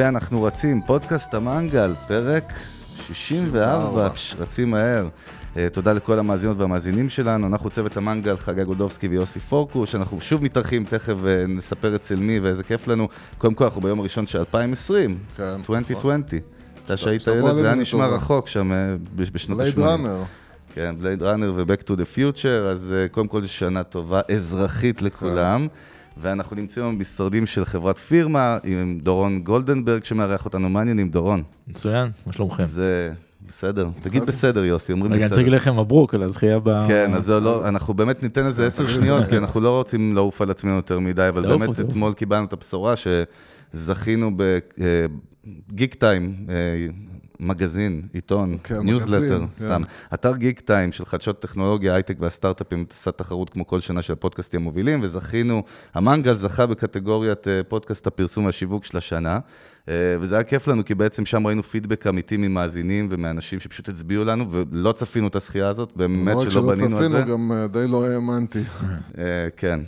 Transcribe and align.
ואנחנו 0.00 0.42
רצים, 0.42 0.80
פודקאסט 0.86 1.34
המנגל, 1.34 1.94
פרק 2.08 2.52
64, 3.06 4.10
פש, 4.10 4.36
רצים 4.38 4.70
מהר. 4.70 5.08
אה, 5.56 5.68
תודה 5.72 5.92
לכל 5.92 6.18
המאזינות 6.18 6.58
והמאזינים 6.58 7.08
שלנו, 7.08 7.46
אנחנו 7.46 7.70
צוות 7.70 7.96
המנגל, 7.96 8.36
חגי 8.36 8.64
גודובסקי 8.64 9.08
ויוסי 9.08 9.40
פורקוש, 9.40 9.94
אנחנו 9.94 10.20
שוב 10.20 10.42
מתארחים, 10.42 10.84
תכף 10.84 11.14
אה, 11.26 11.44
נספר 11.48 11.96
אצל 11.96 12.16
מי 12.16 12.40
ואיזה 12.40 12.62
כיף 12.62 12.88
לנו. 12.88 13.08
קודם 13.38 13.54
כל, 13.54 13.64
אנחנו 13.64 13.80
ביום 13.80 14.00
הראשון 14.00 14.26
של 14.26 14.38
2020, 14.38 15.18
כן. 15.36 15.42
2020. 15.42 16.22
אתה 16.84 16.96
שהיית 16.96 17.26
ילד, 17.26 17.54
זה 17.54 17.66
היה 17.66 17.74
נשמע. 17.74 18.06
רחוק 18.06 18.48
שם 18.48 18.72
אה, 18.72 18.96
בשנות 19.14 19.58
בלייד 19.58 19.78
ה-80. 19.78 19.84
ראנר. 19.84 20.22
כן, 20.74 20.94
בלייד 20.98 21.22
ראנר 21.22 21.52
ו-Back 21.56 21.82
to 21.82 21.90
the 21.90 22.16
Future, 22.16 22.70
אז 22.70 22.94
uh, 22.94 23.12
קודם 23.12 23.28
כל 23.28 23.46
שנה 23.46 23.82
טובה 23.82 24.20
אזרחית 24.36 25.02
לכולם. 25.02 25.68
ואנחנו 26.16 26.56
נמצאים 26.56 26.98
במשרדים 26.98 27.46
של 27.46 27.64
חברת 27.64 27.98
פירמה, 27.98 28.58
עם 28.64 28.98
דורון 29.02 29.40
גולדנברג 29.40 30.04
שמארח 30.04 30.44
אותנו, 30.44 30.68
מה 30.68 30.78
העניינים, 30.78 31.08
דורון? 31.10 31.42
מצוין, 31.68 32.10
מה 32.26 32.32
שלומכם? 32.32 32.64
זה 32.64 33.12
בסדר. 33.48 33.88
תגיד 34.02 34.22
בסדר, 34.22 34.64
יוסי, 34.64 34.92
אומרים 34.92 35.12
רגע, 35.12 35.22
אני 35.22 35.28
צריך 35.28 35.40
בסדר. 35.40 35.50
להגיד 35.52 35.68
לכם 35.68 35.80
מברוק 35.80 36.14
על 36.14 36.22
הזכייה 36.22 36.58
ב... 36.58 36.86
כן, 36.86 37.14
אז 37.14 37.30
לא, 37.30 37.68
אנחנו 37.68 37.94
באמת 37.94 38.22
ניתן 38.22 38.46
לזה 38.46 38.66
עשר 38.66 38.86
שניות, 38.94 39.26
כי 39.26 39.36
אנחנו 39.38 39.60
לא 39.60 39.78
רוצים 39.78 40.14
לעוף 40.14 40.42
על 40.42 40.50
עצמנו 40.50 40.74
יותר 40.74 40.98
מדי, 40.98 41.28
אבל 41.28 41.42
באמת. 41.48 41.80
אתמול 41.80 42.12
קיבלנו 42.12 42.44
את 42.44 42.52
הבשורה 42.52 42.94
שזכינו 43.74 44.30
בגיק 44.36 45.94
טיים, 45.94 46.34
מגזין, 47.40 48.02
עיתון, 48.12 48.58
כן, 48.64 48.80
ניוזלטר, 48.80 49.40
מגזין, 49.42 49.46
סתם. 49.56 49.82
אתר 50.14 50.36
גיק 50.36 50.60
טיים 50.60 50.92
של 50.92 51.04
חדשות 51.04 51.40
טכנולוגיה, 51.42 51.94
הייטק 51.94 52.16
והסטארט-אפים, 52.20 52.84
עשה 52.92 53.10
תחרות 53.10 53.50
כמו 53.50 53.66
כל 53.66 53.80
שנה 53.80 54.02
של 54.02 54.12
הפודקאסטים 54.12 54.60
המובילים, 54.60 55.00
וזכינו, 55.02 55.62
המנגל 55.94 56.36
זכה 56.36 56.66
בקטגוריית 56.66 57.48
אה, 57.48 57.60
פודקאסט 57.68 58.06
הפרסום 58.06 58.44
והשיווק 58.44 58.84
של 58.84 58.98
השנה, 58.98 59.38
וזה 59.88 60.34
היה 60.34 60.44
כיף 60.44 60.68
לנו, 60.68 60.84
כי 60.84 60.94
בעצם 60.94 61.26
שם 61.26 61.46
ראינו 61.46 61.62
פידבק 61.62 62.06
אמיתי 62.06 62.36
ממאזינים 62.36 63.08
ומאנשים 63.10 63.60
שפשוט 63.60 63.88
הצביעו 63.88 64.24
לנו, 64.24 64.46
ולא 64.50 64.92
צפינו 64.92 65.26
את 65.26 65.36
הזכייה 65.36 65.68
הזאת, 65.68 65.92
באמת 65.96 66.34
לא 66.34 66.50
שלא 66.50 66.62
בנינו 66.62 66.98
על 66.98 67.08
זה. 67.08 67.20
צפינו, 67.20 67.32
גם 67.32 67.52
אה, 67.52 67.66
די 67.66 67.88
לא 67.88 68.06
האמנתי. 68.06 68.62
אה, 69.18 69.48
כן, 69.56 69.80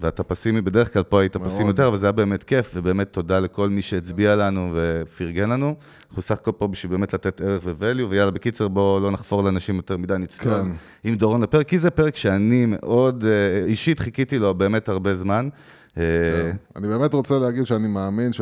ואתה 0.00 0.22
פסימי 0.22 0.60
בדרך 0.60 0.92
כלל, 0.92 1.02
פה 1.02 1.20
היית 1.20 1.36
מאוד. 1.36 1.48
פסימי 1.48 1.68
יותר, 1.68 1.88
אבל 1.88 1.98
זה 1.98 2.06
היה 2.06 2.12
באמת 2.12 2.42
כיף, 2.42 2.70
ובאמת 2.74 3.12
תודה 3.12 3.40
לכל 3.40 3.68
מי 3.68 3.82
שהצביע 3.82 4.36
לנו 4.36 4.72
ופרגן 4.74 5.50
לנו. 5.50 5.74
אנחנו 6.08 6.22
סך 6.22 6.38
הכל 6.38 6.52
פה 6.56 6.66
בשביל 6.66 6.92
באמת 6.92 7.14
לתת 7.14 7.40
ערך 7.40 7.62
ו-value, 7.64 8.06
ויאללה, 8.08 8.30
בקיצר, 8.30 8.68
בואו 8.68 9.00
לא 9.00 9.10
נחפור 9.10 9.42
לאנשים 9.42 9.76
יותר 9.76 9.96
מדי, 9.96 10.14
נצטרך 10.18 10.62
כן. 10.62 10.70
עם 11.04 11.14
דורון 11.14 11.42
לפרק, 11.42 11.68
כי 11.68 11.78
זה 11.78 11.90
פרק 11.90 12.16
שאני 12.16 12.66
מאוד, 12.66 13.24
אה, 13.24 13.64
אישית 13.64 14.00
חיכיתי 14.00 14.38
לו 14.38 14.54
באמת 14.54 14.88
הרבה 14.88 15.14
זמן. 15.14 15.48
אה, 15.98 16.02
כן. 16.02 16.56
אני 16.76 16.88
באמת 16.88 17.14
רוצה 17.14 17.38
להגיד 17.38 17.64
שאני 17.64 17.88
מאמין 17.88 18.32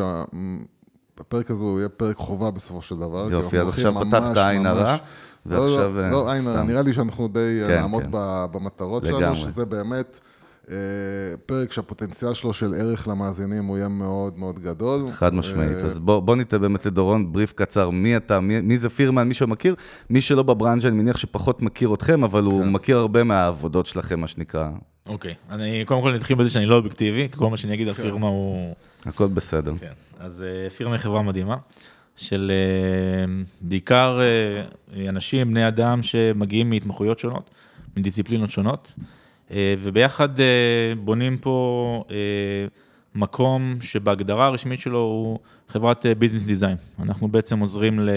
שהפרק 1.18 1.50
הזה 1.50 1.62
הוא 1.62 1.78
יהיה 1.78 1.88
פרק 1.88 2.16
חובה 2.16 2.50
בסופו 2.50 2.82
של 2.82 2.96
דבר. 2.96 3.28
יופי, 3.30 3.58
אז 3.58 3.68
עכשיו 3.68 3.94
פתחת 4.00 4.36
עין 4.36 4.66
הרע, 4.66 4.96
לא, 5.46 5.56
ועכשיו... 5.56 5.92
לא, 5.94 6.00
אה, 6.00 6.10
לא, 6.10 6.32
עין 6.32 6.46
הרע. 6.46 6.62
נראה 6.62 6.82
לי 6.82 6.92
שאנחנו 6.92 7.28
די 7.28 7.60
אה, 7.62 7.68
כן, 7.68 7.80
נעמוד 7.80 8.02
כן. 8.02 8.08
במטרות 8.52 9.04
לגמרי. 9.04 9.20
שלנו, 9.20 9.34
שזה 9.34 9.64
באמת 9.64 10.20
אה, 10.70 10.76
פרק 11.46 11.72
שהפוטנציאל 11.72 12.34
שלו 12.34 12.52
של 12.52 12.74
ערך 12.74 13.08
למאזינים 13.08 13.64
הוא 13.64 13.76
יהיה 13.76 13.88
מאוד 13.88 14.38
מאוד 14.38 14.58
גדול. 14.58 15.10
חד 15.10 15.34
משמעית. 15.34 15.76
אז 15.76 15.98
בוא, 15.98 16.20
בוא 16.20 16.36
ניתן 16.36 16.60
באמת 16.60 16.86
לדורון 16.86 17.32
בריף 17.32 17.52
קצר, 17.52 17.90
מי 17.90 18.16
אתה, 18.16 18.40
מי, 18.40 18.60
מי 18.60 18.78
זה 18.78 18.88
פירמן, 18.88 19.28
מי 19.28 19.34
שמכיר, 19.34 19.74
מי 20.10 20.20
שלא 20.20 20.42
בברנז'ה, 20.42 20.88
אני 20.88 20.96
מניח 20.96 21.16
שפחות 21.16 21.62
מכיר 21.62 21.94
אתכם, 21.94 22.24
אבל 22.24 22.42
הוא 22.44 22.62
כן. 22.62 22.72
מכיר 22.72 22.96
הרבה 22.96 23.24
מהעבודות 23.24 23.86
שלכם, 23.86 24.20
מה 24.20 24.26
שנקרא. 24.26 24.68
אוקיי, 25.08 25.34
אני 25.50 25.84
קודם 25.84 26.02
כל 26.02 26.14
נתחיל 26.14 26.36
בזה 26.36 26.50
שאני 26.50 26.66
לא 26.66 26.74
אובייקטיבי, 26.74 27.28
כי 27.28 27.38
כל 27.38 27.50
מה 27.50 27.56
שאני 27.56 27.74
אגיד 27.74 27.88
על 27.88 27.94
פירמה 27.94 28.26
הוא... 28.26 28.74
הכל 29.06 29.26
בסדר. 29.26 29.72
כן. 29.80 29.92
אז 30.18 30.42
אה, 30.42 30.70
פירמה 30.70 30.94
היא 30.94 31.00
חברה 31.00 31.22
מדהימה, 31.22 31.56
של 32.16 32.52
אה, 32.54 33.42
בעיקר 33.60 34.20
אה, 34.20 35.08
אנשים, 35.08 35.50
בני 35.50 35.68
אדם 35.68 36.02
שמגיעים 36.02 36.70
מהתמחויות 36.70 37.18
שונות, 37.18 37.50
מדיסציפלינות 37.96 38.50
שונות, 38.50 38.92
וביחד 39.50 40.28
בונים 40.98 41.38
פה 41.38 42.04
מקום 43.14 43.76
שבהגדרה 43.80 44.46
הרשמית 44.46 44.80
שלו 44.80 44.98
הוא 44.98 45.38
חברת 45.68 46.06
business 46.18 46.44
design. 46.44 46.76
אנחנו 47.02 47.28
בעצם 47.28 47.58
עוזרים 47.58 48.08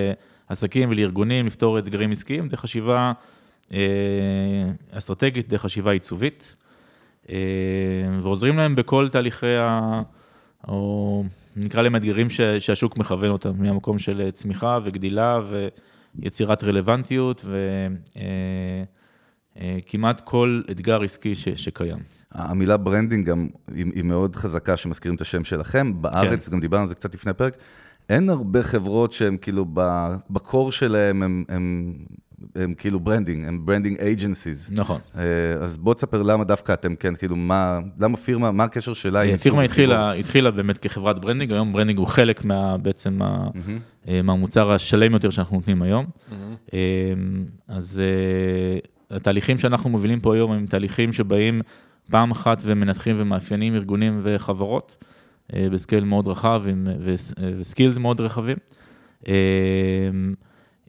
לעסקים 0.49 0.89
ולארגונים 0.89 1.47
לפתור 1.47 1.79
אתגרים 1.79 2.11
עסקיים 2.11 2.49
דרך 2.49 2.59
חשיבה 2.59 3.11
אסטרטגית, 4.91 5.49
דרך 5.49 5.61
חשיבה 5.61 5.91
עיצובית, 5.91 6.55
ועוזרים 8.21 8.57
להם 8.57 8.75
בכל 8.75 9.09
תהליכי 9.11 9.55
ה... 9.55 10.01
או 10.67 11.23
נקרא 11.55 11.81
להם 11.81 11.95
אתגרים 11.95 12.29
ש- 12.29 12.41
שהשוק 12.41 12.97
מכוון 12.97 13.29
אותם, 13.29 13.51
מהמקום 13.57 13.99
של 13.99 14.31
צמיחה 14.31 14.79
וגדילה 14.83 15.39
ויצירת 16.19 16.63
רלוונטיות 16.63 17.45
וכמעט 19.55 20.21
כל 20.21 20.61
אתגר 20.71 21.03
עסקי 21.03 21.35
ש- 21.35 21.49
שקיים. 21.49 21.97
המילה 22.31 22.77
branding 22.77 23.29
גם 23.29 23.47
היא, 23.75 23.85
היא 23.95 24.03
מאוד 24.03 24.35
חזקה 24.35 24.77
שמזכירים 24.77 25.15
את 25.15 25.21
השם 25.21 25.43
שלכם. 25.43 26.01
בארץ, 26.01 26.47
כן. 26.49 26.53
גם 26.53 26.59
דיברנו 26.59 26.83
על 26.83 26.89
זה 26.89 26.95
קצת 26.95 27.15
לפני 27.15 27.31
הפרק, 27.31 27.57
אין 28.09 28.29
הרבה 28.29 28.63
חברות 28.63 29.11
שהן 29.11 29.37
כאילו 29.41 29.65
ב 30.29 30.38
core 30.38 30.71
שלהם, 30.71 31.23
הם, 31.49 31.93
הם, 32.55 32.73
כאילו 32.73 32.99
branding, 32.99 33.47
הם 33.47 33.65
branding 33.65 33.99
agencies. 33.99 34.71
נכון. 34.75 34.99
אז 35.61 35.77
בוא 35.77 35.93
תספר 35.93 36.23
למה 36.23 36.43
דווקא 36.43 36.73
אתם 36.73 36.95
כן, 36.95 37.15
כאילו, 37.15 37.35
מה, 37.35 37.79
למה 37.99 38.17
פירמה, 38.17 38.51
מה 38.51 38.63
הקשר 38.63 38.93
שלה 38.93 39.21
עם... 39.21 39.29
אה, 39.29 39.37
פירמה 39.37 39.61
עיצוב 39.61 39.71
התחילה, 39.71 40.13
התחילה 40.13 40.51
באמת 40.51 40.77
כחברת 40.77 41.19
branding, 41.19 41.51
היום 41.51 41.73
branding 41.73 41.99
הוא 41.99 42.07
חלק 42.07 42.45
מה, 42.45 42.77
בעצם 42.77 43.13
מה, 43.13 43.47
אה, 44.07 44.21
מהמוצר 44.21 44.71
השלם 44.71 45.13
יותר 45.13 45.29
שאנחנו 45.29 45.55
נותנים 45.57 45.81
היום. 45.81 46.05
אה, 46.73 46.79
אז 47.67 48.01
אה, 48.01 49.15
התהליכים 49.15 49.57
שאנחנו 49.57 49.89
מובילים 49.89 50.19
פה 50.19 50.35
היום 50.35 50.51
הם 50.51 50.65
תהליכים 50.65 51.13
שבאים 51.13 51.61
פעם 52.11 52.31
אחת 52.31 52.61
ומנתחים 52.65 53.15
ומאפיינים 53.19 53.75
ארגונים 53.75 54.21
וחברות 54.23 55.03
אה, 55.53 55.67
בסקייל 55.71 56.03
מאוד 56.03 56.27
רחב 56.27 56.63
אה, 56.67 56.93
וסקילס 57.59 57.97
מאוד 57.97 58.21
רחבים. 58.21 58.57
אה, 59.27 59.33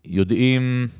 יודעים 0.04 0.88
אה, 0.90 0.99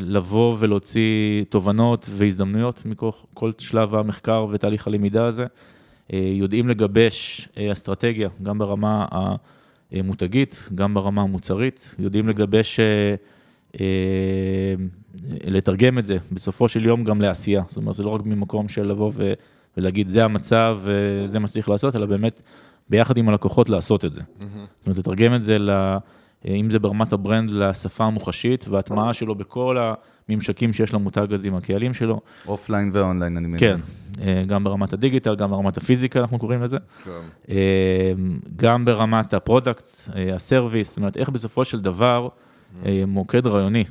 לבוא 0.00 0.56
ולהוציא 0.58 1.44
תובנות 1.48 2.06
והזדמנויות 2.10 2.86
מכל 2.86 3.10
כל 3.34 3.52
שלב 3.58 3.94
המחקר 3.94 4.46
ותהליך 4.50 4.86
הלמידה 4.86 5.26
הזה. 5.26 5.46
אה, 6.12 6.30
יודעים 6.34 6.68
לגבש 6.68 7.48
אה, 7.58 7.72
אסטרטגיה, 7.72 8.28
גם 8.42 8.58
ברמה 8.58 9.06
המותגית, 9.92 10.68
גם 10.74 10.94
ברמה 10.94 11.22
המוצרית, 11.22 11.94
יודעים 11.98 12.28
לגבש, 12.28 12.80
אה, 12.80 13.14
אה, 13.80 14.74
לתרגם 15.44 15.98
את 15.98 16.06
זה 16.06 16.16
בסופו 16.32 16.68
של 16.68 16.84
יום 16.86 17.04
גם 17.04 17.20
לעשייה. 17.20 17.62
זאת 17.68 17.76
אומרת, 17.76 17.94
זה 17.94 18.02
לא 18.02 18.10
רק 18.10 18.20
ממקום 18.26 18.68
של 18.68 18.86
לבוא 18.86 19.12
ו- 19.14 19.32
ולהגיד, 19.76 20.08
זה 20.08 20.24
המצב 20.24 20.78
וזה 20.82 21.38
מה 21.38 21.48
שצריך 21.48 21.68
לעשות, 21.68 21.96
אלא 21.96 22.06
באמת 22.06 22.42
ביחד 22.90 23.16
עם 23.16 23.28
הלקוחות 23.28 23.68
לעשות 23.68 24.04
את 24.04 24.12
זה. 24.12 24.22
זאת 24.78 24.86
אומרת, 24.86 24.98
לתרגם 24.98 25.34
את 25.34 25.44
זה, 25.44 25.58
ל- 25.58 25.70
אה, 25.70 25.98
אם 26.46 26.70
זה 26.70 26.78
ברמת 26.78 27.12
ה 27.12 27.17
brand, 27.17 27.50
לשפה 27.50 28.04
המוחשית 28.04 28.68
וההטמעה 28.68 29.12
שלו 29.12 29.34
בכל 29.34 29.76
הממשקים 30.28 30.72
שיש 30.72 30.94
למותג 30.94 31.32
הזה 31.32 31.48
עם 31.48 31.54
הקהלים 31.54 31.94
שלו. 31.94 32.20
offline 32.46 32.90
ו 32.94 32.99
online, 32.99 33.36
אני 33.36 33.46
מניח. 33.46 33.60
כן, 33.60 33.76
אה, 34.20 34.42
גם 34.46 34.64
ברמת 34.64 34.92
הדיגיטל, 34.92 35.36
גם 35.36 35.50
ברמת 35.50 35.76
הפיזיקה, 35.76 36.20
אנחנו 36.20 36.38
קוראים 36.38 36.62
לזה. 36.62 36.76
כן. 37.04 37.10
אה, 37.50 38.12
גם 38.56 38.84
ברמת 38.84 39.34
ה 39.34 39.40
product, 39.40 39.86
אה, 40.16 40.34
ה 40.34 40.40
service, 40.40 40.88
זאת 40.88 40.96
אומרת, 40.96 41.16
איך 41.16 41.28
בסופו 41.28 41.64
של 41.64 41.80
דבר 41.80 42.28
אה, 42.86 43.02
מוקד 43.06 43.46
רעיוני 43.46 43.84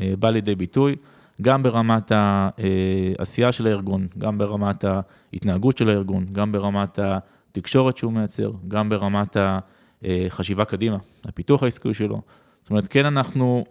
אה, 0.00 0.12
בא 0.18 0.30
לידי 0.30 0.54
ביטוי, 0.54 0.96
גם 1.42 1.62
ברמת 1.62 2.12
העשייה 2.12 3.52
של 3.52 3.66
הארגון, 3.66 4.06
גם 4.18 4.38
ברמת 4.38 4.84
ההתנהגות 4.84 5.78
של 5.78 5.88
הארגון, 5.88 6.26
גם 6.32 6.52
ברמת 6.52 6.98
התקשורת 7.02 7.96
שהוא 7.96 8.12
מייצר, 8.12 8.52
גם 8.68 8.88
ברמת 8.88 9.36
החשיבה 10.04 10.64
קדימה, 10.64 10.96
הפיתוח 11.24 11.62
העסקי 11.62 11.94
שלו. 11.94 12.22
זאת 12.62 12.70
אומרת, 12.70 12.86
כן 12.86 13.06
אנחנו 13.06 13.64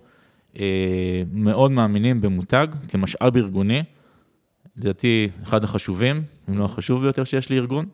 אה, 0.60 1.24
מאוד 1.34 1.72
מאמינים 1.72 2.22
במותג 2.22 2.68
כמשאב 2.88 3.38
ארגוני, 3.38 3.84
לדעתי 4.78 5.30
אחד 5.44 5.64
החשובים, 5.64 6.24
אם 6.50 6.58
לא 6.58 6.66
החשוב 6.66 7.02
ביותר 7.02 7.24
שיש 7.24 7.52
לארגון, 7.52 7.86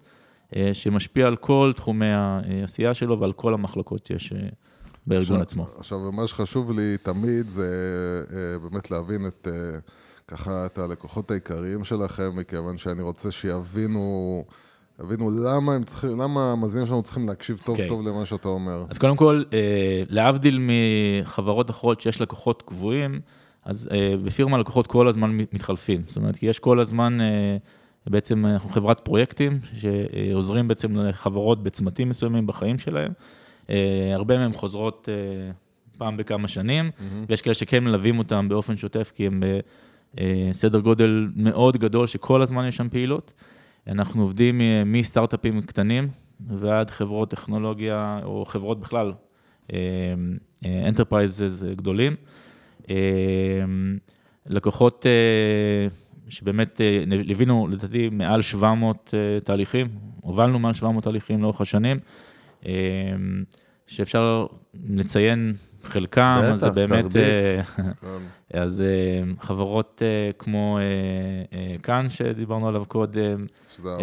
אה, 0.56 0.70
שמשפיע 0.74 1.28
על 1.28 1.36
כל 1.36 1.72
תחומי 1.76 2.06
העשייה 2.14 2.94
שלו 2.94 3.20
ועל 3.20 3.34
כל 3.34 3.54
המחלקות 3.54 4.06
שיש 4.06 4.34
אה, 4.34 4.40
בארגון 5.08 5.42
עכשיו- 5.42 5.42
עצמו. 5.42 5.68
עכשיו, 5.78 6.12
מה 6.12 6.28
שחשוב 6.28 6.80
לי 6.80 6.98
תמיד 7.04 7.50
זה 7.50 7.70
אה, 8.34 8.60
באמת 8.60 8.92
להבין 8.92 9.28
את, 9.28 9.48
אה, 9.52 9.80
ככה, 10.28 10.66
את 10.66 10.78
הלקוחות 10.78 11.32
העיקריים 11.32 11.84
שלכם, 11.84 12.36
מכיוון 12.36 12.78
שאני 12.78 13.02
רוצה 13.02 13.32
שיבינו, 13.32 14.46
יבינו 15.04 15.32
למה 15.32 15.74
הם 15.74 15.84
צריכים, 15.84 16.20
למה 16.22 16.52
המאזינים 16.52 16.88
שלנו 16.88 17.04
צריכים 17.04 17.28
להקשיב 17.28 17.62
טוב 17.66 17.76
אוקיי. 17.76 17.88
טוב 17.90 18.08
למה 18.08 18.26
שאתה 18.26 18.48
אומר. 18.48 18.86
אז 18.90 18.98
קודם 18.98 19.16
כל, 19.16 19.44
אה, 19.54 20.04
להבדיל 20.10 20.60
מחברות 20.62 21.70
אחרות 21.70 22.02
שיש 22.02 22.22
לקוחות 22.22 22.62
קבועים, 22.62 23.20
אז 23.66 23.90
אה, 23.92 24.16
בפירמה 24.24 24.58
לקוחות 24.58 24.88
כל 24.88 25.08
הזמן 25.08 25.38
מתחלפים. 25.54 26.02
זאת 26.08 26.18
אומרת, 26.18 26.36
כי 26.36 26.46
יש 26.46 26.60
כל 26.60 26.80
הזמן, 26.80 27.22
אה, 27.22 27.58
בעצם 28.08 28.46
אנחנו 28.46 28.70
חברת 28.70 29.00
פרויקטים, 29.00 29.60
שעוזרים 29.74 30.68
בעצם 30.68 30.98
לחברות 30.98 31.64
בצמתים 31.64 32.10
מסוימים 32.10 32.48
בחיים 32.48 32.80
שלהם, 32.80 33.12
אה, 33.70 34.12
הרבה 34.14 34.38
מהן 34.38 34.54
חוזרות 34.54 35.10
אה, 35.12 35.52
פעם 35.98 36.18
בכמה 36.18 36.48
שנים, 36.48 36.92
ויש 37.30 37.42
כאלה 37.42 37.54
שכן 37.54 37.84
מלווים 37.84 38.20
אותם 38.20 38.50
באופן 38.50 38.78
שוטף, 38.78 39.12
כי 39.16 39.28
הם 39.28 39.44
בסדר 40.16 40.80
גודל 40.80 41.28
מאוד 41.36 41.78
גדול, 41.78 42.08
שכל 42.08 42.42
הזמן 42.42 42.68
יש 42.68 42.76
שם 42.76 42.90
פעילות. 42.90 43.32
אנחנו 43.88 44.22
עובדים 44.22 44.62
מסטארט-אפים 44.86 45.62
קטנים 45.62 46.08
ועד 46.48 46.90
חברות 46.90 47.30
טכנולוגיה, 47.30 48.20
או 48.24 48.46
חברות 48.46 48.80
בכלל, 48.80 49.14
enterprises 50.66 51.64
גדולים. 51.64 52.16
לקוחות 54.46 55.06
שבאמת 56.30 56.82
ליווינו, 57.08 57.68
לדעתי, 57.68 58.10
מעל 58.12 58.42
700 58.42 59.14
תהליכים, 59.44 59.88
הובלנו 60.22 60.60
מעל 60.60 60.74
700 60.74 61.04
תהליכים 61.04 61.42
לאורך 61.42 61.62
השנים, 61.62 61.98
שאפשר 63.88 64.46
לציין 64.90 65.54
חלקם, 65.86 66.42
בטח, 66.44 66.54
אז 66.54 66.60
זה 66.60 66.70
באמת, 66.70 67.04
תרביץ. 67.04 67.68
כן. 67.76 67.84
אז 68.54 68.84
כמו 69.40 69.92
כמו 70.40 70.80
כאן, 71.84 72.10
שדיברנו 72.10 72.68
עליו 72.68 72.86
קודם. 72.88 73.42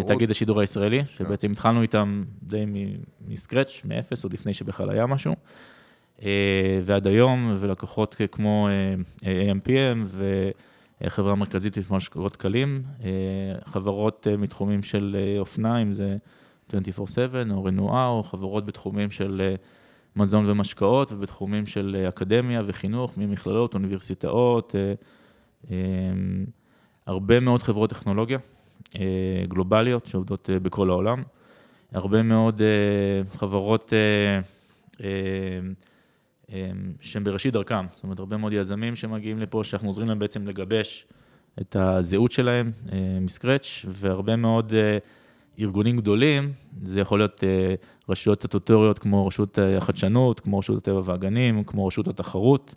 תאגיד 0.07 0.31
השידור 0.31 0.59
הישראלי, 0.59 1.03
שבעצם 1.17 1.51
התחלנו 1.51 1.81
איתם 1.81 2.21
די 2.43 2.65
מסקרץ', 3.27 3.81
מאפס, 3.85 4.23
עוד 4.23 4.33
לפני 4.33 4.53
שבכלל 4.53 4.89
היה 4.89 5.05
משהו. 5.05 5.35
אה, 6.23 6.79
ועד 6.85 7.07
היום, 7.07 7.57
ולקוחות 7.59 8.15
כמו 8.31 8.67
אה, 9.25 9.51
AMPM 9.51 10.17
וחברה 11.03 11.35
מרכזית 11.35 11.77
למשקאות 11.91 12.35
קלים, 12.35 12.83
אה, 13.03 13.09
חברות 13.65 14.27
אה, 14.31 14.37
מתחומים 14.37 14.83
של 14.83 15.17
אה, 15.19 15.39
אופנה, 15.39 15.81
אם 15.81 15.93
זה 15.93 16.17
24/7 16.69 16.73
או 17.51 17.63
רנועה, 17.63 18.07
או 18.07 18.23
חברות 18.23 18.65
בתחומים 18.65 19.11
של 19.11 19.41
אה, 19.41 19.55
מזון 20.15 20.49
ומשקאות, 20.49 21.11
ובתחומים 21.11 21.65
של 21.65 21.95
אה, 21.99 22.09
אקדמיה 22.09 22.61
וחינוך, 22.65 23.17
ממכללות, 23.17 23.73
אוניברסיטאות, 23.73 24.75
אה, 24.75 24.93
אה, 25.71 25.77
הרבה 27.05 27.39
מאוד 27.39 27.63
חברות 27.63 27.89
טכנולוגיה 27.89 28.39
אה, 28.95 29.43
גלובליות 29.47 30.05
שעובדות 30.05 30.49
בכל 30.61 30.89
העולם, 30.89 31.23
הרבה 31.91 32.23
מאוד 32.23 32.61
חברות 33.35 33.93
אה, 33.93 35.59
שהן 37.01 37.23
בראשית 37.23 37.53
דרכם, 37.53 37.85
זאת 37.91 38.03
אומרת, 38.03 38.19
הרבה 38.19 38.37
מאוד 38.37 38.53
יזמים 38.53 38.95
שמגיעים 38.95 39.39
לפה, 39.39 39.63
שאנחנו 39.63 39.87
עוזרים 39.89 40.07
להם 40.07 40.19
בעצם 40.19 40.47
לגבש 40.47 41.05
את 41.61 41.75
הזהות 41.75 42.31
שלהם 42.31 42.71
מסקרץ', 43.21 43.85
והרבה 43.87 44.35
מאוד 44.35 44.73
ארגונים 45.59 45.97
גדולים, 45.97 46.53
זה 46.83 46.99
יכול 46.99 47.19
להיות 47.19 47.43
אה, 47.43 47.75
רשויות 48.09 48.39
סטטוטוריות 48.39 48.99
כמו 48.99 49.27
רשות 49.27 49.59
אה, 49.59 49.77
החדשנות, 49.77 50.39
כמו 50.39 50.59
רשות 50.59 50.77
הטבע 50.77 51.01
והגנים, 51.05 51.63
כמו 51.63 51.87
רשות 51.87 52.07
התחרות, 52.07 52.75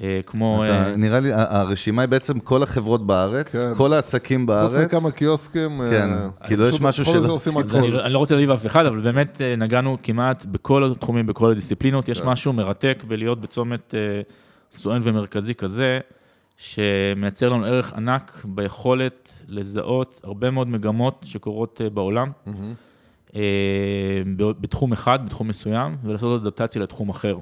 אה, 0.00 0.20
כמו... 0.26 0.64
אתה, 0.64 0.72
אה, 0.72 0.96
נראה 0.96 1.20
לי, 1.20 1.30
הרשימה 1.32 2.02
היא 2.02 2.08
בעצם 2.08 2.40
כל 2.40 2.62
החברות 2.62 3.06
בארץ, 3.06 3.48
כן. 3.48 3.72
כל 3.76 3.92
העסקים 3.92 4.40
חוץ 4.40 4.46
בארץ. 4.48 4.94
מכמה 4.94 5.10
קיוסקים. 5.10 5.80
כן, 5.90 6.10
כאילו, 6.46 6.68
יש 6.68 6.80
משהו 6.80 7.04
של- 7.04 7.24
אני. 7.74 8.00
אני 8.04 8.12
לא 8.12 8.18
רוצה 8.18 8.34
להעליב 8.34 8.50
אף 8.50 8.66
אחד, 8.66 8.86
אבל 8.86 9.00
באמת 9.00 9.40
נגענו 9.58 9.96
כמעט 10.02 10.44
בכל 10.44 10.84
התחומים, 10.92 11.26
בכל 11.26 11.50
הדיסציפלינות. 11.50 12.08
יש 12.08 12.20
כן. 12.20 12.28
משהו 12.28 12.52
מרתק 12.52 13.04
בלהיות 13.08 13.40
בצומת 13.40 13.94
סואן 14.72 15.00
ומרכזי 15.02 15.54
כזה, 15.54 15.98
שמייצר 16.56 17.48
לנו 17.48 17.64
ערך 17.64 17.92
ענק 17.92 18.44
ביכולת 18.44 19.42
לזהות 19.48 20.20
הרבה 20.24 20.50
מאוד 20.50 20.68
מגמות 20.68 21.24
שקורות 21.28 21.80
בעולם, 21.94 22.30
מהמם. 22.46 22.74
אה, 23.36 23.40
בתחום 24.36 24.92
אחד, 24.92 25.18
בתחום 25.26 25.48
מסוים, 25.48 25.96
ולעשות 26.04 26.42
אדפטציה 26.42 26.82
לתחום 26.82 27.08
אחר. 27.08 27.38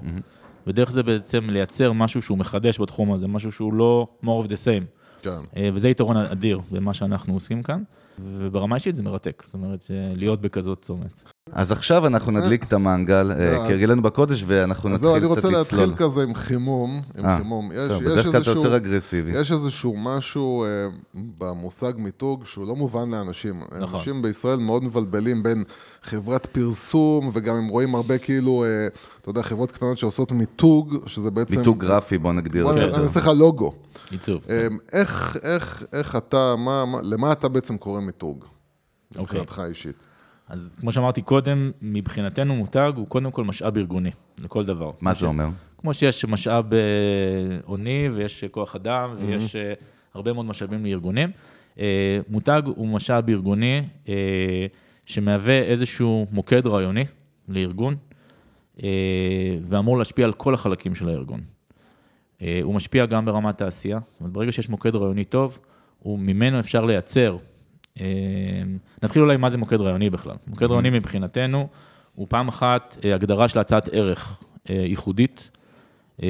ודרך 0.66 0.92
זה 0.92 1.02
בעצם 1.02 1.50
לייצר 1.50 1.92
משהו 1.92 2.22
שהוא 2.22 2.38
מחדש 2.38 2.80
בתחום 2.80 3.12
הזה, 3.12 3.26
משהו 3.26 3.52
שהוא 3.52 3.72
לא 3.72 4.06
more 4.24 4.44
of 4.44 4.46
the 4.46 4.64
same. 4.64 4.84
כן. 5.22 5.30
אה, 5.56 5.68
וזה 5.74 5.88
יתרון 5.88 6.16
אדיר 6.16 6.60
במה 6.70 6.94
שאנחנו 6.94 7.34
עושים 7.34 7.62
כאן, 7.62 7.82
וברמה 8.18 8.74
אישית 8.74 8.94
זה 8.94 9.02
מרתק, 9.02 9.42
זאת 9.46 9.54
אומרת, 9.54 9.84
להיות 10.16 10.40
בכזאת 10.40 10.82
צומת. 10.82 11.22
אז 11.52 11.72
עכשיו 11.72 12.06
אנחנו 12.06 12.32
נדליק 12.32 12.64
את 12.64 12.72
המנגל, 12.72 13.30
אה, 13.32 13.56
אז- 13.56 13.68
כהרגלנו 13.68 14.02
בקודש, 14.02 14.44
ואנחנו 14.46 14.94
אז 14.94 15.00
זהו, 15.00 15.14
נתחיל 15.16 15.28
אני 15.30 15.36
קצת 15.36 15.44
רוצה 15.44 15.60
לצלול. 15.60 15.80
להתחיל 15.86 16.06
כזה 16.06 16.22
עם 16.22 16.34
חימום. 16.34 17.02
עם 17.18 17.26
אה, 17.26 17.36
חימום. 17.38 17.70
בדרך 18.00 18.26
כלל 18.26 18.42
אתה 18.42 18.50
יותר 18.50 18.76
אגרסיבי. 18.76 19.30
יש 19.30 19.52
איזשהו 19.52 19.96
משהו 19.96 20.64
אה, 20.64 20.68
במושג 21.38 21.92
מיתוג 21.96 22.44
שהוא 22.44 22.66
לא 22.66 22.76
מובן 22.76 23.10
לאנשים. 23.10 23.60
נכון. 23.60 23.94
אנשים 23.94 24.22
בישראל 24.22 24.58
מאוד 24.58 24.84
מבלבלים 24.84 25.42
בין 25.42 25.64
חברת 26.02 26.46
פרסום, 26.46 27.30
וגם 27.32 27.54
הם 27.56 27.68
רואים 27.68 27.94
הרבה 27.94 28.18
כאילו, 28.18 28.64
אה, 28.64 28.68
אתה 29.20 29.30
יודע, 29.30 29.42
חברות 29.42 29.70
קטנות 29.70 29.98
שעושות 29.98 30.32
מיתוג, 30.32 30.96
שזה 31.06 31.30
בעצם... 31.30 31.58
מיתוג 31.58 31.78
גרפי, 31.78 32.18
בוא 32.18 32.32
נגדיר 32.32 32.70
את 32.70 32.76
אני 32.76 32.90
זה. 32.90 32.94
אני 32.96 33.02
אעשה 33.02 33.20
לך 33.20 33.26
לוגו. 33.36 33.72
עיצוב. 34.10 34.40
אה, 34.50 34.66
איך, 34.92 35.36
איך, 35.42 35.82
איך 35.92 36.16
אתה, 36.16 36.54
מה, 36.58 36.84
מה, 36.84 36.98
למה 37.02 37.32
אתה 37.32 37.48
בעצם 37.48 37.76
קורא 37.76 38.00
מיתוג? 38.00 38.44
אוקיי. 39.10 39.22
מבחינתך 39.22 39.58
האישית. 39.58 39.96
אז 40.48 40.76
כמו 40.80 40.92
שאמרתי 40.92 41.22
קודם, 41.22 41.70
מבחינתנו 41.82 42.56
מותג 42.56 42.92
הוא 42.96 43.06
קודם 43.06 43.30
כל 43.30 43.44
משאב 43.44 43.76
ארגוני, 43.76 44.10
לכל 44.38 44.64
דבר. 44.64 44.90
מה 45.00 45.12
זה 45.12 45.26
אומר? 45.26 45.48
כמו 45.78 45.94
שיש 45.94 46.24
משאב 46.24 46.74
אה, 46.74 46.80
הוני 47.64 48.08
ויש 48.12 48.44
כוח 48.44 48.76
אדם 48.76 49.16
ויש 49.18 49.56
אה, 49.56 49.72
הרבה 50.14 50.32
מאוד 50.32 50.46
משאבים 50.46 50.84
לארגונים, 50.84 51.30
אה, 51.78 52.20
מותג 52.28 52.62
הוא 52.66 52.88
משאב 52.88 53.28
ארגוני 53.28 53.82
אה, 54.08 54.14
שמהווה 55.06 55.58
איזשהו 55.62 56.26
מוקד 56.30 56.66
רעיוני 56.66 57.04
לארגון 57.48 57.96
אה, 58.82 58.88
ואמור 59.68 59.98
להשפיע 59.98 60.24
על 60.24 60.32
כל 60.32 60.54
החלקים 60.54 60.94
של 60.94 61.08
הארגון. 61.08 61.40
אה, 62.42 62.60
הוא 62.62 62.74
משפיע 62.74 63.06
גם 63.06 63.24
ברמת 63.24 63.60
העשייה, 63.60 63.98
זאת 64.08 64.20
אומרת, 64.20 64.32
ברגע 64.32 64.52
שיש 64.52 64.68
מוקד 64.68 64.94
רעיוני 64.94 65.24
טוב, 65.24 65.58
הוא, 65.98 66.18
ממנו 66.18 66.60
אפשר 66.60 66.84
לייצר. 66.84 67.36
אה, 68.00 68.06
נתחיל 69.02 69.22
אולי 69.22 69.36
מה 69.36 69.50
זה 69.50 69.58
מוקד 69.58 69.80
רעיוני 69.80 70.10
בכלל. 70.10 70.36
מוקד 70.46 70.66
רעיוני 70.66 70.90
מבחינתנו 70.90 71.68
הוא 72.14 72.26
פעם 72.30 72.48
אחת 72.48 72.98
אה, 73.04 73.14
הגדרה 73.14 73.48
של 73.48 73.58
הצעת 73.58 73.88
ערך 73.92 74.42
אה, 74.70 74.74
ייחודית 74.74 75.50
אה, 76.22 76.28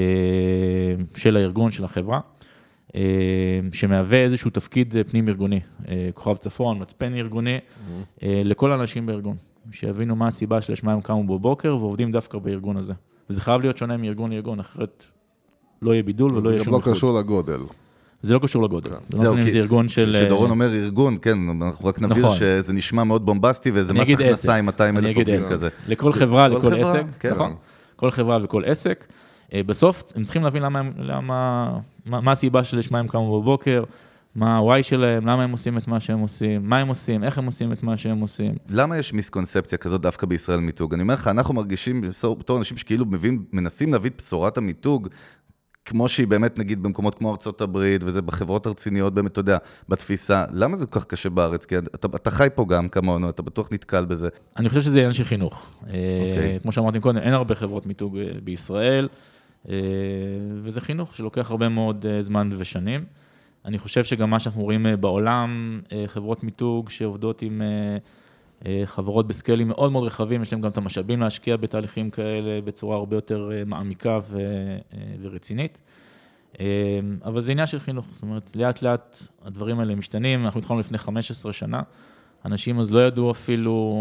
של 1.16 1.36
הארגון, 1.36 1.70
של 1.70 1.84
החברה, 1.84 2.20
שמהווה 3.72 4.22
איזשהו 4.22 4.50
תפקיד 4.50 4.94
פנים-ארגוני, 5.10 5.60
כוכב 6.14 6.36
צפון, 6.36 6.78
מצפן 6.78 7.14
ארגוני, 7.14 7.58
אה, 8.22 8.42
לכל 8.44 8.72
האנשים 8.72 9.06
בארגון, 9.06 9.36
שיבינו 9.70 10.16
מה 10.16 10.26
הסיבה 10.26 10.60
שלשמה 10.60 10.92
הם 10.92 11.00
קמו 11.00 11.24
בבוקר 11.38 11.76
ועובדים 11.76 12.12
דווקא 12.12 12.38
בארגון 12.38 12.76
הזה. 12.76 12.92
וזה 13.30 13.40
חייב 13.40 13.60
להיות 13.60 13.76
שונה 13.76 13.96
מארגון 13.96 14.32
לארגון, 14.32 14.60
אחרת 14.60 15.04
לא 15.82 15.92
יהיה 15.92 16.02
בידול 16.02 16.30
ולא 16.32 16.40
זה 16.40 16.48
יהיה 16.48 16.58
גם 16.58 16.64
שום 16.64 16.72
לא 16.72 16.78
ייחוד. 16.78 16.94
קשור 16.94 17.18
לגודל. 17.18 17.60
זה 18.22 18.34
לא 18.34 18.38
קשור 18.38 18.62
לגודל. 18.62 18.90
זה 18.90 19.16
לא 19.18 19.22
זהו, 19.22 19.36
כי 19.42 19.50
זה 19.50 19.58
ארגון 19.58 19.88
של... 19.88 20.12
כשדורון 20.14 20.50
אומר 20.50 20.74
ארגון, 20.74 21.16
כן, 21.22 21.38
אנחנו 21.62 21.86
רק 21.86 22.00
נבהיר 22.00 22.26
נכון. 22.26 22.38
שזה 22.38 22.72
נשמע 22.72 23.04
מאוד 23.04 23.26
בומבסטי, 23.26 23.70
ואיזה 23.70 23.92
אני 23.92 24.00
מס 24.00 24.10
הכנסה. 24.10 24.54
עם 24.54 24.66
200 24.66 24.98
אני 24.98 25.06
אלף 25.06 25.16
עובדים. 25.16 25.40
כזה. 25.40 25.68
לכל 25.88 26.12
חברה, 26.12 26.48
כל 26.48 26.56
לכל 26.56 26.80
עסק, 26.80 27.02
כן. 27.20 27.34
נכון? 27.34 27.54
כל 27.96 28.10
חברה 28.10 28.38
וכל 28.42 28.64
עסק. 28.64 29.04
אה, 29.54 29.62
בסוף 29.62 30.02
הם 30.16 30.24
צריכים 30.24 30.42
להבין 30.42 30.62
למה, 30.62 30.82
מה, 32.06 32.20
מה 32.20 32.32
הסיבה 32.32 32.64
שלשמה 32.64 32.98
הם 32.98 33.08
קמו 33.08 33.40
בבוקר, 33.40 33.84
מה 34.34 34.56
ה-why 34.56 34.82
שלהם, 34.82 35.26
למה 35.26 35.44
הם 35.44 35.52
עושים 35.52 35.78
את 35.78 35.88
מה 35.88 36.00
שהם 36.00 36.18
עושים, 36.18 36.68
מה 36.68 36.78
הם 36.78 36.88
עושים, 36.88 37.24
איך 37.24 37.38
הם 37.38 37.46
עושים 37.46 37.72
את 37.72 37.82
מה 37.82 37.96
שהם 37.96 38.20
עושים. 38.20 38.54
למה 38.70 38.98
יש 38.98 39.12
מיסקונספציה 39.12 39.78
כזאת 39.78 40.00
דווקא 40.00 40.26
בישראל 40.26 40.60
מיתוג? 40.60 40.94
אני 40.94 41.02
אומר 41.02 41.14
לך, 41.14 41.28
אנחנו 41.28 41.54
מרגישים 41.54 42.00
בתור 42.38 42.58
אנשים 42.58 42.76
שכאילו 42.76 43.06
מביאים, 43.06 43.44
מנסים 43.52 43.92
להביא 43.92 44.10
את 44.10 44.14
בשורת 44.18 44.58
המיתוג, 44.58 45.08
כמו 45.84 46.08
שהיא 46.08 46.26
באמת, 46.26 46.58
נגיד, 46.58 46.82
במקומות 46.82 47.14
כמו 47.14 47.36
הברית, 47.60 48.02
וזה 48.04 48.22
בחברות 48.22 48.66
הרציניות, 48.66 49.14
באמת, 49.14 49.32
אתה 49.32 49.40
יודע, 49.40 49.58
בתפיסה. 49.88 50.44
למה 50.52 50.76
זה 50.76 50.86
כל 50.86 51.00
כך 51.00 51.06
קשה 51.06 51.30
בארץ? 51.30 51.66
כי 51.66 51.78
אתה, 51.78 52.08
אתה 52.16 52.30
חי 52.30 52.48
פה 52.54 52.66
גם 52.68 52.88
כמונו, 52.88 53.28
אתה 53.28 53.42
בטוח 53.42 53.68
נתקל 53.72 54.04
בזה. 54.04 54.28
אני 54.56 54.68
חושב 54.68 54.80
שזה 54.80 54.98
עניין 54.98 55.12
של 55.12 55.24
חינוך. 55.24 55.66
אוקיי. 55.80 55.94
אה, 56.52 56.58
כמו 56.62 56.72
שאמרתי 56.72 57.00
קודם, 57.00 57.18
אין 57.18 57.32
הרבה 57.32 57.54
חברות 57.54 57.86
מיתוג 57.86 58.18
אה, 58.18 58.24
בישראל, 58.44 59.08
אה, 59.68 59.74
וזה 60.62 60.80
חינוך 60.80 61.14
שלוקח 61.14 61.50
הרבה 61.50 61.68
מאוד 61.68 62.06
זמן 62.20 62.50
ושנים. 62.58 63.04
אני 63.64 63.78
חושב 63.78 64.04
שגם 64.04 64.30
מה 64.30 64.40
שאנחנו 64.40 64.62
רואים 64.62 64.86
בעולם, 65.00 65.80
חברות 66.06 66.44
מיתוג 66.44 66.90
שעובדות 66.90 67.42
עם 67.42 67.62
חברות 68.84 69.26
בסקיילים 69.26 69.68
מאוד 69.68 69.92
מאוד 69.92 70.04
רחבים, 70.04 70.42
יש 70.42 70.52
להם 70.52 70.60
גם 70.60 70.70
את 70.70 70.76
המשאבים 70.76 71.20
להשקיע 71.20 71.56
בתהליכים 71.56 72.10
כאלה 72.10 72.60
בצורה 72.60 72.96
הרבה 72.96 73.16
יותר 73.16 73.50
אה, 73.52 73.62
מעמיקה 73.66 74.20
ו- 74.28 74.38
אה, 74.94 74.98
ורצינית. 75.20 75.78
אה, 76.60 76.66
אבל 77.24 77.40
זה 77.40 77.52
עניין 77.52 77.66
של 77.66 77.80
חינוך, 77.80 78.06
זאת 78.12 78.22
אומרת, 78.22 78.56
לאט 78.56 78.82
לאט 78.82 79.22
הדברים 79.44 79.80
האלה 79.80 79.94
משתנים, 79.94 80.44
אנחנו 80.44 80.60
התחלנו 80.60 80.80
לפני 80.80 80.98
15 80.98 81.52
שנה, 81.52 81.82
אנשים 82.44 82.80
אז 82.80 82.90
לא 82.90 83.06
ידעו 83.06 83.30
אפילו 83.30 83.96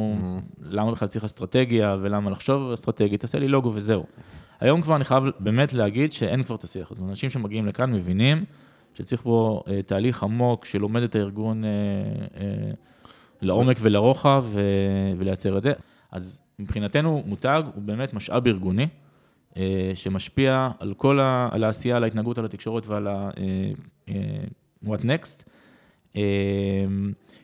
למה 0.61 0.91
בכלל 0.91 1.07
צריך 1.07 1.23
אסטרטגיה 1.23 1.97
ולמה 2.01 2.31
לחשוב 2.31 2.71
אסטרטגית, 2.71 3.21
תעשה 3.21 3.39
לי 3.39 3.47
לוגו 3.47 3.71
וזהו. 3.73 4.05
היום 4.59 4.81
כבר 4.81 4.95
אני 4.95 5.03
חייב 5.03 5.23
באמת 5.39 5.73
להגיד 5.73 6.13
שאין 6.13 6.43
כבר 6.43 6.55
את 6.55 6.63
השיח 6.63 6.91
הזה, 6.91 7.03
אנשים 7.03 7.29
שמגיעים 7.29 7.67
לכאן 7.67 7.93
מבינים 7.93 8.45
שצריך 8.93 9.21
פה 9.21 9.63
אה, 9.67 9.81
תהליך 9.81 10.23
עמוק 10.23 10.65
שלומד 10.65 11.01
את 11.01 11.15
הארגון 11.15 11.63
אה, 11.65 11.69
אה, 12.37 12.71
לעומק 13.41 13.77
ולרוחב 13.81 14.45
ו- 14.47 15.13
ולייצר 15.17 15.57
את 15.57 15.63
זה. 15.63 15.73
אז 16.11 16.41
מבחינתנו 16.59 17.23
מותג 17.25 17.63
הוא 17.75 17.83
באמת 17.83 18.13
משאב 18.13 18.47
ארגוני, 18.47 18.87
אה, 19.57 19.91
שמשפיע 19.95 20.69
על 20.79 20.93
כל 20.93 21.19
ה... 21.19 21.49
על 21.51 21.63
העשייה, 21.63 21.95
על 21.95 22.03
ההתנהגות, 22.03 22.37
על 22.37 22.45
התקשורת 22.45 22.87
ועל 22.87 23.07
ה... 23.07 23.29
אה, 23.37 23.71
אה, 24.09 24.15
what 24.85 24.99
next. 24.99 25.43
אה, 26.15 26.21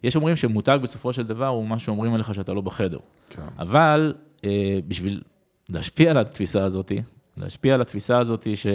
יש 0.04 0.16
אומרים 0.16 0.36
שמותג 0.36 0.80
בסופו 0.82 1.14
של 1.14 1.24
דבר 1.24 1.48
הוא 1.48 1.68
מה 1.68 1.80
שאומרים 1.80 2.14
עליך 2.14 2.34
שאתה 2.34 2.54
לא 2.54 2.62
בחדר. 2.62 3.00
כן. 3.30 3.42
אבל 3.60 4.14
אה, 4.46 4.80
בשביל 4.88 5.22
להשפיע 5.70 6.12
על 6.12 6.18
התפיסה 6.18 6.64
הזאת, 6.64 6.92
להשפיע 7.38 7.74
על 7.74 7.82
התפיסה 7.82 8.20
הזאת 8.20 8.48
ש... 8.56 8.68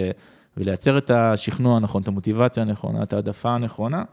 ולייצר 0.56 0.98
את 0.98 1.10
השכנוע 1.10 1.76
הנכון, 1.76 2.02
את 2.02 2.08
המוטיבציה 2.08 2.62
הנכונה, 2.62 3.02
את 3.02 3.12
העדפה 3.12 3.50
הנכונה, 3.50 3.98
אה, 3.98 4.04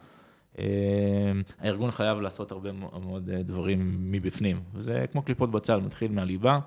הארגון 1.59 1.91
חייב 1.91 2.19
לעשות 2.19 2.51
הרבה 2.51 2.71
מאוד 2.71 3.29
אה, 3.29 3.43
דברים 3.43 3.97
מבפנים. 4.11 4.59
וזה 4.73 5.05
כמו 5.11 5.21
קליפות 5.21 5.51
בצל, 5.51 5.79
מתחיל 5.79 6.11
מהליבה, 6.11 6.59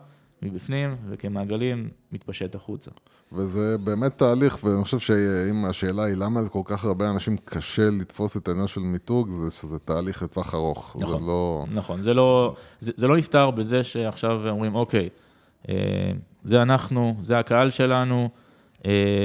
מבפנים, 0.42 0.96
וכמעגלים 1.08 1.88
מתפשט 2.12 2.54
החוצה. 2.54 2.90
וזה 3.32 3.78
באמת 3.78 4.18
תהליך, 4.18 4.64
ואני 4.64 4.84
חושב 4.84 4.98
שאם 4.98 5.64
השאלה 5.64 6.04
היא 6.04 6.16
למה 6.16 6.40
לכל 6.40 6.62
כך 6.64 6.84
הרבה 6.84 7.10
אנשים 7.10 7.36
קשה 7.44 7.90
לתפוס 7.90 8.36
את 8.36 8.48
העניין 8.48 8.66
של 8.66 8.80
מיתוג, 8.80 9.30
זה 9.30 9.50
שזה 9.50 9.78
תהליך 9.78 10.22
לטווח 10.22 10.54
ארוך. 10.54 10.96
נכון. 11.00 11.20
זה 11.20 11.26
לא... 11.26 11.64
נכון, 11.70 12.00
זה 12.00 12.14
לא, 12.14 12.54
זה, 12.80 12.92
זה 12.96 13.06
לא 13.06 13.16
נפתר 13.16 13.50
בזה 13.50 13.84
שעכשיו 13.84 14.48
אומרים, 14.48 14.74
אוקיי, 14.74 15.08
אה, 15.68 15.74
זה 16.44 16.62
אנחנו, 16.62 17.16
זה 17.20 17.38
הקהל 17.38 17.70
שלנו, 17.70 18.22
אה, 18.22 18.28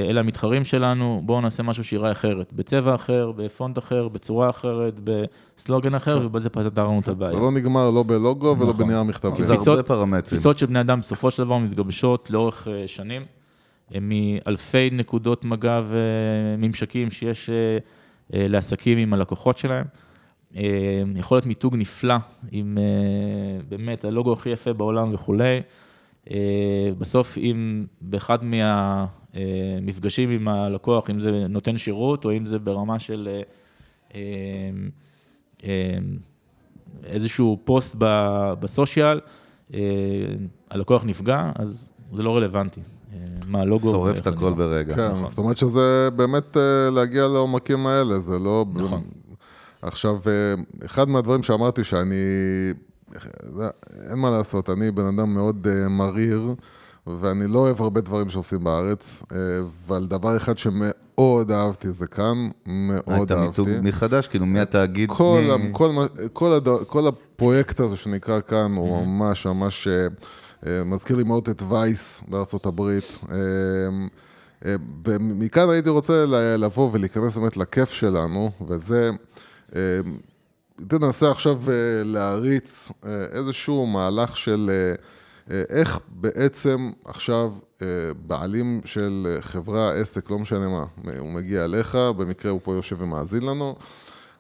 אלה 0.10 0.20
המתחרים 0.20 0.66
שלנו, 0.66 1.22
בואו 1.26 1.42
נעשה 1.42 1.64
משהו 1.64 1.84
שיראה 1.84 2.12
אחרת, 2.12 2.54
בצבע 2.54 2.96
אחר, 2.96 3.32
בפונט 3.36 3.78
אחר, 3.78 4.08
בצורה 4.08 4.50
אחרת, 4.50 4.94
בסלוגן 5.04 5.96
אחר, 5.96 6.20
ובזה 6.24 6.50
פתרנו 6.50 7.00
את 7.00 7.08
הבעיה. 7.08 7.36
זה 7.36 7.42
לא 7.42 7.52
נגמר 7.52 7.90
לא 7.90 8.04
בלוגו 8.04 8.56
ולא 8.60 8.70
נכון. 8.70 8.86
בנייר 8.86 9.04
מכתבים. 9.04 9.44
זה 9.44 9.54
הרבה 9.68 9.84
פרמטרים. 9.84 10.22
תפיסות 10.22 10.58
של 10.58 10.66
בני 10.66 10.82
אדם 10.82 11.00
בסופו 11.00 11.32
של 11.32 11.44
דבר 11.44 11.58
מתגבשות 11.58 12.30
לאורך 12.30 12.68
אה, 12.68 12.88
שנים, 12.88 13.26
אה, 13.96 14.00
מאלפי 14.02 14.90
נקודות 14.92 15.46
מגע 15.46 15.82
וממשקים 15.88 17.12
שיש 17.12 17.50
אה, 17.50 17.56
אה, 18.34 18.48
לעסקים 18.48 18.98
עם 18.98 19.14
הלקוחות 19.14 19.58
שלהם. 19.58 19.86
אה, 20.56 20.64
יכול 21.16 21.36
להיות 21.36 21.46
מיתוג 21.46 21.76
נפלא, 21.76 22.16
עם 22.52 22.78
אה, 22.78 23.62
באמת 23.70 24.06
הלוגו 24.06 24.34
הכי 24.34 24.50
יפה 24.50 24.74
בעולם 24.74 25.14
וכולי. 25.14 25.62
אה, 26.32 26.90
בסוף, 26.98 27.38
אם 27.38 27.86
באחד 28.02 28.38
מהמפגשים 28.44 30.30
עם 30.30 30.48
הלקוח, 30.48 31.10
אם 31.10 31.20
זה 31.20 31.46
נותן 31.50 31.78
שירות, 31.78 32.26
או 32.26 32.38
אם 32.38 32.46
זה 32.46 32.60
ברמה 32.60 33.00
של 33.00 33.30
אה, 34.16 34.22
אה, 35.64 35.70
איזשהו 37.04 37.60
פוסט 37.64 37.96
בסושיאל, 38.60 39.20
הלקוח 40.72 41.04
נפגע, 41.04 41.52
אז 41.56 41.90
זה 42.14 42.24
לא 42.24 42.36
רלוונטי. 42.36 42.82
מה 43.48 43.62
הלוגו? 43.62 43.92
שורף 43.92 44.18
את 44.18 44.28
הכל. 44.28 44.54
ברגע. 44.54 44.96
כן, 44.96 45.12
נכון. 45.12 45.30
זאת 45.30 45.38
אומרת 45.38 45.58
שזה 45.58 46.10
באמת 46.16 46.58
להגיע 46.92 47.28
לעומקים 47.28 47.88
האלה, 47.88 48.20
זה 48.20 48.40
לא... 48.40 48.66
נכון. 48.74 49.04
עכשיו, 49.82 50.20
אחד 50.86 51.10
מהדברים 51.10 51.44
שאמרתי 51.44 51.84
שאני... 51.84 52.16
אין 54.10 54.20
מה 54.20 54.30
לעשות, 54.32 54.70
אני 54.70 54.92
בן 54.92 55.06
אדם 55.06 55.34
מאוד 55.34 55.68
אה, 55.68 55.88
מריר, 55.88 56.54
ואני 57.22 57.48
לא 57.48 57.60
אוהב 57.60 57.82
הרבה 57.82 58.02
דברים 58.02 58.30
שעושים 58.30 58.64
בארץ, 58.64 59.24
אה, 59.32 59.38
אבל 59.88 60.06
דבר 60.08 60.38
אחד 60.38 60.58
שמאוד 60.58 61.52
אהבתי 61.52 61.92
זה 61.92 62.08
כאן, 62.08 62.50
מאוד 62.66 63.22
את 63.32 63.38
המיתוג 63.38 63.70
אהבתי. 63.70 63.88
מחדש, 63.90 64.28
כאילו 64.28 64.46
מי 64.46 64.60
התאגיד? 64.60 65.10
כל, 65.12 65.40
מי- 65.60 65.70
ה- 65.70 65.72
כל, 65.74 65.92
מה- 65.92 66.06
כל, 66.34 66.54
הד... 66.54 66.68
כל 66.88 67.08
הפרויקט 67.08 67.80
הזה 67.80 67.96
שנקרא 67.96 68.40
כאן 68.42 68.76
הוא 68.76 69.06
ממש 69.06 69.46
ממש 69.48 69.88
אה, 69.88 70.08
אה, 70.68 70.84
מזכיר 70.84 71.16
לי 71.18 71.24
מאוד 71.24 71.50
את 71.50 71.64
וייס 71.70 72.24
בארצות 72.28 72.66
הברית. 72.66 73.18
אה, 73.32 73.36
אה, 74.66 74.76
ומכאן 75.08 75.70
הייתי 75.70 75.90
רוצה 75.90 76.26
לבוא 76.58 76.90
ולהיכנס 76.94 77.38
באמת 77.38 77.58
לכיף 77.58 77.90
שלנו, 77.90 78.52
וזה, 78.68 79.10
אה, 79.76 79.82
תנסה 80.88 81.32
עכשיו 81.32 81.62
אה, 81.68 81.74
להריץ 82.04 82.92
אה, 83.06 83.26
איזשהו 83.32 83.86
מהלך 83.86 84.38
של 84.38 84.72
אה, 85.52 85.64
איך 85.70 86.00
בעצם 86.08 86.92
עכשיו 87.06 87.54
בעלים 88.18 88.82
של 88.86 89.38
חברה, 89.42 89.94
עסק, 89.94 90.30
לא 90.30 90.40
משנה 90.40 90.70
מה, 90.70 90.86
הוא 91.20 91.32
מגיע 91.32 91.66
אליך, 91.66 91.96
במקרה 91.96 92.52
הוא 92.52 92.60
פה 92.64 92.74
יושב 92.76 93.02
ומאזין 93.02 93.44
לנו, 93.44 93.76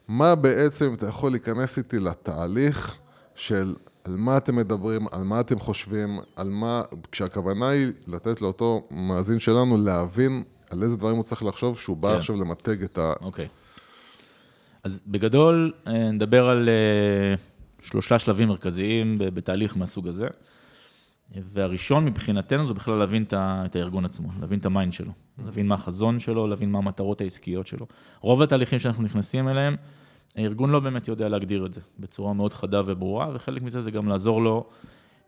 מה 0.07 0.35
בעצם 0.35 0.93
אתה 0.93 1.07
יכול 1.07 1.31
להיכנס 1.31 1.77
איתי 1.77 1.99
לתהליך 1.99 2.95
של 3.35 3.75
על 4.03 4.15
מה 4.17 4.37
אתם 4.37 4.55
מדברים, 4.55 5.07
על 5.11 5.23
מה 5.23 5.39
אתם 5.39 5.59
חושבים, 5.59 6.19
על 6.35 6.49
מה, 6.49 6.81
כשהכוונה 7.11 7.69
היא 7.69 7.87
לתת 8.07 8.41
לאותו 8.41 8.87
מאזין 8.91 9.39
שלנו 9.39 9.77
להבין 9.77 10.43
על 10.69 10.83
איזה 10.83 10.97
דברים 10.97 11.15
הוא 11.15 11.23
צריך 11.23 11.43
לחשוב, 11.43 11.79
שהוא 11.79 11.97
בא 11.97 12.11
כן. 12.11 12.17
עכשיו 12.17 12.35
למתג 12.35 12.83
את 12.83 12.97
ה... 12.97 13.13
אוקיי. 13.21 13.47
אז 14.83 15.01
בגדול, 15.07 15.73
אה, 15.87 16.11
נדבר 16.11 16.49
על 16.49 16.69
אה, 16.69 17.35
שלושה 17.81 18.19
שלבים 18.19 18.47
מרכזיים 18.47 19.15
בתהליך 19.17 19.77
מהסוג 19.77 20.07
הזה. 20.07 20.27
והראשון 21.53 22.05
מבחינתנו 22.05 22.67
זה 22.67 22.73
בכלל 22.73 22.93
להבין 22.93 23.25
את 23.31 23.75
הארגון 23.75 24.05
עצמו, 24.05 24.29
להבין 24.41 24.59
את 24.59 24.65
ה 24.65 24.71
mind 24.71 24.93
שלו, 24.93 25.11
להבין 25.45 25.67
מה 25.67 25.75
החזון 25.75 26.19
שלו, 26.19 26.47
להבין 26.47 26.71
מה 26.71 26.77
המטרות 26.77 27.21
העסקיות 27.21 27.67
שלו. 27.67 27.85
רוב 28.19 28.41
התהליכים 28.41 28.79
שאנחנו 28.79 29.03
נכנסים 29.03 29.49
אליהם, 29.49 29.75
הארגון 30.35 30.69
לא 30.69 30.79
באמת 30.79 31.07
יודע 31.07 31.29
להגדיר 31.29 31.65
את 31.65 31.73
זה 31.73 31.81
בצורה 31.99 32.33
מאוד 32.33 32.53
חדה 32.53 32.81
וברורה, 32.85 33.29
וחלק 33.33 33.61
מזה 33.61 33.81
זה 33.81 33.91
גם 33.91 34.07
לעזור 34.07 34.41
לו 34.41 34.69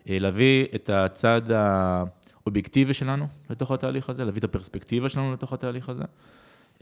אה, 0.10 0.20
להביא 0.20 0.65
את 0.75 0.89
הצד 0.89 1.41
האובייקטיבי 1.51 2.94
שלנו 2.94 3.27
לתוך 3.50 3.72
התהליך 3.72 4.10
הזה, 4.10 4.25
להביא 4.25 4.39
את 4.39 4.44
הפרספקטיבה 4.44 5.10
שלנו 5.10 5.34
לתוך 5.34 5.53
התהליך 5.53 5.89
הזה, 5.89 6.03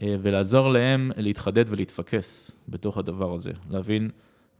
ולעזור 0.02 0.68
להם 0.68 1.10
להתחדד 1.16 1.64
ולהתפקס 1.68 2.50
בתוך 2.68 2.98
הדבר 2.98 3.34
הזה, 3.34 3.50
להבין 3.70 4.10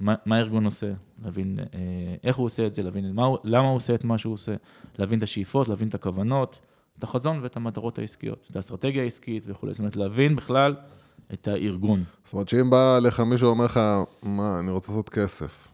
מה, 0.01 0.15
מה 0.27 0.37
הארגון 0.37 0.65
עושה, 0.65 0.93
להבין 1.25 1.59
אה, 1.75 1.79
איך 2.25 2.37
הוא 2.37 2.47
עושה 2.47 2.67
את 2.67 2.75
זה, 2.75 2.83
להבין 2.83 3.13
מה, 3.15 3.29
למה 3.45 3.69
הוא 3.69 3.77
עושה 3.77 3.95
את 3.95 4.05
מה 4.05 4.19
שהוא 4.19 4.35
עושה, 4.35 4.55
להבין 4.99 5.19
את 5.19 5.23
השאיפות, 5.23 5.69
להבין 5.69 5.89
את 5.89 5.95
הכוונות, 5.95 6.59
את 6.99 7.05
החזון 7.05 7.41
ואת 7.43 7.57
המטרות 7.57 7.99
העסקיות, 7.99 8.47
את 8.51 8.57
האסטרטגיה 8.57 9.03
העסקית 9.03 9.43
וכולי, 9.47 9.73
זאת 9.73 9.79
אומרת 9.79 9.97
להבין 9.97 10.37
בכלל 10.37 10.75
את 11.33 11.49
הארגון. 11.49 12.05
זאת 12.25 12.33
אומרת 12.33 12.49
שאם 12.49 12.71
בא 12.71 12.99
אליך 12.99 13.21
מישהו 13.21 13.47
ואומר 13.47 13.65
לך, 13.65 13.81
מה, 14.23 14.59
אני 14.59 14.71
רוצה 14.71 14.93
לעשות 14.93 15.09
כסף. 15.09 15.69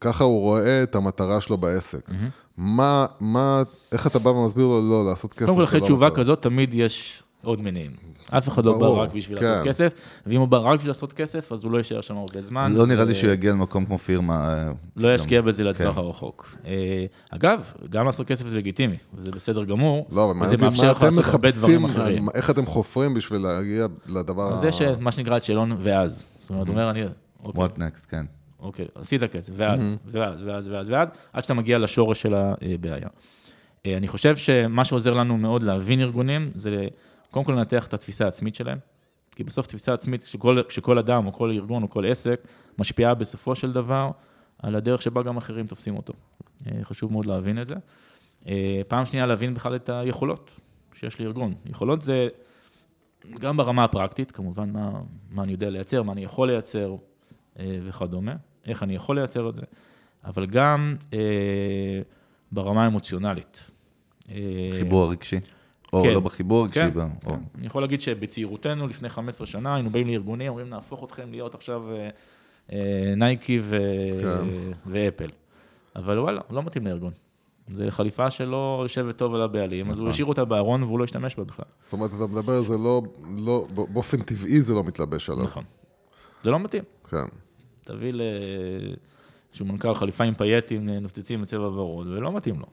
ככה 0.00 0.24
הוא 0.24 0.40
רואה 0.40 0.82
את 0.82 0.94
המטרה 0.94 1.40
שלו 1.40 1.58
בעסק. 1.58 2.10
מה, 2.56 3.06
מה, 3.20 3.62
איך 3.92 4.06
אתה 4.06 4.18
בא 4.18 4.28
ומסביר 4.28 4.66
לו 4.66 4.90
לא, 4.90 5.10
לעשות 5.10 5.32
כסף? 5.32 5.46
קודם 5.46 5.58
כל, 5.58 5.64
אחרי 5.64 5.80
לא 5.80 5.84
תשובה. 5.84 6.10
כזאת, 6.10 6.42
תמיד 6.42 6.74
יש 6.74 7.22
עוד 7.44 7.60
מניעים. 7.62 7.90
אף 8.30 8.48
אחד 8.48 8.64
לא 8.64 8.72
ברור, 8.78 8.96
בא 8.96 9.02
רק 9.02 9.14
בשביל 9.14 9.38
כן. 9.38 9.44
לעשות 9.44 9.66
כסף, 9.66 9.92
ואם 10.26 10.40
הוא 10.40 10.48
בא 10.48 10.58
רק 10.58 10.74
בשביל 10.74 10.90
לעשות 10.90 11.12
כסף, 11.12 11.52
אז 11.52 11.64
הוא 11.64 11.72
לא 11.72 11.78
יישאר 11.78 12.00
שם 12.00 12.16
הרבה 12.16 12.42
זמן. 12.42 12.72
לא 12.72 12.86
נראה 12.86 13.04
לי 13.04 13.14
שהוא 13.14 13.30
יגיע 13.30 13.52
למקום 13.52 13.84
כמו 13.86 13.98
פירמה. 13.98 14.54
אה, 14.66 14.72
לא 14.96 15.14
ישקיע 15.14 15.40
גם- 15.40 15.46
בזה 15.46 15.64
לטווח 15.64 15.94
כן. 15.94 16.00
הרחוק. 16.00 16.56
אה, 16.66 17.04
אגב, 17.30 17.72
גם 17.90 18.06
לעשות 18.06 18.26
כסף 18.26 18.48
זה 18.48 18.56
לגיטימי, 18.56 18.96
וזה 19.14 19.30
בסדר 19.30 19.64
גמור, 19.64 20.06
לא, 20.12 20.30
אבל 20.30 20.42
וזה 20.42 20.56
מאפשר 20.56 20.92
לך 20.92 21.02
לעשות 21.02 21.24
הרבה 21.24 21.48
דברים 21.50 21.84
אחרים. 21.84 22.28
איך 22.34 22.50
אתם 22.50 22.66
חופרים 22.66 23.14
בשביל 23.14 23.40
להגיע 23.40 23.86
לדבר 24.06 24.56
יש 24.68 24.82
אה, 24.82 24.94
מה 25.00 25.12
שנקרא 25.12 25.36
את 25.36 25.44
שאלון 25.44 25.76
ואז. 25.78 26.32
זאת 26.36 26.50
אומרת, 26.50 26.66
הוא 26.66 26.72
אומר, 26.74 26.90
אני... 26.90 27.02
אוקיי, 27.44 27.64
What 27.64 27.78
next, 27.78 28.06
כן. 28.10 28.24
אוקיי, 28.60 28.86
עשית 28.94 29.22
כסף, 29.24 29.52
ואז, 29.56 29.96
ואז, 30.06 30.42
ואז, 30.46 30.68
ואז, 30.68 30.88
ואז, 30.90 31.08
עד 31.32 31.42
שאתה 31.42 31.54
מגיע 31.54 31.78
לשורש 31.78 32.22
של 32.22 32.34
הבעיה. 32.34 33.08
אה, 33.86 33.96
אני 33.96 34.08
חושב 34.08 34.36
שמה 34.36 34.84
שעוזר 34.84 35.12
לנו 35.14 35.36
מאוד 35.38 35.62
להבין 35.62 36.00
ארגונים, 36.00 36.50
זה 36.54 36.86
קודם 37.32 37.44
כל 37.44 37.52
לנתח 37.52 37.86
את 37.86 37.94
התפיסה 37.94 38.24
העצמית 38.24 38.54
שלהם, 38.54 38.78
כי 39.30 39.44
בסוף 39.44 39.66
תפיסה 39.66 39.94
עצמית 39.94 40.22
שכל, 40.22 40.62
שכל 40.68 40.98
אדם 40.98 41.26
או 41.26 41.32
כל 41.32 41.50
ארגון 41.50 41.82
או 41.82 41.90
כל 41.90 42.06
עסק 42.06 42.40
משפיעה 42.78 43.14
בסופו 43.14 43.54
של 43.54 43.72
דבר 43.72 44.10
על 44.58 44.76
הדרך 44.76 45.02
שבה 45.02 45.22
גם 45.22 45.36
אחרים 45.36 45.66
תופסים 45.66 45.96
אותו. 45.96 46.12
אה, 46.66 46.84
חשוב 46.84 47.12
מאוד 47.12 47.26
להבין 47.26 47.62
את 47.62 47.66
זה. 47.66 47.74
אה, 48.46 48.80
פעם 48.88 49.06
שנייה, 49.06 49.26
להבין 49.26 49.54
בכלל 49.54 49.76
את 49.76 49.88
היכולות 49.88 50.50
שיש 50.94 51.20
לארגון. 51.20 51.54
יכולות 51.66 52.02
זה 52.02 52.28
גם 53.40 53.56
ברמה 53.56 53.84
הפרקטית, 53.84 54.30
כמובן, 54.30 54.70
מה, 54.70 55.00
מה 55.30 55.42
אני 55.42 55.52
יודע 55.52 55.70
לייצר, 55.70 56.02
מה 56.02 56.12
אני 56.12 56.24
יכול 56.24 56.50
לייצר 56.50 56.96
אה, 57.58 57.78
וכדומה, 57.84 58.34
איך 58.66 58.82
אני 58.82 58.94
יכול 58.94 59.16
לייצר 59.18 59.48
את 59.48 59.56
זה, 59.56 59.62
אבל 60.24 60.46
גם 60.46 60.96
ברמה 62.52 62.84
האמוציונלית. 62.84 63.70
חיבור 64.78 65.04
הרגשי. 65.04 65.40
או 65.92 66.02
כן. 66.02 66.14
לא 66.14 66.20
בחיבור 66.20 66.60
הרגשי, 66.60 66.80
כן, 66.80 66.90
ב- 66.94 66.98
או- 67.00 67.32
כן. 67.32 67.38
אני 67.58 67.66
יכול 67.66 67.82
להגיד 67.82 68.00
שבצעירותנו, 68.00 68.88
לפני 68.88 69.08
15 69.08 69.46
שנה, 69.46 69.74
היינו 69.74 69.90
באים 69.90 70.08
לארגונים, 70.08 70.48
אומרים, 70.48 70.68
נהפוך 70.68 71.04
אתכם 71.04 71.30
להיות 71.30 71.54
עכשיו 71.54 71.82
אה, 71.92 72.08
אה, 72.72 73.14
נייקי 73.16 73.60
ו... 73.62 73.78
כן. 74.20 74.48
ואפל. 74.86 75.28
אבל 75.96 76.18
וואלה, 76.18 76.40
לא 76.50 76.62
מתאים 76.62 76.86
לארגון. 76.86 77.12
זו 77.68 77.84
חליפה 77.88 78.30
שלא 78.30 78.80
יושבת 78.82 79.16
טוב 79.16 79.34
על 79.34 79.42
הבעלים, 79.42 79.90
אז 79.90 79.96
הוא 79.98 80.02
נכון. 80.02 80.10
השאיר 80.10 80.26
אותה 80.26 80.44
בארון 80.44 80.82
והוא 80.82 80.98
לא 80.98 81.04
השתמש 81.04 81.36
בה 81.36 81.44
בכלל. 81.44 81.64
זאת 81.84 81.92
אומרת, 81.92 82.10
אתה 82.14 82.26
מדבר 82.26 82.62
זה 82.62 82.78
לא, 82.78 83.02
לא, 83.38 83.66
באופן 83.92 84.22
טבעי 84.22 84.60
זה 84.60 84.74
לא 84.74 84.84
מתלבש 84.84 85.30
עליו. 85.30 85.42
נכון. 85.44 85.64
זה 86.42 86.50
לא 86.50 86.58
מתאים. 86.58 86.82
כן. 87.10 87.16
תביא 87.84 88.12
ל... 88.12 88.20
שהוא 89.52 89.68
מנכ"ל 89.68 89.94
חליפה 89.94 90.24
עם 90.24 90.34
פייטים, 90.34 90.88
נפצצים 90.88 91.42
בצבע 91.42 91.66
ורוד, 91.68 92.06
ולא 92.06 92.32
מתאים 92.32 92.60
לו. 92.60 92.66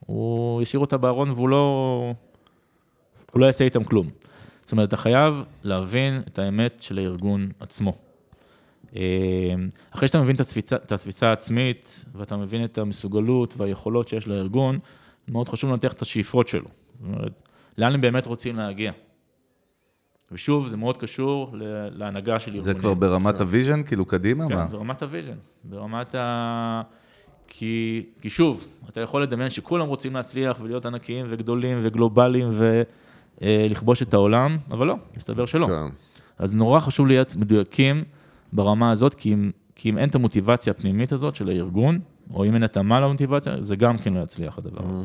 הוא 0.00 0.62
ישאיר 0.62 0.80
אותה 0.80 0.96
בארון 0.96 1.30
והוא 1.30 1.48
לא, 1.48 2.14
הוא 3.32 3.40
לא 3.40 3.46
יעשה 3.46 3.64
איתם 3.64 3.84
כלום. 3.84 4.08
זאת 4.62 4.72
אומרת, 4.72 4.88
אתה 4.88 4.96
חייב 4.96 5.34
להבין 5.62 6.22
את 6.28 6.38
האמת 6.38 6.76
של 6.80 6.98
הארגון 6.98 7.48
עצמו. 7.60 7.92
אה, 8.96 9.02
אחרי 9.90 10.08
שאתה 10.08 10.22
מבין 10.22 10.34
את 10.34 10.40
התפיסה, 10.40 10.76
את 10.76 10.92
התפיסה 10.92 11.28
העצמית, 11.28 12.04
ואתה 12.14 12.36
מבין 12.36 12.64
את 12.64 12.78
המסוגלות 12.78 13.54
והיכולות 13.56 14.08
שיש 14.08 14.28
לארגון, 14.28 14.78
מאוד 15.28 15.48
חשוב 15.48 15.70
לנתח 15.70 15.92
את 15.92 16.02
השאיפות 16.02 16.48
שלו. 16.48 16.68
זאת 17.00 17.08
אומרת, 17.08 17.32
לאן 17.78 17.94
הם 17.94 18.00
באמת 18.00 18.26
רוצים 18.26 18.56
להגיע. 18.56 18.92
ושוב, 20.32 20.68
זה 20.68 20.76
מאוד 20.76 20.96
קשור 20.96 21.50
להנהגה 21.90 22.38
של 22.38 22.50
ארגונים. 22.50 22.62
זה 22.62 22.74
כבר 22.74 22.94
ברמת 22.94 23.40
ה 23.40 23.45
vision, 23.45 23.82
כאילו 23.82 24.04
קדימה? 24.04 24.48
כן, 24.48 24.54
מה? 24.54 24.64
ברמת 24.64 25.02
ה 25.02 25.06
vision, 25.06 25.36
ברמת 25.64 26.14
ה... 26.14 26.82
כי, 27.46 28.04
כי 28.20 28.30
שוב, 28.30 28.66
אתה 28.88 29.00
יכול 29.00 29.22
לדמיין 29.22 29.50
שכולם 29.50 29.86
רוצים 29.86 30.14
להצליח 30.14 30.60
ולהיות 30.60 30.86
ענקיים 30.86 31.26
וגדולים 31.28 31.78
וגלובליים 31.82 32.48
ולכבוש 33.40 34.02
את 34.02 34.14
העולם, 34.14 34.58
אבל 34.70 34.86
לא, 34.86 34.96
מסתבר 35.16 35.46
שלא. 35.46 35.66
כן. 35.66 35.94
אז 36.38 36.54
נורא 36.54 36.80
חשוב 36.80 37.06
להיות 37.06 37.36
מדויקים 37.36 38.04
ברמה 38.52 38.90
הזאת, 38.90 39.14
כי 39.14 39.32
אם, 39.32 39.50
כי 39.74 39.90
אם 39.90 39.98
אין 39.98 40.08
את 40.08 40.14
המוטיבציה 40.14 40.70
הפנימית 40.70 41.12
הזאת 41.12 41.34
של 41.34 41.48
הארגון, 41.48 41.98
או 42.34 42.44
אם 42.44 42.54
אין 42.54 42.62
התאמה 42.62 43.00
למוטיבציה, 43.00 43.56
זה 43.60 43.76
גם 43.76 43.98
כן 43.98 44.14
לא 44.14 44.20
יצליח 44.20 44.58
הדבר 44.58 44.80
הזה. 44.84 45.04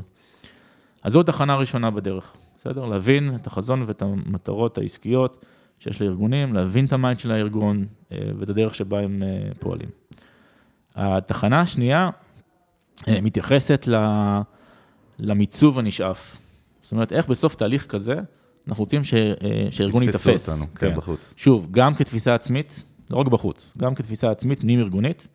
אז 1.04 1.14
זו 1.14 1.24
תחנה 1.24 1.56
ראשונה 1.56 1.92
בדרך, 1.92 2.34
בסדר? 2.58 2.86
להבין 2.86 3.36
את 3.36 3.48
החזון 3.48 3.84
ואת 3.88 4.02
המטרות 4.02 4.78
העסקיות 4.78 5.46
שיש 5.80 6.02
לארגונים, 6.02 6.54
להבין 6.54 6.86
את 6.86 6.94
ה 6.94 6.99
mind 6.99 7.20
של 7.20 7.32
הארגון 7.32 7.86
אה, 8.12 8.18
ואת 8.40 8.50
הדרך 8.50 8.76
שבה 8.76 9.00
הם 9.00 9.24
אה, 9.24 9.54
פועלים. 9.60 9.90
התחנה 10.96 11.62
השנייה 11.62 12.10
אה, 13.08 13.22
מתייחסת 13.22 13.88
למיצוב 15.20 15.80
הנשאף. 15.80 16.38
זאת 16.86 16.92
אומרת, 16.92 17.12
איך 17.14 17.28
בסוף 17.28 17.56
תהליך 17.56 17.86
כזה, 17.86 18.16
אנחנו 18.68 18.84
רוצים 18.84 19.04
ש- 19.04 19.14
אה, 19.14 19.68
שהארגון 19.72 20.04
יתפסו 20.04 20.30
ייתפס. 20.30 20.50
אותנו, 20.50 20.66
כן, 20.76 20.96
בחוץ. 20.96 21.34
שוב, 21.38 21.68
גם 21.72 21.96
כתפיסה 21.96 22.36
עצמית, 22.36 22.84
לא 23.10 23.18
רק 23.18 23.28
בחוץ, 23.28 23.74
גם 23.78 23.96
כתפיסה 23.96 24.32
עצמית 24.32 24.60
פנים-ארגונית, 24.60 25.28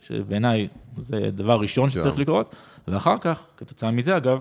שבעיניי 0.00 0.68
זה 0.98 1.16
דבר 1.32 1.60
ראשון 1.60 1.90
שצריך 1.90 2.14
כן. 2.14 2.20
לקרות, 2.20 2.54
ואחר 2.88 3.18
כך, 3.20 3.46
כתוצאה 3.56 3.90
מזה 3.90 4.16
אגב, 4.16 4.38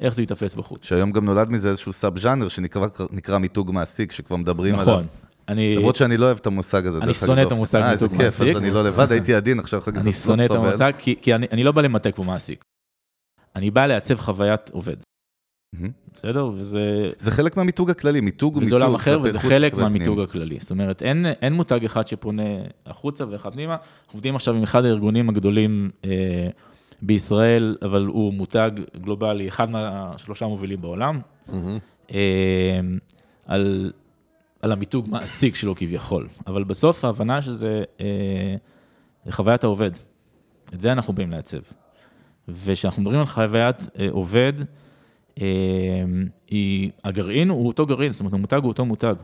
איך 0.00 0.14
זה 0.14 0.22
ייתפס 0.22 0.54
בחוץ. 0.54 0.84
שהיום 0.84 1.12
גם 1.12 1.24
נולד 1.24 1.50
מזה 1.50 1.68
איזשהו 1.68 1.92
סאב-ז'אנר 1.92 2.48
שנקרא 2.48 2.86
נקרא 3.10 3.38
מיתוג 3.38 3.72
מעסיק, 3.72 4.12
שכבר 4.12 4.36
מדברים 4.36 4.74
עליו. 4.74 4.94
נכון. 4.94 5.06
אני, 5.48 5.76
למרות 5.76 5.96
שאני 5.96 6.16
לא 6.16 6.26
אוהב 6.26 6.38
את 6.40 6.46
המושג 6.46 6.86
הזה. 6.86 6.98
אני 6.98 7.14
שונא. 7.14 7.42
את 7.42 7.52
המושג 7.52 7.80
אה, 7.80 7.92
איזה 7.92 8.04
מיתוג 8.04 8.18
כיף, 8.22 8.40
מעסיק. 8.40 8.56
אז 8.56 8.62
אני 8.62 8.70
לא 8.70 8.84
לבד, 8.84 9.12
הייתי 9.12 9.34
עדין, 9.34 9.58
עכשיו 9.58 9.78
אחר 9.80 9.90
כך 9.90 9.98
אני 10.02 10.12
שונא 10.12 10.44
את. 10.44 10.50
המושג, 10.50 10.92
כי, 10.98 11.16
כי 11.22 11.34
אני, 11.34 11.46
אני 11.52 11.64
לא 11.64 11.72
בא 11.72 11.82
למתג 11.82 12.10
פה 12.14 12.24
מעסיק. 12.24 12.64
אני 13.56 13.70
בא 13.70 13.86
לעצב 13.86 14.14
חוויית 14.14 14.70
עובד. 14.70 14.96
בסדר? 16.14 16.50
וזה, 16.54 17.10
זה 17.18 17.30
חלק 17.30 17.56
מהמיתוג 17.56 17.90
הכללי, 17.90 18.20
מיתוג 18.20 18.54
הוא 18.54 18.62
וזה 18.62 18.74
מיתוג. 18.74 18.82
עולם 18.82 18.94
אחר, 18.94 19.20
וזה 19.22 19.38
חלק 19.38 19.74
מהמיתוג. 19.74 20.20
הכללי. 20.20 20.58
זאת 20.60 20.70
אומרת, 20.70 21.02
אין, 21.02 21.26
אין 21.26 21.52
מותג 21.52 21.84
אחד 21.84 22.06
שפונה 22.06 22.42
החוצה 22.86 23.24
ואחד 23.30 23.52
פנימה. 23.52 23.72
אנחנו 23.72 24.16
עובדים 24.16 24.36
עכשיו 24.36 24.54
עם 24.54 24.62
אחד 24.62 24.84
הארגונים 24.84 25.28
הגדולים 25.28 25.90
אה, 26.04 26.10
בישראל, 27.02 27.76
אבל 27.82 28.06
הוא 28.06 28.32
מותג 28.34 28.70
גלובלי, 29.00 29.48
אחד 29.48 29.70
מהשלושה 29.70 30.44
המובילים 30.44 30.80
בעולם, 30.80 31.20
מהמם. 31.48 31.78
אה, 32.14 32.80
על, 33.46 33.92
על 34.62 34.72
המיתוג 34.72 35.08
מעסיק 35.10 35.54
שלו 35.54 35.74
כביכול. 35.76 36.28
אבל 36.46 36.64
בסוף 36.64 37.04
ההבנה 37.04 37.42
שזה 37.42 37.84
אה, 38.00 38.54
חוויית 39.30 39.64
העובד. 39.64 39.90
את 40.74 40.80
זה 40.80 40.92
אנחנו 40.92 41.12
באים 41.12 41.30
לעצב. 41.30 41.58
וכשאנחנו 42.48 43.02
מדברים 43.02 43.20
על 43.20 43.26
חוויית 43.26 43.76
אה, 43.98 44.08
עובד, 44.10 44.52
היא, 46.48 46.90
הגרעין 47.04 47.48
הוא 47.48 47.66
אותו 47.66 47.86
גרעין, 47.86 48.12
זאת 48.12 48.20
אומרת, 48.20 48.32
המותג 48.32 48.60
הוא 48.62 48.68
אותו 48.68 48.84
מותג. 48.84 49.14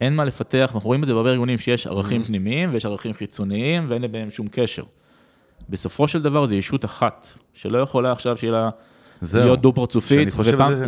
אין 0.00 0.16
מה 0.16 0.24
לפתח, 0.24 0.70
אנחנו 0.74 0.88
רואים 0.88 1.02
את 1.02 1.08
זה 1.08 1.14
בהרבה 1.14 1.30
ארגונים 1.30 1.58
שיש 1.58 1.86
ערכים 1.86 2.22
פנימיים 2.22 2.70
ויש 2.72 2.86
ערכים 2.86 3.12
חיצוניים 3.12 3.86
ואין 3.88 4.02
ביניהם 4.02 4.30
שום 4.30 4.48
קשר. 4.50 4.82
בסופו 5.68 6.08
של 6.08 6.22
דבר 6.22 6.46
זו 6.46 6.54
ישות 6.54 6.84
אחת, 6.84 7.28
שלא 7.54 7.78
יכולה 7.78 8.12
עכשיו 8.12 8.36
שיהיה 8.36 8.52
לה 8.52 8.70
זהו. 9.20 9.44
להיות 9.44 9.60
דו-פרצופית, 9.62 10.28
על 10.60 10.76
זה- 10.76 10.84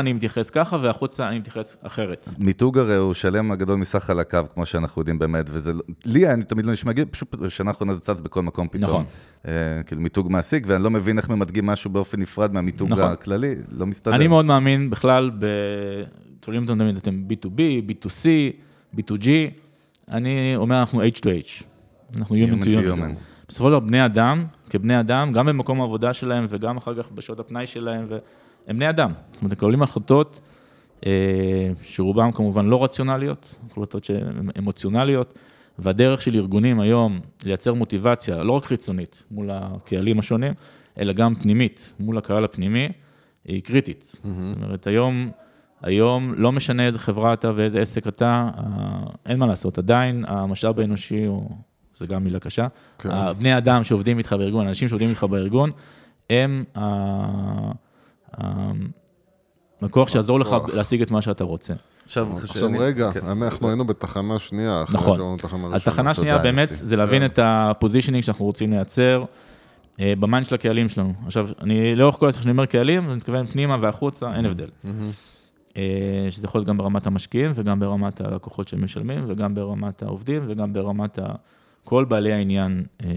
אני 0.00 0.12
מתייחס 0.12 0.50
ככה 0.50 0.78
והחוצה 0.82 1.28
אני 1.28 1.38
מתייחס 1.38 1.76
אחרת. 1.82 2.28
מיתוג 2.38 2.78
הרי 2.78 2.96
הוא 2.96 3.14
שלם 3.14 3.52
הגדול 3.52 3.76
מסך 3.76 3.98
חלקיו, 4.04 4.46
כמו 4.54 4.66
שאנחנו 4.66 5.00
יודעים 5.00 5.18
באמת, 5.18 5.46
וזה, 5.52 5.72
לא- 5.72 5.82
לי 6.04 6.28
אני 6.32 6.44
תמיד 6.44 6.66
לא 6.66 6.72
נשמע, 6.72 6.92
פשוט 7.10 7.34
בשנה 7.34 7.70
האחרונה 7.70 7.94
זה 7.94 8.00
צץ 8.00 8.20
בכל 8.20 8.42
מקום 8.42 8.68
פתאום. 8.68 8.82
נכון. 8.90 9.04
אה, 9.48 9.52
כאילו 9.86 10.00
מיתוג 10.00 10.32
מעסיק, 10.32 10.64
ואני 10.66 10.82
לא 10.84 10.90
מבין 10.90 11.18
איך 11.18 11.28
ממתגים 11.28 11.66
משהו 11.66 11.90
באופן 11.90 12.20
נפרד 12.20 12.54
מהמיתוג 12.54 12.88
נכון. 12.88 13.04
הכללי, 13.04 13.54
לא 13.70 13.86
מסתדר. 13.86 14.14
אני 14.14 14.28
מאוד 14.28 14.44
מאמין 14.44 14.90
בכלל 14.90 15.30
ב... 15.38 15.46
תולים 16.40 16.62
אותם 16.62 16.78
תמיד, 16.78 16.96
אתם 16.96 17.22
B2B, 17.30 17.60
B2C, 17.90 18.26
B2G, 18.96 19.26
אני 20.10 20.56
אומר, 20.56 20.80
אנחנו 20.80 21.02
H2H. 21.02 21.62
אנחנו 22.18 22.34
Human 22.34 22.64
to 22.64 22.66
Human. 22.66 23.31
בסופו 23.52 23.64
של 23.64 23.70
דבר, 23.70 23.80
בני 23.80 24.04
אדם, 24.04 24.44
כבני 24.70 25.00
אדם, 25.00 25.32
גם 25.32 25.46
במקום 25.46 25.80
העבודה 25.80 26.12
שלהם 26.12 26.46
וגם 26.48 26.76
אחר 26.76 27.02
כך 27.02 27.10
בשעות 27.10 27.40
הפנאי 27.40 27.66
שלהם, 27.66 28.06
הם 28.66 28.76
בני 28.76 28.90
אדם. 28.90 29.10
זאת 29.32 29.42
אומרת, 29.42 29.52
הם 29.52 29.58
מקבלים 29.58 29.82
החלטות 29.82 30.40
אה, 31.06 31.70
שרובם 31.82 32.32
כמובן 32.32 32.66
לא 32.66 32.84
רציונליות, 32.84 33.54
החלטות 33.70 34.04
שהן 34.04 34.48
אמוציונליות, 34.58 35.38
והדרך 35.78 36.22
של 36.22 36.34
ארגונים 36.34 36.80
היום 36.80 37.20
לייצר 37.44 37.74
מוטיבציה, 37.74 38.42
לא 38.42 38.52
רק 38.52 38.64
חיצונית 38.64 39.22
מול 39.30 39.50
הקהלים 39.52 40.18
השונים, 40.18 40.52
אלא 40.98 41.12
גם 41.12 41.34
פנימית 41.34 41.92
מול 42.00 42.18
הקהל 42.18 42.44
הפנימי, 42.44 42.88
היא 43.44 43.62
קריטית. 43.62 44.16
זאת 44.24 44.62
אומרת, 44.62 44.86
היום, 44.86 45.30
היום 45.82 46.34
לא 46.36 46.52
משנה 46.52 46.86
איזה 46.86 46.98
חברה 46.98 47.32
אתה 47.32 47.52
ואיזה 47.56 47.80
עסק 47.80 48.06
אתה, 48.06 48.50
אה, 48.58 48.62
אין 49.26 49.38
מה 49.38 49.46
לעשות, 49.46 49.78
עדיין 49.78 50.24
המשאב 50.28 50.80
האנושי 50.80 51.24
הוא, 51.24 51.50
זה 52.02 52.06
גם 52.06 52.24
מילה 52.24 52.38
קשה, 52.38 52.66
כן. 52.98 53.10
הבני 53.10 53.58
אדם 53.58 53.84
שעובדים 53.84 54.18
איתך 54.18 54.32
בארגון, 54.32 54.66
אנשים 54.68 54.88
שעובדים 54.88 55.08
איתך 55.10 55.24
בארגון, 55.24 55.70
הם 56.30 56.64
הכוח 59.82 60.08
שיעזור 60.08 60.40
לך. 60.40 60.56
להשיג 60.74 61.02
את 61.02 61.10
מה 61.10 61.22
שאתה 61.22 61.44
רוצה. 61.44 61.74
עכשיו, 62.04 62.28
עכשיו 62.32 62.48
שאני- 62.48 62.78
רגע, 62.78 63.10
כן. 63.12 63.26
אנחנו 63.26 63.68
היינו 63.68 63.84
בתחנה 63.84 64.38
שנייה, 64.38 64.84
נכון. 64.92 65.36
אז 65.74 65.84
תחנה 65.84 66.14
שנייה. 66.14 66.38
באמת. 66.38 66.68
זה 66.70 66.96
להבין 66.96 67.22
כן. 67.22 67.26
את 67.26 67.38
ה 67.42 67.49
positioning 67.49 68.24
שאנחנו 68.24 68.44
רוצים 68.44 68.72
לייצר 68.72 69.24
אה, 70.00 70.12
ב 70.20 70.25
mind 70.25 70.46
של 70.46 70.54
הקהלים 70.54 70.88
שלנו. 70.88 71.12
עכשיו, 71.26 71.48
אני 71.60 71.94
לאורך 71.96 72.14
כל 72.16 72.26
העסק 72.26 72.38
כשאני 72.38 72.52
אומר 72.52 72.66
קהלים, 72.66 73.04
אני 73.06 73.14
מתכוון 73.14 73.46
פנימה 73.46 73.76
והחוצה, 73.80 74.34
אין 74.34 74.46
הבדל. 74.46 74.68
אה, 75.76 75.82
שזה 76.30 76.46
יכול 76.46 76.58
להיות 76.58 76.68
גם 76.68 76.76
ברמת 76.76 77.06
המשקיעים 77.06 77.52
וגם 77.54 77.80
ברמת 77.80 78.20
הלקוחות 78.20 78.68
שמשלמים 78.68 79.24
וגם 79.28 79.54
ברמת 79.54 80.02
העובדים 80.02 80.42
וגם 80.48 80.72
ברמת 80.72 81.18
ה- 81.18 81.34
כל 81.84 82.04
בעלי 82.04 82.32
העניין 82.32 82.84
אה, 83.04 83.08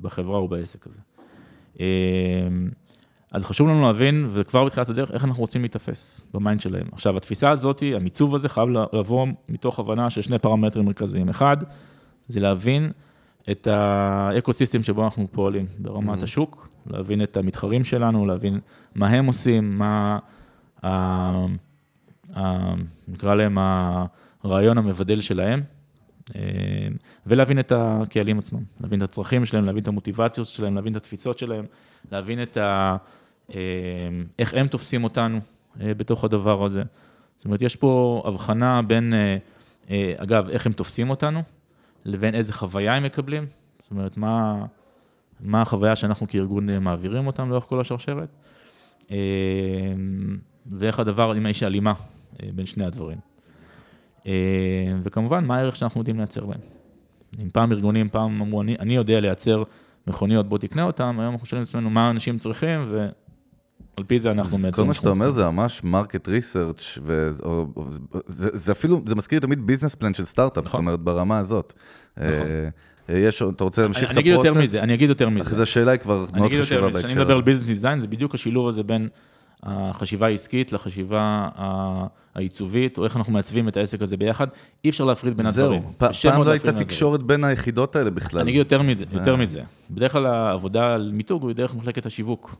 בחברה 0.00 0.42
ובעסק 0.42 0.86
הזה. 0.86 1.00
אה, 1.80 1.86
אז 3.32 3.44
חשוב 3.44 3.68
לנו 3.68 3.82
להבין, 3.82 4.26
וכבר 4.30 4.64
בתחילת 4.64 4.88
הדרך, 4.88 5.10
איך 5.10 5.24
אנחנו 5.24 5.40
רוצים 5.40 5.60
להיתפס 5.60 6.26
ב 6.34 6.39
mind 6.39 6.60
שלהם. 6.60 6.86
עכשיו, 6.92 7.16
התפיסה 7.16 7.50
הזאת, 7.50 7.82
המיצוב 7.96 8.34
הזה 8.34 8.48
חייב 8.48 8.68
לבוא 8.92 9.26
מתוך 9.48 9.78
הבנה 9.78 10.10
של 10.10 10.20
שני 10.20 10.38
פרמטרים 10.38 10.84
מרכזיים. 10.84 11.28
אחד, 11.28 11.56
זה 12.28 12.40
להבין 12.40 12.90
את 13.50 13.66
האקו-סיסטם 13.66 14.82
שבו 14.82 15.04
אנחנו 15.04 15.26
פועלים 15.32 15.66
ברמת 15.78 16.22
השוק, 16.22 16.68
להבין 16.86 17.22
את 17.22 17.36
המתחרים 17.36 17.84
שלנו, 17.84 18.26
להבין 18.26 18.60
מה 18.94 19.08
הם 19.08 19.26
עושים, 19.26 19.78
מה, 19.78 20.18
ה- 20.82 21.46
ה- 22.36 22.74
נקרא 23.08 23.34
להם 23.34 23.58
הרעיון 24.44 24.78
המבדל 24.78 25.20
שלהם, 25.20 25.62
ולהבין 27.26 27.58
את 27.58 27.72
הקהלים 27.76 28.38
עצמם, 28.38 28.62
להבין 28.80 29.02
את 29.02 29.08
הצרכים 29.08 29.44
שלהם, 29.44 29.64
להבין 29.64 29.82
את 29.82 29.88
המוטיבציות 29.88 30.46
שלהם, 30.46 30.74
להבין 30.74 30.92
את 30.92 30.96
התפיסות 30.96 31.38
שלהם, 31.38 31.64
להבין 32.12 32.42
את 32.42 32.56
ה... 32.56 32.96
אה, 33.54 33.60
איך 34.38 34.54
הם 34.54 34.68
תופסים 34.68 35.04
אותנו 35.04 35.40
אה, 35.80 35.94
בתוך 35.94 36.24
הדבר 36.24 36.64
הזה. 36.64 36.82
זאת 37.36 37.44
אומרת, 37.44 37.62
יש 37.62 37.76
פה 37.76 38.22
הבחנה 38.26 38.82
בין, 38.82 39.14
אה, 39.14 39.36
אה, 39.90 40.14
אגב, 40.16 40.48
איך 40.48 40.66
הם 40.66 40.72
תופסים 40.72 41.10
אותנו, 41.10 41.42
לבין 42.04 42.34
איזה 42.34 42.52
חוויה 42.52 42.94
הם 42.94 43.02
מקבלים. 43.02 43.46
זאת 43.82 43.90
אומרת, 43.90 44.16
מה, 44.16 44.64
מה 45.40 45.62
החוויה 45.62 45.96
שאנחנו 45.96 46.28
כארגון 46.28 46.70
אה, 46.70 46.78
מעבירים 46.78 47.26
אותם 47.26 47.50
לאורך 47.50 47.64
כל 47.64 47.80
השרשרת, 47.80 48.28
אה, 49.10 49.16
ואיך 50.66 51.00
הדבר, 51.00 51.38
אם 51.38 51.46
יש 51.46 51.62
הלימה 51.62 51.92
אה, 52.42 52.48
בין 52.54 52.66
שני 52.66 52.84
הדברים. 52.84 53.18
אה, 54.28 54.32
וכמובן, 55.02 55.44
מה 55.44 55.56
הערך 55.56 55.76
שאנחנו 55.76 56.00
יודעים 56.00 56.16
לייצר 56.16 56.44
להם. 56.44 56.60
אם 57.42 57.48
פעם 57.50 57.72
ארגונים, 57.72 58.08
פעם 58.08 58.40
אמרו, 58.40 58.62
אני, 58.62 58.76
אני 58.78 58.96
יודע 58.96 59.20
לייצר 59.20 59.62
מכוניות, 60.06 60.48
בוא 60.48 60.58
תקנה 60.58 60.82
אותן, 60.82 61.16
היום 61.18 61.32
אנחנו 61.32 61.46
שואלים 61.46 61.62
את 61.62 61.68
עצמנו 61.68 61.90
מה 61.90 62.10
אנשים 62.10 62.38
צריכים, 62.38 62.92
ועל 62.92 64.04
פי 64.06 64.18
זה 64.18 64.30
אנחנו 64.30 64.58
מייצרים. 64.58 64.72
כל 64.72 64.84
מה 64.84 64.94
שאתה 64.94 65.08
אומר. 65.08 65.30
זה 65.30 65.50
ממש 65.50 65.84
market 65.84 66.28
research 66.28 66.98
וזה 67.02 68.48
זה 68.52 68.72
אפילו, 68.72 69.02
זה 69.06 69.14
מזכיר 69.14 69.40
תמיד 69.40 69.66
business 69.66 69.94
plan 69.94 70.14
של 70.14 70.24
סטארט-אפ, 70.24 70.64
זאת 70.64 70.66
נכון. 70.66 70.80
אומרת, 70.80 71.00
ברמה 71.00 71.38
הזאת. 71.38 71.72
אה, 72.20 72.68
אה, 73.10 73.18
יש, 73.18 73.42
אתה 73.42 73.64
רוצה 73.64 73.82
להמשיך 73.82 74.04
את 74.04 74.10
אני 74.10 74.20
אגיד 74.20 74.32
יותר 74.32 74.50
ה 74.50 74.51
process? 74.51 74.62
מזה, 74.62 74.80
אני 74.80 74.94
אגיד 74.94 75.08
יותר 75.08 75.28
מזה. 75.28 75.40
אחרי 75.40 75.56
זה 75.56 75.62
השאלה 75.62 75.90
היא 75.90 76.00
כבר 76.00 76.26
אני 76.32 76.40
מאוד 76.40 76.52
חשובה 76.60 76.90
בהקשר 76.90 77.20
מדבר 77.20 77.34
על. 77.34 77.42
business 77.42 77.66
design, 77.66 78.00
זה 78.00 78.06
בדיוק 78.06 78.34
השילוב 78.34 78.68
הזה 78.68 78.82
בין 78.82 79.08
החשיבה 79.62 80.26
העסקית 80.26 80.72
לחשיבה 80.72 81.48
העיצובית, 82.34 82.98
או 82.98 83.04
איך 83.04 83.16
אנחנו 83.16 83.32
מעצבים 83.32 83.68
את 83.68 83.76
העסק 83.76 84.02
הזה 84.02 84.16
ביחד. 84.16 84.46
אי 84.84 84.90
אפשר 84.90 85.04
להפריד 85.04 85.36
בין 85.36 85.46
הדברים. 85.46 85.82
זהו, 85.82 85.92
פ- 85.98 86.04
קשה 86.08 86.30
פעם 86.30 86.42
לא 86.42 86.50
הייתה 86.50 86.64
בין 86.64 86.74
הדברים. 86.74 86.86
תקשורת 86.88 87.22
בין 87.22 87.44
היחידות 87.44 87.96
האלה 87.96 88.10
בכלל. 88.10 88.40
אני 88.40 88.50
אגיד 88.50 88.58
יותר 88.58 88.82
מזה, 88.82 89.04
זה- 89.08 89.18
יותר 89.18 89.36
מזה. 89.36 89.62
בדרך 89.90 90.12
כלל 90.12 90.26
העבודה 90.26 90.94
על 90.94 91.10
מיתוג 91.14 91.42
הוא 91.42 91.52
דרך 91.52 91.74
מחלקת 91.74 92.06
השיווק, 92.06 92.56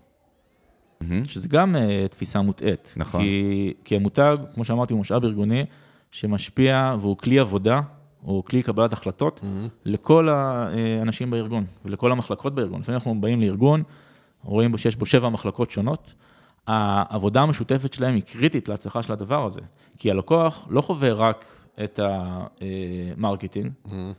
מהמם. 1.00 1.24
שזה 1.24 1.48
גם 1.48 1.76
אה, 1.76 2.06
תפיסה 2.10 2.40
מוטעית. 2.40 2.94
נכון. 2.96 3.20
כי, 3.20 3.72
כי 3.84 3.96
המותג, 3.96 4.36
כמו 4.54 4.64
שאמרתי, 4.64 4.92
הוא 4.92 5.00
משאב 5.00 5.24
ארגוני 5.24 5.64
שמשפיע 6.10 6.94
והוא 7.00 7.16
כלי 7.16 7.38
עבודה, 7.38 7.80
או 8.24 8.42
כלי 8.44 8.62
קבלת 8.62 8.92
החלטות, 8.92 9.40
לכל 9.84 10.28
האנשים 10.28 11.30
בארגון 11.30 11.64
ולכל 11.84 12.12
המחלקות 12.12 12.54
בארגון. 12.54 12.80
לפעמים 12.80 12.94
אנחנו 12.96 13.20
באים 13.20 13.40
לארגון, 13.40 13.82
רואים 14.44 14.72
בו 14.72 14.78
שיש 14.78 14.96
בו 14.96 15.06
שבע 15.06 15.28
מחלקות 15.28 15.70
שונות, 15.70 16.14
העבודה 16.68 17.42
המשותפת 17.42 17.92
שלהם 17.92 18.14
היא 18.14 18.22
קריטית 18.22 18.68
להצלחה 18.68 19.02
של 19.02 19.12
הדבר 19.12 19.44
הזה. 19.44 19.60
כי 19.98 20.10
הלקוח 20.10 20.66
לא 20.70 20.80
חווה 20.80 21.12
רק 21.12 21.44
את 21.84 22.00
ה 22.02 22.18
marketing, 22.18 23.72
אה, 23.92 24.12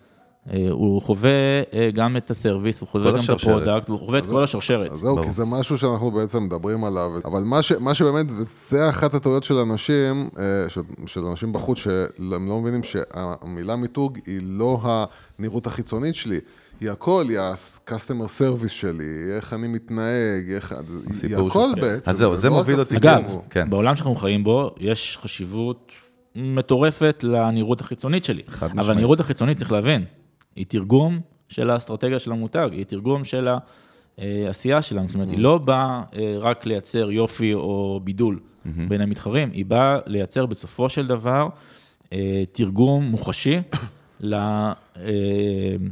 הוא 0.72 1.02
חווה 1.02 1.30
אה, 1.74 1.90
גם 1.94 2.18
את 2.18 2.32
ה 2.32 2.37
service, 2.37 2.80
הוא 2.80 2.88
חווה 2.88 3.10
גם 3.10 3.16
את 3.16 3.20
השרשרת. 3.20 3.62
ה 3.62 3.65
product, 3.65 3.90
הוא 3.90 4.00
חווה 4.00 4.20
את 4.20 4.26
כל 4.26 4.44
השרשרת. 4.44 4.92
אז 4.92 5.00
זהו, 5.00 5.16
ברור. 5.16 5.28
כי 5.28 5.32
זה 5.32 5.46
משהו 5.46 5.78
שאנחנו 5.78 6.12
בעצם 6.12 6.44
מדברים 6.44 6.84
עליו, 6.84 7.12
אבל 7.26 7.42
מה, 7.44 7.62
ש, 7.62 7.72
מה 7.72 7.94
שבאמת, 7.94 8.26
וזה 8.32 8.90
אחת 8.90 9.14
הטעויות 9.14 9.44
של 9.44 9.58
אנשים, 9.58 10.30
אה, 10.40 10.70
של, 10.70 10.82
של 11.06 11.24
אנשים 11.24 11.54
בחוץ, 11.54 11.78
שהם 11.78 12.50
לא 12.50 12.60
מבינים 12.60 12.82
שהמילה 12.84 13.76
מיתוג 13.76 14.18
היא 14.26 14.40
לא 14.44 14.80
הנראות 15.40 15.68
החיצונית 15.68 16.16
שלי, 16.16 16.40
היא 16.80 16.90
הכל, 16.92 17.26
היא 17.30 17.40
ה 17.40 17.51
customer 17.51 18.40
service 18.40 18.70
שלי, 18.70 19.36
איך 19.36 19.54
אני 19.54 19.68
מתנהג, 19.68 20.52
איך, 20.52 20.76
היא 21.24 21.38
הכל 21.38 21.70
שלך. 21.76 21.84
בעצם. 21.84 22.12
אז 22.12 22.18
זהו, 22.18 22.36
זה 22.36 22.48
רק 22.48 22.54
מוביל 22.54 22.80
אותי. 22.80 22.98
אגב, 22.98 23.24
כן. 23.50 23.70
בעולם 23.70 23.96
שאנחנו 23.96 24.16
חיים 24.16 24.44
בו, 24.44 24.76
יש 24.80 25.18
חשיבות 25.22 25.92
מטורפת 26.36 27.20
לנראות 27.24 27.82
החיצונית 27.82 28.26
שלי. 28.26 28.44
חד 28.48 28.66
אבל 28.66 28.80
משמעית. 28.80 28.98
הנראות 28.98 29.20
החיצונית, 29.20 29.58
צריך 29.58 29.72
להבין, 29.72 30.06
היא 30.56 30.66
תרגום 30.68 31.20
של 31.48 31.70
האסטרטגיה 31.70 32.20
של 32.20 32.32
המותג, 32.32 32.70
היא 32.72 32.86
תרגום 32.86 33.24
של 33.24 33.48
העשייה 34.18 34.82
שלנו. 34.82 35.08
זאת 35.08 35.16
אומרת, 35.16 35.30
היא 35.30 35.40
לא 35.40 35.58
באה 35.58 36.02
אה, 36.16 36.36
רק 36.40 36.66
לייצר 36.66 37.12
יופי 37.12 37.54
או 37.54 38.00
בידול 38.04 38.40
בין 38.88 39.02
המתחרים, 39.02 39.52
היא 39.52 39.66
באה 39.66 39.98
לייצר 40.06 40.46
בסופו 40.46 40.90
של 40.90 41.08
דבר 41.08 41.50
אה, 42.14 42.44
תרגום 42.52 43.04
מוחשי 43.04 43.62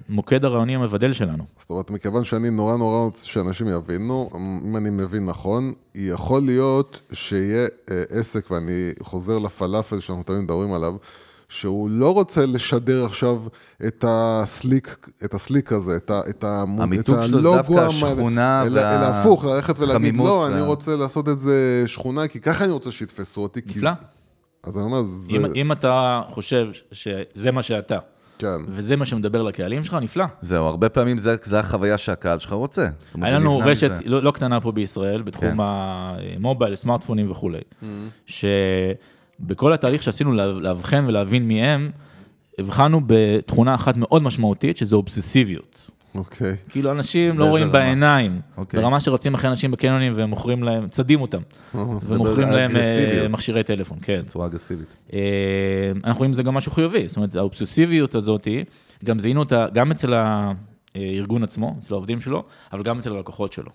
למוקד 0.09 0.45
הרעיוני 0.45 0.75
המבדל 0.75 1.13
שלנו. 1.13 1.43
זאת 1.59 1.69
אומרת, 1.69 1.91
מכיוון 1.91 2.23
שאני 2.23 2.49
נורא 2.49 2.77
נורא 2.77 3.05
רוצה 3.05 3.27
שאנשים 3.27 3.67
יבינו, 3.67 4.29
אם 4.65 4.77
אני 4.77 4.89
מבין 4.89 5.25
נכון, 5.25 5.73
יכול 5.95 6.41
להיות 6.41 7.01
שיהיה 7.13 7.67
אה, 7.91 8.03
עסק, 8.09 8.51
ואני 8.51 8.91
חוזר 9.01 9.39
לפלאפל 9.39 9.99
שאנחנו 9.99 10.23
תמיד 10.23 10.39
מדברים 10.39 10.73
עליו, 10.73 10.95
שהוא 11.49 11.89
לא 11.89 12.13
רוצה 12.13 12.45
לשדר 12.45 13.05
עכשיו 13.05 13.41
את 13.87 14.05
הסליק, 14.07 15.09
את 15.25 15.33
הסליק 15.33 15.71
הזה, 15.71 15.95
את, 15.95 16.11
ה, 16.11 16.21
את, 16.29 16.43
המ- 16.43 16.81
המיתוג 16.81 17.15
את 17.17 17.23
שלו 17.23 17.41
זה 17.41 17.47
הלוגו 17.49 17.57
דווקא 17.57 17.81
המ- 17.81 17.87
השכונה 17.87 18.63
אלא, 18.63 18.79
וה- 18.81 18.95
אלא 18.99 19.05
הפוך, 19.05 19.45
ללכת 19.45 19.79
ולהגיד, 19.79 20.15
לא, 20.17 20.21
וה- 20.23 20.47
אני 20.53 20.61
רוצה 20.61 20.95
לעשות 20.95 21.29
את 21.29 21.37
זה 21.37 21.83
שכונה, 21.85 22.27
כי 22.27 22.39
ככה 22.39 22.63
אני 22.65 22.73
רוצה 22.73 22.91
שיתפסו 22.91 23.41
אותי. 23.41 23.61
נפלא. 23.65 23.91
אז 24.63 24.77
אני 24.77 24.85
אומר, 24.85 25.03
זה... 25.03 25.31
אם, 25.31 25.45
אם 25.55 25.71
אתה 25.71 26.21
חושב 26.29 26.67
שזה 26.91 27.51
מה 27.51 27.63
שאתה, 27.63 27.97
כן. 28.39 28.47
וזה 28.69 28.95
מה 28.95 29.05
שמדבר 29.05 29.43
לקהלים 29.43 29.83
שלך, 29.83 29.93
נפלא. 29.93 30.25
זהו, 30.41 30.65
הרבה 30.65 30.89
פעמים 30.89 31.17
זה, 31.17 31.35
זה 31.43 31.59
החוויה 31.59 31.97
שהקהל 31.97 32.39
שלך 32.39 32.51
רוצה. 32.53 32.87
היה 33.21 33.39
לנו 33.39 33.57
רשת. 33.59 33.91
לא, 34.05 34.23
לא 34.23 34.31
קטנה 34.31 34.61
פה 34.61 34.71
בישראל, 34.71 35.21
בתחום 35.21 35.49
כן. 35.51 35.57
המובייל, 35.59 36.75
סמארטפונים 36.75 37.31
וכולי, 37.31 37.59
שבכל 39.41 39.73
התהליך 39.73 40.03
שעשינו 40.03 40.33
לאבחן 40.33 41.05
ולהבין 41.07 41.47
מי 41.47 41.63
הם, 41.63 41.91
הבחנו 42.59 43.01
בתכונה 43.05 43.75
אחת 43.75 43.97
מאוד 43.97 44.23
משמעותית, 44.23 44.77
שזו 44.77 44.95
אובססיביות. 44.97 45.91
אוקיי. 46.15 46.55
כאילו 46.69 46.91
אנשים 46.91 47.39
לא 47.39 47.45
רואים 47.45 47.63
רמה? 47.63 47.73
בעיניים, 47.73 48.41
אוקיי. 48.57 48.81
ברמה 48.81 48.99
שרצים 48.99 49.33
אחרי 49.33 49.49
אנשים 49.49 49.71
בקניונים 49.71 50.13
והם 50.15 50.29
מוכרים 50.29 50.63
להם, 50.63 50.87
צדים 50.89 51.21
אותם, 51.21 51.41
ומוכרים 51.75 52.47
על 52.47 52.55
להם 52.55 52.75
אה, 52.75 52.81
אגרסיביות. 52.81 53.31
מכשירי 53.31 53.63
טלפון, 53.63 53.97
כן. 54.01 54.21
בצורה 54.25 54.45
אגרסיבית. 54.45 54.95
אה, 55.13 55.19
אנחנו 56.03 56.17
רואים 56.17 56.31
בזה 56.31 56.43
גם 56.43 56.53
משהו 56.53 56.71
חיובי, 56.71 57.07
זאת 57.07 57.17
אומרת, 57.17 57.35
האובססיביות 57.35 58.15
הזאת, 58.15 58.47
גם 59.05 59.19
זיהינו 59.19 59.39
אותה 59.39 59.65
גם 59.73 59.91
אצל 59.91 60.13
הארגון 60.95 61.43
עצמו, 61.43 61.75
אצל 61.79 61.93
העובדים 61.93 62.21
שלו, 62.21 62.43
אבל 62.73 62.83
גם 62.83 62.99
אצל 62.99 63.15
הלקוחות 63.15 63.53
שלו. 63.53 63.69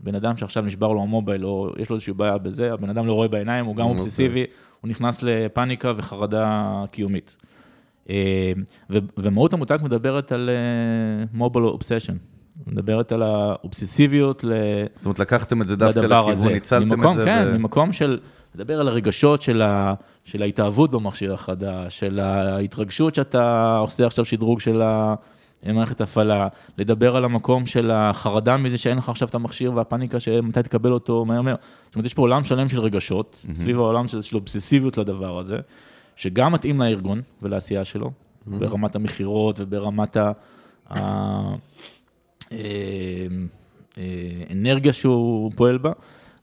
בן 0.00 0.14
אדם 0.14 0.36
שעכשיו 0.36 0.62
נשבר 0.62 0.92
לו 0.92 1.02
המובייל, 1.02 1.46
או 1.46 1.70
יש 1.78 1.90
לו 1.90 1.96
איזושהי 1.96 2.12
בעיה 2.12 2.38
בזה, 2.38 2.72
הבן 2.72 2.90
אדם 2.90 3.06
לא 3.06 3.12
רואה 3.12 3.28
בעיניים, 3.28 3.64
הוא 3.64 3.76
גם 3.76 3.86
אוקיי. 3.86 4.00
אובססיבי, 4.00 4.44
הוא 4.84 4.90
נכנס 4.90 5.22
לפאניקה 5.22 5.92
וחרדה 5.96 6.84
קיומית. 6.90 7.36
אה, 8.10 8.52
ומהות 8.90 9.52
המותג 9.52 9.78
מדברת 9.82 10.32
על 10.32 10.50
מובייל 11.32 11.64
אובסשן, 11.64 12.16
מדברת 12.66 13.12
על 13.12 13.22
האובססיביות 13.22 14.44
ל... 14.44 14.52
זאת 14.96 15.06
אומרת, 15.06 15.18
לקחתם 15.18 15.62
את 15.62 15.68
זה 15.68 15.76
דווקא 15.76 15.98
לדבר 15.98 16.20
לכיוון, 16.20 16.32
הזה. 16.32 16.48
ניצלתם 16.48 16.88
ממקום, 16.88 17.12
את 17.12 17.14
זה. 17.14 17.24
כן, 17.24 17.44
ו- 17.46 17.58
ממקום 17.58 17.92
של, 17.92 18.18
לדבר 18.54 18.80
על 18.80 18.88
הרגשות 18.88 19.42
של, 19.42 19.62
ה, 19.62 19.94
של 20.24 20.42
ההתאהבות 20.42 20.90
במכשיר 20.90 21.34
החדש, 21.34 21.98
של 21.98 22.20
ההתרגשות 22.20 23.14
שאתה 23.14 23.76
עושה 23.76 24.06
עכשיו 24.06 24.24
שדרוג 24.24 24.60
של 24.60 24.82
המערכת 25.70 26.00
הפעלה, 26.00 26.48
לדבר 26.78 27.16
על 27.16 27.24
המקום 27.24 27.66
של 27.66 27.90
החרדה 27.90 28.56
מזה 28.56 28.78
שאין 28.78 28.98
לך 28.98 29.08
עכשיו 29.08 29.28
את 29.28 29.34
המכשיר 29.34 29.72
והפאניקה 29.74 30.20
שמתי 30.20 30.62
תקבל 30.62 30.92
אותו 30.92 31.24
מהר 31.24 31.42
מהר. 31.42 31.56
זאת 31.84 31.94
אומרת, 31.94 32.06
יש 32.06 32.14
פה 32.14 32.22
עולם 32.22 32.44
שלם 32.44 32.68
של 32.68 32.80
רגשות, 32.80 33.46
סביב 33.54 33.78
העולם 33.78 34.08
של, 34.08 34.22
של 34.22 34.36
אובססיביות 34.36 34.98
לדבר 34.98 35.38
הזה, 35.38 35.58
שגם 36.16 36.52
מתאים 36.52 36.80
לארגון 36.80 37.22
ולעשייה 37.42 37.84
שלו, 37.84 38.10
ברמת 38.46 38.96
המכירות 38.96 39.60
וברמת 39.60 40.16
ה... 40.16 40.32
ה- 40.90 41.54
אה, 42.52 43.26
שהוא 44.92 45.52
פועל 45.56 45.78
בה, 45.78 45.92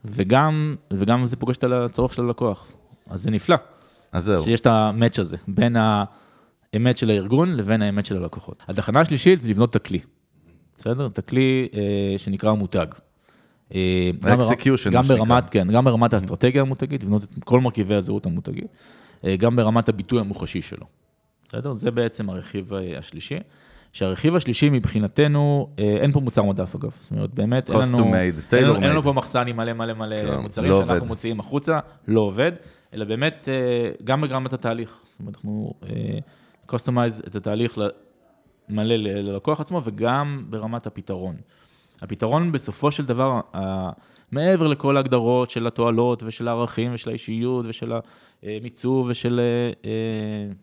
וגם, 0.06 0.76
וגם 0.92 1.26
זה 1.26 1.38
פוגש 1.38 1.58
את 1.58 1.64
הצורך 1.64 2.14
של 2.14 2.22
הלקוח. 2.22 2.68
אז 3.10 3.24
זה 3.24 3.32
נפלא, 3.32 3.56
אז 4.12 4.24
זהו. 4.24 4.44
שיש 4.44 4.62
את 4.62 4.66
המאץ' 4.66 5.20
הזה, 5.20 5.38
בין 5.48 5.76
האמת 6.74 6.98
של 6.98 7.10
הארגון 7.10 7.54
לבין 7.56 7.82
האמת 7.82 8.06
של 8.06 8.18
הלקוחות. 8.18 8.64
התחנה 8.68 9.00
השלישית 9.02 9.42
זה 9.42 9.50
לבנות 9.50 9.70
את 9.70 9.76
הכלי, 9.76 10.00
בסדר? 10.78 11.06
את 11.06 11.18
הכלי 11.20 11.68
אה, 11.74 11.80
שנקרא 12.18 12.54
מותג. 12.54 12.86
אה, 13.76 14.12
גם 14.92 14.98
מה 14.98 15.08
שנקרא. 15.08 15.26
כן, 15.52 15.68
גם 15.68 15.86
ברמת 15.86 16.14
האסטרטגיה 16.14 16.62
המותגית, 16.62 17.04
לבנות 17.04 17.24
את 17.24 17.44
כל 17.44 17.60
מרכיבי 17.62 17.96
הזהות 17.96 18.26
המותגית, 18.26 18.66
אה, 19.26 19.36
גם 19.36 19.56
ברמת 19.56 19.90
הביטוי 19.90 20.20
המוחשי 20.20 20.62
שלו. 20.62 20.86
בסדר? 21.48 21.74
זה 21.74 21.92
בעצם 21.92 22.30
הרכיב 22.30 22.74
אה, 22.74 22.98
השלישי. 23.00 23.38
שהרכיב 23.94 24.36
השלישי 24.36 24.70
מבחינתנו, 24.70 25.70
אה, 25.80 25.98
אין 26.02 26.12
פה 26.12 26.20
מוצר 26.20 26.44
מדף 26.44 26.76
אגב, 26.76 26.92
זאת 27.02 27.12
אומרת 27.12 27.34
באמת 27.34 27.70
אין 27.70 27.80
לנו, 27.80 27.98
made, 27.98 28.56
אין, 28.56 28.64
לנו- 28.64 28.76
אין 28.76 28.90
לנו. 28.90 29.04
פה 29.04 29.14
מחסן 29.14 29.48
עם 29.48 29.58
מלא 29.58 29.74
מלא 29.74 29.94
מלא 29.94 30.16
כן, 30.22 30.38
מוצרים 30.42 30.72
לא 30.72 30.78
שאנחנו 30.78 30.94
עובד. 30.94 31.08
מוציאים 31.08 31.40
החוצה, 31.40 31.80
לא 32.08 32.22
עובד, 32.22 32.52
אלא 32.94 33.06
באמת 33.06 33.50
אה, 33.52 33.92
גם 34.04 34.22
ברמת 34.22 34.54
התהליך, 34.54 34.90
זאת 35.12 35.20
אומרת 35.20 35.36
אנחנו 35.36 35.74
customize 36.72 37.28
את 37.28 37.36
התהליך 37.36 37.78
מלא 38.70 38.96
ללקוח 38.96 39.60
עצמו 39.60 39.82
וגם 39.84 40.46
ברמת 40.50 40.88
הפתרון. 40.88 41.36
הפתרון 42.02 42.52
בסופו 42.52 42.92
של 42.92 43.06
דבר, 43.06 43.42
מעבר 44.32 44.68
לכל 44.68 44.98
ההגדרות 44.98 45.50
של 45.50 45.68
התועלות 45.68 46.24
ושל 46.24 46.48
הערכים 46.48 46.94
ושל 46.94 47.10
האישיות 47.10 47.66
ושל 47.70 47.94
המיצוב 48.44 49.08
ושל 49.10 49.40
אה, 49.40 49.90
אה, 49.90 50.54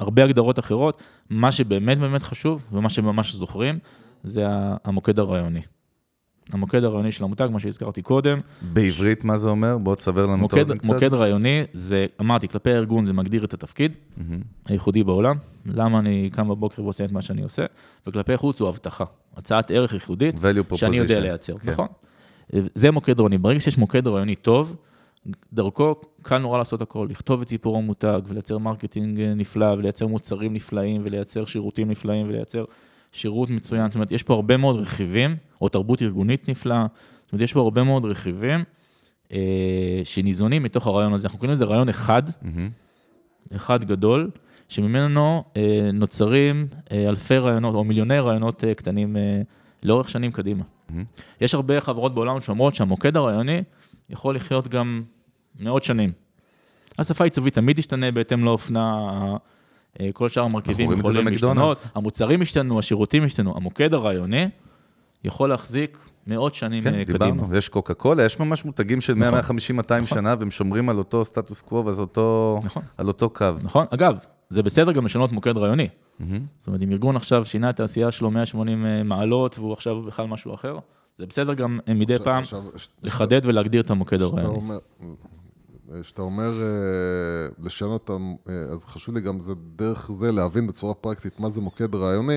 הרבה 0.00 0.24
הגדרות 0.24 0.58
אחרות, 0.58 1.02
מה 1.30 1.52
שבאמת 1.52 1.98
באמת 1.98 2.22
חשוב 2.22 2.64
ומה 2.72 2.90
שממש 2.90 3.34
זוכרים, 3.34 3.78
זה 4.24 4.46
המוקד 4.84 5.18
הרעיוני. 5.18 5.62
המוקד 6.52 6.84
הרעיוני 6.84 7.12
של 7.12 7.24
המותג, 7.24 7.48
מה 7.52 7.60
שהזכרתי 7.60 8.02
קודם, 8.02 8.38
בעברית, 8.62 9.24
מה 9.24 9.38
זה 9.38 9.48
אומר? 9.48 9.78
בוא 9.78 9.94
תסבר 9.94 10.26
לנו 10.26 10.34
את 10.34 10.40
מוקד, 10.40 10.58
האוזן 10.58 10.78
קצת. 10.78 10.86
מוקד 10.86 11.14
רעיוני, 11.14 11.64
זה, 11.72 12.06
אמרתי, 12.20 12.48
כלפי 12.48 12.70
הארגון 12.70 13.04
זה 13.04 13.12
מגדיר 13.12 13.44
את 13.44 13.54
התפקיד 13.54 13.92
הייחודי 14.66 15.04
בעולם, 15.04 15.36
למה 15.66 15.98
אני 15.98 16.30
קם 16.32 16.48
בבוקר 16.48 16.82
ועושה 16.82 17.04
את 17.04 17.12
מה 17.12 17.22
שאני 17.22 17.42
עושה, 17.42 17.62
וכלפי 18.06 18.36
חוץ 18.36 18.60
הוא 18.60 18.68
הבטחה, 18.68 19.04
הצעת 19.36 19.70
ערך 19.70 19.92
ייחודית, 19.92 20.34
שאני 20.74 20.96
יודע. 20.96 21.20
לייצר, 21.20 21.58
כן. 21.58 21.70
נכון? 21.70 21.86
זה 22.74 22.90
מוקד 22.90 23.20
רעיוני, 23.20 23.38
ברגע 23.38 23.60
שיש 23.60 23.78
מוקד 23.78 24.08
רעיוני 24.08 24.34
טוב, 24.34 24.76
דרכו 25.52 25.94
קל 26.22 26.38
נורא 26.38 26.58
לעשות 26.58 26.82
הכל, 26.82 27.06
לכתוב 27.10 27.40
את 27.40 27.48
סיפור 27.48 27.76
המותג 27.76 28.20
ולייצר 28.26 28.58
marketing 28.58 29.20
אה, 29.20 29.34
נפלא 29.34 29.66
ולייצר 29.66 30.06
מוצרים 30.06 30.54
נפלאים 30.54 31.00
ולייצר 31.04 31.44
שירותים 31.44 31.90
נפלאים 31.90 32.28
ולייצר 32.28 32.64
שירות 33.12 33.50
מצוין, 33.50 33.88
זאת 33.88 33.94
אומרת, 33.94 34.12
יש 34.12 34.22
פה 34.22 34.34
הרבה 34.34 34.56
מאוד 34.56 34.76
רכיבים, 34.76 35.36
או 35.60 35.68
תרבות 35.68 36.02
ארגונית 36.02 36.48
נפלאה, 36.48 36.86
זאת 37.24 37.32
אומרת, 37.32 37.44
יש 37.44 37.52
פה 37.52 37.60
הרבה 37.60 37.82
מאוד 37.82 38.04
רכיבים 38.04 38.64
אה, 39.32 40.00
שניזונים 40.04 40.62
מתוך 40.62 40.86
הרעיון 40.86 41.12
הזה, 41.12 41.26
אנחנו 41.26 41.38
קוראים 41.38 41.52
לזה 41.52 41.64
רעיון 41.64 41.88
אחד, 41.88 42.22
מהמם. 42.42 42.70
אחד 43.56 43.84
גדול, 43.84 44.30
שממנו 44.68 45.44
אה, 45.56 45.90
נוצרים 45.92 46.66
אה, 46.92 47.08
אלפי 47.08 47.36
רעיונות 47.36 47.74
או 47.74 47.84
מיליוני 47.84 48.18
רעיונות 48.18 48.64
אה, 48.64 48.74
קטנים 48.74 49.16
אה, 49.16 49.42
לאורך 49.82 50.10
שנים 50.10 50.32
קדימה. 50.32 50.64
יש 51.40 51.54
הרבה 51.54 51.80
חברות 51.80 52.14
בעולם 52.14 52.40
שאומרות 52.40 52.74
שהמוקד 52.74 53.16
הרעיוני 53.16 53.62
יכול 54.10 54.36
לחיות 54.36 54.68
גם 54.68 55.02
מאות 55.60 55.82
שנים. 55.82 56.12
השפה 56.98 57.24
העיצובית 57.24 57.54
תמיד 57.54 57.76
תשתנה 57.76 58.10
בהתאם 58.10 58.44
לאופנה, 58.44 59.08
כל 60.12 60.28
שאר 60.28 60.42
המרכיבים 60.42 60.92
יכולים. 60.98 61.28
להשתנות, 61.28 61.84
המוצרים 61.94 62.42
השתנו, 62.42 62.78
השירותים 62.78 63.24
השתנו, 63.24 63.56
המוקד 63.56 63.94
הרעיוני 63.94 64.48
יכול 65.24 65.48
להחזיק 65.48 65.98
מאות 66.26 66.54
שנים 66.54 66.84
כן, 66.84 66.94
אה, 66.94 67.04
קדימה. 67.04 67.24
דיברנו, 67.30 67.56
יש 67.56 67.68
קוקה 67.68 67.94
קולה, 67.94 68.24
יש 68.24 68.40
ממש 68.40 68.64
מותגים 68.64 69.00
של 69.00 69.14
100, 69.14 69.30
150, 69.30 69.76
200 69.76 70.06
שנה, 70.06 70.34
והם 70.38 70.50
שומרים 70.50 70.88
על 70.88 70.98
אותו 70.98 71.24
סטטוס 71.24 71.62
קוו, 71.62 71.88
אז 71.90 72.00
אותו, 72.00 72.60
נכון. 72.64 72.82
על 72.98 73.08
אותו 73.08 73.30
קו. 73.30 73.46
נכון, 73.62 73.86
אגב, 73.90 74.18
זה 74.48 74.62
בסדר 74.62 74.92
גם 74.92 75.04
לשנות 75.04 75.32
מוקד 75.32 75.56
רעיוני. 75.56 75.88
זאת 76.58 76.66
אומרת, 76.66 76.82
אם 76.82 76.92
ארגון 76.92 77.16
עכשיו 77.16 77.44
שינה 77.44 77.70
את 77.70 77.80
העשייה 77.80 78.10
שלו 78.10 78.30
180 78.30 79.08
מעלות 79.08 79.58
והוא 79.58 79.72
עכשיו 79.72 80.02
בכלל 80.02 80.26
משהו 80.26 80.54
אחר, 80.54 80.78
זה 81.18 81.26
בסדר 81.26 81.54
גם 81.54 81.78
אה, 81.88 81.94
מדי 81.94 82.14
עכשיו- 82.14 82.24
פעם 82.24 82.42
עכשיו, 82.42 82.62
ש- 82.76 82.88
לחדד 83.02 83.40
ולהגדיר 83.44 83.80
את 83.80 83.90
המוקד 83.90 84.22
הרעיוני. 84.22 84.54
אומר, 84.56 84.78
כשאתה 86.02 86.22
אומר 86.22 86.62
אה, 86.62 86.66
לשנות, 87.62 88.10
אה, 88.10 88.16
אז 88.54 88.84
חשוב 88.84 89.14
לי 89.14 89.20
גם 89.20 89.40
זה 89.40 89.52
דרך 89.76 90.10
זה 90.12 90.32
להבין 90.32 90.66
בצורה 90.66 90.94
פרקטית 90.94 91.40
מה 91.40 91.50
זה 91.50 91.60
מוקד 91.60 91.94
רעיוני. 91.94 92.36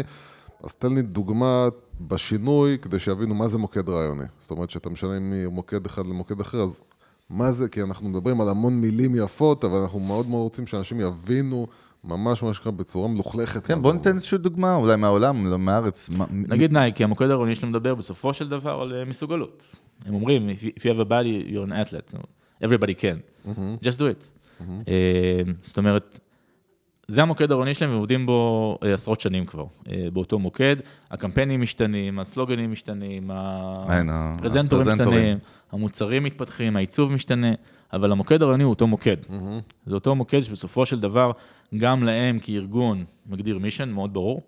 אז 0.64 0.74
תן 0.74 0.94
לי 0.96 1.02
דוגמה 1.02 1.68
בשינוי 2.02 2.78
כדי 2.82 3.00
שיבינו 3.00 3.36
מה 3.36 3.48
זה 3.48 3.58
מוקד 3.58 3.90
רעיוני. 3.90 4.26
זאת 4.42 4.52
אומרת 4.52 4.70
שאתה 4.70 4.90
משנה 4.90 5.20
ממוקד 5.20 5.86
אחד 5.86 6.06
למוקד 6.06 6.40
אחר, 6.40 6.62
אז 6.62 6.82
מה 7.30 7.52
זה? 7.52 7.70
כי 7.70 7.82
אנחנו 7.82 8.10
מדברים 8.10 8.42
על 8.42 8.50
המון 8.50 8.82
מילים 8.82 9.16
יפות, 9.16 9.64
אבל 9.64 9.80
אנחנו 9.80 10.00
מאוד 10.00 10.28
מאוד 10.30 10.44
רוצים 10.44 10.68
שאנשים 10.68 11.00
יבינו 11.02 11.68
ממש 12.04 12.44
מה 12.44 12.54
שנקרא 12.54 12.72
בצורה 12.72 13.08
מלוכלכת. 13.08 13.66
כן, 13.68 13.82
בוא. 13.82 13.94
ניתן 13.94 14.16
איזושהי 14.16 14.38
דוגמה, 14.38 14.76
אולי 14.76 14.96
מהעולם, 14.96 15.46
לא 15.48 15.60
מהארץ. 15.60 16.10
מה- 16.10 16.26
נגיד 16.32 16.72
נייקי, 16.72 17.04
המוקד 17.04 17.26
הרעיוני 17.30 17.56
שלהם 17.56 17.72
מדבר 17.72 17.96
בסופו 17.96 18.34
של 18.34 18.50
דבר 18.50 18.82
על 18.82 18.94
אה, 18.94 19.06
מסוגלות. 19.06 19.62
הם 20.06 20.14
אומרים, 20.14 20.50
if 20.50 20.80
you 20.80 20.98
have 20.98 21.08
a 21.08 21.10
body, 21.10 21.52
you're 21.54 21.70
an 21.70 21.74
athlete. 21.74 22.18
Everybody 22.66 22.94
can. 23.02 23.50
just 23.84 23.98
do 23.98 24.02
it. 24.02 24.36
אה, 24.88 25.42
זאת 25.64 25.78
אומרת, 25.78 26.20
זה 27.08 27.22
המוקד 27.22 27.52
הרעיוני 27.52 27.74
שלהם, 27.74 27.90
והם 27.90 28.00
עובדים 28.00 28.26
בו 28.26 28.78
אה, 28.84 28.94
עשרות 28.94 29.20
שנים 29.20 29.46
כבר, 29.46 29.66
אה, 29.90 30.08
באותו 30.14 30.40
מוקד. 30.40 30.76
הקמפיינים 31.12 31.62
משתנים, 31.62 32.20
הסלוגנים 32.20 32.72
משתנים, 32.72 33.32
הפרזנטורים. 33.34 34.88
משתנים, 34.88 35.38
המוצרים 35.72 36.24
מתפתחים, 36.24 36.76
העיצוב 36.76 37.12
משתנה, 37.12 37.54
אבל 37.94 38.12
המוקד 38.12 38.42
הרעיוני 38.42 38.64
הוא 38.64 38.70
אותו 38.70 38.88
מוקד. 38.88 39.18
זה 39.86 39.96
אותו 39.96 40.16
מוקד 40.16 40.42
שבסופו 40.42 40.86
של 40.86 41.00
דבר, 41.00 41.32
גם 41.78 42.04
להם 42.04 42.40
כארגון 42.40 43.06
מגדיר 43.28 43.60
מישן 43.60 43.90
מאוד 43.90 44.14
ברור. 44.14 44.42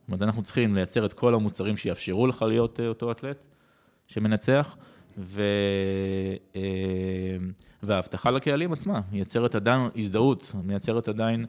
זאת 0.00 0.08
אומרת, 0.08 0.22
אנחנו 0.22 0.42
צריכים 0.42 0.74
לייצר 0.74 1.06
את 1.06 1.12
כל 1.12 1.34
המוצרים 1.34 1.76
שיאפשרו 1.76 2.26
לך 2.26 2.42
להיות 2.42 2.80
אותו 2.80 3.10
אתלט 3.10 3.36
שמנצח, 4.06 4.76
ו... 5.18 5.42
אה, 6.56 6.60
וההבטחה 7.82 8.30
לקהלים 8.30 8.72
עצמה 8.72 9.00
מייצרת 9.12 9.54
עדיין 9.54 9.80
הזדהות, 9.96 10.52
מייצרת 10.64 11.08
עדיין 11.08 11.46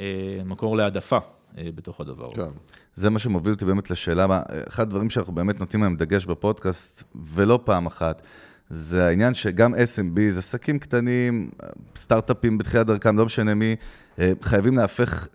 אה, 0.00 0.06
מקור 0.44 0.76
להעדפה 0.76 1.18
אה, 1.58 1.68
בתוך 1.74 2.00
הדבר 2.00 2.26
הזה. 2.26 2.36
כן. 2.36 2.50
זה 2.94 3.10
מה 3.10 3.18
שמוביל 3.18 3.52
אותי 3.52 3.64
באמת 3.64 3.90
לשאלה, 3.90 4.26
מה- 4.26 4.42
אחד 4.68 4.82
הדברים 4.82 5.10
שאנחנו 5.10 5.32
באמת 5.34 5.60
נותנים 5.60 5.82
להם 5.82 5.96
דגש 5.96 6.26
בפודקאסט, 6.26 7.02
ולא 7.24 7.60
פעם 7.64 7.86
אחת, 7.86 8.22
זה 8.70 9.06
העניין 9.06 9.34
שגם 9.34 9.74
SMB, 9.74 10.20
זה 10.28 10.38
עסקים 10.38 10.78
קטנים, 10.78 11.50
סטארט-אפים 11.96 12.58
בתחילת 12.58 12.86
דרכם, 12.86 13.18
לא 13.18 13.26
משנה 13.26 13.54
מי, 13.54 13.76
חייבים 14.42 14.76
להפך 14.76 15.28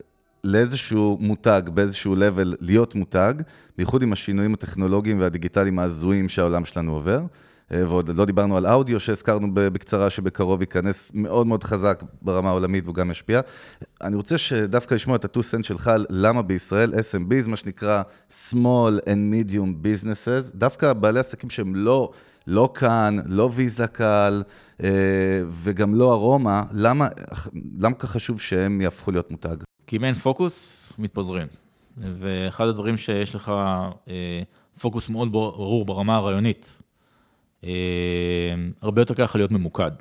לאיזשהו 0.44 1.18
מותג, 1.22 1.62
באיזשהו 1.74 2.16
level, 2.16 2.56
להיות 2.60 2.96
מותג, 2.96 3.34
בייחוד 3.78 4.04
עם 4.04 4.14
השינויים 4.14 4.54
הטכנולוגיים 4.54 5.20
והדיגיטליים 5.20 5.80
ההזויים 5.80 6.30
שהעולם 6.30 6.66
שלנו 6.66 6.94
עובר. 6.94 7.22
אה, 7.74 7.90
ועוד 7.90 8.10
לא 8.10 8.26
דיברנו 8.26 8.58
על 8.58 8.68
אודיו 8.68 9.00
שהזכרנו 9.00 9.48
בקצרה, 9.54 10.10
שבקרוב 10.10 10.62
ייכנס 10.62 11.12
מאוד 11.14 11.48
מאוד 11.48 11.64
חזק 11.64 12.04
ברמה 12.22 12.50
העולמית 12.50 12.84
והוא 12.84 12.96
גם 12.96 13.12
ישפיע. 13.12 13.42
אני 14.02 14.16
רוצה 14.16 14.38
שדווקא 14.38 14.96
לשמוע 14.96 15.16
את 15.16 15.26
ה-2 15.26 15.40
cent 15.40 15.64
שלך 15.64 15.92
למה 16.10 16.42
בישראל 16.42 16.94
SMB, 16.94 17.50
מה 17.50 17.56
שנקרא 17.56 18.02
small 18.30 19.00
and 19.06 19.34
medium 19.34 19.86
businesses, 19.86 20.56
דווקא 20.56 20.94
בעלי 20.94 21.20
עסקים 21.20 21.50
שהם 21.50 21.76
לא, 21.76 22.12
לא 22.48 22.70
כאן, 22.74 23.16
לא 23.26 23.50
ויזה 23.54 23.88
קל 23.88 24.44
אה, 24.84 24.90
וגם 25.50 25.96
לא 25.96 26.14
ארומה, 26.14 26.64
למה, 26.74 27.08
למה 27.80 27.96
כך 27.96 28.10
חשוב 28.10 28.42
שהם 28.42 28.82
יהפכו 28.82 29.12
להיות 29.12 29.32
מותג? 29.32 29.58
כי 29.88 29.98
אם 29.98 30.04
אין 30.04 30.14
פוקוס, 30.14 30.94
מתפזרים. 31.00 31.48
ואחד 31.98 32.68
הדברים 32.68 32.98
שיש 32.98 33.36
לך 33.36 33.50
אה, 34.10 34.42
פוקוס 34.82 35.10
מאוד 35.10 35.32
ברור 35.32 35.86
ברמה 35.86 36.16
הרעיונית, 36.16 36.81
הרבה 38.82 39.02
יותר 39.02 39.14
קל 39.14 39.24
לך 39.24 39.36
להיות 39.36 39.52
ממוקד. 39.52 39.92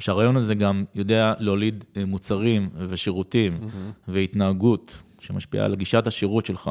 ושהרעיון 0.00 0.36
הזה 0.36 0.54
גם 0.54 0.84
יודע 0.94 1.34
להוליד 1.38 1.84
אה, 1.96 2.04
מוצרים 2.04 2.68
ושירותים 2.88 3.58
והתנהגות 4.08 4.94
שמשפיעה 5.18 5.64
על 5.64 5.74
גישת 5.74 6.06
השירות 6.06 6.46
שלך, 6.46 6.70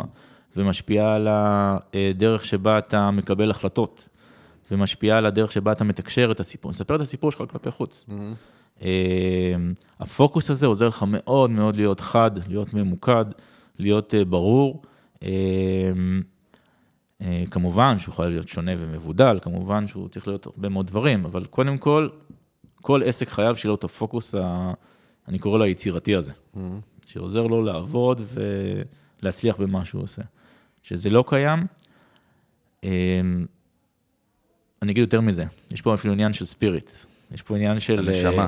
ומשפיעה 0.56 1.15
על 1.15 1.28
הדרך 1.32 2.46
שבה 2.46 2.78
אתה 2.78 3.12
מקבל 3.12 3.52
החלטות, 3.52 4.10
ומשפיעה 4.72 5.18
על 5.18 5.26
הדרך 5.26 5.52
שבה 5.52 5.72
אתה 5.72 5.84
מתקשר 5.84 6.32
את 6.32 6.39
הסיפור, 6.39 6.72
מספר 6.72 6.96
את 6.96 7.02
הסיפור 7.02 7.32
שלך 7.32 7.44
כלפי 7.52 7.72
חוץ. 7.72 8.06
אה, 8.84 8.89
הפוקוס 10.00 10.52
הזה 10.52 10.65
עוזר 10.65 10.88
לך 10.88 11.06
מאוד 11.08 11.50
מאוד 11.50 11.76
להיות 11.76 12.00
חד, 12.00 12.32
להיות 12.48 12.74
ממוקד, 12.74 13.26
להיות 13.80 14.13
אה, 14.13 14.26
ברור. 14.26 14.82
אה, 17.22 17.44
כמובן 17.52 18.00
שהוא 18.00 18.14
יכול 18.14 18.28
להיות 18.28 18.48
שונה 18.48 18.72
ומבודל, 18.78 19.40
כמובן 19.42 19.88
שהוא 19.88 20.10
צריך 20.10 20.28
להיות 20.28 20.46
הרבה 20.46 20.70
מאוד 20.70 20.88
דברים, 20.88 21.26
אבל 21.26 21.46
קודם 21.46 21.78
כל, 21.78 22.10
כל 22.82 23.04
עסק 23.04 23.30
חייב 23.30 23.56
שיהיה 23.56 23.70
לו 23.70 23.76
את 23.76 23.84
הפוקוס, 23.84 24.36
ה, 24.36 24.74
אני 25.28 25.40
קורא 25.40 25.58
לו 25.58 25.64
היצירתי 25.64 26.16
הזה, 26.16 26.32
שעוזר 27.06 27.48
לו 27.48 27.64
לעבוד 27.64 28.22
ולהצליח 29.22 29.58
במה 29.58 29.86
שהוא 29.86 30.04
עושה. 30.04 30.22
שזה 30.84 31.10
לא 31.10 31.24
קיים, 31.28 31.66
אה, 32.84 32.90
אני 34.82 34.92
אגיד 34.92 35.02
יותר 35.02 35.22
מזה, 35.22 35.46
יש 35.72 35.82
פה 35.82 35.94
אפילו 35.94 36.14
עניין 36.14 36.34
של 36.34 36.46
ספיריט, 36.46 36.92
יש 37.32 37.42
פה 37.42 37.56
עניין 37.56 37.80
של... 37.80 38.00
הנשמה. 38.00 38.44
אה, 38.44 38.48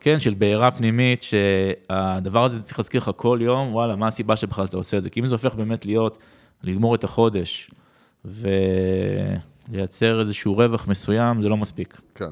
כן, 0.00 0.18
של 0.18 0.34
בעירה 0.34 0.70
פנימית, 0.70 1.22
שהדבר 1.22 2.44
הזה 2.44 2.62
צריך 2.62 2.78
להזכיר 2.78 3.00
לך 3.00 3.10
כל 3.16 3.38
יום, 3.42 3.74
וואלה, 3.74 3.96
מה 3.96 4.06
הסיבה 4.06 4.36
שבכלל 4.36 4.64
אתה 4.64 4.76
עושה 4.76 4.96
את 4.96 5.02
זה? 5.02 5.10
כי 5.10 5.20
אם 5.20 5.26
זה 5.26 5.34
הופך 5.34 5.54
באמת 5.54 5.86
להיות, 5.86 6.18
לגמור 6.62 6.94
את 6.94 7.04
החודש 7.04 7.70
ולייצר 8.24 10.20
איזשהו 10.20 10.56
רווח 10.56 10.88
מסוים, 10.88 11.42
זה 11.42 11.48
לא 11.48 11.56
מספיק. 11.56 12.00
כן. 12.14 12.30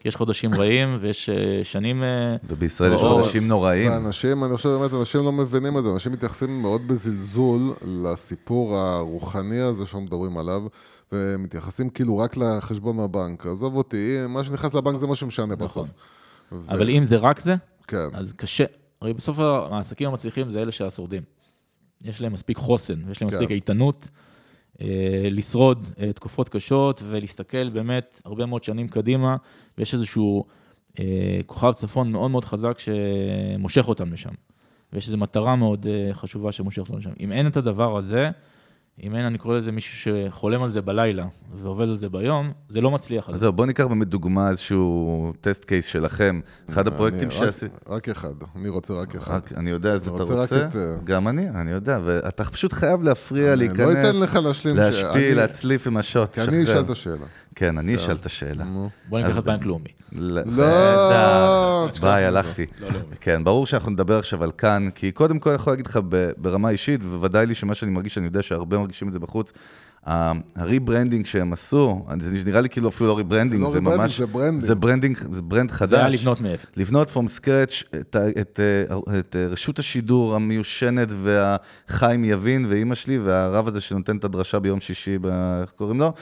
כי 0.00 0.08
יש 0.08 0.16
חודשים 0.16 0.54
רעים 0.54 0.98
ויש 1.00 1.28
אה, 1.28 1.60
שנים... 1.64 2.02
אה, 2.02 2.36
ובישראל 2.48 2.92
יש. 2.92 3.00
חודשים 3.00 3.48
נוראים. 3.48 3.92
ואנשים, 3.92 4.44
אני 4.44 4.56
חושב 4.56 4.68
באמת, 4.68 4.92
אנשים 5.00 5.24
לא 5.24 5.32
מבינים 5.32 5.78
את 5.78 5.84
זה, 5.84 5.90
אנשים 5.90 6.12
מתייחסים 6.12 6.62
מאוד 6.62 6.88
בזלזול 6.88 7.74
לסיפור 7.86 8.76
הרוחני 8.78 9.60
הזה 9.60 9.86
שאנחנו 9.86 10.00
מדברים 10.00 10.38
עליו, 10.38 10.62
ומתייחסים 11.12 11.90
כאילו 11.90 12.18
רק 12.18 12.36
לחשבון 12.36 12.96
מהבנק. 12.96 13.46
עזוב 13.46 13.76
אותי, 13.76 14.16
מה 14.28 14.44
שנכנס 14.44 14.74
לבנק 14.74 14.96
זה 14.98 15.06
מה 15.06 15.16
שמשנה 15.16 15.56
בסוף. 15.56 15.88
ו- 16.52 16.56
אבל 16.68 16.90
אם 16.90 17.04
זה 17.04 17.16
רק 17.16 17.40
זה, 17.40 17.54
כן, 17.88 18.08
אז 18.12 18.32
קשה. 18.32 18.64
הרי 19.00 19.12
בסוף 19.12 19.38
העסקים 19.38 20.08
המצליחים 20.08 20.50
זה 20.50 20.62
אלה 20.62 20.72
שהשורדים. 20.72 21.22
יש 22.04 22.20
להם 22.20 22.32
מספיק 22.32 22.56
חוסן, 22.56 22.94
יש 23.10 23.22
להם 23.22 23.30
כן. 23.30 23.36
מספיק 23.36 23.50
איתנות, 23.50 24.08
לשרוד 25.30 25.86
אה, 26.00 26.12
תקופות 26.12 26.48
קשות 26.48 27.02
ולהסתכל 27.08 27.68
באמת 27.68 28.22
הרבה 28.24 28.46
מאוד 28.46 28.64
שנים 28.64 28.88
קדימה, 28.88 29.36
ויש 29.78 29.94
איזשהו 29.94 30.44
אה, 30.98 31.04
כוכב 31.46 31.72
צפון 31.72 32.12
מאוד 32.12 32.30
מאוד 32.30 32.44
חזק 32.44 32.78
שמושך 32.78 33.88
אותם 33.88 34.12
לשם. 34.12 34.32
ויש 34.92 35.06
איזו 35.06 35.16
מטרה 35.16 35.56
מאוד 35.56 35.86
אה, 35.86 36.14
חשובה 36.14 36.52
שמושכת 36.52 36.88
אותם 36.88 36.98
לשם. 36.98 37.10
אם 37.20 37.32
אין 37.32 37.46
את 37.46 37.56
הדבר 37.56 37.96
הזה, 37.96 38.30
אם 39.02 39.14
אין, 39.14 39.24
אני 39.24 39.38
קורא 39.38 39.58
לזה 39.58 39.72
מישהו 39.72 40.12
שחולם 40.30 40.62
על 40.62 40.68
זה 40.68 40.80
בלילה 40.82 41.26
ועובד 41.62 41.88
על 41.88 41.96
זה 41.96 42.08
ביום, 42.08 42.52
זה 42.68 42.80
לא 42.80 42.90
מצליח. 42.90 43.30
אז 43.32 43.40
זהו, 43.40 43.52
בוא 43.52 43.66
ניקח 43.66 43.84
באמת 43.84 44.08
דוגמה, 44.08 44.50
איזשהו 44.50 45.32
טסט 45.40 45.64
קייס 45.64 45.86
שלכם. 45.86 46.40
אחד 46.70 46.86
הפרויקטים 46.88 47.30
שעשית... 47.30 47.72
רק 47.88 48.08
אחד, 48.08 48.32
אני 48.56 48.68
רוצה 48.68 48.94
רק 48.94 49.14
אחד. 49.14 49.32
רק, 49.34 49.52
אני 49.52 49.70
יודע 49.70 49.92
איזה 49.92 50.10
אתה 50.14 50.22
רוצה 50.22 50.56
אה, 50.74 50.96
גם 51.04 51.28
אני, 51.28 51.50
אני 51.50 51.70
יודע, 51.70 51.98
ואתה 52.04 52.44
פשוט 52.44 52.72
חייב 52.72 53.02
להפריע, 53.02 53.54
להיכנס, 53.56 53.78
לא 53.78 53.92
אתן 53.92 54.16
לך 54.16 54.34
להשלים 54.34 54.74
ש- 54.74 54.78
להשפיל, 54.78 55.36
להצליף 55.36 55.86
עם 55.86 55.96
השוט, 55.96 56.32
כי 56.34 56.40
אני 56.42 56.64
אשאל 56.64 56.80
את 56.80 56.90
השאלה. 56.90 57.26
כן, 57.58 57.78
אני 57.78 57.96
אשאל 57.96 58.16
את 58.16 58.26
השאלה. 58.26 58.64
בוא 59.08 59.18
ניקח 59.18 59.38
את 59.38 59.44
בנק 59.44 59.64
לאומי. 59.64 59.88
לא, 60.12 60.42
לא. 60.46 61.88
ביי, 62.00 62.24
הלכתי. 62.24 62.66
לא, 62.80 62.88
לא. 62.88 62.98
כן, 63.20 63.44
ברור 63.44 63.66
שאנחנו 63.66 63.90
נדבר 63.90 64.18
עכשיו 64.18 64.44
על 64.44 64.50
כאן, 64.50 64.88
כי 64.94 65.12
קודם 65.12 65.38
כל 65.38 65.50
אני 65.50 65.56
יכול 65.56 65.72
להגיד 65.72 65.86
לך 65.86 65.98
ב- 66.08 66.30
ברמה 66.36 66.70
אישית, 66.70 67.00
ובוודאי 67.04 67.46
לי 67.46 67.54
שמה 67.54 67.74
שאני 67.74 67.90
מרגיש, 67.90 68.18
אני 68.18 68.26
יודע 68.26 68.42
שהרבה 68.42 68.78
מרגישים 68.78 69.08
את 69.08 69.12
זה 69.12 69.18
בחוץ, 69.18 69.52
ה 70.06 70.17
rebranding 70.17 71.26
שהם 71.26 71.52
עשו, 71.52 72.06
זה 72.20 72.50
נראה 72.50 72.60
לי 72.60 72.68
כאילו 72.68 72.88
אפילו 72.88 73.08
לא 73.08 73.16
rebranding, 73.16 73.62
לא 73.62 73.70
זה 73.70 73.78
rebranding, 73.78 74.02
ממש, 74.02 74.18
זה 74.18 74.26
branding. 74.26 74.60
זה 74.60 74.74
branding, 74.74 75.18
זה 75.32 75.42
brand 75.42 75.70
חדש. 75.70 75.90
זה 75.90 75.96
היה 75.98 76.08
לבנות 76.08 76.40
מאפס. 76.40 76.66
לבנות 76.76 77.08
from 77.08 77.40
scratch 77.40 77.84
את, 78.00 78.16
את, 78.40 78.60
אה, 78.60 79.18
את 79.18 79.36
אה, 79.36 79.46
רשות 79.46 79.78
השידור 79.78 80.34
המיושנת 80.34 81.08
והחיים 81.22 82.24
יבין 82.24 82.66
ואימא 82.68 82.94
שלי 82.94 83.18
והרב 83.18 83.68
הזה 83.68 83.80
שנותן 83.80 84.16
את 84.16 84.24
הדרשה 84.24 84.58
ביום 84.58 84.80
שישי, 84.80 85.18
ב- 85.18 85.26
איך 85.62 85.70
קוראים 85.70 86.00
לו? 86.00 86.12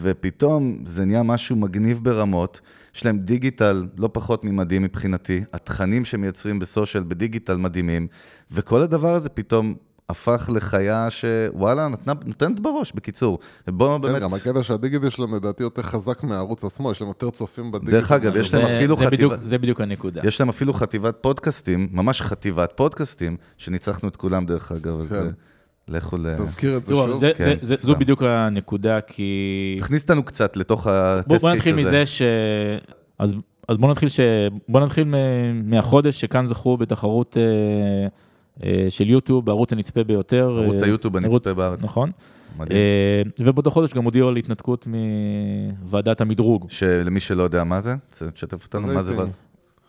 ופתאום 0.00 0.78
זה 0.84 1.04
נהיה 1.04 1.22
משהו 1.22 1.56
מגניב 1.56 2.00
ברמות. 2.02 2.60
יש 2.94 3.04
להם 3.04 3.18
דיגיטל 3.18 3.86
לא 3.98 4.10
פחות 4.12 4.44
ממדהים 4.44 4.82
מבחינתי, 4.82 5.44
התכנים 5.52 6.04
שמייצרים 6.04 6.58
בסושיאל 6.58 7.04
בדיגיטל 7.08 7.56
מדהימים, 7.56 8.06
וכל 8.50 8.82
הדבר 8.82 9.14
הזה 9.14 9.28
פתאום 9.28 9.74
הפך 10.08 10.50
לחיה 10.54 11.06
שוואלה, 11.10 11.88
נתנה, 11.88 12.12
נותנת 12.26 12.60
בראש, 12.60 12.92
בקיצור. 12.92 13.38
ובואו 13.68 13.94
כן, 13.96 14.00
באמת... 14.02 14.22
גם 14.22 14.34
הקטע 14.34 14.62
שהדיגיטל 14.62 15.08
שלהם 15.10 15.34
לדעתי 15.34 15.62
יותר 15.62 15.82
חזק 15.82 16.22
מהערוץ 16.22 16.64
עצמו, 16.64 16.90
יש 16.90 17.00
להם 17.00 17.08
יותר 17.08 17.30
צופים 17.30 17.72
בדיגיטל. 17.72 17.92
דרך 17.98 18.12
אגב, 18.12 18.36
יש 18.36 18.54
להם 18.54 18.66
זה- 18.66 18.76
אפילו 18.76 18.96
בדיוק- 18.96 19.32
זה 19.44 19.58
בדיוק 19.58 19.80
הנקודה. 19.80 20.20
יש 20.24 20.40
להם 20.40 20.48
אפילו 20.48 20.72
חטיבת 20.72 21.16
פודקאסטים, 21.20 21.88
ממש 21.92 22.22
חטיבת 22.22 22.72
פודקאסטים, 22.76 23.36
שניצחנו 23.58 24.08
את 24.08 24.16
כולם 24.16 24.46
דרך 24.46 24.72
אגב, 24.72 25.00
אז 25.00 25.08
כן. 25.08 25.14
אה, 25.16 25.22
לכו 25.88 26.16
ל... 26.16 26.34
תזכיר 26.38 26.76
את 26.76 26.84
זה 26.84 26.94
שוב. 26.94 27.16
זה- 27.16 27.32
כן, 27.36 27.44
זה- 27.44 27.76
זה- 27.76 27.82
זו. 27.82 27.94
בדיוק 27.96 28.22
הנקודה, 28.22 29.00
כי... 29.00 29.76
תכניס 29.80 30.02
אותנו 30.02 30.22
קצת 30.22 30.56
לתוך 30.56 30.84
בוא, 30.86 30.92
הטסט 30.94 31.28
בוא 31.28 31.50
קייס 31.50 31.54
נתחיל 31.56 31.74
הזה. 31.78 31.82
מזה 31.88 32.06
ש... 32.06 32.22
אז, 33.18 33.34
אז 33.68 33.76
בוא 33.78 33.90
נתחיל 33.90 34.08
ש... 34.08 34.20
בוא 34.68 34.80
נתחיל 34.80 35.04
מ- 35.04 35.70
מהחודש 35.70 36.20
שכאן 36.20 36.46
זכו 36.46 36.76
בתחרות 36.76 37.36
אה, 37.36 38.08
של 38.88 39.10
יוטיוב, 39.10 39.46
בערוץ 39.46 39.72
הנצפה 39.72 40.04
ביותר. 40.04 40.58
ערוץ 40.64 40.82
אה, 40.82 40.86
היוטיוב 40.88 41.16
ערוץ- 41.16 41.24
הנצפה 41.34 41.54
בארץ. 41.54 41.84
נכון. 41.84 42.10
מדהים. 42.58 42.76
אה, 42.78 43.22
ובאותו 43.40 43.70
חודש 43.70 43.94
גם 43.94 44.04
הודיעו 44.04 44.28
על 44.28 44.36
התנתקות 44.36 44.86
מוועדת 45.82 46.20
המדרוג. 46.20 46.66
שלמי 46.70 47.20
שלא 47.20 47.42
יודע 47.42 47.64
מה 47.64 47.80
זה, 47.80 47.94
לשתף 48.34 48.64
אותנו, 48.64 48.86
מה 48.86 49.02
זה... 49.02 49.16
ועד- 49.18 49.28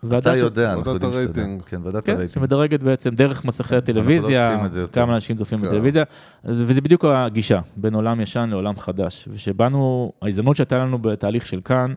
ועדה 0.04 0.18
אתה 0.32 0.40
ש- 0.40 0.42
יודע, 0.42 0.74
אנחנו 0.74 0.92
יודעים 0.92 1.12
שאתה 1.12 1.22
יודע. 1.42 1.44
כן, 1.66 1.80
ועדת 1.84 2.06
כן, 2.06 2.12
הרייטינג. 2.14 2.34
שמדרגת 2.34 2.80
בעצם 2.84 3.16
דרך 3.16 3.46
מסכי 3.46 3.74
לא 3.74 3.78
הטלוויזיה, 3.78 4.60
יותר. 4.64 4.88
כמה 4.94 5.16
אנשים 5.16 5.36
צופים 5.36 5.60
כן. 5.60 5.66
בטלוויזיה, 5.68 6.04
אז- 6.44 6.62
וזה 6.68 6.82
בדיוק 6.82 7.06
הגישה, 7.06 7.60
בין 7.78 7.94
עולם 7.96 8.22
ישן 8.22 8.50
לעולם 8.52 8.78
חדש. 8.80 9.28
ושבאנו, 9.34 10.12
ההזדמנות 10.22 10.56
שהייתה 10.56 10.78
לנו 10.78 10.98
בתהליך 11.00 11.46
של 11.46 11.60
כאן, 11.66 11.94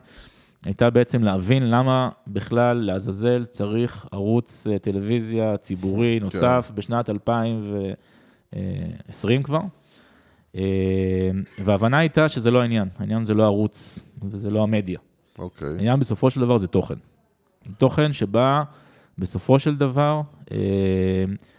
הייתה 0.65 0.89
בעצם 0.89 1.23
להבין 1.23 1.69
למה 1.69 2.09
בכלל, 2.27 2.77
לעזאזל, 2.77 3.45
צריך 3.45 4.07
ערוץ 4.11 4.67
אה, 4.67 4.79
טלוויזיה 4.79 5.57
ציבורי 5.57 6.19
נוסף 6.19 6.71
בשנת 6.75 7.09
2020 7.09 9.43
כבר. 9.43 9.61
אה, 10.55 10.61
וההבנה 11.63 11.97
הייתה 11.97 12.29
שזה 12.29 12.51
לא 12.51 12.61
העניין, 12.61 12.87
העניין 12.97 13.25
זה 13.25 13.33
לא 13.33 13.43
ערוץ 13.43 13.99
וזה 14.29 14.49
לא 14.49 14.63
המדיה. 14.63 14.99
אוקיי. 15.39 15.67
העניין 15.67 15.99
בסופו 15.99 16.29
של 16.29 16.41
דבר 16.41 16.57
זה 16.57 16.67
תוכן. 16.67 16.95
תוכן 17.77 18.13
שבא 18.13 18.63
בסופו 19.17 19.59
של 19.59 19.75
דבר 19.75 20.21
אה, 20.51 20.57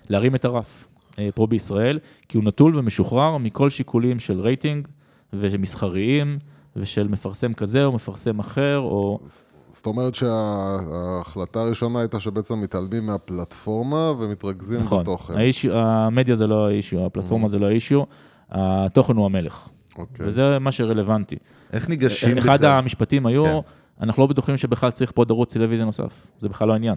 להרים 0.08 0.34
את 0.34 0.44
הרף 0.44 0.86
פה 1.34 1.46
בישראל, 1.46 1.98
כי 2.28 2.36
הוא 2.36 2.44
נטול 2.44 2.78
ומשוחרר 2.78 3.36
מכל 3.36 3.70
שיקולים 3.70 4.20
של 4.20 4.40
רייטינג 4.40 4.88
ומסחריים 5.32 6.38
ושל 6.76 7.08
מפרסם 7.08 7.52
כזה 7.54 7.84
או 7.84 7.92
מפרסם 7.92 8.38
אחר, 8.38 8.78
או 8.78 9.18
זאת 9.70 9.86
אומרת 9.86 10.14
שההחלטה 10.14 11.60
הראשונה 11.60 12.00
הייתה 12.00 12.20
שבעצם 12.20 12.60
מתעלמים 12.60 13.06
מהפלטפורמה 13.06 14.12
ומתרכזים 14.18 14.80
נכון, 14.80 15.02
בתוכן. 15.02 15.36
האישיו, 15.36 15.76
המדיה 15.76 16.34
זה 16.34 16.46
לא 16.46 16.66
האישיו, 16.66 17.06
הפלטפורמה 17.06 17.48
זה 17.48 17.58
לא 17.58 17.66
האישיו, 17.66 18.02
התוכן 18.50 19.16
הוא 19.16 19.26
המלך, 19.26 19.68
אוקיי. 19.98 20.26
וזה 20.28 20.58
מה 20.58 20.72
שרלוונטי. 20.72 21.36
איך 21.72 21.88
ניגשים 21.88 22.36
בכלל? 22.36 22.54
אחד 22.54 22.64
המשפטים 22.64 23.26
היו, 23.26 23.44
כן. 23.44 23.58
אנחנו 24.00 24.22
לא 24.22 24.26
בטוחים 24.26 24.56
שבכלל 24.56 24.90
צריך 24.90 25.12
פה 25.14 25.20
עוד 25.20 25.30
ערוץ 25.30 25.52
טלוויזיה 25.52 25.86
נוסף, 25.86 26.26
זה 26.38 26.48
בכלל 26.48 26.68
לא 26.68 26.72
העניין. 26.72 26.96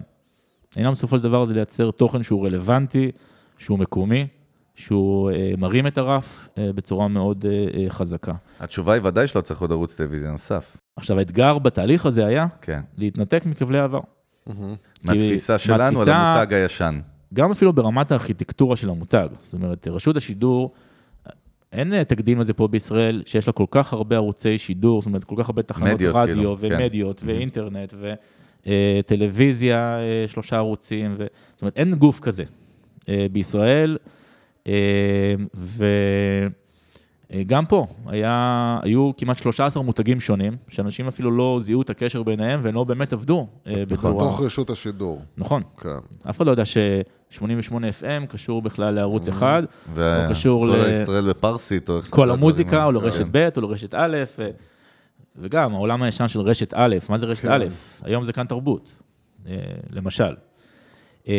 העניין 0.76 0.92
בסופו 0.92 1.18
של 1.18 1.24
דבר 1.24 1.44
זה 1.44 1.54
לייצר 1.54 1.90
תוכן 1.90 2.22
שהוא 2.22 2.46
רלוונטי, 2.46 3.10
שהוא 3.58 3.78
מקומי, 3.78 4.26
שהוא 4.74 5.30
אה, 5.30 5.52
מרים 5.58 5.86
את 5.86 5.98
הרף 5.98 6.48
אה, 6.58 6.70
בצורה 6.74 7.08
מאוד 7.08 7.44
אה, 7.48 7.90
חזקה. 7.90 8.32
התשובה 8.60 8.92
היא 8.92 9.02
ודאי 9.04 9.26
שלא 9.26 9.40
צריך 9.40 9.60
עוד 9.60 9.72
ערוץ 9.72 9.96
טלוויזיה 9.96 10.30
נוסף. 10.30 10.76
עכשיו, 10.96 11.18
האתגר 11.18 11.58
בתהליך 11.58 12.06
הזה 12.06 12.26
היה 12.26 12.46
כן. 12.62 12.80
להתנתק 12.98 13.46
מכבלי 13.46 13.78
העבר. 13.78 14.00
מהמם. 14.46 14.74
מהתפיסה 15.04 15.58
שלנו 15.58 16.02
על 16.02 16.08
המותג 16.08 16.54
הישן. 16.54 17.00
גם 17.34 17.50
אפילו 17.50 17.72
ברמת 17.72 18.12
הארכיטקטורה 18.12 18.76
של 18.76 18.90
המותג. 18.90 19.28
זאת 19.40 19.52
אומרת, 19.52 19.88
רשות 19.88 20.16
השידור, 20.16 20.74
אין 21.72 22.04
תקדים 22.04 22.40
לזה 22.40 22.52
פה 22.52 22.68
בישראל, 22.68 23.22
שיש 23.26 23.46
לה 23.46 23.52
כל 23.52 23.66
כך 23.70 23.92
הרבה 23.92 24.16
ערוצי 24.16 24.58
שידור, 24.58 25.00
זאת 25.00 25.06
אומרת, 25.06 25.24
כל 25.24 25.34
כך 25.38 25.48
הרבה 25.48 25.62
תחנות 25.62 26.02
רדיו, 26.02 26.24
כאילו, 26.24 26.56
כן. 26.60 26.68
ומדיות, 26.70 27.22
ואינטרנט, 27.24 27.94
וטלוויזיה, 28.66 29.98
שלושה 30.26 30.56
ערוצים, 30.56 31.14
ו... 31.18 31.26
זאת 31.52 31.62
אומרת, 31.62 31.76
אין 31.76 31.94
גוף 31.94 32.20
כזה 32.20 32.44
בישראל, 33.32 33.96
וגם 37.30 37.66
פה, 37.66 37.86
היה, 38.06 38.78
היו 38.82 39.10
כמעט 39.16 39.36
13 39.38 39.82
מותגים 39.82 40.20
שונים, 40.20 40.56
שאנשים 40.68 41.08
אפילו 41.08 41.30
לא 41.30 41.58
זיהו 41.62 41.82
את 41.82 41.90
הקשר 41.90 42.22
ביניהם, 42.22 42.60
והם 42.62 42.74
לא 42.74 42.84
באמת 42.84 43.12
עבדו 43.12 43.46
אה, 43.66 43.72
בצורה... 43.88 44.14
בתוך 44.24 44.40
רשות 44.42 44.70
השידור. 44.70 45.22
נכון. 45.36 45.62
כן. 45.80 45.88
אף 46.30 46.36
אחד 46.36 46.46
לא 46.46 46.50
יודע 46.50 46.64
ש-88 46.64 47.72
FM 47.72 48.26
קשור 48.28 48.62
בכלל 48.62 48.94
לערוץ 48.94 49.28
אחד, 49.28 49.62
וכל 49.92 50.02
קשור 50.30 50.66
ל- 50.68 50.70
הישראל 50.72 51.28
בפרסית, 51.28 51.88
או 51.88 51.96
איך 51.96 52.04
כל 52.10 52.30
המוזיקה, 52.30 52.84
או 52.84 52.92
לרשת 52.92 53.18
האלה. 53.34 53.50
ב' 53.50 53.56
או 53.56 53.62
לרשת 53.62 53.94
א', 53.94 54.16
ו- 54.38 54.50
וגם 55.36 55.74
העולם 55.74 56.02
הישן 56.02 56.28
של 56.28 56.40
רשת 56.40 56.74
א', 56.76 56.96
מה 57.08 57.18
זה 57.18 57.26
רשת 57.26 57.42
כן. 57.42 57.52
א'? 57.52 57.64
היום 58.02 58.24
זה 58.24 58.32
כאן 58.32 58.46
תרבות, 58.46 58.92
אה, 59.48 59.56
למשל. 59.90 60.34
אה, 61.28 61.34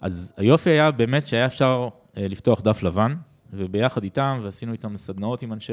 אז 0.00 0.32
היופי 0.36 0.70
היה 0.70 0.90
באמת 0.90 1.26
שהיה 1.26 1.46
אפשר 1.46 1.88
אה, 1.88 1.88
לפתוח 2.16 2.62
דף 2.62 2.82
לבן, 2.82 3.14
וביחד 3.52 4.02
איתם, 4.02 4.40
ועשינו 4.42 4.72
איתם 4.72 4.96
סדנאות 4.96 5.42
עם 5.42 5.52
אנשי 5.52 5.72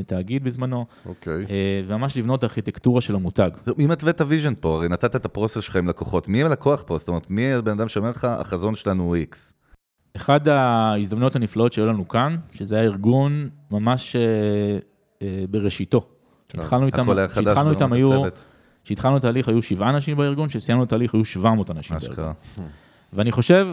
התאגיד 0.00 0.44
בזמנו, 0.44 0.86
אוקיי. 1.06 1.46
אה, 1.50 1.80
וממש 1.86 2.16
לבנות 2.16 2.44
ארכיטקטורה 2.44 3.00
של 3.00 3.14
המותג. 3.14 3.50
מי 3.78 3.86
מתווה 3.86 4.10
את 4.10 4.20
ה 4.20 4.25
vision 4.25 4.54
פה? 4.60 4.74
הרי 4.74 4.88
נתת 4.88 5.16
את 5.16 5.24
ה 5.24 5.29
process 5.29 5.60
שלך 5.60 5.76
עם 5.76 5.88
לקוחות. 5.88 6.28
מי 6.28 6.42
הלקוח 6.42 6.82
פה? 6.86 6.98
זאת 6.98 7.08
אומרת, 7.08 7.30
מי 7.30 7.52
הבן 7.52 7.72
אדם 7.72 7.88
שאומר 7.88 8.10
לך, 8.10 8.24
החזון 8.24 8.74
שלנו 8.74 9.02
הוא 9.02 9.16
איקס? 9.16 9.54
אחד 10.16 10.48
ההזדמנויות 10.48 11.36
הנפלאות 11.36 11.72
שהיו 11.72 11.86
לנו 11.86 12.08
כאן, 12.08 12.36
שזה 12.52 12.76
היה 12.76 12.84
ארגון 12.84 13.48
ממש 13.70 14.16
אה, 14.16 14.20
אה, 15.22 15.44
בראשיתו. 15.50 16.06
איתם, 16.86 17.02
הכל 17.02 17.18
היה 17.18 17.28
חדש 17.28 17.44
כשהתחלנו 17.44 17.70
איתם 17.70 17.92
היו. 17.92 18.22
כשהתחלנו 18.84 19.16
את 19.16 19.24
ההליך 19.24 19.48
היו 19.48 19.62
שבעה 19.62 19.90
אנשים 19.90 20.16
בארגון, 20.16 20.48
כשסיימנו 20.48 20.84
את 20.84 20.92
ההליך 20.92 21.14
היו 21.14 21.24
700 21.24 21.70
אנשים 21.70 21.96
בארגון. 21.98 22.32
ואני 23.12 23.32
חושב 23.32 23.68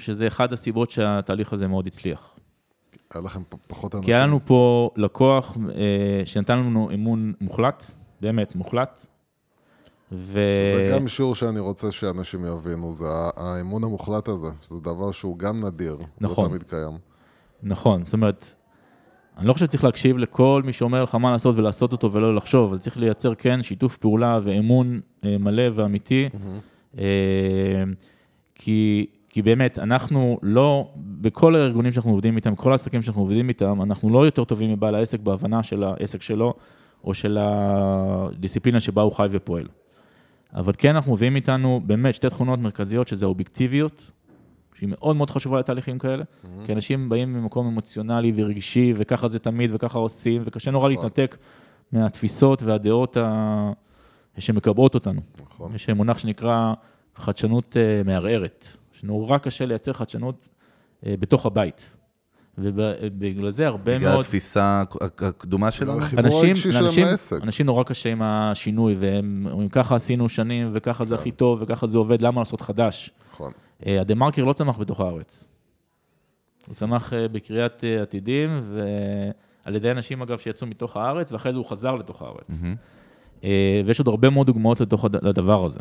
שזה 0.00 0.26
אחד 0.26 0.52
הסיבות 0.52 0.90
שהתהליך 0.90 1.52
הזה 1.52 1.68
מאוד 1.68 1.86
הצליח. 1.86 2.36
היה 3.14 3.22
לכם 3.22 3.42
פחות 3.68 3.94
אנשים. 3.94 4.06
כי 4.06 4.14
היה 4.14 4.26
לנו 4.26 4.40
פה 4.44 4.90
לקוח 4.96 5.56
אה, 5.74 6.22
שנתן 6.24 6.58
לנו 6.58 6.90
אמון 6.94 7.32
מוחלט, 7.40 7.90
באמת 8.20 8.56
מוחלט. 8.56 9.06
ו... 10.12 10.40
זה 10.76 10.88
גם 10.92 11.08
שיעור 11.08 11.34
שאני 11.34 11.60
רוצה 11.60 11.92
שאנשים 11.92 12.46
יבינו, 12.46 12.94
זה 12.94 13.04
האמון 13.36 13.84
המוחלט 13.84 14.28
הזה, 14.28 14.48
שזה 14.62 14.80
דבר 14.80 15.12
שהוא 15.12 15.38
גם 15.38 15.64
נדיר. 15.64 15.96
נכון. 16.20 16.44
לא 16.44 16.48
תמיד 16.48 16.62
קיים. 16.62 16.98
נכון, 17.62 18.04
זאת 18.04 18.12
אומרת, 18.12 18.54
אני 19.38 19.48
לא 19.48 19.52
חושב 19.52 19.66
שצריך 19.66 19.84
להקשיב 19.84 20.18
לכל 20.18 20.62
מי 20.64 20.72
שאומר 20.72 21.02
לך 21.02 21.14
מה 21.14 21.32
לעשות 21.32 21.56
ולעשות 21.56 21.92
אותו 21.92 22.12
ולא 22.12 22.34
לחשוב, 22.34 22.68
אבל 22.68 22.78
צריך 22.78 22.96
לייצר 22.96 23.34
כן 23.34 23.62
שיתוף 23.62 23.96
פעולה 23.96 24.40
ואמון 24.42 25.00
אה, 25.24 25.38
מלא 25.38 25.62
ואמיתי, 25.74 26.28
אה, 26.98 27.04
כי, 28.54 29.06
כי 29.30 29.42
באמת, 29.42 29.78
אנחנו 29.78 30.38
לא, 30.42 30.90
בכל 30.96 31.54
הארגונים 31.54 31.92
שאנחנו 31.92 32.10
עובדים 32.10 32.36
איתם, 32.36 32.54
כל 32.54 32.72
העסקים 32.72 33.02
שאנחנו 33.02 33.22
עובדים 33.22 33.48
איתם, 33.48 33.82
אנחנו 33.82 34.10
לא 34.10 34.24
יותר 34.24 34.44
טובים 34.44 34.72
מבעל 34.72 34.94
העסק 34.94 35.20
בהבנה 35.20 35.62
של 35.62 35.84
העסק 35.84 36.22
שלו, 36.22 36.54
או 37.04 37.14
של 37.14 37.38
הדיסציפלינה 37.40 38.80
שבה 38.80 39.02
הוא 39.02 39.12
חי 39.12 39.26
ופועל. 39.30 39.66
אבל 40.54 40.72
כן, 40.78 40.94
אנחנו 40.94 41.12
מביאים 41.12 41.36
איתנו 41.36 41.80
באמת 41.86 42.14
שתי 42.14 42.28
תכונות 42.28 42.58
מרכזיות, 42.58 43.08
שזה 43.08 43.24
האובייקטיביות, 43.24 44.10
שהיא 44.74 44.88
מאוד 44.88 45.16
מאוד 45.16 45.30
חשובה 45.30 45.58
לתהליכים 45.58 45.98
כאלה, 45.98 46.24
כי 46.66 46.72
אנשים 46.72 47.08
באים 47.08 47.32
ממקום 47.32 47.66
אמוציונלי 47.66 48.32
ורגשי, 48.36 48.92
וככה 48.96 49.28
זה 49.28 49.38
תמיד, 49.38 49.70
וככה 49.74 49.98
עושים, 49.98 50.42
וקשה 50.44 50.70
נורא 50.70 50.90
נכון. 50.90 51.04
להתנתק 51.04 51.36
מהתפיסות 51.92 52.62
והדעות 52.62 53.16
ה... 53.16 53.72
שמקבעות 54.38 54.94
אותנו. 54.94 55.20
נכון. 55.42 55.74
יש 55.74 55.88
מונח 55.90 56.18
שנקרא 56.18 56.74
חדשנות 57.16 57.76
אה, 57.76 58.02
מערערת, 58.04 58.76
שנורא 59.00 59.38
קשה 59.38 59.66
לייצר 59.66 59.92
חדשנות 59.92 60.48
אה, 61.06 61.14
בתוך 61.18 61.46
הבית. 61.46 61.96
ובגלל 62.58 63.50
זה 63.50 63.66
הרבה 63.66 63.96
בגלל 63.96 64.10
מאוד... 64.10 64.24
התפיסה 64.24 64.82
הקדומה 65.00 65.70
שלנו? 65.70 65.98
החיבור 65.98 66.24
אנשים, 66.24 66.48
הרגשי 66.48 66.72
שלהם 66.72 66.84
אנשים, 66.84 67.06
לעסק. 67.06 67.42
אנשים 67.42 67.66
נורא 67.66 67.84
קשה 67.84 68.12
עם 68.12 68.22
השינוי, 68.22 68.96
והם 69.00 69.46
אומרים, 69.50 69.68
ככה 69.68 69.94
עשינו 69.96 70.28
שנים, 70.28 70.70
וככה 70.72 71.04
זה 71.04 71.14
כן. 71.14 71.20
הכי 71.20 71.30
טוב, 71.30 71.58
וככה 71.62 71.86
זה 71.86 71.98
עובד, 71.98 72.22
למה 72.22 72.40
לעשות 72.40 72.60
חדש? 72.60 73.10
נכון. 73.32 73.52
אה, 73.86 74.00
הדה 74.00 74.14
מרקר 74.14 74.44
לא 74.44 74.52
צמח 74.52 74.78
בתוך 74.78 75.00
הארץ. 75.00 75.44
הוא 76.66 76.74
צמח 76.74 77.12
אה, 77.12 77.28
בקריית 77.28 77.84
אה, 77.84 78.02
עתידים, 78.02 78.76
על 79.64 79.76
ידי 79.76 79.90
אנשים 79.90 80.22
אגב 80.22 80.38
שיצאו 80.38 80.66
מתוך 80.66 80.96
הארץ, 80.96 81.32
ואחרי 81.32 81.52
זה 81.52 81.58
הוא 81.58 81.66
חזר 81.66 81.94
לתוך 81.94 82.22
הארץ. 82.22 82.62
ויש 83.86 83.98
עוד 83.98 84.08
הרבה 84.08 84.30
מאוד 84.30 84.46
דוגמאות 84.46 84.80
לדבר 85.22 85.64
הזה. 85.64 85.80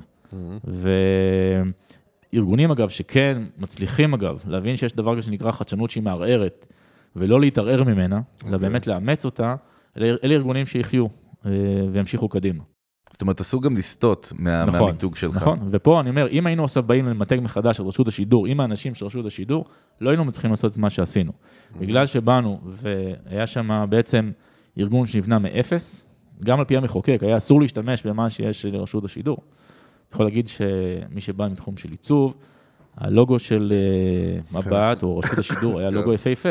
וארגונים 2.33 2.71
אגב, 2.71 2.89
שכן 2.89 3.41
מצליחים 3.57 4.13
אגב, 4.13 4.43
להבין 4.47 4.75
שיש 4.75 4.93
דבר 4.93 5.13
כזה 5.17 5.21
שנקרא 5.21 5.51
חדשנות 5.51 5.89
שהיא 5.89 6.03
מערערת, 6.03 6.67
ולא 7.15 7.39
להתערער 7.39 7.83
ממנה, 7.83 8.19
אלא 8.47 8.57
באמת 8.57 8.87
לאמץ 8.87 9.25
אותה, 9.25 9.55
אלה 9.97 10.15
אלה 10.23 10.33
ארגונים 10.35 10.65
שיחיו 10.65 11.05
אה, 11.45 11.51
וימשיכו 11.91 12.29
קדימה. 12.29 12.63
זאת 13.11 13.21
אומרת, 13.21 13.39
אסור 13.41 13.61
גם 13.63 13.77
לסטות 13.77 14.33
מה- 14.39 14.65
נכון, 14.65 14.79
מהמיתוג 14.81 15.15
שלך. 15.15 15.35
נכון, 15.35 15.59
ופה 15.71 15.99
אני 15.99 16.09
אומר, 16.09 16.27
אם 16.27 16.47
היינו 16.47 16.63
עכשיו 16.63 16.83
באים 16.83 17.05
למתג 17.05 17.39
מחדש 17.41 17.79
את 17.79 17.85
רשות 17.85 18.07
השידור, 18.07 18.47
עם 18.47 18.59
האנשים 18.59 18.95
של 18.95 19.05
רשות 19.05 19.25
השידור, 19.25 19.65
לא 20.01 20.09
היינו 20.09 20.25
מצליחים 20.25 20.51
לעשות 20.51 20.71
את 20.71 20.77
מה 20.77 20.89
שעשינו. 20.89 21.31
בגלל 21.79 22.05
שבאנו, 22.05 22.59
והיה 22.65 23.47
שם 23.47 23.85
בעצם 23.89 24.31
ארגון 24.77 25.05
שנבנה 25.05 25.39
מאפס, 25.39 26.05
גם 26.43 26.59
על 26.59 26.65
פי 26.65 26.77
המחוקק, 26.77 27.19
היה 27.21 27.37
אסור 27.37 27.61
להשתמש 27.61 28.05
במה 28.05 28.29
שיש 28.29 28.65
לרשות 28.65 29.05
השידור. 29.05 29.37
אני 30.09 30.13
יכול 30.13 30.25
להגיד 30.25 30.47
שמי 30.47 31.21
שבא 31.21 31.47
מתחום 31.51 31.77
של 31.77 31.91
עיצוב, 31.91 32.33
הלוגו 32.97 33.39
של 33.39 33.73
אה, 33.75 34.59
מבט 34.59 35.03
או 35.03 35.17
רשות 35.17 35.37
השידור 35.37 35.79
היה 35.79 35.89
לוגו 35.95 36.13
יפהפה. 36.13 36.49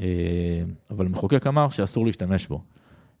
אה, 0.00 0.06
אבל 0.90 1.06
המחוקק 1.06 1.46
אמר 1.46 1.68
שאסור 1.68 2.06
להשתמש 2.06 2.46
בו. 2.46 2.62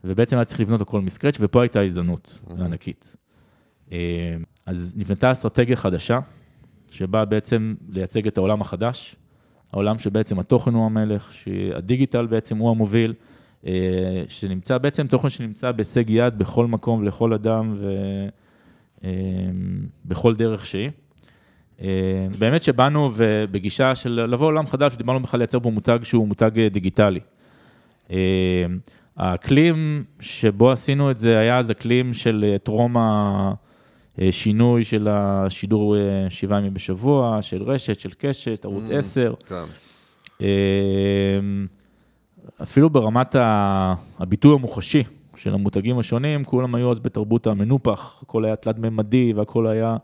ובעצם 0.04 0.36
היה 0.36 0.44
צריך 0.44 0.60
לבנות 0.60 0.80
הכל 0.80 1.00
מסקרץ', 1.00 1.36
ופה 1.40 1.62
הייתה 1.62 1.80
הזדמנות 1.80 2.38
ענקית. 2.58 3.16
אה, 3.92 3.98
אז 4.66 4.94
נבנתה 4.96 5.32
אסטרטגיה 5.32 5.76
חדשה, 5.76 6.18
שבאה 6.90 7.24
בעצם 7.24 7.74
לייצג 7.88 8.26
את 8.26 8.38
העולם 8.38 8.60
החדש, 8.60 9.16
העולם 9.72 9.98
שבעצם 9.98 10.38
התוכן 10.38 10.74
הוא 10.74 10.86
המלך, 10.86 11.32
שהדיגיטל 11.32 12.26
בעצם 12.26 12.56
הוא 12.56 12.70
המוביל, 12.70 13.14
שנמצא 14.28 14.78
בעצם 14.78 15.06
תוכן 15.06 15.28
שנמצא 15.28 15.72
בהישג 15.72 16.10
יד 16.10 16.38
בכל 16.38 16.66
מקום 16.66 17.00
ולכל 17.00 17.32
אדם 17.32 17.76
ובכל 20.04 20.34
דרך 20.34 20.66
שהיא. 20.66 20.90
אה, 21.82 21.88
באמת 22.38 22.62
שבאנו 22.62 23.10
ובגישה 23.14 23.94
של 23.94 24.10
לבוא 24.10 24.52
לעולם 24.52 24.66
חדש, 24.66 24.96
דיברנו 24.96 25.20
בכלל 25.20 25.38
לייצר 25.38 25.60
פה 25.60 25.70
מותג 25.70 25.98
שהוא 26.02 26.28
מותג 26.28 26.58
אה, 26.58 26.68
דיגיטלי. 26.68 27.20
אה, 28.10 28.16
האקלים 29.16 30.04
שבו 30.20 30.70
עשינו 30.70 31.10
את 31.10 31.18
זה 31.18 31.38
היה 31.38 31.58
אז 31.58 31.70
אקלים 31.70 32.14
של 32.14 32.44
אה, 32.48 32.58
טרום 32.58 32.96
השינוי 34.18 34.84
של 34.84 35.08
השידור 35.10 35.96
אה, 35.96 36.26
שבעה 36.30 36.58
ימים 36.58 36.74
בשבוע, 36.74 37.38
של 37.42 37.62
רשת, 37.62 38.00
של 38.00 38.10
קשת, 38.18 38.64
ערוץ 38.64 38.90
10. 38.90 39.34
כן. 39.48 39.64
אפילו 42.62 42.90
ברמת 42.90 43.36
הביטוי 44.18 44.54
המוחשי 44.54 45.02
של 45.36 45.54
המותגים 45.54 45.98
השונים, 45.98 46.44
כולם 46.44 46.74
היו 46.74 46.90
אז 46.90 47.00
בתרבות 47.00 47.46
המנופח, 47.46 48.22
הכל 48.22 48.44
היה 48.44 48.56
תלת-ממדי 48.56 49.32
והכל 49.32 49.66
היה... 49.66 49.96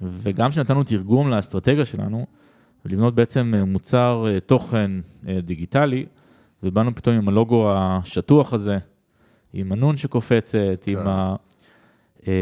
וגם 0.00 0.50
כשנתנו 0.50 0.84
תרגום 0.84 1.30
לאסטרטגיה 1.30 1.84
שלנו, 1.84 2.26
ולבנות 2.84 3.14
בעצם 3.14 3.54
אה, 3.56 3.64
מוצר 3.64 4.24
אה, 4.28 4.40
תוכן 4.40 4.90
אה, 5.28 5.40
דיגיטלי, 5.40 6.06
ובאנו 6.62 6.94
פתאום 6.94 7.16
עם 7.16 7.28
הלוגו 7.28 7.72
השטוח 7.74 8.52
הזה, 8.52 8.78
עם 9.52 9.72
הנון 9.72 9.96
שקופצת, 9.96 10.84
עם 10.86 10.96
כן. 10.96 11.06
ה... 11.06 11.36
אה, 12.26 12.32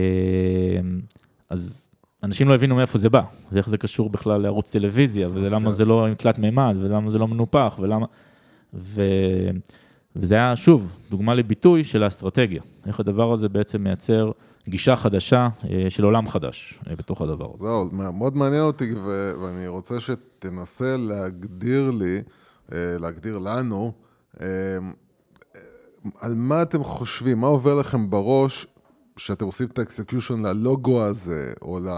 אז 1.51 1.89
אנשים 2.23 2.49
לא 2.49 2.55
הבינו 2.55 2.77
מאיפה 2.77 2.99
זה 2.99 3.09
בא, 3.09 3.23
ואיך 3.53 3.69
זה 3.69 3.79
קשור 3.79 4.11
בכלל 4.11 4.41
לערוץ 4.41 4.73
טלוויזיה, 4.73 5.29
ולמה 5.33 5.71
כן. 5.71 5.71
זה 5.71 5.85
לא 5.85 6.07
עם 6.07 6.15
תלת 6.15 6.39
מימד, 6.39 6.77
ולמה 6.81 7.11
זה 7.11 7.19
לא 7.19 7.29
מנופח, 7.29 7.79
ולמה... 7.81 8.07
ו... 8.75 9.03
וזה 10.17 10.35
היה, 10.35 10.57
שוב, 10.57 10.93
דוגמה 11.11 11.35
לביטוי 11.35 11.85
של 11.85 12.03
האסטרטגיה, 12.03 12.63
איך 12.87 13.01
הדבר 13.01 13.33
הזה 13.33 13.49
בעצם 13.49 13.83
מייצר 13.83 14.31
גישה 14.69 14.97
חדשה 14.97 15.49
אה, 15.65 15.91
של 15.91 16.05
עולם 16.05 16.29
חדש 16.29 16.79
אה, 16.91 16.97
בתוך 16.97 17.23
הדבר 17.23 17.51
הזה. 17.55 17.67
זהו, 17.67 17.89
מאוד 17.93 18.37
מעניין 18.37 18.63
אותי, 18.63 18.95
ו- 18.95 19.33
ואני 19.43 19.69
רוצה 19.69 20.01
שתנסה 20.01 20.97
להגדיר 20.97 21.91
לי, 21.91 22.23
אה, 22.73 22.99
להגדיר 22.99 23.39
לנו, 23.39 23.93
על 26.21 26.35
מה 26.35 26.63
אתם 26.63 26.85
חושבים, 26.85 27.39
מה 27.39 27.47
עובר 27.47 27.81
לכם 27.81 28.11
בראש 28.11 28.67
שאתם 29.17 29.45
עושים 29.45 29.67
את 29.67 29.79
ה 29.79 29.85
execution 29.85 30.47
ללוגו 30.47 31.03
הזה, 31.03 31.53
או, 31.63 31.81
ל, 31.81 31.89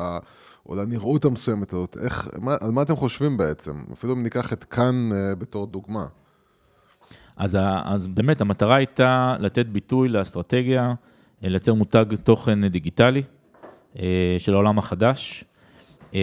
או 0.66 0.74
לנראות 0.74 1.24
המסוימת 1.24 1.72
הזאת, 1.72 1.96
איך, 2.00 2.28
מה, 2.40 2.56
על 2.60 2.70
מה 2.70 2.82
אתם 2.82 2.96
חושבים 2.96 3.36
בעצם? 3.36 3.84
אפילו 3.92 4.14
אם 4.14 4.22
ניקח 4.22 4.52
את 4.52 4.64
כאן 4.64 5.10
אה, 5.12 5.34
בתור 5.34 5.66
דוגמה. 5.66 6.06
אז, 7.36 7.58
אז 7.84 8.08
באמת, 8.08 8.40
המטרה 8.40 8.76
הייתה 8.76 9.36
לתת 9.40 9.66
ביטוי 9.66 10.08
לאסטרטגיה, 10.08 10.94
אה, 11.44 11.48
לייצר 11.48 11.74
מותג 11.74 12.04
תוכן 12.24 12.68
דיגיטלי 12.68 13.22
אה, 13.98 14.36
של 14.38 14.54
העולם 14.54 14.78
החדש. 14.78 15.44
אה, 16.14 16.20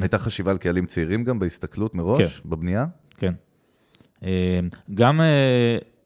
הייתה 0.00 0.18
חשיבה 0.18 0.50
על 0.50 0.58
קהלים 0.58 0.86
צעירים 0.86 1.24
גם 1.24 1.38
בהסתכלות 1.38 1.94
מראש, 1.94 2.40
בבנייה? 2.44 2.86
כן. 3.16 3.34
גם, 4.94 5.20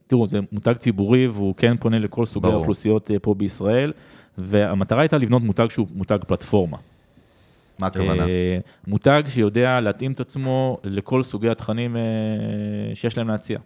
תראו, 0.07 0.27
זה 0.29 0.39
מותג 0.53 0.75
ציבורי 0.79 1.29
והוא 1.29 1.55
כן 1.57 1.77
פונה 1.77 1.99
לכל 1.99 2.27
סוגי 2.27 2.43
ברור. 2.43 2.57
האוכלוסיות 2.57 3.11
פה 3.23 3.35
בישראל, 3.35 3.93
והמטרה 4.39 5.01
הייתה 5.01 5.19
לבנות 5.19 5.43
מותג 5.43 5.67
שהוא 5.71 5.87
מותג 5.95 6.19
פלטפורמה. 6.27 6.77
מה 7.79 7.87
הכוונה? 7.87 8.25
מותג 8.87 9.23
שיודע 9.29 9.81
להתאים 9.81 10.13
את 10.13 10.21
עצמו 10.21 10.79
לכל 10.85 11.23
סוגי 11.23 11.49
התכנים 11.49 11.97
שיש 12.95 13.19
להם 13.19 13.29
להציע. 13.29 13.59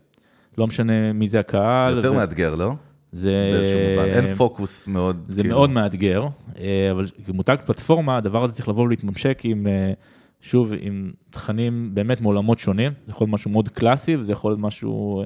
לא 0.59 0.66
משנה 0.66 1.12
מי 1.12 1.26
זה 1.26 1.40
הקהל. 1.40 1.92
זה 1.92 1.98
יותר 1.98 2.12
ו- 2.12 2.16
מאתגר, 2.16 2.55
לא? 2.55 2.72
זה... 3.12 3.50
באיזשהו 3.52 3.80
מובן. 3.90 4.09
אין 4.09 4.34
פוקוס 4.34 4.88
מאוד, 4.88 5.24
זה 5.28 5.42
כאילו- 5.42 5.57
מאוד 5.57 5.70
מאתגר, 5.70 6.26
אה, 6.59 6.88
אבל 6.90 7.07
כמותג 7.26 7.57
פלטפורמה, 7.66 8.16
הדבר 8.16 8.44
הזה 8.44 8.55
צריך 8.55 8.68
לבוא 8.68 8.84
ולהתממשק 8.84 9.40
עם, 9.44 9.66
אה, 9.66 9.92
שוב, 10.40 10.72
עם 10.80 11.12
תכנים 11.30 11.90
באמת 11.94 12.20
מעולמות 12.20 12.59
שונים. 12.59 12.92
זה 13.07 13.11
יכול 13.11 13.24
להיות 13.24 13.34
משהו 13.34 13.50
מאוד 13.50 13.68
קלאסי, 13.68 14.16
וזה 14.16 14.32
יכול 14.32 14.50
להיות 14.50 14.61
משהו 14.61 15.24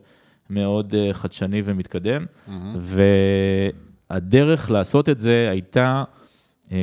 מאוד 0.50 0.94
אה, 0.94 1.12
חדשני 1.12 1.62
ומתקדם. 1.64 2.26
והדרך 4.10 4.70
לעשות 4.70 5.08
את 5.08 5.20
זה 5.20 5.48
הייתה, 5.50 6.04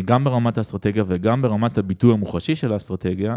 גם 0.05 0.23
ברמת 0.23 0.57
האסטרטגיה 0.57 1.03
וגם 1.07 1.41
ברמת 1.41 1.77
הביטוי 1.77 2.13
המוחשי 2.13 2.55
של 2.55 2.73
האסטרטגיה, 2.73 3.35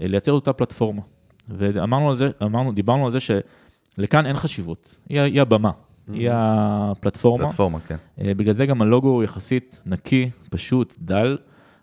לייצר 0.00 0.32
אותה 0.32 0.52
פלטפורמה. 0.52 1.02
ואמרנו 1.48 2.10
על 2.10 2.16
זה, 2.16 2.28
אמרנו, 2.42 2.72
דיברנו 2.72 3.04
על 3.04 3.12
זה 3.12 3.20
שלכאן 3.96 4.26
אין 4.26 4.36
חשיבות, 4.36 4.96
היא, 5.08 5.20
היא 5.20 5.40
הבמה, 5.40 5.70
היא 6.12 6.28
הפלטפורמה. 6.32 7.44
פלטפורמה, 7.44 7.78
כן. 7.80 7.96
אה, 8.20 8.34
בגלל 8.34 8.52
זה 8.52 8.66
גם 8.66 8.82
הלוגו 8.82 9.08
הוא 9.08 9.24
יחסית 9.24 9.80
נקי, 9.86 10.30
פשוט, 10.50 10.94
דל. 10.98 11.36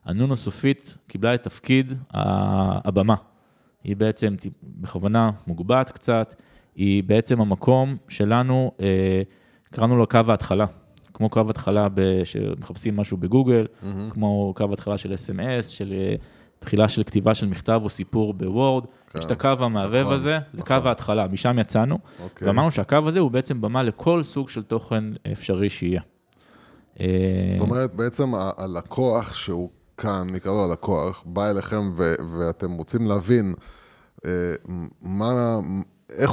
הנון 0.05 0.31
הסופית 0.31 0.97
קיבלה 1.07 1.33
את 1.35 1.43
תפקיד 1.43 1.93
הבמה. 2.85 3.15
היא 3.83 3.95
בעצם 3.95 4.35
בכוונה 4.63 5.29
מוגבעת 5.47 5.91
קצת, 5.91 6.35
היא 6.75 7.03
בעצם 7.03 7.41
המקום 7.41 7.95
שלנו, 8.09 8.71
אה, 8.81 9.21
קראנו 9.71 9.97
לו 9.97 10.07
קו 10.07 10.19
ההתחלה. 10.29 10.65
כמו 11.13 11.29
קו 11.29 11.41
התחלה 11.49 11.89
ב- 11.89 12.23
שמחפשים 12.23 12.97
משהו 12.97 13.17
בגוגל, 13.17 13.65
כמו 14.09 14.53
קו 14.55 14.73
התחלה 14.73 14.97
של 14.97 15.13
אס.אם.אס, 15.13 15.67
של 15.67 15.93
אה, 15.93 16.15
תחילה 16.63 16.89
של 16.89 17.03
כתיבה 17.03 17.35
של 17.35 17.47
מכתב 17.47 17.79
או 17.83 17.89
סיפור 17.89 18.33
בוורד. 18.33 18.83
כן. 19.09 19.19
יש 19.19 19.25
את 19.25 19.31
הקו 19.31 19.47
המהבהב 19.59 20.03
נכון, 20.03 20.13
הזה, 20.15 20.39
זה 20.53 20.61
נכון. 20.61 20.81
קו 20.81 20.87
ההתחלה, 20.87 21.27
משם 21.27 21.59
יצאנו. 21.59 21.99
אוקיי. 22.23 22.47
ואמרנו 22.47 22.71
שהקו 22.71 22.97
הזה 23.07 23.19
הוא 23.19 23.31
בעצם 23.31 23.61
במה 23.61 23.83
לכל 23.83 24.23
סוג 24.23 24.49
של 24.49 24.63
תוכן 24.63 25.03
אפשרי 25.31 25.69
שיהיה. 25.69 26.01
אה, 26.99 27.05
זאת 27.51 27.61
אומרת, 27.61 27.93
בעצם 27.93 28.31
הלקוח 28.57 29.33
שהוא 29.35 29.69
כאן, 29.97 30.27
נקרא 30.31 30.51
לו 30.51 30.63
הלקוח, 30.63 31.23
בא 31.25 31.49
אליכם 31.49 31.91
ו- 31.97 32.13
ואתם 32.37 32.71
רוצים 32.71 33.07
להבין 33.07 33.53
אה, 34.25 34.31
מה, 35.01 35.59
איך, 36.09 36.31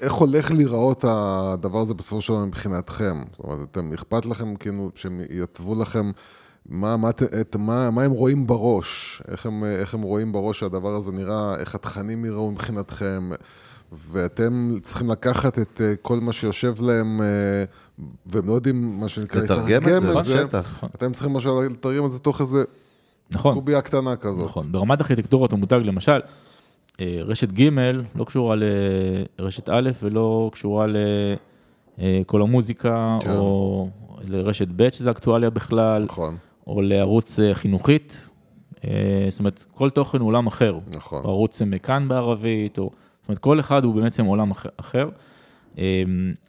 איך 0.00 0.12
הולך 0.12 0.50
להיראות 0.50 1.04
הדבר 1.08 1.78
הזה 1.78 1.94
בסופו 1.94 2.20
של 2.20 2.32
דבר 2.32 2.44
מבחינתכם. 2.44 3.22
זאת 3.32 3.44
אומרת, 3.44 3.58
אתם, 3.70 3.92
אכפת 3.92 4.26
לכם 4.26 4.56
כאילו 4.56 4.90
שהם 4.94 5.20
יתוו 5.30 5.74
לכם 5.82 6.10
מה, 6.68 6.96
מה, 6.96 7.10
את, 7.10 7.56
מה, 7.56 7.90
מה 7.90 8.02
הם 8.02 8.10
רואים 8.10 8.46
בראש, 8.46 9.22
איך 9.28 9.46
הם, 9.46 9.64
איך 9.64 9.94
הם 9.94 10.02
רואים 10.02 10.32
בראש 10.32 10.60
שהדבר 10.60 10.94
הזה 10.94 11.12
נראה, 11.12 11.56
איך 11.56 11.74
התכנים 11.74 12.24
יראו 12.24 12.50
מבחינתכם, 12.50 13.30
ואתם 13.92 14.74
צריכים 14.82 15.10
לקחת 15.10 15.58
את 15.58 15.80
אה, 15.80 15.94
כל 16.02 16.20
מה 16.20 16.32
שיושב 16.32 16.74
להם, 16.80 17.22
אה, 17.22 17.26
והם 18.26 18.48
לא 18.48 18.52
יודעים, 18.52 19.00
מה 19.00 19.08
שנקרא, 19.08 19.42
לתרגם 19.42 19.82
את 19.82 20.02
זה 20.02 20.14
בשטח. 20.14 20.84
אתם 20.94 21.12
צריכים 21.12 21.32
משהו 21.32 21.62
לתרגם 21.62 22.06
את 22.06 22.12
זה 22.12 22.18
תוך 22.18 22.40
איזה 22.40 22.64
נכון, 23.30 23.54
קובייה 23.54 23.82
קטנה 23.82 24.16
כזאת. 24.16 24.44
נכון. 24.44 24.72
ברמת 24.72 25.00
ארכיטקטורת 25.00 25.52
המותג, 25.52 25.80
למשל, 25.84 26.20
אה, 27.00 27.18
רשת 27.20 27.52
ג' 27.52 27.70
לא 28.14 28.24
קשורה 28.24 28.56
לרשת 29.38 29.68
א' 29.68 29.90
ולא 30.02 30.50
קשורה 30.52 30.86
לכל 31.98 32.42
המוזיקה, 32.42 33.18
כן. 33.20 33.30
או 33.30 33.88
לרשת 34.24 34.68
ב', 34.76 34.90
שזה 34.92 35.10
אקטואליה 35.10 35.50
בכלל, 35.50 36.04
נכון, 36.04 36.36
או 36.66 36.80
לערוץ 36.82 37.40
אה, 37.40 37.54
חינוכית. 37.54 38.28
אה, 38.84 38.90
זאת 39.30 39.38
אומרת, 39.38 39.64
כל 39.74 39.90
תוכן 39.90 40.18
הוא 40.20 40.28
עולם 40.28 40.46
אחר. 40.46 40.78
נכון. 40.96 41.24
או 41.24 41.30
ערוץ 41.30 41.62
מכאן 41.62 42.08
בערבית, 42.08 42.78
או... 42.78 42.90
זאת 43.20 43.28
אומרת, 43.28 43.38
כל 43.38 43.60
אחד 43.60 43.84
הוא 43.84 43.94
בעצם 43.94 44.24
עולם 44.24 44.50
אח- 44.50 44.66
אחר. 44.76 45.08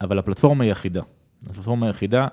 אבל 0.02 0.20
הפלטפורמה 0.20 0.64
היא 0.64 0.72
אחידה. 0.72 1.02
הפלטפורמה 1.50 1.86
היא 1.86 1.92
אחידה 1.92 2.28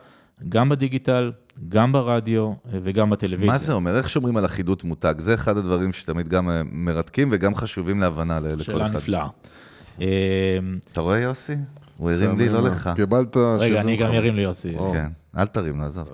גם 0.49 0.69
בדיגיטל, 0.69 1.33
גם 1.69 1.93
ברדיו 1.93 2.53
וגם 2.71 3.11
בטלוויזיה. 3.11 3.53
מה 3.53 3.59
זה 3.59 3.73
אומר? 3.73 3.97
איך 3.97 4.09
שומרים 4.09 4.37
על 4.37 4.45
אחידות 4.45 4.85
מותג? 4.85 5.15
זה 5.19 5.35
אחד 5.35 5.57
הדברים 5.57 5.93
שתמיד 5.93 6.29
גם 6.29 6.51
אה, 6.51 6.63
מרתקים 6.73 7.29
וגם 7.33 7.55
חשובים 7.55 8.01
להבנה 8.01 8.41
לכל 8.41 8.55
אחד. 8.57 8.63
שאלה 8.65 8.89
נפלאה. 8.89 9.27
אתה 10.93 11.01
רואה, 11.01 11.19
יוסי? 11.21 11.53
הוא 11.97 12.11
הרים 12.11 12.39
לי, 12.39 12.49
לא 12.49 12.63
לך. 12.63 12.91
קיבלת... 12.97 13.37
רגע, 13.37 13.81
אני 13.81 13.97
גם 13.97 14.13
ארים 14.13 14.35
לי, 14.35 14.43
יוסי. 14.43 14.77
כן, 14.93 15.07
אל 15.39 15.47
תרים, 15.47 15.79
נעזוב. 15.79 16.09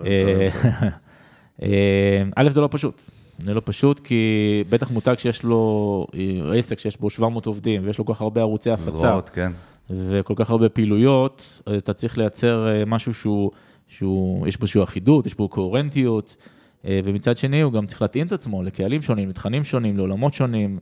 א', 2.37 2.51
זה 2.51 2.61
לא 2.61 2.69
פשוט. 2.71 3.03
זה 3.39 3.55
לא 3.55 3.63
פשוט, 3.65 4.01
כי 4.01 4.25
בטח 4.69 4.91
מותג 4.91 5.15
שיש 5.19 5.43
לו, 5.43 6.07
עסק 6.55 6.79
שיש 6.79 6.97
בו 6.97 7.11
700 7.11 7.47
עובדים, 7.47 7.83
ויש 7.85 7.99
לו 7.99 8.05
כל 8.05 8.15
כך 8.15 8.21
הרבה 8.21 8.41
ערוצי 8.41 8.71
הפצה. 8.71 8.91
זרועות, 8.91 9.31
כן. 9.31 9.53
וכל 9.91 10.35
כך 10.37 10.51
הרבה 10.51 10.69
פעילויות, 10.69 11.63
אתה 11.79 11.93
צריך 11.93 12.19
לייצר 12.19 12.69
אה, 12.69 12.85
משהו 12.85 13.15
שהוא, 13.15 13.51
שהוא 13.89 14.49
יש 14.49 14.57
בו 14.57 14.63
איזושהי 14.63 14.83
אחידות, 14.83 15.27
יש 15.27 15.35
בו 15.35 15.49
קוהרנטיות, 15.49 16.37
אה, 16.85 17.01
ומצד 17.05 17.37
שני 17.37 17.61
הוא 17.61 17.73
גם 17.73 17.87
צריך 17.87 18.03
להתאים 18.03 18.27
את 18.27 18.33
עצמו 18.33 18.63
לקהלים 18.63 19.03
שונים, 19.03 19.29
לתכנים 19.29 19.65
שונים, 19.65 19.97
לעולמות 19.97 20.35
שונים, 20.35 20.79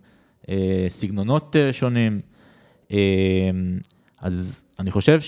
אה, 0.49 0.87
סגנונות 0.89 1.57
שונים. 1.73 2.21
אז 4.21 4.65
אני 4.79 4.91
חושב 4.91 5.21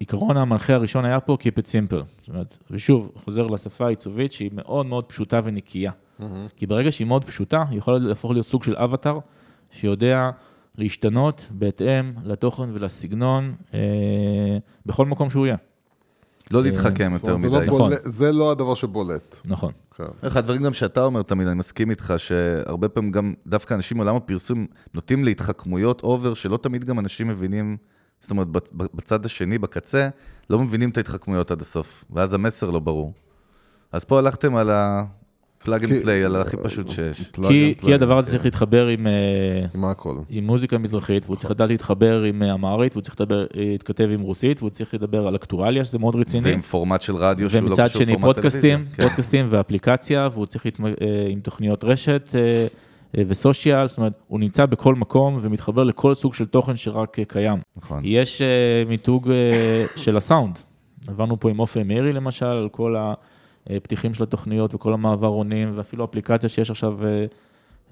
שהעיקרון 0.00 0.36
המנחה 0.36 0.74
הראשון 0.74 1.04
היה 1.04 1.20
פה 1.20 1.36
Keep 1.40 1.58
it 1.58 1.66
simple. 1.66 2.04
זאת 2.20 2.28
אומרת, 2.28 2.56
ושוב, 2.70 3.12
חוזר 3.24 3.46
לשפה 3.46 3.86
העיצובית 3.86 4.32
שהיא 4.32 4.50
מאוד 4.52 4.86
מאוד 4.86 5.04
פשוטה 5.04 5.40
ונקייה. 5.44 5.92
Mm-hmm. 5.92 6.24
כי 6.56 6.66
ברגע 6.66 6.92
שהיא 6.92 7.06
מאוד 7.06 7.24
פשוטה, 7.24 7.64
היא 7.70 7.78
יכולה 7.78 7.98
להפוך 7.98 8.32
להיות 8.32 8.46
סוג 8.46 8.64
של 8.64 8.76
אבטאר, 8.76 9.18
שיודע 9.70 10.30
להשתנות 10.78 11.46
בהתאם 11.50 12.12
לתוכן 12.24 12.70
ולסגנון 12.72 13.54
אה, 13.74 13.78
בכל 14.86 15.06
מקום 15.06 15.30
שהוא 15.30 15.46
יהיה. 15.46 15.56
לא 16.50 16.62
להתחכם 16.62 17.12
יותר 17.12 17.38
זה 17.38 17.48
מדי. 17.48 17.66
לא 17.66 17.78
בולט, 17.78 18.00
זה 18.04 18.32
לא 18.32 18.50
הדבר 18.50 18.74
שבולט. 18.74 19.40
נכון. 19.44 19.72
אחד 20.26 20.38
הדברים 20.38 20.62
גם 20.62 20.72
שאתה 20.72 21.04
אומר 21.04 21.22
תמיד, 21.22 21.46
אני 21.48 21.58
מסכים 21.58 21.90
איתך, 21.90 22.14
שהרבה 22.16 22.88
פעמים 22.88 23.10
גם 23.10 23.34
דווקא 23.46 23.74
אנשים 23.74 23.96
מעולם 23.96 24.16
הפרסום 24.16 24.66
נוטים 24.94 25.24
להתחכמויות 25.24 26.02
אובר, 26.02 26.34
שלא 26.34 26.56
תמיד 26.56 26.84
גם 26.84 26.98
אנשים 26.98 27.28
מבינים, 27.28 27.76
זאת 28.20 28.30
אומרת, 28.30 28.46
בצד 28.72 29.24
השני, 29.24 29.58
בקצה, 29.58 30.08
לא 30.50 30.58
מבינים 30.58 30.90
את 30.90 30.96
ההתחכמויות 30.96 31.50
עד 31.50 31.60
הסוף, 31.60 32.04
ואז 32.10 32.34
המסר 32.34 32.70
לא 32.70 32.78
ברור. 32.78 33.12
אז 33.92 34.04
פה 34.04 34.18
הלכתם 34.18 34.56
על 34.56 34.70
ה... 34.70 35.04
plug 35.64 35.84
and 35.84 36.02
play, 36.02 36.24
על 36.24 36.36
הכי 36.36 36.56
פשוט 36.56 36.90
שיש. 36.90 37.30
כי, 37.48 37.74
כי 37.78 37.94
הדבר 37.94 38.18
הזה 38.18 38.30
צריך 38.30 38.44
להתחבר 38.44 38.86
עם, 38.86 39.06
אה, 39.06 39.12
עם 39.74 39.84
הכל. 39.84 40.16
עם 40.28 40.46
מוזיקה 40.46 40.78
מזרחית, 40.78 41.24
והוא 41.26 41.36
צריך 41.36 41.50
לדעת 41.50 41.68
להתחבר 41.68 42.22
עם 42.22 42.42
אה, 42.42 42.54
אמהרית, 42.54 42.92
והוא 42.92 43.02
צריך 43.02 43.20
לדבר, 43.20 43.40
אה, 43.40 43.46
להתכתב 43.54 44.08
עם 44.12 44.20
רוסית, 44.20 44.58
והוא 44.58 44.70
צריך 44.70 44.94
לדבר 44.94 45.26
על 45.26 45.36
אקטואליה, 45.36 45.84
שזה 45.84 45.98
מאוד 45.98 46.16
רציני. 46.16 46.50
ועם 46.50 46.60
פורמט 46.60 47.02
של 47.02 47.16
רדיו 47.16 47.50
שהוא 47.50 47.62
לא 47.62 47.66
קשור 47.66 47.84
ומצד 47.84 48.02
שני 48.02 48.12
לפורמט 48.12 48.34
פודקאסטים, 48.34 48.78
טלוויזיה. 48.78 48.96
כן. 48.96 49.08
פודקאסטים 49.08 49.46
ואפליקציה, 49.50 50.28
והוא 50.32 50.46
צריך 50.46 50.64
להתמ... 50.64 50.84
עם 51.28 51.40
תוכניות 51.40 51.84
רשת 51.84 52.28
וסושיאל, 53.14 53.88
זאת 53.88 53.98
אומרת, 53.98 54.18
הוא 54.28 54.40
נמצא 54.40 54.66
בכל 54.66 54.94
מקום 54.94 55.38
ומתחבר 55.40 55.84
לכל 55.84 56.14
סוג 56.14 56.34
של 56.34 56.46
תוכן 56.46 56.76
שרק 56.76 57.16
קיים. 57.28 57.58
נכון. 57.76 58.02
יש 58.04 58.42
מיתוג 58.86 59.30
של 60.04 60.16
הסאונד. 60.16 60.58
עברנו 61.08 61.40
פה 61.40 61.50
עם 61.50 61.58
עופר 61.58 61.82
מאירי 61.84 62.12
למשל, 62.12 62.46
על 62.46 62.68
כל 62.68 62.96
ה... 62.96 63.14
פתיחים 63.82 64.14
של 64.14 64.22
התוכניות 64.22 64.74
וכל 64.74 64.92
המעברונים, 64.92 65.72
ואפילו 65.74 66.04
אפליקציה 66.04 66.48
שיש 66.48 66.70
עכשיו 66.70 66.98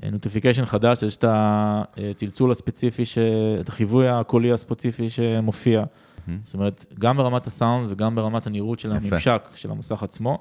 נוטיפיקיישן 0.03 0.65
חדש, 0.65 1.03
יש 1.03 1.17
את 1.17 1.25
הצלצול 1.29 2.51
הספציפי, 2.51 3.05
ש... 3.05 3.19
את 3.61 3.69
החיווי 3.69 4.09
הקולי 4.09 4.53
הספציפי 4.53 5.11
שמופיע. 5.11 5.83
Mm-hmm. 5.83 6.31
זאת 6.45 6.55
אומרת, 6.55 6.87
גם 6.99 7.17
ברמת 7.17 7.47
הסאונד 7.47 7.91
וגם 7.91 8.15
ברמת 8.15 8.47
הנראות 8.47 8.79
של 8.79 8.89
יפה. 8.89 8.99
הממשק 8.99 9.49
של 9.55 9.71
המסך 9.71 10.03
עצמו, 10.03 10.39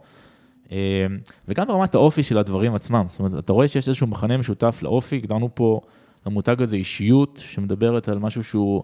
וגם 1.48 1.68
ברמת 1.68 1.96
האופי 1.96 2.24
של 2.24 2.38
הדברים 2.38 2.76
עצמם. 2.76 3.06
זאת 3.10 3.20
אומרת, 3.20 3.40
אתה 3.40 3.54
רואה 3.54 3.68
שיש 3.68 3.88
איזשהו 3.88 4.08
מכנה 4.08 4.38
משותף 4.38 4.80
לאופי, 4.84 5.16
הגדרנו 5.16 5.50
פה 5.54 5.82
למותג 6.26 6.62
הזה 6.62 6.76
אישיות, 6.76 7.38
שמדברת 7.38 8.08
על 8.10 8.20
משהו 8.20 8.44
שהוא... 8.44 8.84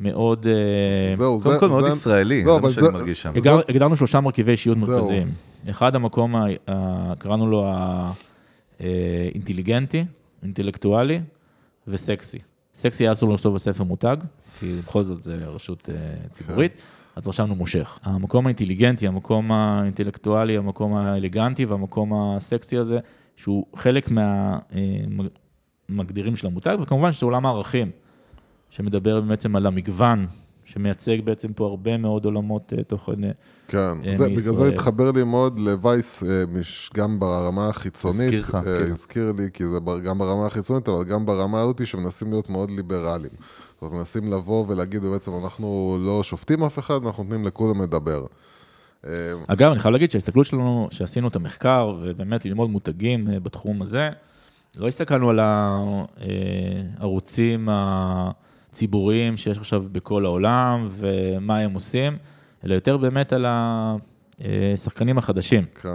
מאוד... 0.00 0.46
זהו, 1.16 1.40
קודם 1.40 1.54
זה... 1.54 1.60
כל 1.60 1.68
מאוד 1.68 1.84
זה- 1.84 1.90
ישראלי, 1.90 2.44
לא, 2.44 2.52
זה 2.52 2.58
אבל 2.58 2.62
מה 2.62 2.70
שאני 2.70 2.86
זה- 2.86 2.92
מרגיש 2.92 3.22
שם. 3.22 3.32
הגר- 3.36 3.60
הגדרנו 3.68 3.96
שלושה 3.96 4.20
מרכיבי 4.20 4.52
אישיות 4.52 4.78
זהו. 4.78 4.86
מרכזיים. 4.96 5.30
אחד, 5.70 5.94
המקום, 5.96 6.36
ה- 6.36 6.46
ה- 6.68 7.12
קראנו 7.18 7.46
לו 7.50 7.66
האינטליגנטי, 8.80 10.04
אינטלקטואלי 10.42 11.20
וסקסי. 11.88 12.38
סקסי 12.74 13.04
היה 13.04 13.12
אסור 13.12 13.34
לכתוב 13.34 13.54
בספר 13.54 13.84
מותג, 13.84 14.16
כי 14.60 14.72
בכל 14.86 15.02
זאת 15.02 15.22
זה 15.22 15.36
רשות 15.46 15.90
אה, 15.90 15.94
ציבורית, 16.30 16.72
אז 17.16 17.28
רשמנו 17.28 17.54
מושך. 17.54 17.98
המקום 18.02 18.46
האינטליגנטי, 18.46 19.08
המקום 19.08 19.52
האינטלקטואלי, 19.52 20.56
המקום 20.56 20.94
האלגנטי 20.94 21.64
והמקום 21.64 22.12
הסקסי 22.14 22.78
הזה, 22.78 22.98
שהוא 23.36 23.66
חלק 23.76 24.10
מהמגדירים 25.88 26.36
של 26.36 26.46
המותג, 26.46 26.76
וכמובן 26.82 27.12
שזה 27.12 27.26
עולם 27.26 27.46
הערכים, 27.46 27.90
שמדבר 28.70 29.20
בעצם 29.20 29.56
על 29.56 29.66
המגוון, 29.66 30.26
שמייצג 30.64 31.20
בעצם 31.24 31.52
פה 31.52 31.66
הרבה 31.66 31.96
מאוד 31.96 32.24
עולמות 32.24 32.72
אה, 32.78 32.84
תוכן. 32.84 33.24
אה, 33.24 33.30
כן, 33.68 33.78
אה, 33.78 34.16
זה, 34.16 34.24
בגלל 34.24 34.38
זה 34.38 34.50
מישראל. 34.50 34.72
התחבר 34.72 35.10
לי 35.10 35.24
מאוד 35.24 35.58
לווייס, 35.58 36.22
גם 36.94 37.20
ברמה 37.20 37.68
החיצונית. 37.68 38.20
הזכיר 38.20 38.40
לך, 38.40 38.58
כן. 38.64 38.92
הזכיר 38.92 39.32
לי, 39.38 39.48
כי 39.52 39.68
זה 39.68 39.78
גם 40.04 40.18
ברמה 40.18 40.46
החיצונית, 40.46 40.88
אבל 40.88 41.04
גם 41.04 41.26
ברמה 41.26 41.60
הזאת 41.60 41.86
שמנסים 41.86 42.30
להיות 42.30 42.50
מאוד 42.50 42.70
ליברליים. 42.70 43.32
זאת 43.74 43.82
אומרת, 43.82 43.94
מנסים 43.94 44.32
לבוא 44.32 44.64
ולהגיד 44.68 45.02
בעצם, 45.02 45.32
אנחנו 45.44 45.98
לא 46.00 46.22
שופטים 46.22 46.64
אף 46.64 46.78
אחד, 46.78 47.04
אנחנו 47.06 47.22
נותנים 47.22 47.46
לכולם 47.46 47.82
לדבר. 47.82 48.26
אגב, 49.46 49.70
אני 49.70 49.80
חייב 49.80 49.92
להגיד 49.92 50.10
שההסתכלות 50.10 50.46
שלנו, 50.46 50.88
שעשינו 50.90 51.28
את 51.28 51.36
המחקר, 51.36 51.94
ובאמת 52.02 52.44
ללמוד 52.44 52.70
מותגים 52.70 53.28
בתחום 53.42 53.82
הזה, 53.82 54.10
לא 54.76 54.88
הסתכלנו 54.88 55.30
על 55.30 55.40
הערוצים 56.98 57.68
הציבוריים 58.78 59.36
שיש 59.36 59.58
עכשיו 59.58 59.84
בכל 59.92 60.24
העולם, 60.24 60.88
ומה 60.90 61.58
הם 61.58 61.74
עושים, 61.74 62.16
אלא 62.64 62.74
יותר 62.74 62.96
באמת 62.96 63.32
על 63.32 63.46
השחקנים 63.48 65.18
החדשים 65.18 65.64
כן. 65.82 65.88
אה, 65.88 65.94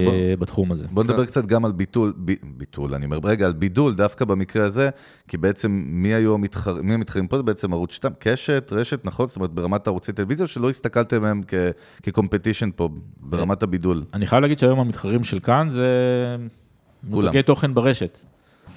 בוא- 0.00 0.12
בתחום 0.38 0.72
הזה. 0.72 0.84
בוא 0.90 1.04
נדבר 1.04 1.24
קצת 1.26 1.46
גם 1.46 1.64
על 1.64 1.72
ביטול, 1.72 2.12
ב, 2.24 2.32
ביטול, 2.56 2.94
אני 2.94 3.04
אומר, 3.04 3.18
רגע, 3.24 3.46
על 3.46 3.52
בידול 3.52 3.94
דווקא 3.94 4.24
במקרה 4.24 4.64
הזה, 4.64 4.90
כי 5.28 5.36
בעצם 5.36 5.84
מי 5.86 6.14
היו 6.14 6.34
המתחרים, 6.34 6.86
מי 6.86 6.94
המתחרים 6.94 7.26
פה? 7.26 7.36
זה 7.36 7.42
בעצם 7.42 7.72
ערוץ 7.72 7.92
2, 7.92 8.14
קשת, 8.18 8.68
רשת, 8.72 9.04
נכון? 9.04 9.26
זאת 9.26 9.36
אומרת, 9.36 9.50
ברמת 9.50 9.86
ערוצי 9.86 10.12
טלוויזיה, 10.12 10.46
שלא 10.46 10.68
הסתכלתם 10.70 11.22
מהם 11.22 11.40
כ- 11.48 11.54
כקומפטישן 12.02 12.70
פה, 12.76 12.88
ברמת 13.20 13.62
הבידול. 13.62 14.04
אני 14.14 14.26
חייב 14.26 14.42
להגיד 14.42 14.58
שהיום 14.58 14.80
המתחרים 14.80 15.24
של 15.24 15.40
כאן 15.40 15.68
זה 15.70 15.86
מותגי 17.04 17.42
תוכן 17.42 17.74
ברשת. 17.74 18.18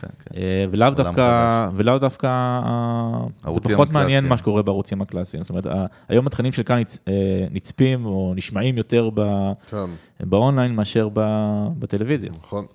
יפה, 0.06 0.24
כן. 0.30 0.36
אה, 0.42 0.66
ולאו 0.72 0.90
דווקא. 0.90 1.70
ולאו 1.76 1.98
דווקא, 2.00 2.28
אה, 2.28 3.12
זה 3.38 3.50
ערוצים 3.50 3.72
פחות 3.76 3.90
מעניין. 3.92 4.28
מה 4.28 4.38
שקורה 4.38 4.62
בערוצים 4.62 5.02
הקלאסיים. 5.02 5.44
זאת 5.44 5.50
אומרת, 5.50 5.66
היום 6.10 6.28
התכנים 6.28 6.52
של 6.52 6.64
כאן 6.64 6.78
נצ- 6.82 7.00
אה, 7.08 7.14
נצפים 7.52 8.06
או 8.06 8.34
נשמעים 8.36 8.78
יותר 8.78 9.10
ב- 9.14 9.52
כן, 9.70 9.86
באונליין 10.20 10.76
מאשר 10.76 11.10
ב- 11.14 11.68
בטלוויזיה. 11.80 12.30
נכון. 12.44 12.66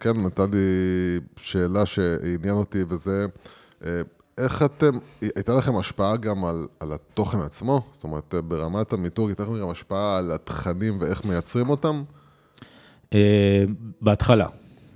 כן, 0.00 0.20
נתן 0.26 0.50
לי 0.52 0.58
שאלה 1.36 1.86
שעניין 1.86 2.54
אותי, 2.54 2.78
וזה, 2.88 3.26
איך 4.38 4.62
אתם, 4.62 4.90
הייתה 5.20 5.54
לכם 5.54 5.76
השפעה 5.76 6.16
גם 6.16 6.44
על, 6.44 6.66
על 6.80 6.92
התוכן 6.92 7.38
עצמו? 7.38 7.80
זאת 7.92 8.04
אומרת, 8.04 8.34
ברמת 8.48 8.92
המיתוג, 8.92 9.28
הייתה 9.28 9.42
לכם 9.42 9.60
גם 9.60 9.68
השפעה 9.70 10.18
על 10.18 10.32
התכנים 10.32 10.98
ואיך 11.00 11.24
מייצרים 11.24 11.68
אותם? 11.70 12.02
בהתחלה, 14.00 14.46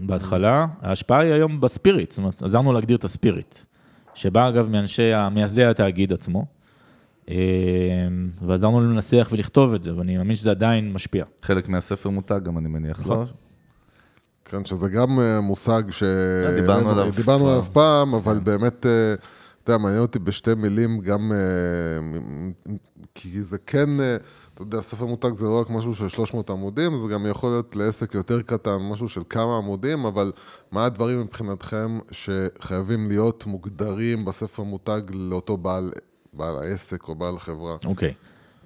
בהתחלה, 0.01 0.67
ההשפעה 0.83 1.21
היא 1.21 1.33
היום 1.33 1.61
בספיריט, 1.61 2.11
זאת 2.11 2.19
אומרת, 2.19 2.43
עזרנו 2.43 2.73
להגדיר 2.73 2.97
את 2.97 3.05
הספיריט, 3.05 3.59
שבא 4.15 4.49
אגב 4.49 4.69
מאנשי, 4.69 5.11
מייסדי 5.33 5.65
התאגיד 5.65 6.13
עצמו, 6.13 6.47
אה, 7.31 7.37
ועזרנו 8.43 8.81
לנסח 8.81 9.29
ולכתוב 9.33 9.75
את 9.75 9.83
זה, 9.83 9.97
ואני 9.97 10.17
מאמין 10.17 10.37
שזה 10.37 10.51
עדיין 10.51 10.93
משפיע. 10.93 11.25
חלק 11.43 11.69
מהספר 11.69 12.11
מותג 12.11 12.41
גם, 12.43 12.59
אני 12.59 12.69
מניח, 12.69 13.01
נכון. 13.01 13.19
לא? 13.19 13.25
כן, 14.45 14.65
שזה 14.65 14.89
גם 14.89 15.21
אה, 15.21 15.41
מושג 15.41 15.83
ש... 15.91 16.03
דיברנו 16.57 16.91
עליו 16.91 17.13
דיברנו 17.17 17.45
כבר. 17.45 17.51
עליו 17.51 17.65
פעם, 17.73 18.15
אבל 18.15 18.39
באמת, 18.39 18.87
אה, 18.87 19.15
אתה 19.65 19.73
יודע, 19.73 19.83
מעניין 19.83 20.03
אותי 20.03 20.19
בשתי 20.19 20.55
מילים 20.55 21.01
גם, 21.01 21.33
אה, 21.33 22.79
כי 23.15 23.43
זה 23.43 23.59
כן, 23.67 24.01
אה, 24.01 24.17
אתה 24.55 24.63
יודע, 24.63 24.81
ספר 24.81 25.07
מותג 25.07 25.35
זה 25.35 25.47
לא 25.47 25.61
רק 25.61 25.71
משהו 25.71 25.95
של 25.95 26.09
300 26.09 26.51
עמודים, 26.51 26.99
זה 26.99 27.13
גם 27.13 27.27
יכול 27.31 27.51
להיות 27.51 27.77
לעסק 27.77 28.15
יותר 28.15 28.43
קטן, 28.43 28.77
משהו 28.93 29.09
של 29.09 29.21
כמה 29.29 29.57
עמודים, 29.57 30.07
אבל 30.07 30.33
מה 30.73 30.85
הדברים 30.85 31.21
מבחינתכם 31.21 31.99
שחייבים 32.11 33.09
להיות 33.09 33.47
מוגדרים 33.47 34.25
בספר 34.25 34.63
מותג 34.63 35.01
לאותו 35.15 35.57
בעל, 35.57 35.91
בעל 36.33 36.63
העסק 36.63 37.09
או 37.09 37.15
בעל 37.15 37.39
חברה? 37.39 37.77
אוקיי. 37.85 38.15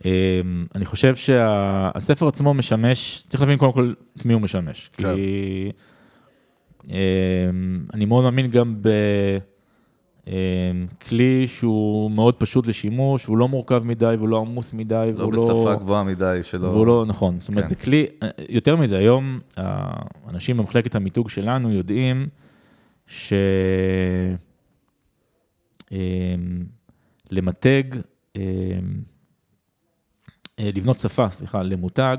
אמ, 0.04 0.66
אני 0.74 0.84
חושב 0.86 1.16
שהספר 1.16 2.28
עצמו 2.28 2.54
משמש, 2.54 3.24
צריך 3.28 3.42
להבין 3.42 3.58
קודם 3.58 3.72
כל 3.72 3.94
את 4.16 4.24
מי 4.24 4.32
הוא 4.32 4.42
משמש. 4.42 4.90
כן. 4.92 5.14
כי 5.14 5.72
אמ, 6.88 6.94
אני 7.94 8.04
מאוד 8.04 8.24
מאמין 8.24 8.50
גם 8.50 8.76
ב... 8.82 8.88
אה, 10.28 10.34
כלי 11.08 11.46
שהוא 11.46 12.10
מאוד 12.10 12.34
פשוט 12.34 12.66
לשימוש, 12.66 13.24
והוא 13.26 13.38
לא 13.38 13.48
מורכב 13.48 13.82
מדי, 13.84 14.14
והוא 14.18 14.28
לא 14.28 14.38
עמוס 14.38 14.72
מדי, 14.72 15.04
לא 15.14 15.22
והוא 15.22 15.32
בשפה 15.32 15.70
לא... 15.70 15.76
גבוהה 15.76 16.04
מדי, 16.04 16.40
שלא... 16.42 16.66
והוא 16.66 16.86
לא, 16.86 17.04
נכון, 17.06 17.36
זאת 17.40 17.48
אומרת, 17.48 17.62
כן. 17.62 17.68
זה 17.68 17.74
כלי, 17.76 18.06
יותר 18.48 18.76
מזה, 18.76 18.98
היום 18.98 19.40
האנשים 19.56 20.56
במחלקת 20.56 20.94
המיתוג 20.94 21.28
שלנו 21.28 21.72
יודעים 21.72 22.26
ש... 23.06 23.32
אמ, 25.92 26.64
למתג, 27.30 27.82
אמ, 28.36 28.40
אה, 30.58 30.70
לבנות 30.74 30.98
שפה, 30.98 31.30
סליחה, 31.30 31.62
למותג, 31.62 32.16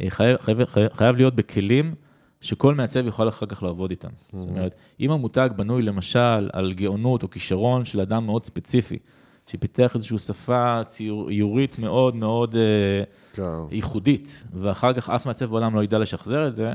אה, 0.00 0.10
חייב, 0.10 0.36
חייב, 0.40 0.58
חייב 0.92 1.16
להיות 1.16 1.34
בכלים 1.34 1.94
שכל 2.40 2.74
מעצב 2.74 3.06
יוכל 3.06 3.28
אחר 3.28 3.46
כך 3.46 3.62
לעבוד 3.62 3.90
איתם. 3.90 4.08
זאת 4.32 4.48
אומרת, 4.48 4.74
אם 5.00 5.10
המותג 5.10 5.50
בנוי 5.56 5.82
למשל 5.82 6.50
על 6.52 6.72
גאונות 6.72 7.22
או 7.22 7.30
כישרון 7.30 7.84
של 7.84 8.00
אדם 8.00 8.26
מאוד 8.26 8.46
ספציפי, 8.46 8.98
שפיתח 9.46 9.94
איזושהי 9.94 10.18
שפה 10.18 10.80
ציורית 10.88 11.78
מאוד 11.78 12.16
מאוד 12.16 12.54
אה, 12.56 13.02
כן. 13.32 13.74
ייחודית, 13.74 14.44
ואחר 14.60 14.92
כך 14.92 15.10
אף 15.10 15.26
מעצב 15.26 15.44
בעולם 15.44 15.74
לא 15.74 15.84
ידע 15.84 15.98
לשחזר 15.98 16.48
את 16.48 16.54
זה, 16.54 16.72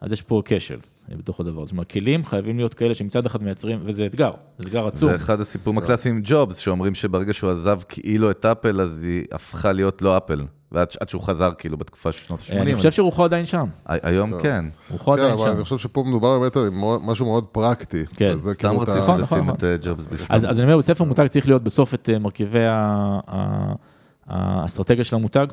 אז 0.00 0.12
יש 0.12 0.22
פה 0.22 0.42
כשל 0.44 0.78
אה, 1.10 1.16
בתוך 1.16 1.40
הדבר. 1.40 1.60
הזה. 1.60 1.66
זאת 1.66 1.72
אומרת, 1.72 1.90
כלים 1.90 2.24
חייבים 2.24 2.56
להיות 2.56 2.74
כאלה 2.74 2.94
שמצד 2.94 3.26
אחד 3.26 3.42
מייצרים, 3.42 3.80
וזה 3.84 4.06
אתגר, 4.06 4.32
זה 4.58 4.68
אתגר 4.68 4.86
עצום. 4.86 5.10
זה 5.10 5.14
אחד 5.14 5.40
הסיפורים 5.40 5.78
הקלאסיים 5.78 6.14
עם 6.14 6.22
ג'ובס, 6.24 6.56
שאומרים 6.56 6.94
שברגע 6.94 7.32
שהוא 7.32 7.50
עזב 7.50 7.80
כאילו 7.88 8.30
את 8.30 8.44
אפל, 8.46 8.80
אז 8.80 9.04
היא 9.04 9.24
הפכה 9.32 9.72
להיות 9.72 10.02
לא 10.02 10.16
אפל. 10.16 10.44
ועד 10.72 10.88
עד 11.00 11.08
שהוא 11.08 11.22
חזר 11.22 11.50
כאילו 11.58 11.76
בתקופה 11.76 12.12
של 12.12 12.26
שנות 12.26 12.40
ה-80. 12.40 12.60
אני 12.60 12.76
חושב 12.76 12.92
שרוחו 12.92 13.24
עדיין 13.24 13.46
שם, 13.46 13.66
היום 13.86 14.40
כן. 14.40 14.64
רוחו 14.90 15.12
כן, 15.12 15.18
עדיין 15.18 15.32
אבל 15.32 15.44
שם. 15.44 15.56
אני 15.56 15.64
חושב 15.64 15.78
שפה 15.78 16.04
מדובר 16.06 16.38
באמת 16.38 16.56
על 16.56 16.70
משהו 17.02 17.26
מאוד 17.26 17.44
פרקטי. 17.44 18.06
כן, 18.16 18.38
סתם 18.38 18.52
כאילו 18.54 18.80
רציתי 18.80 18.98
נכון, 18.98 19.20
לשים 19.20 19.38
נכון. 19.38 19.54
את 19.54 19.64
אה, 19.64 19.76
ג'ובס 19.82 20.06
בפנים. 20.06 20.26
אז, 20.28 20.44
אז 20.50 20.58
אני 20.58 20.64
אומר, 20.64 20.78
בספר 20.78 21.04
מותג 21.04 21.26
צריך 21.26 21.46
להיות 21.48 21.62
בסוף 21.62 21.94
את 21.94 22.08
אה, 22.12 22.18
מרכיבי 22.18 22.64
האסטרטגיה 24.26 25.04
של 25.04 25.16
המותג, 25.16 25.46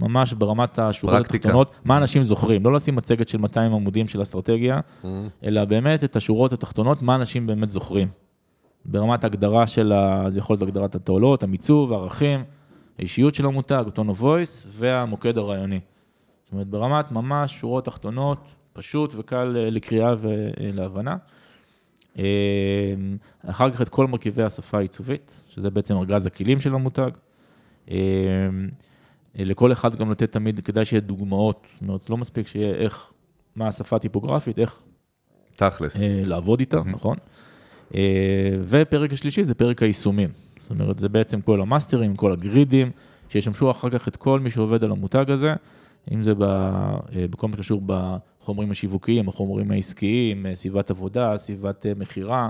ממש 0.00 0.32
ברמת 0.32 0.78
השורות. 0.78 1.20
התחתונות, 1.20 1.72
מה 1.84 1.96
אנשים 1.96 2.22
זוכרים, 2.22 2.64
לא 2.64 2.72
לשים 2.72 2.96
מצגת 2.96 3.28
של 3.28 3.38
200 3.38 3.72
עמודים 3.72 4.08
של 4.08 4.22
אסטרטגיה, 4.22 4.80
אלא 5.44 5.64
באמת 5.64 6.04
את 6.04 6.16
השורות 6.16 6.52
התחתונות, 6.52 7.02
מה 7.02 7.14
אנשים 7.14 7.46
באמת 7.46 7.70
זוכרים. 7.70 8.08
ברמת 8.84 9.24
ההגדרה 9.24 9.66
של, 9.66 9.92
ה... 9.92 10.30
זה 10.30 10.38
יכול 10.38 10.54
להיות 10.54 10.62
הגדרת 10.62 10.94
התועלות, 10.94 11.42
המיצוב, 11.42 11.92
הערכים, 11.92 12.44
האישיות 12.98 13.34
של 13.34 13.46
המותג, 13.46 13.84
of 13.96 14.20
voice 14.20 14.66
והמוקד 14.68 15.38
הרעיוני. 15.38 15.80
זאת 16.44 16.52
אומרת, 16.52 16.66
ברמת 16.66 17.12
ממש 17.12 17.60
שורות 17.60 17.84
תחתונות, 17.84 18.48
פשוט 18.72 19.14
וקל 19.16 19.56
אה, 19.56 19.70
לקריאה 19.70 20.14
ולהבנה. 20.20 21.16
אה, 22.18 22.24
אחר 23.46 23.70
כך 23.70 23.82
את 23.82 23.88
כל 23.88 24.06
מרכיבי 24.06 24.42
השפה 24.42 24.78
העיצובית, 24.78 25.42
שזה 25.48 25.70
בעצם 25.70 25.96
ארגז 25.96 26.26
הכלים 26.26 26.60
של 26.60 26.74
המותג. 26.74 27.10
אה, 27.90 27.96
לכל 29.34 29.72
אחד 29.72 29.94
גם 29.94 30.10
לתת 30.10 30.32
תמיד, 30.32 30.60
כדאי 30.60 30.84
שיהיה 30.84 31.00
דוגמאות, 31.00 31.66
זאת 31.72 31.82
אומרת, 31.82 32.10
לא 32.10 32.16
מספיק 32.16 32.46
שיהיה 32.46 32.74
איך, 32.74 33.12
מה 33.56 33.68
השפה 33.68 33.96
הטיפוגרפית, 33.96 34.58
איך 34.58 34.82
תכלס. 35.56 36.02
אה, 36.02 36.22
לעבוד 36.24 36.60
איתה, 36.60 36.80
נכון? 36.86 37.16
אה, 37.94 38.00
ופרק 38.68 39.12
השלישי 39.12 39.44
זה 39.44 39.54
פרק 39.54 39.82
היישומים. 39.82 40.30
זאת 40.64 40.70
אומרת, 40.70 40.98
זה 40.98 41.08
בעצם 41.08 41.40
כל 41.40 41.60
המאסטרים, 41.60 42.16
כל 42.16 42.32
הגרידים, 42.32 42.90
שישמשו 43.28 43.70
אחר 43.70 43.90
כך 43.90 44.08
את 44.08 44.16
כל 44.16 44.40
מי 44.40 44.50
שעובד 44.50 44.84
על 44.84 44.90
המותג 44.90 45.30
הזה, 45.30 45.54
אם 46.12 46.22
זה 46.22 46.34
ב, 46.34 46.42
אה, 46.42 47.26
בכל 47.30 47.48
מה 47.48 47.56
שקשור 47.56 47.82
בחומרים 47.86 48.70
השיווקיים, 48.70 49.28
החומרים 49.28 49.70
העסקיים, 49.70 50.46
אה, 50.46 50.54
סביבת 50.54 50.90
עבודה, 50.90 51.36
סביבת 51.36 51.86
אה, 51.86 51.92
מכירה. 51.96 52.48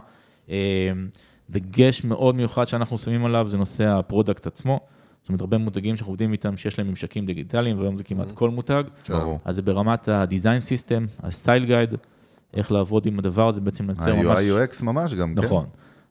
דגש 1.50 2.04
מאוד 2.04 2.34
מיוחד 2.34 2.64
שאנחנו 2.64 2.98
שמים 2.98 3.24
עליו 3.24 3.48
זה 3.48 3.56
נושא 3.56 3.84
ה 3.84 3.92
product 3.92 4.46
עצמו. 4.46 4.80
זאת 5.22 5.28
אומרת, 5.28 5.40
הרבה 5.40 5.58
מותגים 5.58 5.96
שאנחנו 5.96 6.10
עובדים 6.10 6.32
איתם, 6.32 6.56
שיש 6.56 6.78
להם 6.78 6.88
ממשקים 6.88 7.26
דיגיטליים, 7.26 7.78
והיום 7.78 7.98
זה 7.98 8.04
כמעט 8.04 8.32
כל 8.32 8.50
מותג. 8.50 8.84
ברור. 9.08 9.38
אז 9.44 9.56
זה 9.56 9.62
ברמת 9.62 10.08
ה-design 10.08 10.60
system, 10.60 11.22
ה-style 11.22 11.68
guide, 11.68 11.96
איך 12.54 12.72
לעבוד 12.72 13.06
עם 13.06 13.18
הדבר 13.18 13.48
הזה, 13.48 13.60
בעצם 13.60 13.86
לייצר 13.86 14.14
ממש... 14.14 14.26
ה-UI 14.26 14.68
UX 14.68 14.84
ממש 14.84 15.14
גם, 15.14 15.34
כן. 15.34 15.42
נכון. 15.42 15.66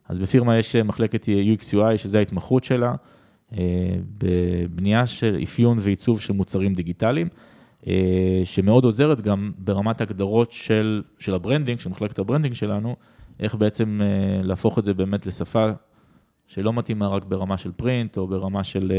אז 0.08 0.18
בפירמה 0.18 0.58
יש 0.58 0.76
מחלקת 0.76 1.24
UX 1.24 1.74
UI, 1.74 1.96
שזה 1.96 2.18
ההתמחות 2.18 2.64
שלה, 2.64 2.94
אה, 3.52 3.96
בבנייה 4.18 5.06
של 5.06 5.38
אפיון 5.42 5.78
ועיצוב 5.80 6.20
של 6.20 6.32
מוצרים 6.32 6.74
דיגיטליים, 6.74 7.28
אה, 7.86 8.40
שמאוד 8.44 8.84
עוזרת 8.84 9.20
גם 9.20 9.52
ברמת 9.58 10.00
הגדרות 10.00 10.52
של, 10.52 11.02
של 11.18 11.34
ה 11.34 11.39
branding, 11.39 11.80
של 11.80 11.90
מחלקת 11.90 12.18
ה 12.18 12.22
branding 12.22 12.54
שלנו, 12.54 12.96
איך 13.40 13.54
בעצם 13.54 14.00
אה, 14.02 14.42
להפוך 14.42 14.78
את 14.78 14.84
זה 14.84 14.94
באמת 14.94 15.26
לשפה 15.26 15.70
שלא 16.46 16.72
מתאימה 16.72 17.08
רק 17.08 17.24
ברמה 17.24 17.56
של 17.56 17.72
print 17.72 18.16
או 18.16 18.26
ברמה 18.26 18.64
של 18.64 18.92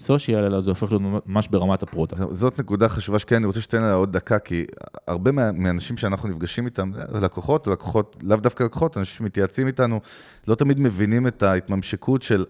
סושיאל, 0.00 0.44
אלא 0.44 0.60
זה 0.60 0.70
הופך 0.70 0.92
להיות 0.92 1.02
ממש 1.26 1.48
ברמת 1.48 1.82
ה 1.82 1.86
product. 1.86 2.16
ז- 2.16 2.24
זאת 2.30 2.58
נקודה 2.60 2.88
חשובה 2.88 3.18
שכן, 3.18 3.36
אני 3.36 3.46
רוצה 3.46 3.60
שתיתן 3.60 3.82
לה 3.84 3.92
עוד 3.92 4.12
דקה, 4.12 4.38
כי 4.38 4.64
הרבה 5.08 5.32
מה- 5.32 5.52
מהאנשים 5.52 5.96
שאנחנו 5.96 6.28
נפגשים 6.28 6.66
איתם, 6.66 6.90
לקוחות, 7.22 7.66
לקוחות, 7.66 8.16
לאו 8.22 8.36
דווקא 8.36 8.62
לקוחות, 8.64 8.96
אנשים 8.96 9.16
שמתייעצים 9.18 9.66
איתנו, 9.66 10.00
לא 10.48 10.54
תמיד 10.54 10.80
מבינים 10.80 11.26
את 11.26 11.42
ההתממשקות 11.42 12.22
של 12.22 12.44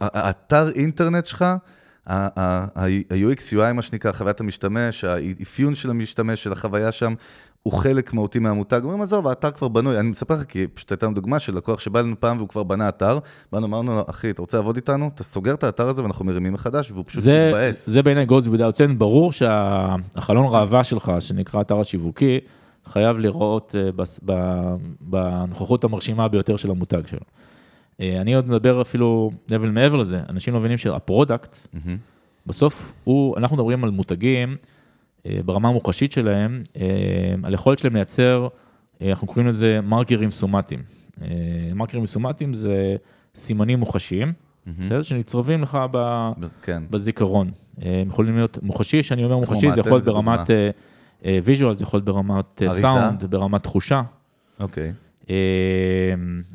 האתר 0.00 0.68
אינטרנט 0.68 1.26
שלך, 1.26 1.44
ה-UX 2.06 3.40
UI, 3.56 3.72
מה 3.72 3.82
שנקרא, 3.82 4.12
חוויית 4.12 4.40
המשתמש, 4.40 5.04
האפיון 5.04 5.74
של 5.74 5.90
המשתמש, 5.90 6.44
של 6.44 6.52
החוויה 6.52 6.92
שם, 6.92 7.14
הוא 7.62 7.72
חלק 7.72 8.12
מהותי 8.12 8.38
מהמותג. 8.38 8.80
אומרים, 8.82 9.02
עזוב, 9.02 9.26
האתר 9.26 9.50
כבר 9.50 9.68
בנוי. 9.68 9.98
אני 9.98 10.10
מספר 10.10 10.34
לך, 10.34 10.44
כי 10.44 10.66
פשוט 10.66 10.92
הייתה 10.92 11.06
לנו 11.06 11.14
דוגמה 11.14 11.38
של 11.38 11.56
לקוח 11.56 11.80
שבא 11.80 12.00
אלינו 12.00 12.20
פעם 12.20 12.36
והוא 12.36 12.48
כבר 12.48 12.62
בנה 12.62 12.88
אתר, 12.88 13.18
באנו, 13.52 13.66
אמרנו 13.66 13.94
לו, 13.94 14.04
אחי, 14.10 14.30
אתה 14.30 14.42
רוצה 14.42 14.56
לעבוד 14.56 14.76
איתנו? 14.76 15.10
אתה 15.14 15.24
סוגר 15.24 15.54
את 15.54 15.64
האתר 15.64 15.88
הזה 15.88 16.02
ואנחנו 16.02 16.24
מרימים 16.24 16.52
מחדש, 16.52 16.90
והוא 16.90 17.04
פשוט 17.06 17.22
זה, 17.22 17.46
מתבאס. 17.46 17.86
זה 17.90 18.02
בעיניי 18.02 18.26
goes 18.26 18.46
without 18.46 18.76
saying, 18.76 18.92
ברור 18.98 19.32
שהחלון 19.32 20.46
ראווה 20.54 20.84
שלך, 20.84 21.12
שנקרא 21.20 21.60
אתר 21.60 21.80
השיווקי, 21.80 22.40
חייב 22.86 23.18
להראות 23.18 23.74
אה, 23.78 24.34
בנוכחות 25.00 25.84
המרשימה 25.84 26.28
ביותר 26.28 26.56
של 26.56 26.70
המותג 26.70 27.06
שלו. 27.06 27.20
אה, 28.00 28.20
אני 28.20 28.34
עוד 28.34 28.48
מדבר 28.48 28.82
אפילו 28.82 29.30
level 29.48 29.70
מעבר 29.72 29.96
לזה, 29.96 30.20
אנשים 30.28 30.54
לא 30.54 30.60
מבינים 30.60 30.78
שה 30.78 30.99
product, 30.99 31.56
מהמם. 31.72 31.96
בסוף 32.46 32.92
הוא, 33.04 33.36
אנחנו 33.36 33.56
מדברים 33.56 33.84
על 33.84 33.90
מותגים 33.90 34.56
ברמה 35.44 35.68
המוחשית 35.68 36.12
שלהם, 36.12 36.62
אה, 36.76 36.84
על 37.42 37.54
יכולת 37.54 37.78
שלהם 37.78 37.94
לייצר, 37.94 38.48
אה, 39.02 39.10
אנחנו 39.10 39.26
קוראים 39.26 39.46
לזה 39.46 39.80
מרקרים 39.82 40.30
סומטיים. 40.30 40.82
אה, 41.22 41.26
מרקרים 41.74 42.06
סומטיים 42.06 42.54
זה 42.54 42.96
סימנים 43.34 43.78
מוחשיים, 43.80 44.32
בסדר? 44.66 45.02
שנצרבים 45.02 45.62
לך 45.62 45.78
ב... 45.90 46.28
כן. 46.62 46.82
בזיכרון. 46.90 47.50
אה, 47.82 48.00
הם 48.00 48.08
יכולים 48.08 48.36
להיות 48.36 48.58
מוחשי, 48.62 49.02
שאני 49.02 49.24
אומר 49.24 49.36
מוחשי? 49.36 49.72
זה 49.72 49.80
יכול 49.80 49.92
להיות 49.92 50.04
ברמת 50.04 50.50
visual, 51.44 51.74
זה 51.74 51.84
יכול 51.84 51.98
להיות 51.98 52.04
ברמת? 52.04 52.62
סאונד, 52.68 53.24
ברמת 53.24 53.62
תחושה, 53.62 54.02
אוקיי. 54.60 54.86
אה, 54.86 54.90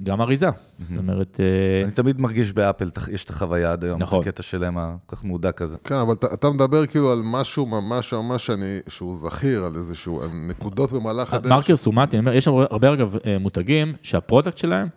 גם 0.03 0.21
אריזה. 0.21 0.49
זאת 0.79 0.97
אומרת, 0.97 1.39
אה, 1.39 1.83
אני 1.83 1.91
תמיד 1.91 2.21
מרגיש 2.21 2.53
באפל, 2.53 2.89
יש 3.11 3.23
את 3.23 3.29
החוויה 3.29 3.71
עד 3.71 3.83
היום, 3.83 4.01
נכון. 4.01 4.19
את 4.21 4.27
הקטע 4.27 4.43
שלהם 4.43 4.77
הכל 4.77 5.15
כך 5.15 5.25
מהודק 5.25 5.57
כזה. 5.57 5.77
כן, 5.83 5.95
אבל 5.95 6.13
אתה, 6.13 6.27
אתה 6.33 6.49
מדבר 6.49 6.85
כאילו 6.85 7.11
על 7.11 7.19
משהו 7.23 7.65
ממש 7.65 8.13
ממש 8.13 8.45
שאני, 8.45 8.79
שהוא 8.87 9.17
זכיר, 9.17 9.63
על 9.63 9.75
איזשהו, 9.75 10.21
על 10.21 10.29
נקודות 10.47 10.91
במהלך 10.91 11.33
הדרך. 11.33 11.51
מרקר 11.51 11.75
סומטי, 11.75 12.17
אני 12.17 12.19
אומר, 12.19 12.37
יש 12.37 12.47
הרבה 12.47 12.93
אגב 12.93 13.15
אה, 13.25 13.37
מותגים 13.39 13.93
שה 14.01 14.18
product 14.18 14.57
שלהם 14.57 14.87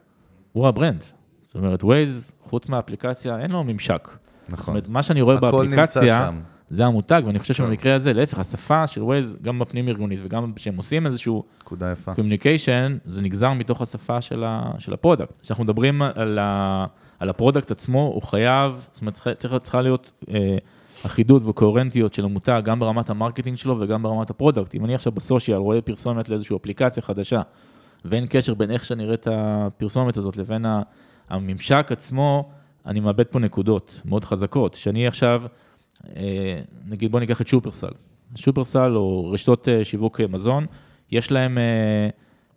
הוא 0.52 0.68
ה 0.68 0.73
brand. 0.73 1.04
זאת 1.46 1.54
אומרת, 1.54 1.84
ווייז, 1.84 2.32
חוץ 2.48 2.68
מהאפליקציה, 2.68 3.38
אין 3.40 3.50
לו 3.50 3.64
ממשק. 3.64 4.08
זאת 4.08 4.52
נכון. 4.52 4.74
אומרת, 4.74 4.88
מה 4.88 5.02
שאני 5.02 5.20
רואה 5.20 5.36
הכל 5.36 5.46
נמצא 5.46 5.76
באפליקציה, 5.76 6.26
שם. 6.26 6.40
זה 6.70 6.86
המותג, 6.86 7.22
ואני 7.26 7.38
חושב 7.38 7.54
כן. 7.54 7.64
שבמקרה 7.64 7.94
הזה, 7.94 8.12
להפך, 8.12 8.38
השפה 8.38 8.86
של 8.86 9.02
ווייז, 9.02 9.36
גם 9.42 9.58
בפנים 9.58 9.88
ארגונית 9.88 10.20
וגם 10.24 10.52
כשהם 10.56 10.76
עושים 10.76 11.06
איזשהו 11.06 11.44
נקודה 11.60 11.92
יפה. 11.92 12.14
communication, 12.14 12.96
זה 13.04 13.22
נגזר 13.22 13.52
מתוך 13.52 13.82
השפה 13.82 14.20
של, 14.20 14.44
ה, 14.44 14.70
של 14.78 14.92
ה 14.92 14.97
product. 14.97 15.36
כשאנחנו 15.42 15.64
מדברים 15.64 16.02
על, 16.02 16.38
ה, 16.38 16.86
על 17.18 17.30
ה 17.30 17.35
product 17.35 17.70
עצמו, 17.70 18.02
הוא 18.14 18.22
חייב, 18.22 18.88
זאת 18.92 19.00
אומרת, 19.00 19.14
צריך, 19.14 19.36
צריך, 19.36 19.54
צריכה 19.62 19.82
להיות 19.82 20.12
אה, 20.30 20.56
אחידות 21.06 21.42
וקוהרנטיות 21.46 22.14
של 22.14 22.24
המותג, 22.24 22.60
גם 22.64 22.80
ברמת 22.80 23.10
ה 23.10 23.15
marketing 23.15 23.56
שלו 23.56 23.80
וגם 23.80 24.02
ברמת 24.02 24.30
ה 24.30 24.35
product. 24.35 24.74
אם 24.74 24.84
אני 24.84 24.94
עכשיו 24.94 25.12
בסושיאל 25.12 25.58
רואה 25.58 25.80
פרסומת 25.80 26.28
לאיזושהי 26.28 26.56
אפליקציה 26.56 27.02
חדשה, 27.02 27.42
ואין 28.04 28.26
קשר 28.30 28.54
בין 28.54 28.70
איך 28.70 28.84
שאני 28.84 29.04
אראה 29.04 29.14
את 29.14 29.28
הפרסומת 29.30 30.16
הזאת 30.16 30.36
לבין 30.36 30.66
הממשק 31.30 31.86
עצמו, 31.90 32.50
אני 32.86 33.00
מאבד 33.00 33.26
פה 33.26 33.38
נקודות 33.38 34.00
מאוד 34.04 34.24
חזקות. 34.24 34.74
שאני 34.74 35.06
עכשיו, 35.06 35.42
נגיד 36.86 37.12
בוא 37.12 37.20
ניקח 37.20 37.40
את 37.40 37.46
שופרסל. 37.48 37.90
שופרסל 38.34 38.92
או 38.96 39.30
רשתות 39.30 39.68
אה, 39.68 39.84
שיווק 39.84 40.20
אה, 40.20 40.26
מזון, 40.30 40.66
יש 41.10 41.30
להם, 41.32 41.58
אה, 41.58 42.08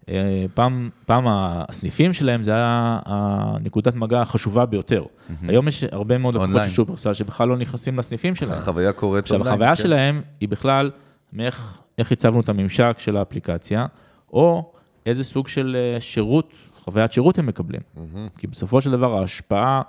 אה, 0.10 0.46
פעם, 0.54 0.90
פעם 1.06 1.24
הסניפים 1.28 2.14
שלהם 2.14 2.44
זה 2.44 2.52
היה 2.52 3.00
הנקודת 3.06 3.96
מגע 3.96 4.22
החשובה 4.22 4.66
ביותר. 4.66 5.04
היום 5.48 5.68
יש 5.68 5.84
הרבה 5.92 6.18
מאוד 6.18 6.36
לקוחות. 6.36 6.62
של 6.64 6.70
שופרסל 6.70 7.14
שבכלל 7.14 7.48
לא 7.48 7.58
נכנסים 7.58 8.00
לסניפים 8.00 8.36
שלהם. 8.36 8.54
החוויה 8.58 8.94
קורית 8.94 9.24
עכשיו, 9.24 9.38
אונליין, 9.38 9.54
החוויה 9.54 9.76
כן. 9.76 9.84
שלהם 9.84 10.22
היא 10.40 10.50
בכלל 10.50 10.92
מאיך 11.34 11.80
איך 11.98 12.12
הצבנו 12.12 12.40
את 12.40 12.50
הממשק 12.50 12.96
של 12.98 13.18
האפליקציה, 13.18 13.86
או 14.34 14.72
איזה 15.06 15.24
סוג 15.24 15.48
של 15.48 15.78
אה, 15.96 16.02
שירות 16.02 16.52
חוויית 16.80 17.12
שירות 17.12 17.38
הם 17.40 17.46
מקבלים. 17.46 17.82
מהמם. 17.96 18.28
כי 18.38 18.48
בסופו 18.48 18.82
של 18.82 18.92
דבר 18.92 19.18
ההשפעה 19.18 19.82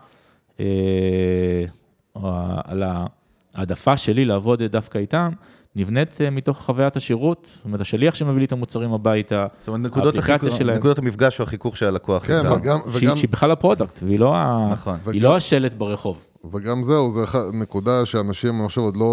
אה, 0.61 0.65
ה- 2.17 2.21
על 3.55 3.61
העדפה 3.61 3.97
שלי 3.97 4.25
לעבוד 4.25 4.63
דווקא 4.63 4.99
איתם, 4.99 5.29
נבנית 5.77 6.21
אה, 6.21 6.31
מתוך 6.31 6.59
חוויית 6.63 6.97
השירות, 6.97 7.49
זאת 7.57 7.65
אומרת, 7.65 7.81
השליח 7.81 8.15
שמביא 8.15 8.39
לי 8.39 8.45
את 8.45 8.53
המוצרים 8.53 8.93
הביתה, 8.93 9.47
זאת 9.59 9.69
אומרת, 9.69 9.81
נקודות, 9.81 10.19
החיכוך, 10.19 10.57
שלהם. 10.59 10.77
נקודות 10.77 10.99
המפגש 10.99 11.41
או 11.41 11.45
החיכוך 11.45 11.77
של 11.77 11.87
הלקוח. 11.87 12.27
כן, 12.27 12.39
איתם. 12.39 12.53
וגם, 12.53 12.79
שהיא, 12.93 13.09
וגם, 13.09 13.17
שהיא 13.17 13.31
בכלל 13.31 13.51
ה 13.51 13.57
product, 13.57 14.03
והיא 14.03 14.19
לא, 14.19 14.37
ה... 14.37 14.69
נכון. 14.73 14.95
היא 14.95 15.01
וגם- 15.05 15.23
לא 15.23 15.37
השלט 15.37 15.75
ברחוב. 15.75 16.25
וגם 16.53 16.85
זהו, 16.85 17.11
זו 17.11 17.25
אחת- 17.25 17.45
נקודה 17.53 18.07
שאנשים, 18.07 18.61
אני 18.61 18.69
חושב, 18.69 18.81
עוד 18.81 18.97
לא, 18.97 19.07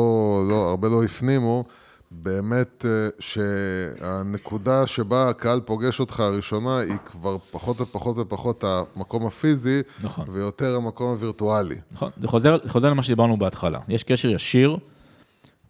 לא, 0.49 0.69
הרבה 0.69 0.87
לא 0.89 1.03
הפנימו, 1.03 1.63
באמת 2.11 2.85
אה, 2.85 3.07
שהנקודה 3.19 4.87
שבה 4.87 5.29
הקהל 5.29 5.59
פוגש 5.59 5.99
אותך 5.99 6.19
הראשונה 6.19 6.77
היא 6.79 6.97
כבר 7.05 7.37
פחות 7.51 7.81
ופחות 7.81 8.17
ופחות 8.17 8.63
המקום 8.63 9.25
הפיזי, 9.27 9.81
נכון. 10.03 10.25
ויותר 10.31 10.75
המקום 10.75 11.09
הווירטואלי. 11.09 11.75
נכון, 11.91 12.11
זה 12.17 12.27
חוזר, 12.27 12.57
חוזר 12.67 12.89
למה 12.89 13.03
שדיברנו 13.03 13.37
בהתחלה. 13.37 13.79
יש 13.87 14.03
קשר 14.03 14.29
ישיר 14.29 14.77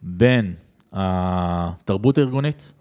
בין 0.02 0.54
התרבות 0.92 2.18
הארגונית 2.18 2.72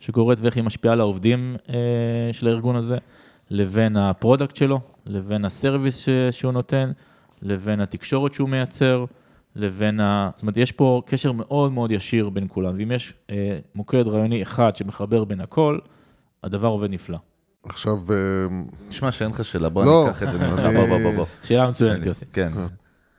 שקורית 0.00 0.38
ואיך 0.42 0.56
היא 0.56 0.64
משפיעה 0.64 0.92
על 0.94 1.00
העובדים 1.00 1.56
אה, 1.68 1.74
של 2.32 2.46
הארגון 2.46 2.76
הזה, 2.76 2.98
לבין 3.50 3.96
ה 3.96 4.03
product 4.03 4.56
שלו, 4.56 4.80
לבין 5.06 5.44
ה 5.44 5.51
service 5.51 5.98
ש- 5.98 6.08
שהוא 6.30 6.52
נותן, 6.52 6.92
לבין 7.42 7.80
התקשורת 7.80 8.34
שהוא 8.34 8.48
מייצר, 8.48 9.04
לבין 9.56 10.00
ה... 10.00 10.30
זאת 10.34 10.42
אומרת, 10.42 10.56
יש 10.56 10.72
פה 10.72 11.02
קשר 11.06 11.32
מאוד 11.32 11.72
מאוד 11.72 11.90
ישיר 11.90 12.28
בין 12.28 12.46
כולם, 12.48 12.74
ואם 12.78 12.92
יש 12.92 13.14
אה, 13.30 13.36
מוקד 13.74 14.06
רעיוני 14.06 14.42
אחד 14.42 14.76
שמחבר 14.76 15.24
בין 15.24 15.40
הכל, 15.40 15.78
הדבר 16.44 16.68
עובד 16.68 16.90
נפלא. 16.90 17.18
עכשיו, 17.64 17.98
אה, 18.12 18.16
נשמע 18.88 19.12
שאין 19.12 19.30
לך 19.30 19.44
שאלה, 19.44 19.68
בוא 19.68 19.84
לא, 19.84 20.04
ניקח 20.06 20.22
את 20.22 20.32
זה 20.32 20.38
ממך, 20.38 20.58
אני- 20.58 20.74
בוא, 20.76 20.86
בוא, 20.88 20.98
בוא, 20.98 21.14
בוא. 21.16 21.24
שאלה 21.44 21.70
מצוינת, 21.70 22.06
יוסי. 22.06 22.24
כן. 22.32 22.50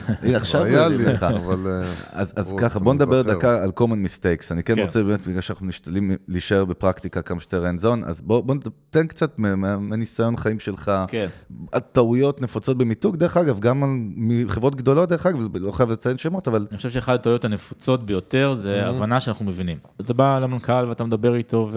הנה, 0.08 0.38
עכשיו 0.38 0.64
היה 0.64 0.88
לי, 0.88 0.97
לך. 0.97 1.24
אבל... 1.24 1.68
אה, 1.68 1.89
אז, 2.36 2.53
ככה, 2.60 2.80
בוא 2.80 2.93
נדבר. 2.93 3.22
דקה 3.22 3.64
על 3.64 3.72
common 3.80 3.82
mistakes. 4.08 4.47
אני 4.51 4.64
כן, 4.64 4.76
כן. 4.76 4.82
רוצה 4.82 5.03
באמת, 5.03 5.28
בגלל 5.28 5.41
שאנחנו 5.41 5.66
משתדלים 5.66 6.12
להישאר 6.28 6.66
בפרקטיקה 6.66 7.22
כמה 7.22 7.39
שיותר 7.39 7.66
hands 7.66 7.82
on, 7.84 8.05
אז 8.06 8.22
בוא, 8.22 8.41
בוא 8.41 8.56
תן 8.89 9.08
קצת 9.08 9.39
מה- 9.39 9.56
מה- 9.56 9.78
מהניסיון 9.78 10.38
חיים 10.38 10.60
שלך. 10.60 10.91
כן. 11.08 11.28
הטעויות 11.74 12.41
נפוצות 12.41 12.78
במיתוג, 12.78 13.16
דרך 13.16 13.38
אגב, 13.38 13.60
גם 13.60 13.84
מחברות 14.16 14.76
גדולות, 14.76 15.10
דרך 15.10 15.26
אגב, 15.26 15.58
לא 15.58 15.72
חייב 15.72 15.91
לציין 15.91 16.18
שמות, 16.18 16.47
אבל 16.47 16.68
אני 16.70 16.78
חושב 16.78 16.89
שאחת 16.89 17.14
הטעויות 17.14 17.45
הנפוצות 17.45 18.06
ביותר 18.06 18.53
זה 18.56 18.86
הבנה 18.86 19.20
שאנחנו 19.22 19.45
מבינים. 19.45 19.78
אתה 20.01 20.14
בא 20.14 20.39
למנכ"ל 20.39 20.86
ואתה 20.89 21.03
מדבר 21.03 21.36
איתו 21.36 21.70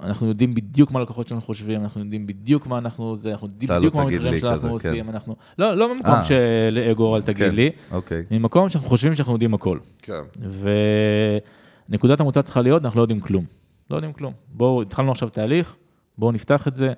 ואנחנו 0.00 0.28
יודעים 0.28 0.54
בדיוק 0.54 0.92
מה 0.92 0.98
הלקוחות 0.98 1.28
שלנו 1.28 1.40
חושבים, 1.40 1.82
אנחנו 1.82 2.00
יודעים 2.00 2.26
בדיוק 2.26 2.66
מה 2.66 2.78
אנחנו 2.78 3.16
זה, 3.16 3.32
אנחנו 3.32 3.46
יודעים 3.46 3.70
לא 3.70 3.78
בדיוק 3.78 3.94
מה 3.94 4.02
המקרים 4.02 4.38
שאנחנו 4.38 4.56
כזה, 4.56 4.68
עושים, 4.68 5.10
אנחנו... 5.10 5.36
לא, 5.58 5.74
לא 5.74 5.94
ממקום 5.94 6.14
אה. 6.14 6.24
של 6.24 6.86
אגו, 6.90 7.16
אל 7.16 7.22
תגיד 7.22 7.46
כן, 7.46 7.54
לי, 7.54 7.70
אוקיי. 7.90 8.24
ממקום 8.30 8.68
שאנחנו 8.68 8.88
חושבים 8.88 9.14
שאנחנו 9.14 9.32
יודעים 9.32 9.54
הכל. 9.54 9.78
כן. 10.02 10.22
ונקודת 11.88 12.20
המוצא 12.20 12.42
צריכה 12.42 12.62
להיות, 12.62 12.84
אנחנו 12.84 12.98
לא 12.98 13.02
יודעים 13.02 13.20
כלום. 13.20 13.44
לא 13.90 13.96
יודעים 13.96 14.12
כלום. 14.12 14.32
בואו, 14.48 14.82
התחלנו 14.82 15.10
עכשיו 15.10 15.28
תהליך, 15.28 15.76
בואו 16.18 16.32
נפתח 16.32 16.68
את 16.68 16.76
זה, 16.76 16.92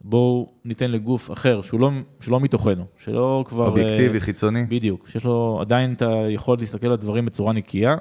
בואו 0.00 0.52
ניתן 0.64 0.90
לגוף 0.90 1.30
אחר, 1.30 1.62
שהוא 1.62 1.80
לא, 1.80 1.90
שלא 2.20 2.40
מתוכנו, 2.40 2.84
שלא 2.98 3.44
כבר... 3.48 3.66
אובייקטיבי, 3.66 4.14
אה, 4.14 4.20
חיצוני. 4.20 4.62
בדיוק, 4.68 5.08
שיש 5.08 5.24
לו 5.24 5.58
עדיין 5.60 5.92
את 5.92 6.02
היכולת 6.02 6.60
להסתכל 6.60 6.86
על 6.86 6.96
דברים 6.96 7.26
בצורה 7.26 7.52
נקייה, 7.52 7.96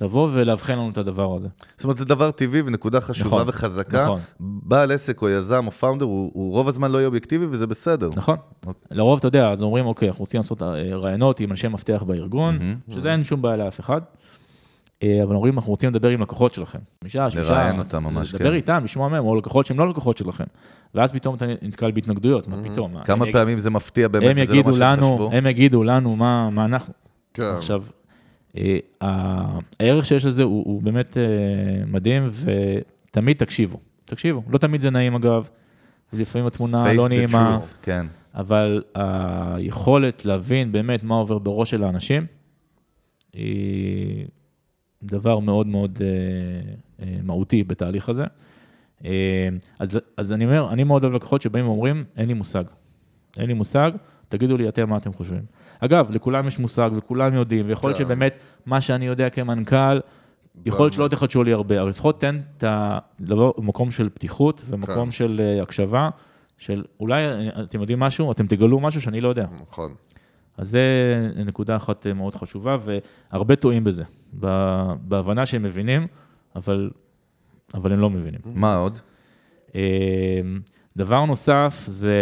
לבוא 0.00 0.28
ולאבחן 0.32 0.72
לנו 0.72 0.90
את 0.90 0.98
הדבר 0.98 1.36
הזה. 1.36 1.48
זאת 1.76 1.84
אומרת, 1.84 1.96
זה 1.96 2.04
דבר 2.04 2.30
טבעי 2.30 2.62
ונקודה 2.66 3.00
חשובה 3.00 3.36
נכון, 3.36 3.48
וחזקה. 3.48 4.04
נכון. 4.04 4.20
בעל 4.40 4.92
עסק 4.92 5.22
או 5.22 5.28
יזם 5.28 5.66
או 5.66 5.70
פאונדר, 5.70 6.04
הוא, 6.04 6.30
הוא 6.34 6.52
רוב 6.52 6.68
הזמן 6.68 6.90
לא 6.90 6.98
יהיה 6.98 7.06
אובייקטיבי 7.06 7.46
וזה 7.50 7.66
בסדר. 7.66 8.10
נכון. 8.16 8.36
אוקיי. 8.66 8.82
לרוב, 8.90 9.18
אתה 9.18 9.28
יודע, 9.28 9.50
אז 9.50 9.62
אומרים, 9.62 9.86
אוקיי, 9.86 10.08
אנחנו 10.08 10.22
רוצים 10.22 10.38
לעשות 10.40 10.62
אה, 10.62 10.96
רעיונות 10.96 11.40
עם 11.40 11.50
אנשי 11.50 11.68
מפתח 11.68 12.02
בארגון, 12.06 12.58
מהמם. 12.58 12.76
שזה 12.90 13.12
אין 13.12 13.24
שום 13.24 13.42
בעיה 13.42 13.56
לאף 13.56 13.80
אחד. 13.80 14.00
אה, 15.02 15.22
אבל 15.22 15.34
אומרים, 15.34 15.54
אנחנו 15.58 15.70
רוצים 15.70 15.90
לדבר 15.90 16.08
עם 16.08 16.22
לקוחות 16.22 16.54
שלכם. 16.54 16.78
חמישה, 17.00 17.30
שישה. 17.30 17.42
לראיין 17.42 17.78
אותם 17.78 18.04
ממש, 18.04 18.34
לדבר 18.34 18.50
כן. 18.50 18.56
איתם, 18.56 18.80
לשמוע 18.84 19.08
מהם, 19.08 19.24
או 19.24 19.36
לקוחות 19.36 19.66
שהם 19.66 19.78
לא 19.78 19.88
לקוחות 19.88 20.18
שלכם. 20.18 20.44
ואז 20.94 21.12
פתאום 21.12 21.34
אתה 21.34 21.46
נתקל 21.62 21.90
בהתנגדויות, 21.90 22.48
מה 22.48 22.56
פתאום? 22.64 22.92
מה, 22.92 23.04
כמה 23.04 23.24
פעמים 23.32 23.58
זה 23.58 23.70
מפתיע 23.70 24.08
באמת, 24.08 24.26
הם 24.30 24.36
וזה 24.42 24.52
לא 24.52 24.58
יגידו 24.58 24.70
מה 24.70 24.76
שהם 24.76 24.82
לנו, 24.82 25.14
חשבו. 25.14 25.30
הם 25.32 25.46
יגידו 25.46 25.82
לנו 25.82 26.16
מה 26.16 26.50
מה 26.50 26.64
אנחנו. 26.64 26.92
כן. 27.34 27.42
עכשיו, 27.42 27.82
הערך 29.00 30.06
שיש 30.06 30.24
לזה 30.24 30.42
הוא, 30.42 30.64
הוא 30.64 30.82
באמת 30.82 31.16
אה, 31.16 31.22
מדהים, 31.86 32.30
ותמיד 32.32 33.36
תקשיבו. 33.36 33.78
תקשיבו, 34.04 34.42
לא 34.50 34.58
תמיד 34.58 34.80
זה 34.80 34.90
נעים 34.90 35.14
אגב, 35.14 35.48
לפעמים 36.12 36.46
התמונה 36.46 36.92
לא 36.92 37.08
נעימה, 37.08 37.58
truth, 37.58 37.76
כן. 37.82 38.06
אבל 38.34 38.82
היכולת 38.94 40.24
להבין 40.24 40.72
באמת 40.72 41.02
מה 41.02 41.14
עובר 41.14 41.38
בראש 41.38 41.70
של 41.70 41.84
האנשים, 41.84 42.26
היא 43.32 44.26
דבר 45.02 45.38
מאוד 45.38 45.66
מאוד 45.66 45.98
אה, 46.00 47.06
אה, 47.06 47.18
מהותי 47.22 47.64
בתהליך 47.64 48.08
הזה. 48.08 48.24
אה, 49.04 49.48
אז, 49.78 49.88
אז 50.16 50.32
אני 50.32 50.44
אומר, 50.44 50.72
אני 50.72 50.84
מאוד 50.84 51.04
אוהב 51.04 51.14
לקוחות 51.14 51.42
שבאים 51.42 51.66
ואומרים, 51.66 52.04
אין 52.16 52.28
לי 52.28 52.34
מושג. 52.34 52.64
אין 53.38 53.46
לי 53.46 53.54
מושג, 53.54 53.90
תגידו 54.28 54.56
לי 54.56 54.68
אתם 54.68 54.90
מה 54.90 54.96
אתם 54.96 55.12
חושבים. 55.12 55.42
אגב, 55.80 56.10
לכולם 56.10 56.48
יש 56.48 56.58
מושג 56.58 56.90
וכולם 56.96 57.34
יודעים, 57.34 57.68
ויכול 57.68 57.90
להיות 57.90 57.98
כן. 57.98 58.04
שבאמת 58.04 58.36
מה 58.66 58.80
שאני 58.80 59.06
יודע 59.06 59.30
כמנכ"ל, 59.30 60.00
יכול 60.66 60.84
להיות 60.84 60.92
שלא 60.92 61.08
תחדשו 61.08 61.42
לי 61.42 61.52
הרבה, 61.52 61.80
אבל 61.80 61.90
לפחות 61.90 62.20
תן 62.20 62.38
את 62.56 62.64
ה... 62.64 62.98
לבוא 63.20 63.52
במקום 63.56 63.90
של 63.90 64.08
פתיחות 64.08 64.62
ומקום 64.66 65.04
כן. 65.04 65.10
של 65.10 65.40
אה, 65.44 65.62
הקשבה, 65.62 66.10
של 66.58 66.84
אולי 67.00 67.24
אה, 67.26 67.62
אתם 67.62 67.80
יודעים 67.80 68.00
משהו, 68.00 68.32
אתם 68.32 68.46
תגלו 68.46 68.80
משהו 68.80 69.00
שאני 69.00 69.20
לא 69.20 69.28
יודע. 69.28 69.46
נכון. 69.70 69.94
אז 70.56 70.68
זה 70.70 71.44
נקודה 71.46 71.76
אחת 71.76 72.06
אה, 72.06 72.12
מאוד 72.12 72.34
חשובה, 72.34 72.76
והרבה 73.32 73.56
טועים 73.56 73.84
בזה, 73.84 74.04
בהבנה 75.02 75.46
שהם 75.46 75.62
מבינים, 75.62 76.06
אבל, 76.56 76.90
אבל 77.74 77.92
הם 77.92 78.00
לא 78.00 78.10
מבינים. 78.10 78.40
מה 78.44 78.76
עוד? 78.76 78.98
דבר 80.96 81.24
נוסף 81.24 81.84
זה 81.86 82.12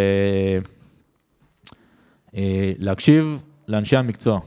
להקשיב 2.78 3.42
לאנשי 3.68 3.96
המקצוע, 3.96 4.40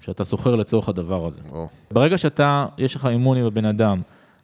שאתה 0.00 0.24
שוכר 0.24 0.56
לצורך 0.56 0.88
הדבר 0.88 1.26
הזה. 1.26 1.40
או, 1.52 1.68
ברגע 1.90 2.18
שאתה, 2.18 2.66
יש 2.78 2.96
לך 2.96 3.06
אמון 3.06 3.36
עם 3.36 3.46
הבן 3.46 3.64
אדם, 3.64 4.00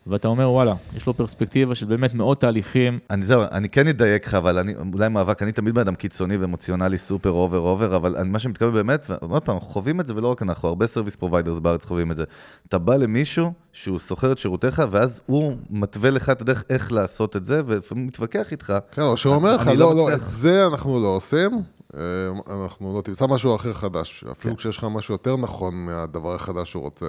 ואתה 0.06 0.28
אומר, 0.28 0.50
וואלה, 0.50 0.74
יש 0.96 1.06
לו 1.06 1.14
פרספקטיבה 1.14 1.74
של 1.74 1.86
באמת 1.86 2.14
מאות 2.14 2.40
תהליכים, 2.40 2.98
אני 3.10 3.24
זהו, 3.24 3.42
אני 3.52 3.68
כן 3.68 3.86
אדייק 3.86 4.26
לך, 4.26 4.34
אבל 4.34 4.58
אני, 4.58 4.74
אולי 4.92 5.08
מאבק, 5.08 5.42
אני 5.42 5.52
תמיד 5.52 5.74
בן 5.74 5.80
אדם 5.80 5.94
קיצוני 5.94 6.36
ואמוציונלי 6.36 6.98
super 6.98 7.30
over 7.30 7.58
over, 7.58 7.96
אבל 7.96 8.16
אני, 8.16 8.28
מה 8.28 8.38
שמתכוון 8.38 8.72
באמת, 8.72 9.06
ועוד 9.08 9.42
פעם, 9.42 9.54
אנחנו 9.54 9.68
חווים 9.68 10.00
את 10.00 10.06
זה, 10.06 10.16
ולא 10.16 10.28
רק 10.28 10.42
אנחנו, 10.42 10.68
הרבה 10.68 10.86
service 10.86 11.16
providers 11.16 11.58
בארץ 11.58 11.84
חווים 11.84 12.10
את 12.10 12.16
זה. 12.16 12.24
אתה 12.68 12.78
בא 12.78 12.96
למישהו 12.96 13.52
שהוא 13.72 13.98
שוכר 13.98 14.32
את 14.32 14.38
שירותיך, 14.38 14.82
ואז 14.90 15.20
הוא 15.26 15.56
מתווה 15.70 16.10
לך 16.10 16.30
את 16.30 16.40
הדרך 16.40 16.64
איך 16.70 16.92
לעשות 16.92 17.36
את 17.36 17.44
זה, 17.44 17.60
ולפעמים 17.66 18.06
מתווכח 18.06 18.52
איתך. 18.52 18.72
כן, 18.92 19.02
או 19.02 19.16
שהוא 19.16 19.34
אומר 19.34 19.56
לך, 19.56 19.66
לא 19.66 19.74
לא, 19.74 19.94
לא, 19.94 20.04
מצליח." 20.04 20.22
את 20.22 20.28
זה 20.28 20.66
אנחנו 20.66 21.02
לא 21.02 21.08
עושים, 21.08 21.50
אה, 21.52 21.58
אנחנו 21.94 22.94
לא 22.96 23.02
תמצא 23.02 23.26
משהו 23.26 23.56
אחר 23.56 23.72
חדש, 23.72 24.24
אפילו 24.32 24.56
כשיש 24.56 24.76
לך 24.78 24.86
משהו 24.90 25.14
יותר 25.14 25.36
נכון 25.36 25.74
מהדבר 25.86 26.34
החדש 26.34 26.70
שהוא 26.70 26.82
רוצה. 26.82 27.06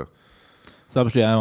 סבא 0.90 1.10
שלי 1.10 1.26
היה 1.26 1.38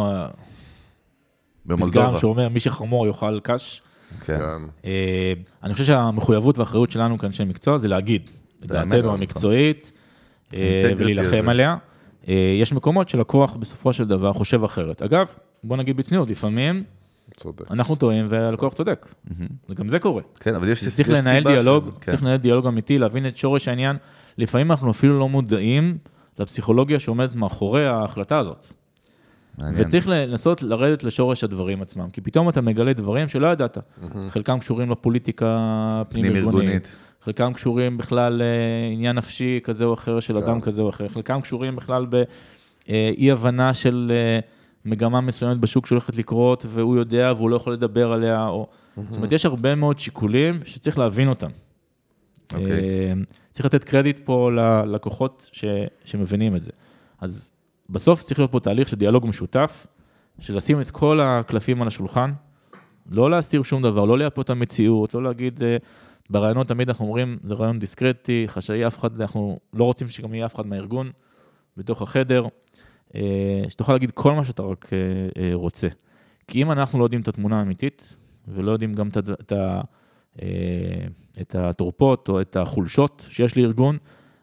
פתגם 1.63 1.77
במולדובה. 1.77 2.19
שאומר, 2.19 2.49
מי 2.49 2.59
שחמור 2.59 3.07
יאכל 3.07 3.39
קש. 3.39 3.81
כן. 4.21 4.37
כן. 4.37 4.61
אה, 4.85 5.33
אני 5.63 5.73
חושב 5.73 5.85
שהמחויבות 5.85 6.57
והאחריות 6.57 6.91
שלנו 6.91 7.17
כאנשי 7.17 7.43
מקצוע 7.43 7.77
זה 7.77 7.87
להגיד 7.87 8.29
את 8.63 8.67
באמת, 8.67 8.87
דעתנו 8.87 9.07
נכון. 9.07 9.19
המקצועית 9.19 9.91
אה, 10.57 10.91
ולהילחם. 10.97 11.49
עליה. 11.49 11.75
אה, 12.27 12.57
יש 12.61 12.73
מקומות 12.73 13.09
שלקוח 13.09 13.55
בסופו 13.55 13.93
של 13.93 14.07
דבר 14.07 14.33
חושב 14.33 14.63
אחרת. 14.63 15.01
אגב, 15.01 15.27
בוא 15.63 15.77
נגיד 15.77 15.97
בצניעות, 15.97 16.29
לפעמים 16.29 16.83
צודק. 17.37 17.71
אנחנו 17.71 17.95
טועים 17.95 18.27
והלקוח 18.29 18.73
צודק. 18.73 19.07
גם 19.73 19.89
זה 19.89 19.99
קורה. 19.99 20.21
כן, 20.39 20.55
אבל 20.55 20.69
יש 20.69 20.87
צריך 20.87 21.07
יש 21.07 21.13
לנהל 21.19 21.39
סיבה 21.39 21.51
דיאלוג, 21.51 21.89
כן. 22.01 22.11
צריך 22.11 22.23
לנהל 22.23 22.37
דיאלוג 22.37 22.67
אמיתי, 22.67 22.97
להבין 22.97 23.27
את 23.27 23.37
שורש 23.37 23.67
העניין. 23.67 23.95
לפעמים 24.37 24.71
אנחנו 24.71 24.91
אפילו 24.91 25.19
לא 25.19 25.29
מודעים 25.29 25.97
לפסיכולוגיה 26.39 26.99
שעומדת 26.99 27.35
מאחורי 27.35 27.87
ההחלטה 27.87 28.37
הזאת. 28.37 28.67
מעניין. 29.57 29.87
וצריך 29.87 30.07
לנסות 30.07 30.61
לרדת 30.63 31.03
לשורש 31.03 31.43
הדברים 31.43 31.81
עצמם, 31.81 32.09
כי 32.09 32.21
פתאום 32.21 32.49
אתה 32.49 32.61
מגלה 32.61 32.93
דברים 32.93 33.29
שלא 33.29 33.47
ידעת. 33.47 33.77
חלקם 34.29 34.59
קשורים 34.59 34.91
לפוליטיקה 34.91 35.89
פנים-ארגונית. 36.09 36.97
חלקם 37.21 37.53
קשורים 37.53 37.97
בכלל 37.97 38.41
לעניין 38.43 39.15
נפשי 39.15 39.59
כזה 39.63 39.85
או 39.85 39.93
אחר 39.93 40.19
של 40.19 40.37
אדם 40.37 40.61
כזה 40.61 40.81
או 40.81 40.89
אחר, 40.89 41.07
חלקם 41.07 41.41
קשורים 41.41 41.75
בכלל 41.75 42.05
באי 42.05 43.31
הבנה 43.31 43.73
של 43.73 44.11
אה, 44.15 44.39
מגמה 44.87 45.21
מסוימת 45.21 45.57
בשוק 45.57 45.85
שהולכת 45.85 46.15
לקרות, 46.15 46.65
והוא 46.69 46.97
יודע 46.97 47.33
והוא 47.37 47.49
לא 47.49 47.55
יכול 47.55 47.73
לדבר 47.73 48.11
עליה, 48.11 48.47
או... 48.47 48.67
זאת 49.09 49.15
אומרת, 49.15 49.31
יש 49.31 49.45
הרבה 49.45 49.75
מאוד 49.75 49.99
שיקולים 49.99 50.59
שצריך 50.65 50.97
להבין 50.97 51.27
אותם. 51.27 51.49
אוקיי. 52.53 52.71
אה, 52.71 53.13
צריך 53.51 53.65
לתת 53.65 53.83
קרדיט 53.83 54.19
פה 54.25 54.51
ללקוחות 54.51 55.49
ש, 55.53 55.65
שמבינים 56.05 56.55
את 56.55 56.63
זה. 56.63 56.71
אז 57.21 57.51
בסוף 57.89 58.23
צריך 58.23 58.39
להיות 58.39 58.51
פה 58.51 58.59
תהליך 58.59 58.89
של 58.89 58.95
דיאלוג 58.95 59.27
משותף, 59.27 59.87
של 60.39 60.55
לשים 60.55 60.81
את 60.81 60.91
כל 60.91 61.19
הקלפים 61.23 61.81
על 61.81 61.87
השולחן, 61.87 62.31
לא 63.11 63.31
להסתיר 63.31 63.63
שום 63.63 63.81
דבר, 63.81 64.05
לא 64.05 64.17
לייפות 64.17 64.45
את 64.45 64.49
המציאות, 64.49 65.13
לא 65.13 65.23
להגיד, 65.23 65.63
אה, 65.63 65.77
ברעיונות 66.29 66.67
תמיד 66.67 66.89
אנחנו 66.89 67.05
אומרים, 67.05 67.37
זה 67.43 67.53
רעיון 67.53 67.79
דיסקרטי, 67.79 68.43
חשאי, 68.47 68.87
אף 68.87 68.99
אחד, 68.99 69.21
אנחנו 69.21 69.59
לא 69.73 69.83
רוצים 69.83 70.09
שגם 70.09 70.33
יהיה 70.33 70.45
אף 70.45 70.55
אחד 70.55 70.67
מהארגון 70.67 71.11
בתוך 71.77 72.01
החדר, 72.01 72.45
שתוכל 73.69 73.93
להגיד 73.93 74.11
כל 74.11 74.33
מה 74.33 74.45
שאתה 74.45 74.63
רק 74.63 74.89
אה, 74.93 74.97
אה, 75.43 75.49
רוצה. 75.53 75.87
כי 76.47 76.61
אם 76.61 76.71
אנחנו 76.71 76.99
לא 76.99 77.03
יודעים 77.03 77.21
את 77.21 77.27
התמונה 77.27 77.59
האמיתית, 77.59 78.15
ולא 78.47 78.71
יודעים 78.71 78.93
גם 78.93 79.07
את, 79.07 79.53
אה, 81.55 81.69
התורפות 81.69 82.29
או 82.29 82.41
את 82.41 82.55
החולשות 82.55 83.25
שיש 83.29 83.57
לארגון, 83.57 83.97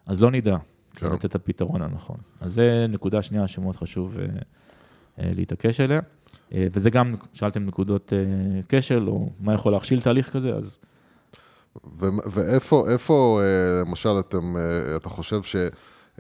אז 0.07 0.23
לא 0.23 0.31
נדע 0.31 0.57
כן. 0.95 1.07
לתת 1.07 1.25
את 1.25 1.35
הפתרון 1.35 1.83
הנכון. 1.83 2.17
אז 2.41 2.55
זה 2.55 2.87
נקודה 2.89 3.23
שנייה 3.23 3.49
שמאוד 3.49 3.77
חשוב 3.77 4.19
אה, 4.19 4.25
אה, 5.19 5.31
להתעקש 5.35 5.81
עליה. 5.81 6.01
אה, 6.53 6.67
וזה 6.73 6.91
גם, 6.91 7.15
שאלתם 7.33 7.67
נקודות 7.67 8.13
אה, 8.13 8.61
כשל, 8.69 9.09
או 9.09 9.31
מה 9.41 9.55
יכול 9.55 9.73
להכשיל 9.73 10.01
תהליך 10.01 10.31
כזה, 10.31 10.55
אז 10.55 10.79
ו- 12.01 12.31
ואיפה, 12.33 12.85
איפה, 12.89 13.41
אה, 13.43 13.81
למשל, 13.81 14.21
אתם, 14.21 14.57
אה, 14.57 14.97
אתה 14.97 15.09
חושב 15.09 15.43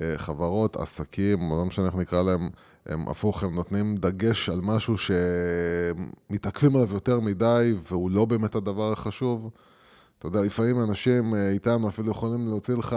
שחברות, 0.01 0.77
עסקים, 0.77 1.51
או 1.51 1.57
לא 1.59 1.65
משנה 1.65 1.87
איך 1.87 1.95
נקרא 1.95 2.23
להם, 2.23 2.51
הם 2.87 3.09
הפוך, 3.09 3.43
הם 3.43 3.55
נותנים 3.55 3.97
דגש 3.97 4.49
על 4.49 4.61
משהו 4.63 4.95
שמתעכבים 4.99 6.77
עליו 6.77 6.95
יותר 6.95 7.21
מדי, 7.21 7.75
והוא 7.91 8.11
לא 8.11 8.25
באמת 8.25 8.55
הדבר 8.55 8.93
החשוב? 8.93 9.51
אתה 10.19 10.27
יודע, 10.27 10.43
לפעמים 10.43 10.81
אנשים 10.81 11.35
אה, 11.35 11.51
איתנו 11.51 11.89
אפילו 11.89 12.11
יכולים 12.11 12.49
להוציא 12.49 12.75
לך 12.75 12.97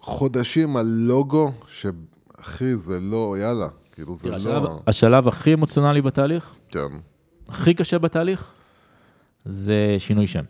חודשים 0.00 0.76
על 0.76 0.86
לוגו, 0.86 1.52
שאחי, 1.66 2.76
זה 2.76 3.00
לא, 3.00 3.36
יאללה, 3.40 3.68
כאילו 3.92 4.16
זה 4.16 4.30
לא... 4.30 4.36
השלב, 4.36 4.62
השלב 4.86 5.28
הכי 5.28 5.54
אמוציונלי 5.54 6.02
בתהליך, 6.02 6.54
כן. 6.68 6.88
הכי 7.48 7.74
קשה 7.74 7.98
בתהליך, 7.98 8.52
זה 9.44 9.96
שינוי 9.98 10.26
שם. 10.26 10.44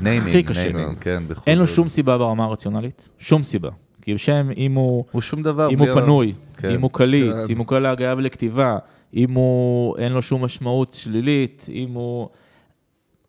naming, 0.00 0.28
הכי 0.28 0.42
קשה. 0.42 0.72
naming, 0.72 0.98
כן, 1.00 1.22
בחו"ל. 1.28 1.44
אין 1.46 1.58
לו 1.58 1.68
שום 1.68 1.88
סיבה 1.88 2.18
ברמה 2.18 2.44
הרציונלית, 2.44 3.08
שום 3.18 3.42
סיבה. 3.42 3.70
כי 4.04 4.18
שם, 4.18 4.48
אם 4.56 4.74
הוא, 4.74 5.04
הוא 5.12 5.22
שום 5.22 5.42
דבר. 5.42 5.68
אם 5.70 5.78
הוא 5.78 5.88
ה- 5.88 5.94
פנוי, 5.94 6.32
כן. 6.56 6.70
אם 6.70 6.80
הוא 6.80 6.90
קליט, 6.90 7.32
כן. 7.32 7.52
אם 7.52 7.58
הוא 7.58 7.66
קל 7.66 7.78
להגעה 7.78 8.14
ולכתיבה, 8.16 8.78
אם 9.14 9.32
הוא, 9.32 9.96
אין 9.98 10.12
לו 10.12 10.22
שום 10.22 10.44
משמעות 10.44 10.92
שלילית, 10.92 11.66
אם 11.72 11.90
הוא... 11.92 12.28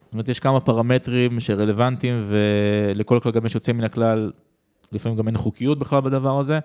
זאת 0.05 0.13
אומרת, 0.13 0.30
יש 0.30 0.39
כמה 0.39 0.59
פרמטרים 0.59 1.39
שרלוונטיים, 1.39 2.23
ולכל 2.28 3.19
כלל 3.23 3.32
גם 3.32 3.45
יש 3.45 3.55
יוצא 3.55 3.71
מן 3.73 3.84
הכלל, 3.84 4.32
לפעמים 4.91 5.17
גם 5.17 5.28
אין 5.28 5.38
חוקיות 5.38 5.80
בכלל 5.80 6.01
בדבר 6.01 6.39
הזה, 6.39 6.59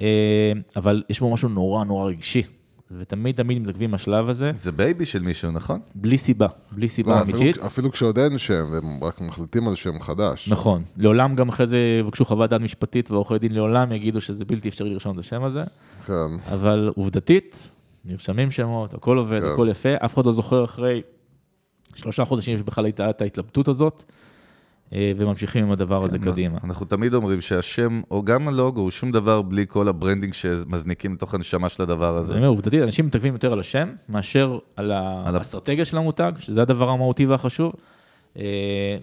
אה, 0.00 0.52
אבל 0.76 1.02
יש 1.10 1.20
בו 1.20 1.30
משהו 1.32 1.48
נורא 1.48 1.84
נורא 1.84 2.04
רגשי, 2.06 2.42
ותמיד 2.90 3.34
תמיד 3.34 3.62
מתעכבים 3.62 3.90
בשלב 3.90 4.28
הזה, 4.28 4.50
זה 4.54 4.72
בייבי 4.72 5.04
של 5.04 5.22
מישהו, 5.22 5.50
נכון? 5.50 5.80
בלי 5.94 6.18
סיבה, 6.18 6.46
בלי 6.72 6.88
סיבה 6.88 7.14
לא, 7.14 7.22
אמיתית. 7.22 7.54
אפילו, 7.54 7.66
אפילו 7.66 7.92
כשעוד 7.92 8.18
אין 8.18 8.38
שם, 8.38 8.68
והם 8.72 9.04
רק 9.04 9.20
מחליטים 9.20 9.68
על 9.68 9.74
שם 9.74 10.00
חדש. 10.00 10.48
נכון, 10.48 10.82
לעולם 10.96 11.34
גם 11.34 11.48
אחרי 11.48 11.66
זה 11.66 11.78
יבקשו 12.00 12.24
חוות 12.24 12.50
דעת 12.50 12.60
משפטית 12.60 13.10
ועורכי 13.10 13.38
דין 13.38 13.54
לעולם 13.54 13.92
יגידו 13.92 14.20
שזה 14.20 14.44
בלתי 14.44 14.68
אפשרי 14.68 14.90
לרשום 14.90 15.14
את 15.14 15.24
השם 15.24 15.44
הזה, 15.44 15.62
כן. 16.06 16.12
אבל 16.52 16.92
עובדתית, 16.96 17.70
נרשמים 18.04 18.50
שמות, 18.50 18.94
הכל 18.94 19.18
עובד, 19.18 19.40
כן. 19.40 19.52
הכל 19.52 19.68
יפה, 19.70 19.94
אף 20.04 20.14
אחד 20.14 20.26
לא 20.26 20.32
זוכר 20.32 20.64
אחרי 20.64 21.02
שלושה 21.94 22.24
חודשים 22.24 22.58
שבכלל 22.58 22.84
הייתה 22.84 23.10
את 23.10 23.22
ההתלבטות 23.22 23.68
הזאת, 23.68 24.04
וממשיכים 24.92 25.64
עם 25.64 25.72
הדבר 25.72 26.04
הזה 26.04 26.18
קדימה. 26.18 26.58
אנחנו 26.64 26.86
תמיד 26.86 27.14
אומרים 27.14 27.40
שהשם, 27.40 28.00
או 28.10 28.22
גם 28.22 28.48
הלוגו, 28.48 28.80
הוא 28.80 28.90
שום 28.90 29.12
דבר 29.12 29.42
בלי 29.42 29.64
כל 29.68 29.88
ה 29.88 29.93
branding 29.93 30.34
שמזניקים 30.34 31.14
לתוך 31.14 31.34
הנשמה 31.34 31.68
של 31.68 31.82
הדבר 31.82 32.16
הזה. 32.16 32.32
אני 32.32 32.38
אומר, 32.40 32.48
עובדתית, 32.48 32.82
אנשים 32.82 33.06
מתעכבים 33.06 33.32
יותר 33.32 33.52
על 33.52 33.60
השם, 33.60 33.88
מאשר 34.08 34.58
על 34.76 34.92
האסטרטגיה 34.92 35.84
של 35.84 35.96
המותג, 35.96 36.32
שזה 36.38 36.62
הדבר 36.62 36.88
המהותי 36.88 37.26
והחשוב, 37.26 37.72
אה, 38.36 38.42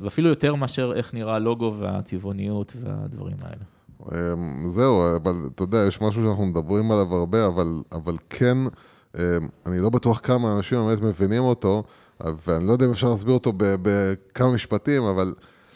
ואפילו 0.01 0.29
יותר 0.29 0.55
מאשר 0.55 0.93
איך 0.95 1.13
נראה 1.13 1.36
הלוגו 1.36 1.75
והצבעוניות 1.79 2.73
והדברים 2.81 3.38
האלה. 3.41 3.63
אמ, 4.11 4.69
זהו, 4.69 5.15
אבל 5.15 5.36
אתה 5.55 5.63
יודע, 5.63 5.77
יש 5.88 6.01
משהו 6.01 6.23
שאנחנו 6.23 6.45
מדברים 6.45 6.91
עליו 6.91 7.15
הרבה, 7.15 7.47
אבל, 7.47 7.81
אבל 7.91 8.17
כן, 8.29 8.57
אמ, 9.17 9.21
אני 9.65 9.79
לא 9.79 9.89
בטוח 9.89 10.19
כמה 10.23 10.57
אנשים 10.57 10.79
באמת 10.79 11.01
מבינים 11.01 11.43
אותו, 11.43 11.83
ואני 12.47 12.67
לא 12.67 12.71
יודע 12.71 12.86
אם 12.86 12.91
אפשר 12.91 13.09
להסביר 13.09 13.33
אותו 13.33 13.53
בכמה 13.55 14.53
משפטים, 14.53 15.03
אבל 15.03 15.33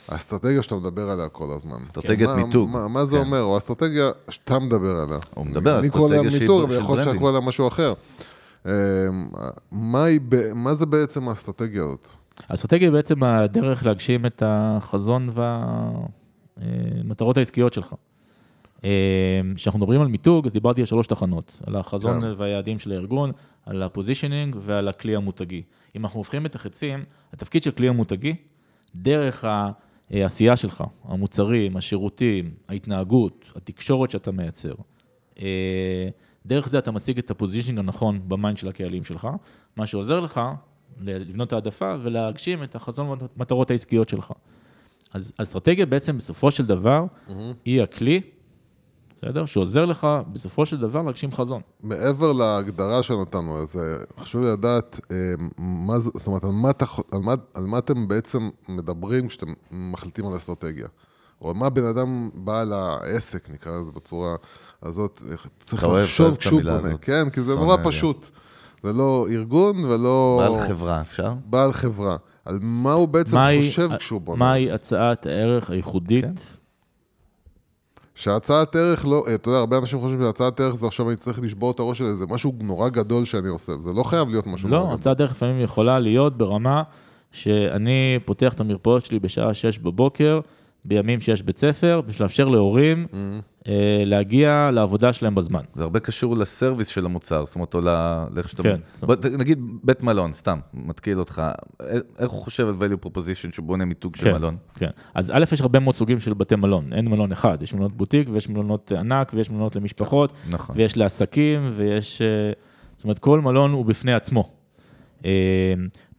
האסטרטגיה 0.10 0.62
שאתה 0.64 0.76
מדבר 0.76 1.10
עליה 1.10 1.30
כל 1.30 1.48
הזמן. 1.56 1.78
אסטרטגיית 1.84 2.30
מה- 2.30 2.36
מיתוג. 2.46 2.70
מה, 2.70 2.88
מה 2.88 3.06
זה 3.06 3.16
כן. 3.16 3.22
אומר? 3.22 3.42
או 3.42 3.54
האסטרטגיה 3.56 4.10
שאתה 4.30 4.60
מדבר 4.60 4.96
עליה. 4.96 5.18
הוא 5.36 5.46
מדבר 5.46 5.72
על 5.74 5.80
אני 5.80 5.90
קורא 5.90 6.04
אסטרטגיה 6.06 6.24
לה 6.24 6.38
שהיא 6.38 6.42
מיתוג, 6.50 6.70
של 6.70 6.76
ויכול 6.76 6.96
להיות 6.98 7.10
שאתה 7.10 7.20
ברנדינג. 7.20 7.20
קורא 7.20 7.32
לה 7.32 7.40
משהו 7.40 7.68
אחר. 7.68 7.94
אמ, 8.66 8.72
מה, 9.72 10.04
היא, 10.04 10.20
ב- 10.30 10.54
מה 10.54 10.74
זה 10.74 10.86
בעצם 10.86 11.30
האסטרטגיה 11.30 11.84
הזאת? 11.84 12.08
האסטרטגיה 12.50 12.88
היא 12.88 12.94
בעצם 12.94 13.24
הדרך 13.24 13.86
להגשים 13.86 14.26
את 14.26 14.44
החזון 14.46 15.30
והמטרות 16.58 17.38
העסקיות 17.38 17.74
שלך. 17.74 17.94
אה, 18.84 18.90
כשאנחנו 19.56 19.80
מדברים 19.80 20.02
על 20.02 20.08
מיתוג, 20.08 20.46
אז 20.46 20.54
דיברתי 20.54 20.82
על 20.82 20.86
שלוש 20.86 21.08
תחנות, 21.08 21.60
על 21.68 21.76
החזון 21.76 22.22
כן. 22.22 22.32
והיעדים 22.38 22.80
של 22.80 22.92
הארגון, 22.92 23.32
על 23.66 23.84
הפוזישנינג 23.84 24.56
ועל 24.66 24.88
הכלי 24.88 25.16
המותגי. 25.16 25.62
אם 25.96 26.06
אנחנו 26.06 26.20
הופכים 26.20 26.46
את 26.46 26.56
החצים, 26.56 27.04
התפקיד 27.34 27.64
של 27.64 27.72
כלי 27.72 27.88
המותגי, 27.90 28.36
דרך 28.96 29.46
העשייה 30.12 30.56
שלך, 30.56 30.84
המוצרים, 31.04 31.78
השירותים, 31.78 32.54
ההתנהגות, 32.70 33.46
התקשורת 33.56 34.12
שאתה 34.12 34.32
מייצר, 34.32 34.74
אה, 35.40 36.10
דרך 36.46 36.70
זה 36.70 36.80
אתה 36.80 36.92
משיג 36.92 37.18
את 37.18 37.32
ה 37.32 37.36
positioning 37.36 37.80
הנכון 37.80 38.22
ב 38.28 38.34
mind 38.34 38.58
של 38.58 38.68
הקהלים 38.68 39.04
שלך, 39.04 39.28
מה 39.76 39.88
שעוזר 39.88 40.20
לך 40.20 40.42
לבנות 41.02 41.54
העדפה 41.54 41.96
ולהגשים 42.02 42.64
את 42.64 42.76
החזון 42.76 43.08
והמטרות 43.08 43.72
העסקיות 43.72 44.10
שלך. 44.10 44.34
אז 45.14 45.34
האסטרטגיה 45.40 45.86
בעצם 45.86 46.18
בסופו 46.18 46.52
של 46.52 46.66
דבר 46.66 47.06
היא 47.66 47.82
הכלי, 47.82 48.22
בסדר? 49.24 49.46
שעוזר 49.46 49.86
לך 49.86 50.08
בסופו 50.34 50.66
של 50.66 50.78
דבר 50.78 51.02
להגשים 51.02 51.32
חזון. 51.32 51.62
מעבר 51.84 52.32
להגדרה 52.34 53.04
שנתנו, 53.04 53.58
אז 53.58 53.78
אה, 53.78 53.84
חשוב 54.24 54.44
לי 54.44 54.52
לדעת 54.52 55.00
אה, 55.12 55.16
מה 55.58 56.00
זה, 56.00 56.10
זאת 56.18 56.28
אומרת, 56.28 56.44
על 56.44 56.50
מה, 56.52 56.72
על, 57.12 57.20
מה, 57.20 57.34
על 57.54 57.66
מה 57.66 57.78
אתם 57.78 58.08
בעצם 58.08 58.50
מדברים 58.70 59.28
כשאתם 59.28 59.48
מחליטים 59.72 60.28
על 60.28 60.38
אסטרטגיה. 60.38 60.88
או 61.42 61.54
מה 61.54 61.70
בן 61.70 61.86
אדם 61.86 62.30
בעל 62.34 62.74
העסק, 62.74 63.50
נקרא 63.50 63.80
לזה 63.82 63.92
בצורה 63.92 64.36
הזאת, 64.84 65.22
צריך 65.66 65.84
לחשוב 65.84 66.36
כשהוא 66.36 66.62
בונה, 66.62 66.76
הזאת. 66.78 66.92
כן, 67.02 67.30
כי 67.30 67.42
זה 67.42 67.56
נורא. 67.56 67.78
פשוט. 67.84 68.30
זה 68.84 68.94
לא 68.94 69.28
ארגון 69.30 69.86
ולא... 69.86 70.42
בעל 70.50 70.68
חברה, 70.68 71.02
אפשר? 71.02 71.34
בעל 71.46 71.74
חברה. 71.74 72.16
על 72.46 72.60
מה 72.62 72.92
הוא 72.94 73.08
בעצם 73.08 73.36
מהי- 73.38 73.68
חושב 73.70 73.90
כשהוא 73.98 74.22
בונה. 74.22 74.40
מהי 74.40 74.72
הצעת 74.72 75.26
הערך 75.26 75.70
הייחודית? 75.70 76.26
כן. 76.26 76.59
שהצעת 78.20 78.76
ערך 78.76 79.06
לא, 79.06 79.26
אתה 79.36 79.50
יודע, 79.50 79.60
הרבה 79.60 79.78
אנשים 79.78 80.00
חושבים 80.00 80.22
שהצעת 80.22 80.60
ערך 80.60 80.76
זה 80.76 80.88
עכשיו 80.88 81.10
אני 81.10 81.16
צריך 81.16 81.40
לשבור 81.42 81.72
את 81.72 81.80
הראש 81.80 81.98
של 81.98 82.06
איזה 82.06 82.26
משהו 82.30 82.54
נורא 82.62 82.90
גדול 82.90 83.26
שאני 83.26 83.48
עושה, 83.48 83.74
זה 83.80 83.94
לא 83.94 84.04
חייב 84.04 84.30
להיות 84.30 84.48
משהו 84.48 84.70
לא. 84.70 84.94
הצעת 84.94 85.22
ערך 85.22 85.32
לפעמים 85.32 85.62
יכולה 85.62 86.00
להיות 86.00 86.38
ברמה 86.38 86.84
שאני 87.32 88.20
פותח 88.26 88.54
את 88.54 88.60
המרפאות 88.60 89.06
שלי 89.06 89.20
בשעה 89.20 89.54
6 89.54 89.78
בבוקר, 89.80 90.40
בימים 90.86 91.22
שיש 91.22 91.42
בית 91.42 91.58
ספר, 91.58 92.02
בשביל 92.08 92.24
לאפשר 92.24 92.48
להורים 92.48 93.08
Mm-hmm. 93.12 93.50
אה, 93.68 94.04
להגיע 94.06 94.70
לעבודה 94.74 95.14
שלהם 95.14 95.36
בזמן. 95.36 95.62
זה 95.74 95.84
הרבה 95.84 96.00
קשור 96.00 96.38
לסרוויס 96.38 96.88
של 96.88 97.06
המוצר, 97.06 97.46
זאת 97.46 97.56
אומרת, 97.56 97.74
או 97.74 97.82
לאיך 98.36 98.50
שאתה... 98.50 98.64
כן. 98.64 98.80
בוא, 99.02 99.16
נגיד 99.38 99.60
בית 99.84 100.04
מלון, 100.04 100.34
סתם, 100.34 100.60
מתקיל 100.74 101.20
אותך, 101.20 101.42
א- 101.82 101.84
איך 102.20 102.30
הוא 102.32 102.42
חושב 102.42 102.68
על 102.68 102.76
value 102.80 103.06
proposition 103.06 103.54
שהוא 103.54 103.66
בונה 103.66 103.86
מיתוג 103.86 104.16
של 104.16 104.24
כן, 104.26 104.34
מלון? 104.34 104.58
כן. 104.76 104.90
אז 105.16 105.32
א', 105.32 105.44
יש 105.52 105.62
הרבה 105.62 105.80
מאוד 105.80 105.96
סוגים 105.96 106.20
של 106.20 106.34
בתי 106.34 106.56
מלון, 106.56 106.94
אין 106.94 107.08
מלון 107.08 107.32
אחד, 107.32 107.58
יש 107.62 107.74
מלונות 107.74 107.98
בוטיק 107.98 108.30
ויש 108.32 108.50
מלונות 108.50 108.92
ענק 108.92 109.32
ויש 109.36 109.50
מלונות 109.50 109.76
למשפחות, 109.76 110.34
נכון. 110.50 110.76
ויש 110.78 110.98
לעסקים 110.98 111.72
ויש... 111.76 112.22
אה, 112.22 112.28
זאת 112.98 113.04
אומרת, 113.04 113.20
כל 113.20 113.42
מלון 113.42 113.72
הוא 113.72 113.86
בפני 113.86 114.14
עצמו. 114.14 114.52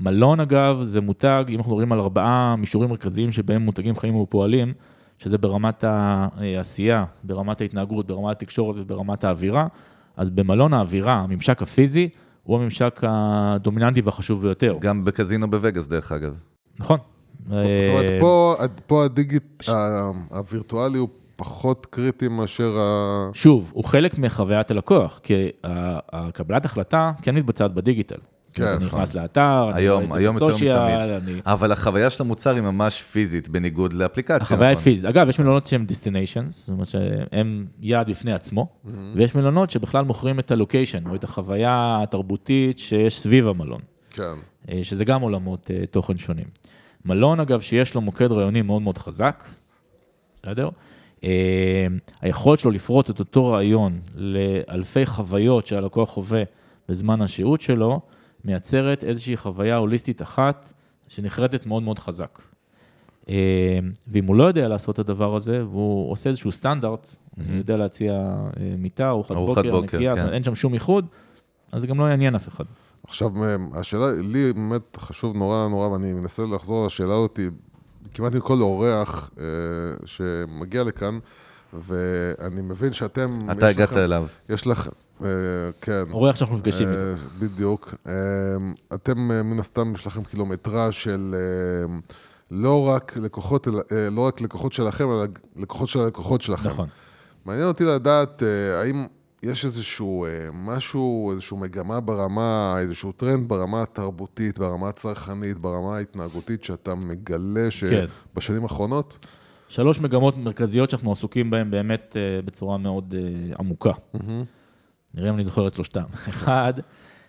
מלון, 0.01 0.41
אגב, 0.41 0.83
זה 0.83 1.01
מותג, 1.01 1.45
אם 1.49 1.57
אנחנו 1.57 1.73
מדברים 1.73 1.93
על 1.93 2.01
ארבעה 2.01 2.57
מישורים 2.57 2.91
מרכזיים 2.91 3.33
שבהם 3.33 3.63
מותגים 3.63 3.97
חיים 3.97 4.17
ופועלים, 4.17 4.73
שזה 5.19 5.39
ברמת 5.39 5.85
העשייה, 5.85 7.05
ברמת 7.25 7.61
ההתנהגות, 7.61 8.07
ברמת 8.07 8.37
התקשורת 8.37 8.77
וברמת 8.79 9.25
האווירה, 9.25 9.67
אז 10.17 10.31
במלון 10.31 10.75
האווירה, 10.75 11.15
הממשק 11.15 11.63
הפיזי, 11.63 12.09
הוא 12.43 12.57
הממשק 12.57 13.01
הדומיננטי 13.07 14.01
והחשוב 14.01 14.43
ביותר. 14.43 14.77
גם 14.81 15.05
בקזינו 15.05 15.51
בווגאס, 15.51 15.89
דרך 15.89 16.13
אגב. 16.13 16.35
נכון. 16.79 16.99
זאת 17.47 17.55
אומרת, 17.89 18.11
אה, 18.11 18.21
פה, 18.21 18.57
פה 18.87 19.05
הדיגיט, 19.05 19.65
הווירטואלי 20.31 20.99
הוא 20.99 21.09
פחות 21.37 21.87
קריטי 21.87 22.29
מאשר 22.29 22.79
ה... 22.79 23.31
שוב, 23.33 23.71
הוא 23.75 23.85
חלק 23.85 24.19
מחוויית 24.19 24.71
הלקוח, 24.71 25.21
כי 25.23 25.35
הקבלת 26.13 26.65
החלטה 26.65 27.13
כן 27.23 27.35
מתבצעת 27.35 27.75
בדיגיטל. 27.75 28.19
כן, 28.55 28.65
אני 28.65 28.85
נכון. 28.85 28.99
נכנס 29.01 29.15
לאתר, 29.15 29.63
אני 29.63 29.71
רואה 29.71 29.79
היום, 29.79 30.13
את 30.13 30.17
היום 30.17 30.35
יותר 30.35 30.47
בסושיאל, 30.47 30.77
מתמיד. 30.77 31.35
אני... 31.35 31.41
אבל 31.47 31.73
החוויה 31.73 32.11
של 32.11 32.23
המוצר 32.23 32.55
היא 32.55 32.63
ממש 32.63 33.03
פיזית, 33.03 33.49
בניגוד 33.49 33.93
לאפליקציה. 33.93 34.37
החוויה 34.37 34.69
היא 34.69 34.75
נכון? 34.75 34.85
פיזית. 34.85 35.05
אגב, 35.05 35.29
יש 35.29 35.39
מלונות 35.39 35.67
שהם 35.67 35.87
destinations, 35.89 36.51
זאת 36.51 36.69
אומרת 36.69 36.87
שהם 36.87 37.67
יעד 37.81 38.11
בפני 38.11 38.33
עצמו, 38.33 38.69
Mm-hmm. 38.85 38.89
ויש 39.15 39.35
מלונות 39.35 39.71
שבכלל 39.71 40.05
מוכרים 40.05 40.39
את 40.39 40.51
הלוקיישן, 40.51 41.07
או 41.07 41.15
את 41.15 41.25
החוויה 41.25 42.01
התרבותית 42.03 42.79
שיש 42.79 43.21
סביב 43.21 43.49
המלון. 43.49 43.81
כן. 44.11 44.23
אה, 44.69 44.81
שזה 44.83 45.05
גם 45.05 45.23
עולמות 45.23 45.71
אה, 45.71 45.87
תוכן 45.87 46.19
שונים. 46.19 46.47
מלון, 47.05 47.41
אגב, 47.41 47.61
שיש 47.61 47.95
לו 47.95 48.01
מוקד 48.01 48.33
רעיוני 48.33 48.63
מאוד 48.63 48.83
מאוד 48.83 48.99
חזק, 48.99 49.45
בסדר? 50.43 50.69
אה, 51.25 51.87
היכולת 52.21 52.59
שלו 52.59 52.71
לפרוט 52.71 53.11
את 53.11 53.19
אותו 53.19 53.47
רעיון 53.47 54.01
לאלפי 54.15 55.07
חוויות 55.07 55.67
שהלקוח 55.67 56.11
חווה 56.11 56.43
בזמן 56.89 57.23
השהות 57.23 57.61
שלו, 57.61 58.01
מייצרת 58.45 59.05
איזושהי 59.05 59.37
חוויה 59.37 59.77
הוליסטית 59.77 60.23
אחת 60.23 60.73
שנחרטת 61.09 61.67
מאוד 61.67 61.83
מאוד 61.83 61.99
חזק. 61.99 62.39
אה, 63.29 63.35
ואם 64.09 64.27
הוא 64.27 64.37
לא 64.37 64.45
יודע 64.45 64.69
לעשות 64.69 64.95
את 64.95 64.99
הדבר 64.99 65.37
הזה, 65.37 65.65
והוא 65.67 66.13
עושה 66.13 66.29
איזשהו 66.31 66.53
סטנדרט, 66.53 67.07
הוא 67.37 67.57
יודע 67.57 67.77
להציע 67.77 68.13
אה, 68.13 68.75
מיטה, 68.79 69.09
ארוחת 69.09 69.35
בוקר, 69.35 69.63
בוקר, 69.71 69.81
נקייה, 69.81 70.17
כן. 70.17 70.29
אין 70.29 70.43
שם 70.45 70.55
שום 70.55 70.75
איחוד, 70.75 71.07
אז 71.73 71.81
זה 71.81 71.87
גם 71.87 72.01
לא 72.01 72.05
יעניין 72.05 72.35
אף 72.35 72.49
אחד. 72.49 72.65
עכשיו, 73.07 73.31
השאלה, 73.75 74.07
לי 74.23 74.53
באמת 74.53 74.97
חשוב 74.97 75.37
נורא 75.37 75.69
נורא, 75.69 75.89
ואני 75.89 76.13
מנסה 76.13 76.43
לחזור 76.55 76.87
לשאלה 76.87 77.15
אותי 77.15 77.49
כמעט 78.15 78.35
עם 78.35 78.41
כל 78.41 78.61
אורח 78.61 79.31
אה, 79.39 79.45
שמגיע 80.07 80.85
לכאן, 80.85 81.19
ואני 81.73 82.61
מבין 82.63 82.93
שאתם... 82.93 83.47
אתה 83.51 83.67
הגעת 83.69 83.91
לכם- 83.93 84.01
אליו. 84.01 84.27
יש 84.49 84.67
לך, 84.67 84.89
אה, 85.25 85.29
כן. 85.81 86.03
אורח 86.11 86.37
שאנחנו 86.37 86.57
נפגשים 86.57 86.89
איתו. 86.89 87.01
אה, 87.01 87.15
בדיוק. 87.39 87.95
אה, 88.07 88.13
אתם, 88.95 89.19
מן 89.45 89.61
הסתם, 89.61 89.93
יש 89.95 90.07
לכם 90.07 90.25
קילומטרה 90.25 90.93
של 90.93 91.35
לא 92.51 92.89
רק 92.89 93.17
לקוחות, 93.17 93.67
לא 94.11 94.21
רק 94.21 94.41
לקוחות 94.41 94.73
שלכם, 94.73 95.05
אלא 95.05 95.25
לקוחות 95.57 95.89
של 95.89 96.01
הלקוחות 96.01 96.43
שלכם. 96.43 96.69
נכון. 96.69 96.89
מעניין 97.45 97.67
אותי 97.67 97.85
לדעת, 97.85 98.43
האם 98.81 99.07
יש 99.43 99.65
איזשהו 99.65 100.27
משהו, 100.53 101.31
איזשהו 101.33 101.57
מגמה 101.57 102.01
ברמה, 102.01 102.77
איזשהו 102.79 103.13
טרנד 103.13 103.49
ברמה 103.49 103.83
התרבותית, 103.83 104.59
ברמה 104.59 104.89
הצרכנית, 104.89 105.59
ברמה 105.59 105.97
ההתנהגותית, 105.97 106.65
שאתה 106.65 106.95
מגלה 106.95 107.69
כן. 107.81 108.07
שבשנים 108.35 108.63
האחרונות? 108.63 109.27
שלוש 109.69 110.01
מגמות 110.01 110.37
מרכזיות 110.37 110.91
שאנחנו 110.91 111.13
עסוקים 111.13 111.51
בהן 111.51 111.71
באמת 111.71 112.17
בצורה 112.45 112.79
מאוד 112.79 113.15
עמוקה. 113.59 113.93
נראה 115.15 115.29
אם 115.31 115.35
אני 115.35 115.45
זוכר 115.45 115.67
את 115.69 115.75
שלושתם. 115.75 116.05
אחד, 116.29 116.75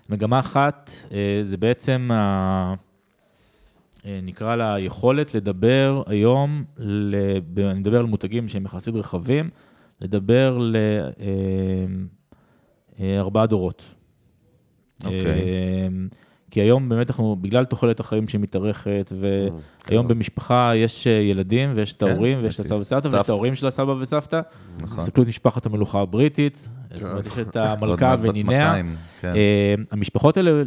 מגמה 0.09 0.39
אחת, 0.39 0.91
אה, 1.11 1.39
זה 1.43 1.57
בעצם, 1.57 2.09
ה- 2.13 2.73
אה, 4.05 4.19
נקרא 4.23 4.55
לה 4.55 4.73
היכולת 4.73 5.35
לדבר 5.35 6.03
היום, 6.07 6.63
ל- 6.77 7.15
ב- 7.53 7.59
אני 7.59 7.79
מדבר 7.79 7.99
על 7.99 8.05
מותגים 8.05 8.47
שהם 8.47 8.65
יחסית 8.65 8.95
רחבים, 8.95 9.49
לדבר 10.01 10.57
לארבעה 12.99 13.45
דורות. 13.45 13.83
אוקיי. 15.03 15.25
אה, 15.25 15.87
כי 16.51 16.61
היום 16.61 16.89
באמת 16.89 17.09
אנחנו, 17.09 17.35
בגלל 17.41 17.65
תוחלת 17.65 17.99
החיים 17.99 18.27
שמתארכת, 18.27 19.13
והיום 19.87 20.07
במשפחה 20.07 20.71
יש 20.75 21.07
אה, 21.07 21.11
ילדים, 21.11 21.73
ויש 21.75 21.93
את 21.93 22.03
כן, 22.03 22.07
ההורים, 22.09 22.37
ויש 22.41 22.53
יש 22.53 22.59
את 22.59 22.65
הסבא 22.65 22.75
וסבתא, 22.75 23.07
ויש 23.07 23.21
את. 23.21 23.29
ההורים 23.29 23.55
של 23.55 23.67
הסבא 23.67 23.91
וסבתא. 23.91 24.41
נכון. 24.81 24.97
תסתכלו 24.99 25.23
את 25.23 25.27
משפחת 25.27 25.65
המלוכה 25.65 26.01
הבריטית, 26.01 26.69
זאת 26.93 27.03
אומרת, 27.03 27.25
יש 27.25 27.39
את 27.39 27.55
המלכה 27.81 28.15
וניניה. 28.21 28.67
200, 28.67 28.95
כן. 29.21 29.35
אה, 29.35 29.75
המשפחות 29.91 30.37
האלה 30.37 30.63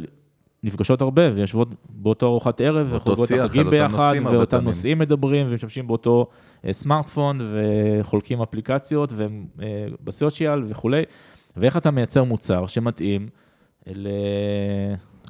נפגשות 0.63 1.03
הרבה 1.03 1.23
ויושבות 1.35 1.69
באותו 1.89 2.27
ארוחת 2.27 2.61
ערב, 2.61 2.87
וחוגגות 2.91 3.33
את 3.33 3.39
החגים 3.39 3.71
ביחד, 3.71 4.15
ואותם. 4.25 4.65
נושאים 4.65 4.99
מדברים, 4.99 5.47
ומשתמשים 5.51 5.87
באותו 5.87 6.27
אה, 6.67 6.73
סמארטפון, 6.73 7.41
וחולקים 7.41 8.43
אפליקציות, 8.43 9.13
והם 9.13 9.47
בסושיאל 10.05 10.65
וכולי. 10.69 11.03
ואיך 11.57 11.77
אתה 11.77 11.91
מייצר 11.91 12.25
מוצר 12.25 12.67
שמתאים 12.67 13.29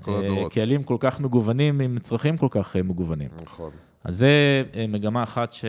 כל 0.03 0.24
הדורות. 0.24 0.53
לקהלים 0.53 0.82
כל 0.82 0.97
כך 1.01 1.20
מגוונים 1.20 1.80
עם 1.80 1.99
צרכים 1.99 2.36
כל 2.36 2.49
כך 2.51 2.76
אה, 2.76 2.82
מגוונים. 2.82 3.28
נכון. 3.42 3.70
אז 4.05 4.16
זה 4.16 4.62
אה, 4.74 4.86
מגמה 4.86 5.22
אחת 5.22 5.53
ש... 5.53 5.64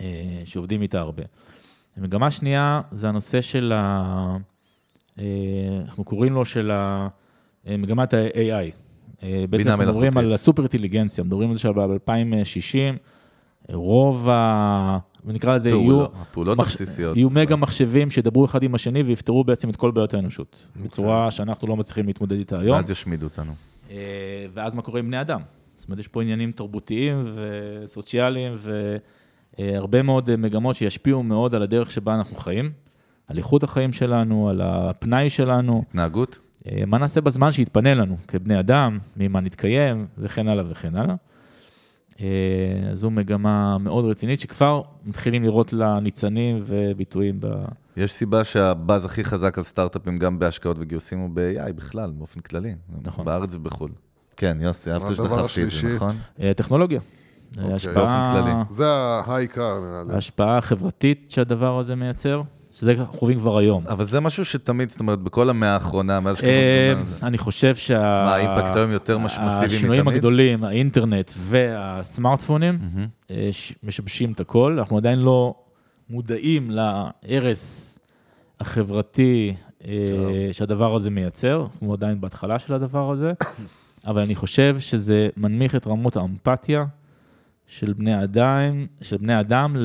אה, 0.00 0.42
שעובדים 0.44 0.82
איתה 0.82 1.00
הרבה. 1.00 1.22
מגמה 1.96 2.30
שנייה 2.30 2.80
זה 2.92 3.08
הנושא 3.08 3.40
של 3.40 3.72
ה... 3.76 4.36
אה, 5.18 5.24
אנחנו 5.84 6.04
קוראים 6.04 6.32
לו 6.32 6.44
של 6.44 6.70
ה... 6.70 7.08
אה, 7.66 7.76
מגמת 7.76 8.14
ה-AI. 8.14 8.72
אה, 9.22 9.44
בעצם 9.50 9.70
אנחנו 9.70 9.84
מדברים. 9.84 10.18
על 10.18 10.32
הסופר 10.32 10.62
אינטליגנציה, 10.62 11.24
מדברים 11.24 11.48
על 11.48 11.54
זה 11.54 11.60
שב-2060, 11.60 12.96
רוב 13.72 14.28
ה... 14.28 14.98
נקרא 15.24 15.54
לזה, 15.54 15.68
יהיו, 15.68 15.78
פעולות- 15.80 16.12
הפעולות 16.20 16.58
מחש- 16.58 16.66
הבסיסיות. 16.72 17.16
יהיו 17.16 17.30
מגה 17.30 17.56
מחשבים 17.56 18.10
שידברו 18.10 18.44
אחד 18.44 18.62
עם 18.62 18.74
השני 18.74 19.02
ויפתרו 19.02 19.44
בעצם 19.44 19.70
את 19.70 19.76
כל 19.76 19.90
בעיות 19.90 20.14
האנושות, 20.14 20.66
בצורה 20.84 21.30
שאנחנו 21.30 21.68
לא 21.68 21.76
מצליחים 21.76 22.06
להתמודד 22.06 22.36
איתה 22.38 22.58
היום. 22.60 22.76
ואז 22.76 22.90
ישמידו 22.90 23.26
אותנו. 23.26 23.52
אה, 23.90 23.96
ואז 24.54 24.74
מה 24.74 24.82
קורה 24.82 24.98
עם 25.00 25.06
בני 25.06 25.20
אדם? 25.20 25.40
זאת 25.76 25.88
אומרת, 25.88 25.98
יש 26.00 26.08
פה 26.08 26.22
עניינים 26.22 26.52
תרבותיים 26.52 27.34
וסוציאליים 27.84 28.52
והרבה 29.58 30.02
מאוד 30.02 30.30
אה, 30.30 30.36
מגמות 30.36 30.76
שישפיעו 30.76 31.22
מאוד 31.22 31.54
על 31.54 31.62
הדרך 31.62 31.90
שבה 31.90 32.14
אנחנו 32.14 32.36
חיים, 32.36 32.70
על 33.28 33.38
איכות 33.38 33.62
החיים 33.62 33.92
שלנו, 33.92 34.48
על 34.48 34.60
הפנאי 34.64 35.30
שלנו, 35.30 35.82
התנהגות? 35.88 36.38
אה, 36.68 36.82
מה 36.86 36.98
נעשה 36.98 37.20
בזמן 37.20 37.52
שיתפנה 37.52 37.94
לנו 37.94 38.16
כבני 38.28 38.60
אדם, 38.60 38.98
ממה 39.16 39.40
נתקיים 39.40 40.06
וכן 40.18 40.48
הלאה 40.48 40.64
וכן 40.70 40.96
הלאה. 40.96 41.14
אה, 42.20 42.26
זו 42.94 43.10
מגמה 43.10 43.78
מאוד 43.78 44.04
רצינית 44.04 44.40
שכבר 44.40 44.82
מתחילים 45.04 45.42
לראות 45.42 45.72
לה 45.72 46.00
ניצנים 46.00 46.62
וביטויים 46.66 47.40
ב... 47.40 47.46
יש 47.96 48.12
סיבה 48.12 48.44
שהבאז 48.44 49.04
הכי 49.04 49.24
חזק 49.24 49.58
על 49.58 49.64
סטארט-אפים, 49.64 50.18
גם 50.18 50.38
בהשקעות 50.38 50.76
וגיוסים, 50.80 51.18
הוא 51.18 51.30
ב-AI 51.34 51.72
בכלל, 51.72 52.10
באופן 52.10 52.40
כללי. 52.40 52.74
נכון. 53.02 53.24
בארץ 53.24 53.54
ובחו"ל. 53.54 53.90
כן, 54.36 54.58
יוסי, 54.60 54.90
אהבת 54.92 55.14
שדחפתי 55.16 55.62
את 55.64 55.70
זה? 55.70 55.94
נכון? 55.96 56.16
אה, 56.40 56.52
טכנולוגיה. 56.56 57.00
אוקיי. 57.58 57.74
השפעה- 57.74 57.94
באופן 57.94 58.30
כללי. 58.32 58.52
זה 58.70 58.86
העיקר, 59.26 59.78
נראה 59.80 60.02
לי. 60.08 60.14
ההשפעה 60.14 60.58
החברתית 60.58 61.30
שהדבר 61.30 61.78
הזה 61.78 61.94
מייצר, 61.94 62.42
שזה 62.72 62.94
חווים 63.06 63.38
כבר 63.38 63.58
היום. 63.58 63.82
אבל 63.88 64.04
זה 64.04 64.20
משהו 64.20 64.44
שתמיד, 64.44 64.90
זאת 64.90 65.00
אומרת, 65.00 65.18
בכל 65.18 65.50
המאה 65.50 65.74
האחרונה, 65.74 66.20
מאז 66.20 66.34
אה, 66.34 66.38
שכאילו... 66.38 67.26
אני 67.26 67.38
חושב 67.38 67.74
שה... 67.74 67.98
מה, 67.98 68.34
האימפקט 68.34 68.76
היום 68.76 68.90
יותר 68.90 69.18
מסיבי 69.18 69.66
השינויים 69.66 70.00
מתמיד? 70.00 70.16
הגדולים, 70.16 70.64
האינטרנט 70.64 71.30
והסמארטפונים. 71.36 72.78
אה, 73.30 73.50
משבשים 73.82 74.32
את 74.32 74.40
הכל. 74.40 74.76
אנחנו 74.78 74.96
עדיין 74.96 75.18
לא 75.18 75.54
מודעים 76.10 76.70
להרס 76.70 77.98
החברתי 78.60 79.54
אה, 79.84 79.92
שהדבר 80.52 80.96
הזה 80.96 81.10
מייצר. 81.10 81.66
אנחנו 81.72 81.92
עדיין 81.92 82.20
בהתחלה 82.20 82.58
של 82.58 82.74
הדבר 82.74 83.10
הזה, 83.10 83.32
אבל 84.06 84.22
אני 84.22 84.34
חושב 84.34 84.76
שזה 84.78 85.28
מנמיך 85.36 85.74
את 85.74 85.86
רמות 85.86 86.16
האמפתיה 86.16 86.84
של 87.66 87.92
בני 87.92 88.24
אדם, 88.24 88.86
של 89.02 89.16
בני 89.16 89.40
אדם 89.40 89.76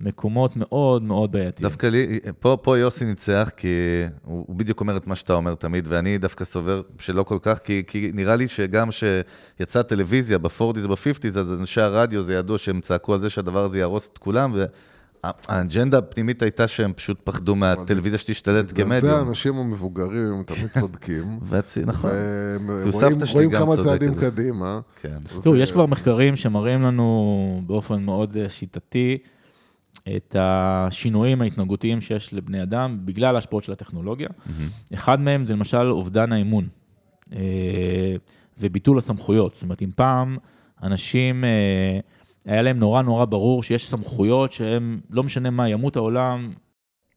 למקומות 0.00 0.56
מאוד 0.56 1.02
מאוד 1.02 1.32
בעייתיים. 1.32 1.68
דווקא 1.68 1.86
לי, 1.86 2.06
פה, 2.40 2.58
פה 2.62 2.78
יוסי 2.78 3.04
ניצח, 3.04 3.50
כי 3.56 3.68
הוא, 4.24 4.44
הוא 4.48 4.56
בדיוק 4.56 4.80
אומר 4.80 4.96
את 4.96 5.06
מה 5.06 5.14
שאתה 5.14 5.32
אומר 5.32 5.54
תמיד, 5.54 5.84
ואני 5.88 6.18
דווקא 6.18 6.44
סובר 6.44 6.82
שלא 6.98 7.22
כל 7.22 7.38
כך, 7.42 7.58
כי, 7.64 7.82
כי 7.86 8.10
נראה 8.14 8.36
לי 8.36 8.48
שגם 8.48 8.88
שיצאה 8.92 9.82
טלוויזיה 9.82 10.38
ב-40's 10.38 10.62
וב-50's, 10.62 11.38
אז 11.38 11.60
אנשי 11.60 11.80
הרדיו 11.80 12.22
זה 12.22 12.34
ידוע 12.34 12.58
שהם 12.58 12.80
צעקו 12.80 13.14
על 13.14 13.20
זה 13.20 13.30
שהדבר 13.30 13.64
הזה 13.64 13.78
יהרוס 13.78 14.08
את 14.12 14.18
כולם, 14.18 14.54
והאג'נדה 15.24 15.98
הפנימית 15.98 16.42
הייתה 16.42 16.68
שהם 16.68 16.92
פשוט 16.92 17.20
פחדו 17.24 17.56
מהטלוויזיה 17.56 18.18
שתשתלט 18.18 18.72
בגלל 18.72 18.86
זה 18.88 19.00
כמדיום. 19.00 19.18
האנשים 19.18 19.56
המבוגרים 19.58 20.32
הם 20.34 20.42
תמיד 20.42 20.68
צודקים. 20.80 21.38
נכון, 21.86 22.10
רואים- 23.32 23.50
כמה 23.50 23.76
צודקת 23.76 23.82
צעדים. 23.84 24.14
קדימה. 24.14 24.80
כן. 25.02 25.18
תראו, 25.42 25.56
יש 25.56 25.72
כבר 25.72 25.86
מחקרים 25.86 26.36
שמראים 26.36 26.82
לנו 26.82 27.26
באופן 27.66 28.02
מאוד 28.02 28.36
אה, 28.36 28.48
שיטתי 28.48 29.18
את 30.16 30.36
השינויים 30.38 31.42
ההתנהגותיים 31.42 32.00
שיש 32.00 32.34
לבני 32.34 32.62
אדם 32.62 32.98
בגלל 33.04 33.34
ההשפעות 33.34 33.64
של 33.64 33.72
הטכנולוגיה. 33.72 34.28
אחד 34.94 35.20
מהם 35.20 35.44
זה 35.44 35.52
למשל 35.52 35.90
אובדן 35.90 36.32
האמון 36.32 36.68
אה, 37.32 37.38
וביטול 38.58 38.98
הסמכויות. 38.98 39.54
זאת 39.54 39.62
אומרת, 39.62 39.82
אם 39.82 39.90
פעם 39.96 40.36
אנשים, 40.82 41.44
אה, 41.44 41.98
היה 42.46 42.62
להם 42.62 42.78
נורא 42.78 43.02
נורא 43.02 43.24
ברור 43.24 43.62
שיש 43.62 43.88
סמכויות 43.88 44.52
שהם, 44.52 45.00
לא 45.10 45.22
משנה 45.22 45.50
מה, 45.50 45.68
ימות 45.68 45.96
העולם, 45.96 46.50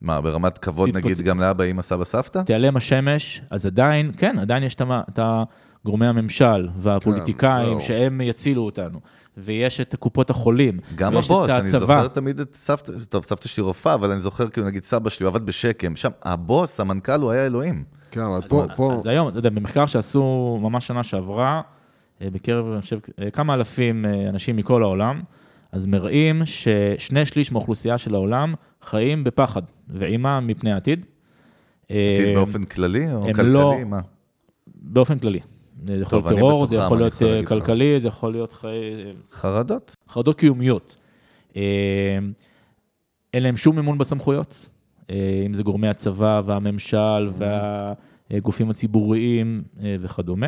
מה, 0.01 0.21
ברמת 0.21 0.57
כבוד 0.57 0.89
תתפוצ- 0.89 0.95
נגיד 0.95 1.17
גם 1.19 1.39
לאבא, 1.39 1.63
אמא, 1.63 1.82
סבא, 1.82 2.03
סבתא? 2.03 2.41
תיעלם 2.41 2.77
השמש, 2.77 3.41
אז 3.49 3.65
עדיין, 3.65 4.11
כן, 4.17 4.39
עדיין 4.39 4.63
יש 4.63 4.75
את 4.75 5.19
גורמי 5.86 6.05
הממשל 6.05 6.69
והפוליטיקאים 6.77 7.69
זהו. 7.80 7.82
שהם 7.82 8.21
יצילו 8.21 8.61
אותנו, 8.61 8.99
ויש 9.42 9.82
את 9.82 9.96
קופות 9.96 10.30
החולים, 10.30 10.80
גם 10.96 11.18
הבוס, 11.18 11.50
אני. 11.50 11.68
זוכר 11.68 12.08
תמיד 12.08 12.40
את 12.40 12.56
סבתא, 12.56 12.92
טוב, 13.10 13.24
סבתא 13.24 13.48
שלי 13.48 13.64
רופאה, 13.64 13.94
אבל 13.94 14.12
אני 14.12 14.20
זוכר 14.20 14.50
כאילו 14.50 14.68
נגיד 14.68 14.84
סבא 14.84 15.10
שלי, 15.10 15.26
הוא 15.26 15.32
עבד 15.32 15.46
בשקם, 15.46 15.96
שם 15.96 16.10
הבוס, 16.24 16.80
המנכ"ל, 16.80 17.22
הוא 17.22 17.32
היה 17.32 17.46
אלוהים. 17.46 17.84
כן, 18.12 18.22
אז 18.22 18.48
פה, 18.48 18.66
פה, 18.76 18.94
אז 18.94 19.06
היום, 19.06 19.28
אתה 19.28 19.40
יודע, 19.40 19.50
במחקר 19.50 19.86
שעשו 19.86 20.58
ממש 20.62 20.88
שנה 20.88 21.04
שעברה, 21.04 21.62
אה, 22.22 22.30
בקרב, 22.30 22.72
אני 22.72 22.82
חושב, 22.82 23.00
אה, 23.22 23.32
כמה 23.32 23.54
אלפים 23.54 24.06
אה, 24.06 24.30
אנשים 24.30 24.56
מכל 24.56 24.84
העולם, 24.84 25.22
אז 25.72 25.86
מראים 25.86 26.42
ששני 26.46 27.26
שליש 27.26 27.52
מהאוכלוסייה 27.52 27.98
של 27.98 28.16
העולם 28.16 28.54
חיים 28.82 29.24
בפחד 29.24 29.62
ואימה 29.90 30.40
מפני 30.40 30.72
העתיד. 30.72 31.06
עתיד 31.84 32.36
באופן 32.36 32.64
כללי 32.64 33.14
או 33.14 33.24
כלכלי? 33.26 33.50
לא- 33.50 33.76
מה? 33.86 34.00
באופן 34.68 35.18
כללי. 35.18 35.40
זה 35.86 35.95
יכול 35.95 36.19
להיות 36.19 36.39
טרור, 36.39 36.65
זה 36.65 36.75
יכול 36.75 36.97
להיות 36.97 37.21
אה. 37.21 37.45
כלכלי, 37.45 37.99
זה 37.99 38.07
יכול 38.07 38.32
להיות. 38.32 38.65
חרדות? 39.32 39.95
חרדות 40.09 40.39
קיומיות. 40.39 40.97
אה, 41.55 41.61
אין 43.34 43.43
להם 43.43 43.57
שום 43.57 43.80
אמון 43.80 43.97
בסמכויות, 43.97 44.67
אה, 45.09 45.43
אם 45.45 45.53
זה 45.53 45.63
גורמי 45.63 45.88
הצבא 45.88 46.41
והממשל 46.45 47.32
והגופים 48.32 48.69
הציבוריים 48.69 49.63
אה, 49.84 49.95
וכדומה. 50.01 50.47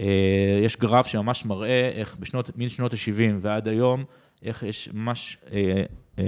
אה, 0.00 0.60
יש 0.64 0.76
גרף 0.76 1.06
שממש 1.06 1.44
מראה 1.44 1.90
איך 1.94 2.16
בשנות, 2.20 2.50
משנות 2.56 2.92
ה-70 2.92 3.32
ועד 3.40 3.68
היום, 3.68 4.04
איך 4.42 4.62
יש 4.62 4.88
ממש 4.92 5.38
אה, 5.52 5.82
אה, 6.18 6.24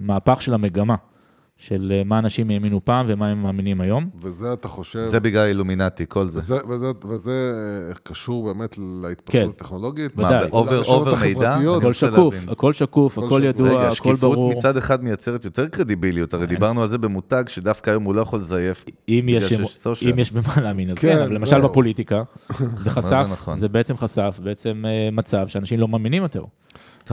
מהפך 0.00 0.42
של 0.42 0.54
המגמה, 0.54 0.94
של 1.60 1.92
אה, 1.94 2.02
מה 2.04 2.18
אנשים 2.18 2.50
האמינו 2.50 2.84
פעם 2.84 3.06
ומה 3.08 3.28
הם 3.28 3.42
מאמינים 3.42 3.80
היום. 3.80 4.10
וזה 4.22 4.52
אתה 4.52 4.68
חושב... 4.68 5.02
זה 5.02 5.20
בגלל 5.20 5.46
אילומינטי, 5.46 6.04
כל 6.08 6.28
זה. 6.28 6.40
וזה, 6.40 6.56
וזה, 6.68 6.86
וזה 7.08 7.52
אה, 7.88 7.94
קשור 8.02 8.44
באמת 8.44 8.78
להתפתחות 9.02 9.32
כן. 9.32 9.48
הטכנולוגית. 9.56 10.12
ודאי. 10.18 10.34
מה, 10.34 10.46
ב 10.46 10.52
over 10.52 10.76
לרשתות 10.76 11.06
over 11.06 11.14
מידע? 11.24 11.56
הכל 11.76 11.92
שקוף. 11.92 12.34
הכל 12.48 12.72
שקוף, 12.72 13.18
הכל. 13.18 13.42
ידוע, 13.44 13.68
רגע, 13.68 13.80
הכל 13.80 13.94
שקיפות 13.94 14.20
ברור. 14.20 14.50
מצד 14.50 14.76
אחד 14.76 15.04
מייצרת 15.04 15.44
יותר 15.44 15.68
קרדיביליות, 15.68 16.34
הרי 16.34 16.46
דיברנו 16.46 16.82
על 16.82 16.88
זה 16.88 16.98
במותג 16.98 17.44
שדווקא 17.46 17.90
היום 17.90 18.04
הוא 18.04 18.14
לא 18.14 18.20
יכול 18.20 18.38
לזייף. 18.38 18.84
אם 19.08 19.26
יש. 19.28 19.52
אם 20.10 20.18
יש 20.18 20.32
במה 20.32 20.54
להאמין, 20.62 20.90
אז 20.90 20.98
כן, 20.98 21.16
כן, 21.16 21.22
אבל 21.22 21.34
למשל. 21.34 21.60
בפוליטיקה, 21.60 22.22
זה 22.76 22.90
חשף, 22.90 23.26
נכון. 23.32 23.56
זה 23.56 23.68
בעצם 23.68 23.96
חשף 23.96 24.40
בעצם 24.42 24.84
אה, 24.86 25.08
מצב 25.12 25.48
שאנשים 25.48 25.80
לא 25.80 25.88
מאמינים 25.88 26.22
יותר. 26.22 26.44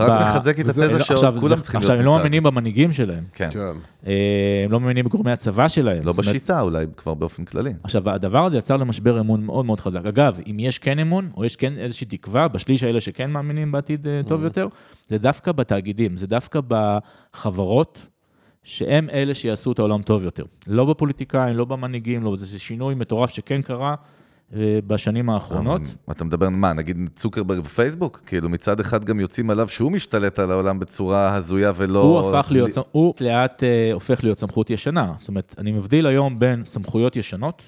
אתה 0.05 0.15
רק 0.15 0.21
מחזק 0.35 0.59
את 0.59 0.65
התזה 0.69 0.95
עכשיו, 0.95 1.17
שכולם 1.37 1.57
זה- 1.57 1.63
צריכים 1.63 1.79
עכשיו, 1.79 1.95
להיות 1.95 1.99
הם 1.99 2.05
לא. 2.05 2.17
מאמינים 2.17 2.43
במנהיגים 2.43 2.91
שלהם, 2.93 3.23
כן, 3.33 3.49
כן. 3.51 3.59
אה, 4.07 4.13
הם 4.65 4.71
לא 4.71 4.79
מאמינים 4.79 5.05
בגורמי 5.05 5.31
הצבא 5.31 5.67
שלהם. 5.67 6.05
לא 6.05 6.13
בשיטה 6.13 6.61
אולי, 6.61 6.85
כבר 6.97 7.13
באופן 7.13 7.45
כללי. 7.45 7.73
עכשיו, 7.83 8.09
הדבר 8.09 8.45
הזה 8.45 8.57
יצר 8.57 8.77
למשבר 8.77 9.19
אמון 9.19 9.45
מאוד 9.45 9.65
מאוד 9.65 9.79
חזק. 9.79 10.05
אגב, 10.05 10.39
אם 10.51 10.57
יש 10.59 10.79
כן 10.79 10.99
אמון, 10.99 11.29
או 11.37 11.45
יש 11.45 11.55
כן 11.55 11.73
איזושהי 11.77 12.07
תקווה, 12.07 12.47
בשליש 12.47 12.83
האלה 12.83 13.01
שכן 13.01 13.31
מאמינים 13.31 13.71
בעתיד 13.71 14.07
אה, 14.07 14.21
טוב 14.27 14.43
יותר, 14.43 14.67
זה 15.09 15.17
דווקא 15.17 15.51
בתאגידים, 15.51 16.17
זה 16.17 16.27
דווקא 16.27 16.59
בחברות, 16.67 18.07
שהם 18.63 19.09
אלה 19.09 19.33
שיעשו 19.33 19.71
את 19.71 19.79
העולם 19.79 20.01
טוב 20.01 20.23
יותר. 20.23 20.43
לא 20.67 20.85
בפוליטיקאים, 20.85 21.57
לא 21.57 21.65
במנהיגים, 21.65 22.23
לא, 22.23 22.35
זה 22.35 22.59
שינוי 22.59 22.95
מטורף 22.95 23.29
שכן 23.29 23.61
קרה 23.61 23.95
בשנים 24.87 25.29
האחרונות. 25.29 25.81
אתה 26.11 26.23
מדבר, 26.23 26.49
מה, 26.49 26.73
נגיד 26.73 27.09
צוקרברג 27.15 27.59
ופייסבוק? 27.59 28.21
כאילו 28.25 28.49
מצד 28.49 28.79
אחד 28.79 29.05
גם 29.05 29.19
יוצאים 29.19 29.49
עליו 29.49 29.69
שהוא 29.69 29.91
משתלט 29.91 30.39
על 30.39 30.51
העולם 30.51 30.79
בצורה 30.79 31.35
הזויה 31.35 31.71
ולא... 31.75 31.99
הוא 31.99 32.29
הפך 32.29 32.47
להיות, 32.51 32.69
הוא 32.91 33.13
לאט 33.21 33.63
אה, 33.63 33.93
הופך 33.93 34.23
להיות 34.23 34.37
סמכות 34.37 34.69
ישנה. 34.69 35.13
זאת 35.17 35.27
אומרת, 35.27 35.55
אני 35.57 35.71
מבדיל 35.71 36.07
היום 36.07 36.39
בין 36.39 36.65
סמכויות 36.65 37.15
ישנות 37.15 37.61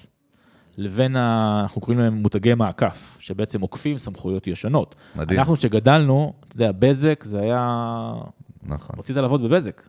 לבין, 0.76 1.16
ה... 1.16 1.58
אנחנו 1.62 1.80
קוראים 1.80 2.00
להם 2.00 2.14
מותגי 2.14 2.54
מעקף, 2.54 3.16
שבעצם 3.20 3.60
עוקפים 3.60 3.98
סמכויות 3.98 4.46
ישנות. 4.46 4.94
מדהים. 5.16 5.38
אנחנו 5.38 5.56
כשגדלנו, 5.56 6.32
אתה 6.48 6.56
יודע, 6.56 6.72
בזק 6.72 7.24
זה 7.24 7.40
היה... 7.40 8.12
נכון, 8.62 8.96
רצית 8.98 9.16
לעבוד 9.16 9.42
בבזק. 9.42 9.82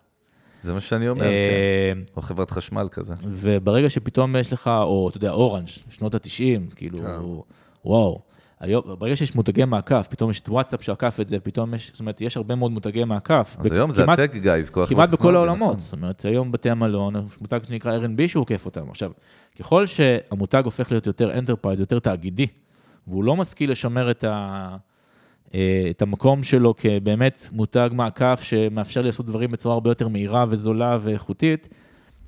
זה 0.61 0.73
מה 0.73 0.79
שאני 0.79 1.09
אומר, 1.09 1.23
כן. 1.23 1.29
אה, 1.29 1.93
או 2.17 2.21
חברת 2.21 2.51
חשמל 2.51 2.87
כזה. 2.91 3.15
וברגע 3.23 3.89
שפתאום 3.89 4.35
יש 4.35 4.53
לך, 4.53 4.67
או 4.67 5.09
אתה 5.09 5.17
יודע, 5.17 5.31
אורנג', 5.31 5.67
שנות 5.89 6.15
ה-90, 6.15 6.75
כאילו, 6.75 6.97
כן. 6.97 7.05
וואו. 7.85 8.21
היום, 8.61 8.83
ברגע 8.99 9.15
שיש 9.15 9.35
מותגי 9.35 9.65
מעקף, 9.65 10.07
פתאום 10.09 10.31
יש 10.31 10.39
את 10.39 10.49
וואטסאפ 10.49 10.83
שעקף 10.83 11.19
את 11.19 11.27
זה, 11.27 11.39
פתאום 11.39 11.73
יש, 11.73 11.91
זאת 11.91 11.99
אומרת, 11.99 12.21
יש 12.21 12.37
הרבה 12.37 12.55
מאוד 12.55 12.71
מותגי 12.71 13.03
מעקף. 13.03 13.57
אז 13.59 13.71
היום 13.71 13.91
זה 13.91 14.03
ה 14.03 14.09
tech 14.09 14.35
guys, 14.35 14.69
כוח 14.69 14.89
כמעט 14.89 15.09
בכל 15.09 15.17
טכנולוגי, 15.17 15.37
העולמות, 15.37 15.67
נכון. 15.67 15.79
זאת 15.79 15.93
אומרת, 15.93 16.25
היום 16.25 16.51
בתי 16.51 16.69
המלון, 16.69 17.15
יש 17.15 17.41
מותג 17.41 17.59
שנקרא 17.67 17.99
Airbnb 17.99 18.27
שהוא 18.27 18.41
עוקף 18.41 18.65
אותם. 18.65 18.89
עכשיו, 18.89 19.11
ככל 19.59 19.85
שהמותג 19.85 20.61
הופך 20.65 20.91
להיות 20.91 21.07
יותר 21.07 21.37
enterprise, 21.37 21.79
יותר 21.79 21.99
תאגידי, 21.99 22.47
והוא 23.07 23.23
לא 23.23 23.35
משכיל 23.35 23.71
לשמר 23.71 24.11
את, 24.11 24.23
ה, 24.23 24.29
אה, 24.29 24.77
את 25.89 26.01
המקום 26.01 26.43
שלו 26.43 26.73
כבאמת 26.77 27.47
מותג 27.51 27.89
מעקף 27.93 28.39
שמאפשר 28.43 29.01
לעשות 29.01 29.25
דברים 29.25 29.51
בצורה 29.51 29.73
הרבה 29.73 29.89
יותר 29.89 30.07
מהירה 30.07 30.45
וזולה 30.49 30.97
ואיכותית, 31.01 31.69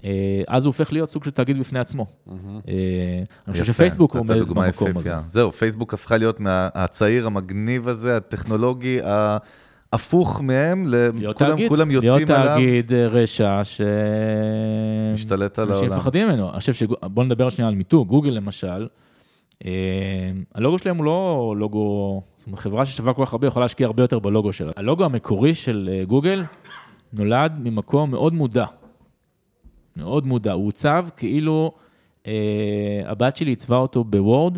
אה, 0.05 0.09
אז 0.47 0.65
הוא 0.65 0.69
הופך 0.69 0.93
להיות 0.93 1.09
סוג 1.09 1.23
של 1.23 1.31
תאגיד 1.31 1.59
בפני 1.59 1.79
עצמו. 1.79 2.05
אה, 2.27 2.33
אני 3.47 3.53
חושב 3.53 3.65
שפייסבוק 3.65 4.15
עומד 4.15 4.37
במקום 4.37 4.97
הזה. 4.97 5.13
זהו, 5.25 5.51
פייסבוק 5.51 5.93
הפכה 5.93 6.17
להיות 6.17 6.39
מהצעיר 6.39 7.27
המגניב 7.27 7.87
הזה, 7.87 8.17
הטכנולוגי, 8.17 8.99
ההפוך 9.93 10.41
מהם, 10.41 10.85
להיות 10.87 11.37
תאגיד, 11.37 11.69
כולם 11.69 11.87
להיות 11.87 12.03
יוצאים 12.03 12.31
עליו, 12.31 12.53
תאגיד 12.55 12.93
אה, 12.93 13.07
רשע 13.07 13.59
ש... 13.63 13.81
משתלט 15.13 15.59
על 15.59 15.71
העולם. 15.71 15.91
מפחדים 15.91 16.27
ממנו. 16.27 16.49
אני 16.49 16.59
חושב 16.59 16.73
שבוא 16.73 17.23
נדבר 17.23 17.49
שנייה 17.49 17.69
על 17.69 17.75
מיתוג, 17.75 18.07
גוגל 18.07 18.29
למשל, 18.29 18.87
אה, 19.65 19.71
הלוגו 20.55 20.79
שלהם 20.79 20.97
הוא 20.97 21.05
לא 21.05 21.53
לוגו, 21.57 22.21
זאת 22.43 22.47
אומרת, 22.47 22.59
חברה 22.59 22.85
ששווה 22.85 23.13
כל 23.13 23.25
כך 23.25 23.33
הרבה 23.33 23.47
יכולה 23.47 23.63
להשקיע 23.63 23.87
הרבה 23.87 24.03
יותר 24.03 24.19
בלוגו 24.19 24.53
שלה. 24.53 24.71
הלוגו 24.75 25.05
המקורי 25.05 25.53
של 25.53 25.89
אה, 25.91 26.05
גוגל 26.05 26.43
נולד 27.13 27.53
ממקום 27.63 28.11
מאוד 28.11 28.33
מודע. 28.33 28.65
מאוד 29.97 30.27
מודע. 30.27 30.51
הוא 30.51 30.67
עוצב 30.67 31.05
כאילו 31.17 31.71
אה, 32.27 32.31
הבת 33.05 33.37
שלי 33.37 33.51
עיצבה 33.51 33.77
אותו 33.77 34.03
בוורד. 34.03 34.57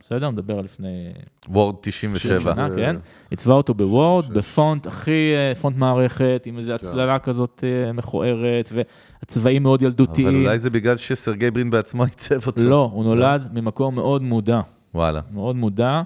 בסדר? 0.00 0.30
מדבר 0.30 0.58
על 0.58 0.64
לפני 0.64 1.12
וורד 1.48 1.74
97. 1.80 2.40
שנה, 2.40 2.66
אה, 2.66 2.76
כן? 2.76 2.96
עיצבה 3.30 3.54
אותו 3.54 3.74
בוורד, 3.74 4.28
בפונט 4.34 4.86
הכי, 4.86 5.34
אה, 5.34 5.54
פונט 5.54 5.76
מערכת, 5.76 6.42
עם 6.46 6.58
איזו 6.58 6.72
הצללה 6.72 7.18
כזאת 7.18 7.64
אה, 7.66 7.92
מכוערת, 7.92 8.70
והצבעים 8.72 9.62
מאוד 9.62 9.82
ילדותיים. 9.82 10.28
אבל 10.28 10.36
אולי 10.36 10.58
זה 10.58 10.70
בגלל 10.70 10.96
שסרגי 10.96 11.50
ברין 11.50 11.70
בעצמו 11.70 12.04
עיצב 12.04 12.46
אותו. 12.46 12.64
לא, 12.64 12.90
הוא 12.92 13.04
נולד 13.04 13.48
ממקום 13.52 13.94
מאוד 13.94 14.22
מודע, 14.22 14.60
וואלה. 14.94 15.20
מאוד 15.32 15.56
מודע, 15.56 16.02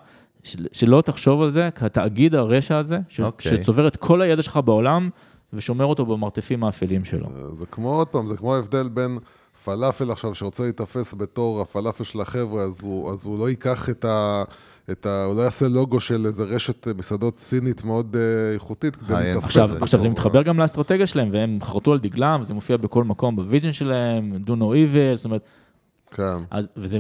שלא 0.73 1.03
תחשוב 1.03 1.43
על 1.43 1.51
זה 1.51 1.69
כתאגיד 1.75 2.35
הרשע 2.35 2.79
הזה, 2.79 2.99
ש- 3.09 3.21
אוקיי. 3.21 3.53
שצובר 3.53 3.89
את 3.89 3.97
כל 3.97 4.23
הידע 4.23 4.43
שלך 4.43 4.61
בעולם 4.65 5.11
ושומר 5.53 5.85
אותו 5.85 6.07
במרתפים 6.07 6.65
האפלים 6.65 7.05
שלו. 7.05 7.27
זה 7.59 7.67
כמו, 7.67 7.95
עוד 7.95 8.09
פעם, 8.09 8.27
זה 8.27 8.37
כמו 8.37 8.55
ההבדל 8.55 8.89
בין 8.89 9.19
פלאפל 9.65 10.11
עכשיו, 10.11 10.35
שרוצה 10.35 10.63
להיתפס 10.63 11.15
בתור 11.15 11.61
הפלאפל 11.61 12.05
של 12.05 12.21
החבר'ה, 12.21 12.63
אז 12.63 12.81
הוא, 12.83 13.13
אז 13.13 13.25
הוא 13.25 13.39
לא 13.39 13.49
ייקח 13.51 13.91
את 13.91 14.05
ה... 14.05 14.43
את 14.91 15.07
ה... 15.07 15.25
הוא 15.25 15.37
לא 15.37 15.43
יעשה 15.43 15.69
לוגו 15.69 16.01
של 16.01 16.27
איזה 16.27 16.45
רשת 16.45 16.89
מסעדות 16.97 17.39
סינית 17.39 17.85
מאוד 17.85 18.17
אה, 18.17 18.55
איכותית 18.55 18.97
כדי 18.97 19.15
להיתפס. 19.15 19.45
עכשיו, 19.45 19.69
בתור- 19.69 19.83
עכשיו 19.83 20.01
זה 20.01 20.09
מתחבר 20.09 20.43
גם 20.43 20.59
לאסטרטגיה 20.61 21.07
שלהם, 21.07 21.29
והם 21.33 21.59
חרטו 21.63 21.93
על 21.93 21.99
דגלם, 21.99 22.41
זה 22.43 22.55
מופיע 22.55 22.77
בכל 22.77 23.05
מקום 23.05 23.37
ב 23.37 23.42
vision 23.42 23.73
שלהם, 23.73 24.33
do 24.47 24.51
no 24.51 24.63
evil, 24.63 25.17
זאת 25.17 25.25
אומרת, 25.25 25.43
כן. 26.11 26.23
אז, 26.51 26.69
וזה 26.77 26.99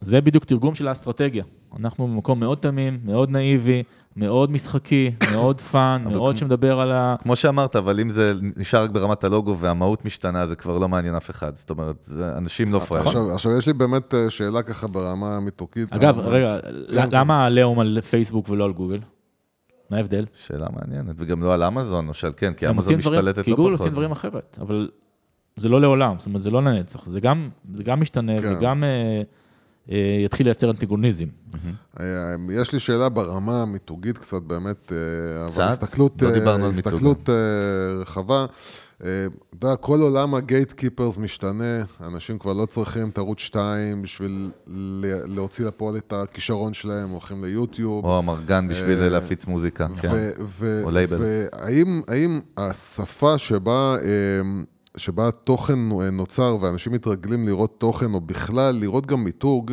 זה 0.00 0.20
בדיוק 0.20 0.44
תרגום 0.44 0.74
של 0.74 0.88
האסטרטגיה. 0.88 1.44
אנחנו 1.80 2.06
במקום 2.08 2.40
מאוד 2.40 2.58
תמים, 2.58 2.98
מאוד 3.04 3.30
נאיבי, 3.30 3.82
מאוד 4.16 4.50
משחקי, 4.50 5.10
מאוד 5.32 5.60
fun, 5.60 6.04
מאוד 6.12 6.36
שמדבר 6.36 6.80
על 6.80 6.92
ה... 6.92 7.16
כמו 7.22 7.36
שאמרת, 7.36 7.76
אבל 7.76 8.00
אם 8.00 8.10
זה 8.10 8.32
נשאר 8.56 8.82
רק 8.82 8.90
ברמת 8.90 9.24
הלוגו 9.24 9.58
והמהות 9.58 10.04
משתנה, 10.04 10.46
זה 10.46 10.56
כבר 10.56 10.78
לא 10.78 10.88
מעניין 10.88 11.14
אף 11.14 11.30
אחד. 11.30 11.56
זאת 11.56 11.70
אומרת, 11.70 11.96
זה, 12.04 12.36
אנשים 12.38 12.72
לא 12.72 12.78
פראיירים. 12.78 13.08
עכשיו, 13.08 13.34
עכשיו, 13.34 13.52
יש 13.58 13.66
לי 13.66 13.72
באמת 13.72 14.14
אה, 14.14 14.30
שאלה 14.30 14.62
ככה 14.62 14.86
ברמה 14.86 15.36
המיתוגית. 15.36 15.92
אגב, 15.92 16.18
למה- 16.18 16.28
רגע, 16.28 16.58
כן. 16.92 17.08
למה 17.12 17.42
העליהום 17.42 17.80
על 17.80 17.98
פייסבוק 18.00 18.48
ולא 18.48 18.64
על 18.64 18.72
גוגל? 18.72 18.98
מה 19.90 19.96
ההבדל? 19.96 20.24
שאלה 20.32 20.66
מעניינת, 20.72 21.14
וגם 21.18 21.42
לא 21.42 21.54
על 21.54 21.62
אמזון, 21.62 22.08
או 22.08 22.14
שעל 22.14 22.32
כן, 22.36 22.52
כי 22.52 22.66
אמזון 22.68 22.76
עושים 22.94 22.98
דברים- 22.98 23.18
משתלטת 23.20 23.44
כי 23.44 23.50
לא 23.50 23.56
גוגל 23.56 23.68
פחות. 23.70 23.80
עושים 23.80 23.92
דברים 23.92 24.10
אחרת, 24.12 24.58
אבל 24.60 24.88
זה 25.56 25.68
לא 25.68 25.80
לעולם, 25.80 26.14
זאת 26.18 26.26
אומרת, 26.26 26.40
זה 26.42 26.50
לא 26.50 26.62
לנצח, 26.62 27.06
זה 27.06 27.20
גם, 27.20 27.48
זה 27.74 27.82
גם 27.82 28.00
משתנה 28.00 28.40
כן. 28.40 28.56
וגם 28.58 28.84
אה, 28.84 28.88
אה, 28.88 29.22
יתחיל 30.24 30.46
לייצר 30.46 30.70
אנטיגוניזם. 30.70 31.26
אה, 32.00 32.04
יש 32.52 32.72
לי 32.72 32.80
שאלה 32.80 33.08
ברמה 33.08 33.62
המיתוגית 33.62 34.18
קצת, 34.18 34.42
באמת, 34.42 34.92
אה, 34.92 35.46
אבל? 35.46 35.64
הסתכלות, 35.64 36.22
לא 36.22 36.28
אה, 36.28 36.34
דיברנו 36.34 36.64
על 36.64 36.72
מיתוג. 36.72 36.92
הסתכלות 36.92 37.28
אה, 37.28 37.34
רחבה. 38.00 38.46
אה, 39.04 39.26
אתה 39.58 39.66
יודע, 39.66 39.76
כל 39.76 40.00
עולם 40.00 40.34
הגייט 40.34 40.72
קיפרס 40.72 41.18
משתנה, 41.18 41.82
אנשים 42.00 42.38
כבר 42.38 42.52
לא 42.52 42.66
צריכים 42.66 43.08
את 43.08 43.18
ערוץ 43.18 43.38
2 43.38 44.02
בשביל 44.02 44.50
להוציא 45.26 45.66
לפועל 45.66 45.96
את 45.96 46.12
הכישרון 46.12 46.74
שלהם, 46.74 47.10
הולכים 47.10 47.44
ליוטיוב. 47.44 48.04
או 48.04 48.18
אמרגן 48.18 48.68
בשביל 48.68 49.02
אה, 49.02 49.08
להפיץ 49.08 49.46
מוזיקה, 49.46 49.86
כן. 50.02 50.12
או 50.84 50.90
לייבל. 50.90 51.18
והאם 51.20 52.02
האם 52.08 52.40
השפה 52.56 53.38
שבה, 53.38 53.96
אה, 54.02 54.08
שבה 54.98 55.28
התוכן 55.28 55.78
נוצר 56.12 56.56
ואנשים 56.60 56.92
מתרגלים 56.92 57.46
לראות 57.46 57.74
תוכן, 57.78 58.14
או 58.14 58.20
בכלל 58.20 58.74
לראות 58.74 59.06
גם 59.06 59.24
מיתוג, 59.24 59.72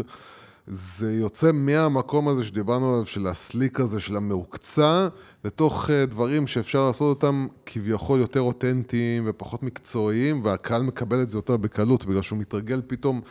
זה 0.68 1.14
יוצא 1.14 1.52
מהמקום 1.54 2.28
הזה 2.28 2.44
שדיברנו 2.44 2.94
עליו, 2.94 3.06
של 3.06 3.28
הסליק 3.28 3.80
הזה, 3.80 4.00
של 4.00 4.18
המהוקצע, 4.18 5.08
לתוך 5.46 5.90
אה, 5.90 6.06
דברים 6.06 6.48
שאפשר 6.48 6.88
לעשות 6.88 7.16
אותם 7.16 7.48
כביכול 7.66 8.20
יותר 8.20 8.42
אותנטיים 8.42 9.24
ופחות 9.26 9.64
מקצועיים, 9.64 10.42
והקהל 10.44 10.82
מקבל 10.82 11.22
את 11.22 11.30
זה 11.30 11.38
יותר 11.38 11.58
בקלות, 11.58 12.06
בגלל 12.06 12.22
שהוא 12.22 12.40
מתרגל 12.40 12.82
פתאום 12.88 13.22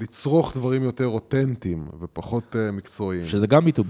לצרוך 0.00 0.56
דברים 0.56 0.84
יותר 0.84 1.06
אותנטיים 1.06 1.84
ופחות 2.00 2.56
אה, 2.56 2.72
מקצועיים. 2.72 3.26
שזה 3.26 3.46
גם 3.46 3.64
מיתוג. 3.64 3.86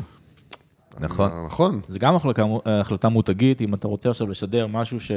נכון. 1.00 1.30
אה, 1.30 1.46
נכון. 1.46 1.80
זה 1.88 1.98
גם 1.98 2.14
החלטה, 2.14 2.42
החלטה 2.66 3.08
מותגית, 3.08 3.60
אם 3.60 3.74
אתה 3.74 3.88
רוצה 3.88 4.10
עכשיו 4.10 4.26
לשדר 4.26 4.66
משהו 4.66 5.00
ש... 5.00 5.12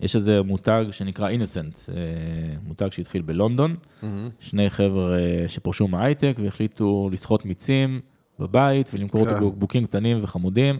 יש 0.00 0.16
איזה 0.16 0.42
מותג 0.42 0.84
שנקרא 0.90 1.28
אינסנט, 1.28 1.78
מותג 2.66 2.88
שהתחיל 2.92 3.22
בלונדון, 3.22 3.76
שני 4.40 4.70
חבר'ה 4.70 5.18
שפרשו 5.48 5.88
מההייטק 5.88 6.36
והחליטו 6.42 7.08
לסחוט 7.12 7.44
מיצים 7.44 8.00
בבית 8.38 8.90
ולמכור 8.94 9.24
כן. 9.24 9.34
אותו 9.34 9.50
בקבוקים 9.50 9.86
קטנים 9.86 10.18
וחמודים, 10.22 10.78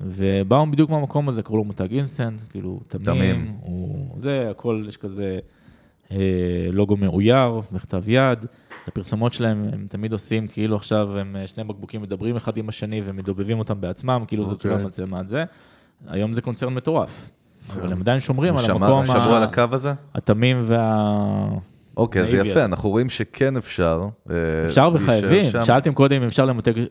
ובאו 0.00 0.70
בדיוק 0.70 0.90
מהמקום 0.90 1.28
הזה, 1.28 1.42
קראו 1.42 1.56
לו 1.56 1.64
מותג 1.64 1.92
אינסנט, 1.92 2.40
כאילו 2.50 2.80
תמים. 2.88 3.04
תמים, 3.04 3.56
הוא, 3.60 4.14
זה, 4.18 4.50
הכל, 4.50 4.84
יש 4.88 4.96
כזה 4.96 5.38
אה, 6.10 6.16
לוגו 6.72 6.96
מאויר, 6.96 7.60
בכתב 7.72 8.08
יד. 8.08 8.46
הפרסומות 8.86 9.32
שלהם, 9.34 9.68
הם 9.72 9.86
תמיד 9.88 10.12
עושים 10.12 10.46
כאילו 10.46 10.76
עכשיו 10.76 11.18
הם 11.18 11.36
אה, 11.36 11.46
שני 11.46 11.64
בקבוקים 11.64 12.02
מדברים 12.02 12.36
אחד 12.36 12.56
עם 12.56 12.68
השני 12.68 13.02
ומדובבים 13.04 13.58
אותם 13.58 13.80
בעצמם, 13.80 14.24
כאילו 14.28 14.44
זאת 14.44 14.52
אוקיי. 14.52 14.70
תשובה 14.70 14.86
מצלמה 14.86 15.20
את 15.20 15.28
זה. 15.28 15.44
היום 16.06 16.32
זה 16.32 16.42
קונצרן 16.42 16.74
מטורף, 16.74 17.30
אבל 17.74 17.92
הם 17.92 18.00
עדיין 18.00 18.20
שומרים 18.20 18.56
על 18.56 18.70
המקום 18.70 19.06
שמרו 19.06 19.34
על 19.34 19.42
הקו 19.42 19.62
הזה? 19.72 19.92
התמים 20.14 20.64
וה... 20.66 21.48
אוקיי, 21.96 22.22
אז 22.22 22.34
יפה. 22.34 22.64
אנחנו 22.64 22.90
רואים 22.90 23.10
שכן 23.10 23.56
אפשר. 23.56 24.08
אה, 24.30 24.34
אפשר 24.64 24.90
וחייבים. 24.94 25.50
שאלתם 25.64 25.94
קודם 25.94 26.22
אם 26.22 26.26
אפשר 26.26 26.44
למותג, 26.44 26.78
אה, 26.78 26.84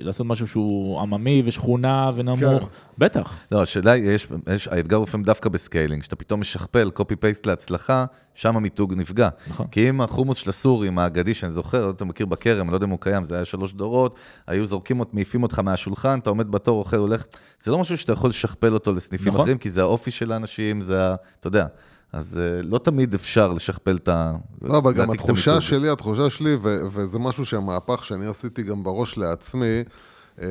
לעשות 0.00 0.26
משהו 0.26 0.48
שהוא 0.48 1.00
עממי 1.00 1.42
ושכונה 1.44 2.10
ונמוך, 2.16 2.62
כן. 2.62 2.66
בטח. 2.98 3.34
לא, 3.52 3.62
השאלה 3.62 3.92
היא, 3.92 4.10
יש, 4.10 4.28
יש, 4.54 4.68
האתגר 4.68 4.96
הוא 4.96 5.02
לפעמים 5.02 5.24
דווקא 5.24 5.48
ב 5.48 5.54
scaling, 5.54 6.02
שאתה 6.02 6.16
פתאום 6.16 6.40
משכפל 6.40 6.90
copy-paste 6.98 7.40
להצלחה, 7.46 8.04
שם 8.34 8.56
המיתוג 8.56 8.94
נפגע. 8.94 9.28
נכון. 9.48 9.66
כי 9.66 9.88
אם 9.88 10.00
החומוס 10.00 10.38
של 10.38 10.50
הסורים 10.50 10.98
האגדי, 10.98 11.34
שאני 11.34 11.52
זוכר, 11.52 11.78
לא 11.78 11.82
יודע 11.82 11.90
אם 11.90 11.96
אתה 11.96 12.04
מכיר 12.04 12.26
בכרם, 12.26 12.66
אני 12.66 12.70
לא 12.70 12.76
יודע 12.76 12.86
אם 12.86 12.90
הוא 12.90 13.00
קיים, 13.00 13.24
זה 13.24 13.34
היה 13.34 13.44
שלוש 13.44 13.72
דורות, 13.72 14.16
היו 14.46 14.66
זורקים, 14.66 15.00
מעיפים 15.12 15.42
אותך 15.42 15.58
מהשולחן, 15.58 16.18
אתה 16.18 16.30
עומד 16.30 16.50
בתור, 16.50 16.78
אוכל, 16.78 16.96
הולך, 16.96 17.24
זה 17.60 17.70
לא 17.70 17.78
משהו 17.78 17.98
שאתה 17.98 18.12
יכול 18.12 18.30
לשכפל 18.30 18.72
אותו 18.72 18.92
לסניפים 18.92 19.28
נכון. 19.28 19.40
אחרים, 19.40 19.58
כי 19.58 19.70
זה 19.70 19.80
האופי 19.80 20.10
של 20.10 20.32
האנשים, 20.32 20.80
זה 20.80 21.06
ה... 21.06 21.14
אתה 21.40 21.46
יודע. 21.48 21.66
אז 22.12 22.38
אה, 22.38 22.62
לא 22.62 22.78
תמיד 22.78 23.14
אפשר 23.14 23.52
לשכפל 23.52 23.96
את 23.96 24.08
ה... 24.08 24.32
לא, 24.62 24.78
אבל 24.78 24.92
גם 24.92 25.10
התחושה. 25.10 25.60
שלי, 25.60 25.88
התחושה 25.88 26.30
שלי, 26.30 26.54
ו- 26.62 26.78
וזה 26.90 27.18
משהו 27.18 27.46
שהמהפך 27.46 28.04
שאני 28.04 28.26
עשיתי 28.26 28.62
גם 28.62 28.82
בראש 28.82 29.18
לעצמי, 29.18 29.82
אמ, 30.42 30.46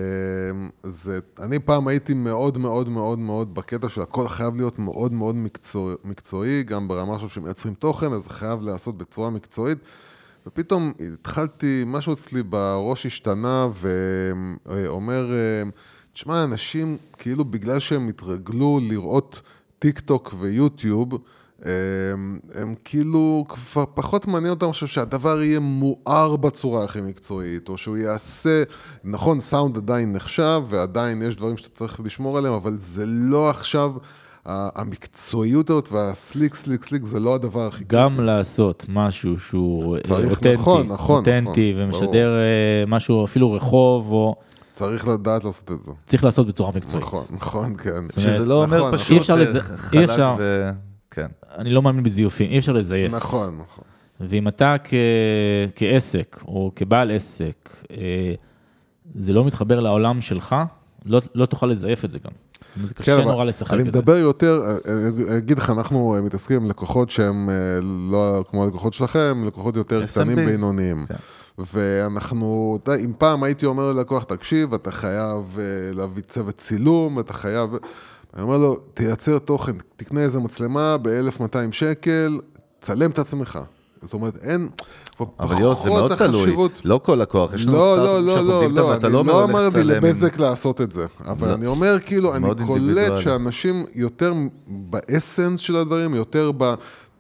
זה, 0.83 1.19
אני 1.39 1.59
פעם 1.59 1.87
הייתי 1.87 2.13
מאוד 2.13 2.57
מאוד 2.57 2.89
מאוד 2.89 3.19
מאוד 3.19 3.55
בקטע 3.55 3.89
של 3.89 4.01
הכל 4.01 4.27
חייב 4.27 4.55
להיות 4.55 4.79
מאוד 4.79 5.13
מאוד 5.13 5.35
מקצוע, 5.35 5.93
מקצועי, 6.03 6.63
גם 6.63 6.87
ברמה 6.87 7.15
עכשיו 7.15 7.29
שמייצרים 7.29 7.73
תוכן, 7.73 8.13
אז 8.13 8.23
זה 8.23 8.29
חייב 8.29 8.61
להיעשות 8.61 8.97
בצורה 8.97 9.29
מקצועית. 9.29 9.77
ופתאום 10.47 10.93
התחלתי, 11.13 11.83
משהו 11.85 12.13
אצלי 12.13 12.43
בראש 12.43 13.05
השתנה 13.05 13.67
ואומר, 14.65 15.25
אמ, 15.31 15.71
תשמע, 16.13 16.43
אנשים, 16.43 16.97
כאילו 17.17 17.45
בגלל 17.45 17.79
שהם 17.79 18.07
התרגלו 18.07 18.79
לראות 18.83 19.41
טיק 19.79 19.99
טוק 19.99 20.33
ויוטיוב, 20.39 21.09
הם, 22.13 22.39
הם 22.55 22.75
כאילו 22.83 23.45
כבר 23.49 23.85
פחות 23.93 24.27
מעניין 24.27 24.53
אותם 24.53 24.69
עכשיו 24.69 24.87
שהדבר 24.87 25.41
יהיה 25.41 25.59
מואר 25.59 26.35
בצורה 26.35 26.83
הכי 26.83 27.01
מקצועית, 27.01 27.69
או 27.69 27.77
שהוא 27.77 27.97
יעשה, 27.97 28.63
נכון, 29.03 29.39
סאונד 29.39 29.77
עדיין 29.77 30.13
נחשב, 30.13 30.63
ועדיין 30.69 31.21
יש 31.21 31.35
דברים 31.35 31.57
שאתה 31.57 31.69
צריך 31.69 31.99
לשמור 31.99 32.37
עליהם, 32.37 32.53
אבל 32.53 32.75
זה 32.77 33.03
לא 33.05 33.49
עכשיו, 33.49 33.93
המקצועיות 34.45 35.69
הזאת 35.69 35.89
וה 35.91 36.07
slick, 36.07 36.55
slick, 36.55 36.83
slick, 36.83 37.03
זה 37.03 37.19
לא 37.19 37.35
הדבר 37.35 37.67
הכי 37.67 37.83
גם 37.87 38.19
לעשות 38.19 38.85
משהו 38.89 39.39
שהוא 39.39 39.95
אה, 39.95 40.01
צריך, 40.01 40.31
אותנטי, 40.31 40.53
נכון, 40.53 40.87
נכון, 40.87 41.17
אותנטי 41.17 41.73
נכון, 41.73 41.83
ומשדר 41.83 42.37
אה, 42.37 42.83
משהו 42.87 43.25
אפילו 43.25 43.53
רחוב, 43.53 44.11
או 44.11 44.35
צריך 44.73 45.07
לדעת 45.07 45.43
לעשות 45.43 45.71
את 45.71 45.85
זה. 45.85 45.91
צריך 46.05 46.23
לעשות 46.23 46.47
בצורה 46.47 46.71
מקצועית. 46.75 47.05
נכון, 47.05 47.25
נכון, 47.29 47.77
כן. 47.77 48.03
שזה 48.11 48.45
לא 48.45 48.63
אומר 48.63 48.77
נכון, 48.77 48.97
פשוט 48.97 49.11
אי 49.11 49.17
אפשר 49.17 49.41
אה, 49.41 49.59
חלק 49.59 49.93
אי 49.93 50.05
אפשר. 50.05 50.35
ו... 50.39 50.69
כן. 51.15 51.27
אני 51.57 51.69
לא 51.69 51.81
מאמין 51.81 52.03
בזיופים, 52.03 52.51
אי 52.51 52.59
אפשר 52.59 52.71
לזייף. 52.71 53.13
נכון, 53.13 53.57
נכון. 53.61 53.83
ואם 54.19 54.47
אתה 54.47 54.75
כ... 54.83 54.93
כעסק, 55.75 56.39
או 56.47 56.71
כבעל 56.75 57.11
עסק, 57.11 57.69
אה, 57.91 58.33
זה 59.15 59.33
לא 59.33 59.45
מתחבר 59.45 59.79
לעולם 59.79 60.21
שלך, 60.21 60.55
לא, 61.05 61.21
לא 61.35 61.45
תוכל 61.45 61.65
לזייף 61.65 62.05
את 62.05 62.11
זה 62.11 62.19
גם. 62.19 62.31
זה 62.87 62.93
קשה 62.93 63.17
כן, 63.17 63.23
נורא 63.23 63.45
לשחק 63.45 63.73
אני 63.73 63.79
את 63.81 63.93
זה. 63.93 63.99
מדבר 63.99 64.17
יותר, 64.17 64.61
אה, 64.65 64.93
אני 64.93 65.37
אגיד 65.37 65.57
לך, 65.57 65.69
אנחנו 65.69 66.15
אה, 66.15 66.21
מתעסקים 66.21 66.57
עם 66.63 66.69
לקוחות 66.69 67.09
שהם 67.09 67.49
אה, 67.49 67.55
לא 68.11 68.43
כמו 68.49 68.63
הלקוחות 68.63 68.93
שלכם, 68.93 69.43
לקוחות 69.47 69.75
יותר. 69.75 70.05
קטנים 70.05 70.35
בינוניים. 70.35 71.05
כן. 71.07 71.15
ואנחנו, 71.57 72.77
אתה 72.83 72.91
יודע, 72.91 73.03
אם 73.03 73.11
פעם 73.17 73.43
הייתי 73.43 73.65
אומר 73.65 73.91
ללקוח, 73.91 74.23
תקשיב, 74.23 74.73
אתה 74.73 74.91
חייב 74.91 75.57
אה, 75.59 75.63
להביא 75.93 76.23
צוות 76.23 76.57
צילום, 76.57 77.19
אתה 77.19 77.33
חייב... 77.33 77.69
אני 78.35 78.43
אומר 78.43 78.57
לו, 78.57 78.75
תייצר 78.93 79.39
תוכן, 79.39 79.71
תקנה 79.95 80.21
איזה 80.21 80.39
מצלמה 80.39 80.97
ב-1200 81.01 81.71
שקל, 81.71 82.39
צלם 82.79 83.11
את 83.11 83.19
עצמך. 83.19 83.59
זאת 84.01 84.13
אומרת, 84.13 84.37
אין... 84.41 84.69
אבל 85.39 85.59
יוס, 85.61 85.83
זה 85.83 85.89
מאוד 85.89 86.15
תלוי. 86.15 86.55
לא 86.83 86.99
כל 87.03 87.15
לקוח, 87.15 87.53
יש 87.53 87.67
לנו 87.67 87.77
לא, 87.77 87.95
סטארט-אפים 87.95 88.25
לא, 88.25 88.33
שאנחנו 88.33 88.47
לא, 88.47 88.53
עובדים 88.53 88.75
לא, 88.75 88.81
איתם, 88.81 88.89
לא, 88.89 88.93
ואתה 88.95 89.07
אני 89.07 89.13
לא 89.13 89.19
אומר 89.19 89.33
לא 89.33 89.43
אמרתי 89.43 89.83
לבזק 89.83 90.39
לעשות 90.39 90.81
את 90.81 90.91
זה, 90.91 91.05
אבל 91.25 91.47
לא. 91.47 91.53
אני 91.53 91.65
אומר, 91.65 91.97
כאילו, 92.05 92.35
אני 92.35 92.47
קולט. 92.67 93.17
שאנשים 93.17 93.85
יותר 93.95 94.33
באסנס 94.67 95.59
של 95.59 95.75
הדברים, 95.75 96.15
יותר 96.15 96.51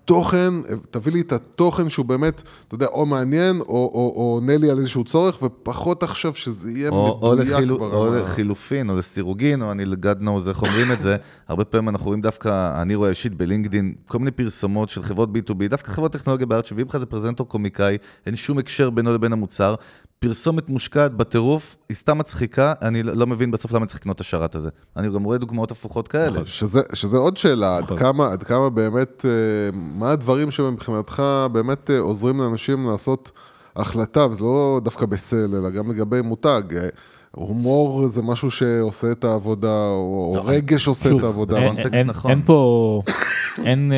בתוכן, 0.05 0.53
תביא 0.91 1.13
לי 1.13 1.21
את 1.21 1.31
התוכן 1.33 1.89
שהוא 1.89 2.05
באמת, 2.05 2.41
אתה 2.67 2.75
יודע, 2.75 2.85
או 2.85 3.05
מעניין, 3.05 3.59
או- 3.61 3.65
או 3.67 4.13
או 4.15 4.33
עונה 4.33 4.57
לי 4.57 4.69
על 4.71 4.77
איזשהו 4.77 5.03
צורך, 5.03 5.41
ופחות 5.43 6.03
עכשיו 6.03 6.33
שזה 6.33 6.71
יהיה 6.71 6.89
או, 6.89 7.19
או, 7.21 7.31
מדויק 7.33 7.49
לחילו, 7.51 7.75
או 7.75 7.89
ברמה. 7.89 8.17
לחילופין, 8.21 8.89
או 8.89 8.95
לסירוגין, 8.95 9.61
או 9.61 9.71
אני 9.71 9.83
God 9.83 10.23
knows 10.23 10.49
איך 10.49 10.61
אומרים 10.61 10.91
את 10.91 11.01
זה. 11.01 11.15
הרבה 11.47 11.65
פעמים 11.65 11.89
אנחנו 11.89 12.05
רואים 12.05 12.21
דווקא, 12.21 12.81
אני 12.81 12.95
רואה 12.95 13.09
אישית 13.09 13.35
בלינקדין, 13.35 13.93
כל 14.07 14.19
מיני 14.19 14.31
פרסומות 14.31 14.89
של 14.89 15.03
חברות 15.03 15.29
B2B, 15.29 15.67
דווקא 15.69 15.91
חברות 15.91 16.11
טכנולוגיה 16.11 16.45
בארץ, 16.47 16.67
שמביאים 16.69 16.87
לך 16.89 16.95
איזה 16.95 17.05
פרזנטור 17.05 17.47
קומיקאי, 17.47 17.97
אין 18.25 18.35
שום 18.35 18.57
הקשר 18.57 18.89
בינו 18.89 19.13
לבין 19.13 19.33
המוצר. 19.33 19.75
פרסומת 20.19 20.69
מושקעת 20.69 21.13
בטירוף, 21.13 21.77
היא 21.89 21.95
סתם 21.97 22.17
מצחיקה, 22.17 22.73
אני 22.81 23.03
לא 23.03 23.13
לא 23.13 23.27
מבין 23.27 23.51
בסוף 23.51 23.71
למה 23.71 23.85
צריך 23.85 23.99
לקנות 23.99 24.15
את 24.15 24.21
השרת 24.21 24.55
הזה. 24.55 24.69
אני 24.97 25.09
גם 25.13 25.23
רואה 25.23 25.37
דוגמאות 25.37 25.71
הפוכות 25.71 26.07
כאלה. 26.07 26.39
שזה, 26.45 26.81
שזה 26.93 27.17
עוד 27.17 27.37
שאלה, 27.37 27.77
עד 27.77 27.83
נכון. 27.83 27.97
כמה, 27.97 28.31
עד 28.31 28.43
כמה 28.43 28.69
באמת, 28.69 29.25
אה, 29.25 29.31
מה 29.73 30.11
הדברים 30.11 30.51
שמבחינתך 30.51 31.23
באמת 31.51 31.89
אה, 31.91 31.99
עוזרים 31.99 32.37
לאנשים 32.41 32.87
לעשות 32.89 33.31
החלטה, 33.75 34.25
וזה 34.31 34.43
לא 34.43 34.79
דווקא 34.83 35.05
בסל, 35.05 35.55
אלא 35.55 35.69
גם 35.69 35.91
לגבי 35.91 36.21
מותג. 36.21 36.61
אה, 36.77 36.87
הומור 37.31 38.07
זה 38.07 38.21
משהו 38.21 38.51
שעושה 38.51 39.11
את 39.11 39.23
העבודה, 39.23 39.67
או, 39.87 40.33
או 40.37 40.45
רגש 40.45 40.87
עושה 40.87 41.09
שוב, 41.09 41.17
את 41.19 41.23
העבודה. 41.23 41.57
אין- 41.93 42.07
נכון. 42.07 42.31
אין 42.31 42.41
פה, 42.45 43.01
אין 43.65 43.91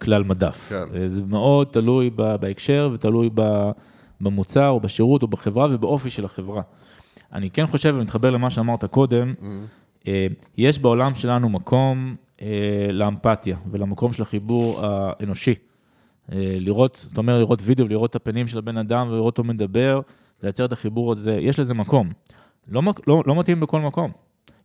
כלל 0.00 0.24
מדף. 0.24 0.66
כן. 0.68 1.08
זה 1.08 1.20
מאוד 1.28 1.66
תלוי 1.70 2.10
ב- 2.16 2.36
בהקשר 2.40 2.90
ותלוי 2.94 3.30
ב- 3.34 3.70
במוצר 4.20 4.68
או 4.68 4.80
בשירות 4.80 5.22
או 5.22 5.28
בחברה 5.28 5.68
ובאופי 5.70 6.10
של 6.10 6.24
החברה. 6.24 6.62
אני 7.32 7.50
כן 7.50 7.66
חושב, 7.66 7.94
ומתחבר 7.98 8.30
למה 8.30 8.50
שאמרת 8.50 8.84
קודם, 8.84 9.34
אה, 10.08 10.26
יש 10.56 10.78
בעולם 10.78 11.14
שלנו 11.14 11.48
מקום 11.48 12.14
אה, 12.42 12.46
לאמפתיה 12.92 13.56
ולמקום 13.70 14.12
של 14.12 14.22
החיבור 14.22 14.80
האנושי. 14.86 15.54
אה, 16.32 16.56
לראות, 16.60 16.96
זאת 17.08 17.18
אומרת, 17.18 17.38
לראות 17.38 17.60
וידאו, 17.62 17.88
לראות 17.88 18.10
את 18.10 18.16
הפנים 18.16 18.48
של 18.48 18.58
הבן 18.58 18.76
אדם 18.76 19.08
ולראות 19.10 19.38
אותו 19.38 19.44
מדבר, 19.44 20.00
לייצר 20.42 20.64
את 20.64 20.72
החיבור 20.72 21.12
הזה, 21.12 21.32
יש 21.32 21.58
לזה 21.60 21.74
מקום. 21.74 22.08
לא, 22.68 22.82
לא, 23.06 23.22
לא 23.26 23.34
מתאים 23.34 23.60
בכל 23.60 23.80
מקום. 23.80 24.10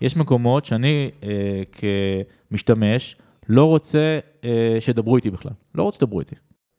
יש 0.02 0.18
מקומות 0.18 0.66
שאני 0.66 1.12
אה, 1.24 1.62
כמשתמש 1.72 3.16
לא 3.50 3.66
רוצה 3.66 4.20
אה, 4.44 4.78
שידברו 4.80 5.16
איתי 5.16 5.32
בכלל. 5.32 5.52
לא 5.76 5.84
רוצה 5.84 5.96
שתדברו 5.96 6.20
איתי. 6.20 6.36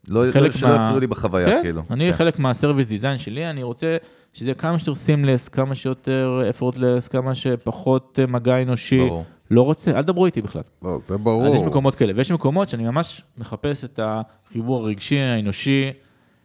לא, 0.08 0.24
חלק 0.32 0.52
לא, 0.52 0.58
שלא 0.58 0.68
מה- 0.68 0.74
יפריעו 0.74 1.00
לי 1.00 1.06
בחוויה, 1.06 1.46
כן, 1.48 1.60
כאילו. 1.62 1.82
אני 1.90 2.10
כן. 2.10 2.16
חלק 2.16 2.38
מהסרוויס 2.38 2.86
דיזיין 2.86 3.18
שלי, 3.18 3.50
אני 3.50 3.62
רוצה 3.62 3.96
שזה 4.32 4.48
יהיה 4.48 4.54
כמה 4.54 4.78
שיותר 4.78 4.94
סימלס, 4.94 5.48
כמה 5.48 5.74
שיותר 5.74 6.42
אפורטלס, 6.50 7.08
כמה 7.08 7.34
שפחות 7.34 8.18
אה, 8.22 8.26
מגע 8.26 8.62
אנושי. 8.62 8.98
ברור. 9.08 9.24
לא 9.50 9.62
רוצה, 9.62 9.90
אל 9.90 10.02
תדברו 10.02 10.26
איתי 10.26 10.42
בכלל. 10.42 10.62
לא, 10.82 10.98
זה 11.06 11.18
ברור. 11.18 11.46
אז 11.46 11.54
יש 11.54 11.62
מקומות 11.62 11.94
כאלה, 11.94 12.12
ויש 12.16 12.32
מקומות 12.32 12.68
שאני 12.68 12.84
ממש 12.84 13.22
מחפש 13.38 13.84
את 13.84 14.00
החיבור 14.02 14.84
הרגשי, 14.84 15.18
האנושי. 15.18 15.90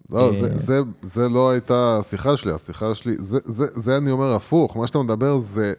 לא, 0.10 0.27
אה, 0.27 0.34
זה, 0.41 0.49
זה, 0.53 0.80
זה 1.03 1.30
לא 1.30 1.52
הייתה 1.52 1.98
השיחה 1.99 2.38
שלי, 2.38 2.52
השיחה 2.52 2.95
שלי, 2.95 3.15
זה, 3.19 3.40
זה, 3.44 3.65
זה 3.76 3.98
אני 3.98 4.11
אומר 4.11 4.34
הפוך, 4.36 4.77
מה 4.77 4.88
שאתה 4.88 4.99
מדבר 4.99 5.38
זה, 5.38 5.73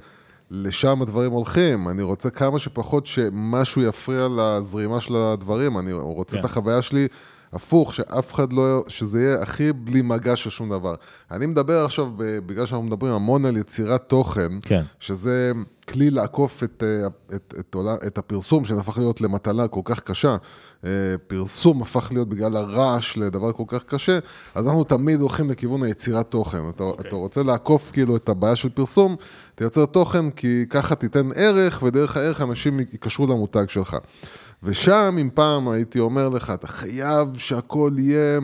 לשם 0.51 1.03
הדברים 1.03 1.33
הולכים, 1.33 1.89
אני 1.89 2.03
רוצה 2.03 2.31
כמה 2.31 2.59
שפחות 2.59 3.07
שמשהו 3.07 3.83
יפריע 3.83 4.29
לזרימה 4.37 5.01
של 5.01 5.17
הדברים, 5.17 5.79
אני 5.79 5.93
רוצה 5.93 6.33
כן. 6.33 6.41
את 6.41 6.45
החוויה 6.45 6.83
שלי 6.83 7.09
הפוך, 7.53 7.95
שאף 7.95 8.35
אחד 8.35 8.53
לא, 8.53 8.85
שזה 8.89 9.23
יהיה 9.23 9.43
הכי 9.43 9.73
בלי 9.73 10.03
מגע 10.03 10.37
של 10.37 10.51
שום 10.51 10.71
דבר. 10.71 10.95
אני 11.31 11.47
מדבר 11.47 11.85
עכשיו, 11.85 12.09
בגלל 12.17 12.67
שאנחנו 12.67 12.87
מדברים 12.87 13.13
המון 13.13 13.45
על 13.45 13.57
יצירת 13.57 14.03
תוכן, 14.09 14.53
כן. 14.63 14.83
שזה 15.01 15.53
כלי 15.89 16.11
לעקוף 16.11 16.65
את, 16.65 16.83
אה, 16.87 17.07
את, 17.37 17.55
את, 17.61 17.75
עולה- 17.75 17.97
את 18.07 18.19
הפרסום, 18.19 18.65
שהפך 18.65 18.99
להיות 18.99 19.21
למטלה 19.21 19.69
כל 19.69 19.81
כך 19.85 20.01
קשה. 20.01 20.37
אה, 20.85 20.91
פרסום 21.27 21.83
הפך 21.83 22.13
להיות 22.13 22.29
בגלל 22.29 22.57
הרעש 22.57 23.17
לדבר 23.17 23.53
כל 23.53 23.65
כך 23.67 23.85
קשה, 23.85 24.19
אז 24.55 24.67
אנחנו 24.67 24.85
תמיד 24.85 25.21
הולכים 25.21 25.51
לכיוון 25.51 25.83
היצירת 25.83 26.31
תוכן. 26.31 26.69
אתה, 26.69 26.85
okay. 26.85 27.01
אתה 27.01 27.17
רוצה 27.17 27.43
לעקוף 27.43 27.91
כאילו 27.91 28.17
את 28.17 28.29
הבעיה 28.29 28.57
של 28.57 28.69
פרסום, 28.69 29.17
תייצר 29.55 29.87
תוכן, 29.87 30.31
כי 30.31 30.65
ככה 30.71 30.95
תיתן 30.95 31.29
ערך, 31.35 31.83
ודרך 31.83 32.17
הערך 32.17 32.41
אנשים 32.41 32.81
יקשרו 32.81 33.27
למותג 33.27 33.65
שלך. 33.69 33.97
ושם, 34.63 35.17
אם 35.21 35.29
פעם 35.35 35.69
הייתי 35.69 35.99
אומר 35.99 36.29
לך, 36.29 36.51
אתה 36.51 36.67
חייב 36.67 37.29
שהכל 37.37 37.91
יהיה... 37.99 38.39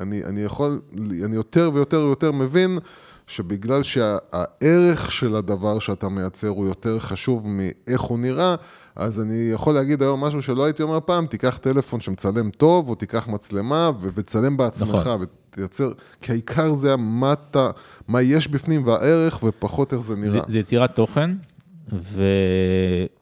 אני, 0.00 0.24
אני 0.24 0.40
יכול, 0.40 0.80
אני 1.24 1.36
יותר 1.36 1.70
ויותר 1.74 1.96
ויותר 1.96 2.32
מבין 2.32 2.78
שבגלל 3.26 3.82
שהערך 3.82 5.12
של 5.12 5.34
הדבר 5.34 5.78
שאתה 5.78 6.08
מייצר 6.08 6.48
הוא 6.48 6.66
יותר 6.66 6.98
חשוב 6.98 7.46
מאיך 7.46 8.00
הוא 8.00 8.18
נראה, 8.18 8.54
אז 8.96 9.20
אני 9.20 9.50
יכול 9.52 9.74
להגיד 9.74 10.02
היום 10.02 10.24
משהו 10.24 10.42
שלא 10.42 10.64
הייתי 10.64 10.82
אומר 10.82 10.98
פעם, 11.04 11.26
תיקח 11.26 11.56
טלפון 11.56 12.00
שמצלם 12.00 12.50
טוב, 12.50 12.88
או 12.88 12.94
תיקח 12.94 13.28
מצלמה 13.28 13.90
ותצלם 14.00 14.56
בעצמך, 14.56 14.94
נכון. 14.94 15.20
ותייצר, 15.50 15.92
כי 16.20 16.32
העיקר 16.32 16.74
זה 16.74 16.96
מה, 16.96 17.32
אתה, 17.32 17.70
מה 18.08 18.22
יש 18.22 18.48
בפנים 18.48 18.86
והערך, 18.86 19.42
ופחות 19.42 19.92
איך 19.92 20.00
זה 20.00 20.16
נראה. 20.16 20.30
זה, 20.30 20.40
זה 20.46 20.58
יצירת 20.58 20.94
תוכן, 20.94 21.30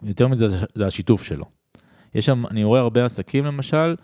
ויותר 0.02 0.28
מזה 0.28 0.46
זה 0.74 0.86
השיתוף 0.86 1.22
שלו. 1.22 1.55
יש 2.16 2.26
שם, 2.26 2.42
אני 2.50 2.64
רואה 2.64 2.80
הרבה 2.80 3.04
עסקים 3.04 3.44
למשל, 3.44 3.94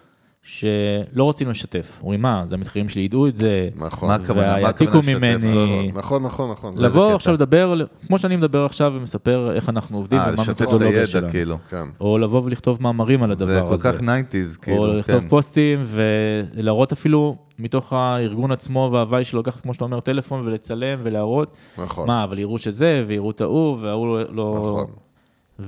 שלא 0.42 1.24
רוצים 1.24 1.50
לשתף. 1.50 1.98
אומרים, 2.02 2.22
מה, 2.22 2.42
זה 2.46 2.56
המתחרים 2.56 2.88
שלי 2.88 3.02
ידעו 3.02 3.26
את 3.26 3.36
זה, 3.36 3.68
נכון. 3.76 4.08
מה 4.08 4.14
הכוונה? 4.14 4.54
ויעתיקו 4.54 4.98
ממני. 5.06 5.54
לא, 5.54 5.66
לא, 5.66 5.82
נכון, 5.94 6.22
נכון, 6.22 6.50
נכון. 6.50 6.78
לבוא 6.78 7.14
עכשיו 7.14 7.34
לדבר, 7.34 7.74
כמו 8.06 8.18
שאני 8.18 8.36
מדבר 8.36 8.64
עכשיו 8.64 8.92
ומספר 8.96 9.52
איך 9.54 9.68
אנחנו 9.68 9.98
עובדים 9.98 10.18
ומה 10.18 10.42
המתודולוגיה 10.48 11.06
שלנו. 11.06 11.28
כאילו. 11.28 11.56
כן. 11.68 11.84
או 12.00 12.18
לבוא 12.18 12.42
ולכתוב 12.44 12.82
מאמרים 12.82 13.22
על 13.22 13.32
הדבר 13.32 13.66
הזה. 13.66 13.82
זה 13.82 13.92
כל 13.92 13.98
כך 13.98 14.00
90's, 14.00 14.60
כאילו. 14.62 14.78
או 14.78 14.86
לכתוב 14.86 15.20
כן. 15.20 15.28
פוסטים 15.28 15.84
ולהראות 15.86 16.92
אפילו 16.92 17.36
מתוך 17.58 17.92
הארגון 17.92 18.52
עצמו 18.52 18.90
והוואי 18.92 19.24
שלו, 19.24 19.40
לקחת, 19.40 19.60
כמו 19.60 19.74
שאתה 19.74 19.84
אומר, 19.84 20.00
טלפון 20.00 20.46
ולצלם 20.46 20.98
ולהראות. 21.02 21.56
נכון. 21.78 22.06
מה, 22.06 22.24
אבל 22.24 22.38
יראו 22.38 22.58
שזה, 22.58 23.04
ויראו 23.06 23.30
את 23.30 23.40
ההוא, 23.40 23.78
וההוא 23.80 24.18
לא... 24.30 24.54
נכון. 24.58 24.86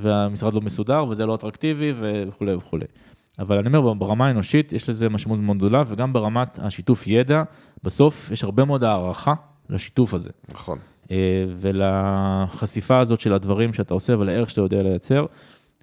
והמשרד 0.00 0.54
לא 0.54 0.60
מסודר, 0.60 1.04
וזה 1.10 1.26
לא 1.26 1.34
אטרקטיבי, 1.34 1.92
וכולי 2.00 2.54
וכולי. 2.54 2.86
אבל 3.38 3.58
אני 3.58 3.76
אומר, 3.76 3.94
ברמה 3.94 4.26
האנושית 4.26 4.72
יש 4.72 4.88
לזה 4.88 5.08
משמעות 5.08 5.40
מאוד 5.40 5.56
גדולה, 5.56 5.82
וגם 5.86 6.12
ברמת 6.12 6.58
השיתוף 6.62 7.06
ידע, 7.06 7.42
בסוף 7.82 8.30
יש 8.30 8.44
הרבה 8.44 8.64
מאוד 8.64 8.84
הערכה 8.84 9.34
לשיתוף 9.70 10.14
הזה. 10.14 10.30
נכון. 10.52 10.78
אה, 11.10 11.16
ולחשיפה 11.60 12.98
הזאת 12.98 13.20
של 13.20 13.32
הדברים 13.32 13.72
שאתה 13.72 13.94
עושה 13.94 14.18
ולערך 14.18 14.50
שאתה 14.50 14.60
יודע 14.60 14.82
לייצר. 14.82 15.26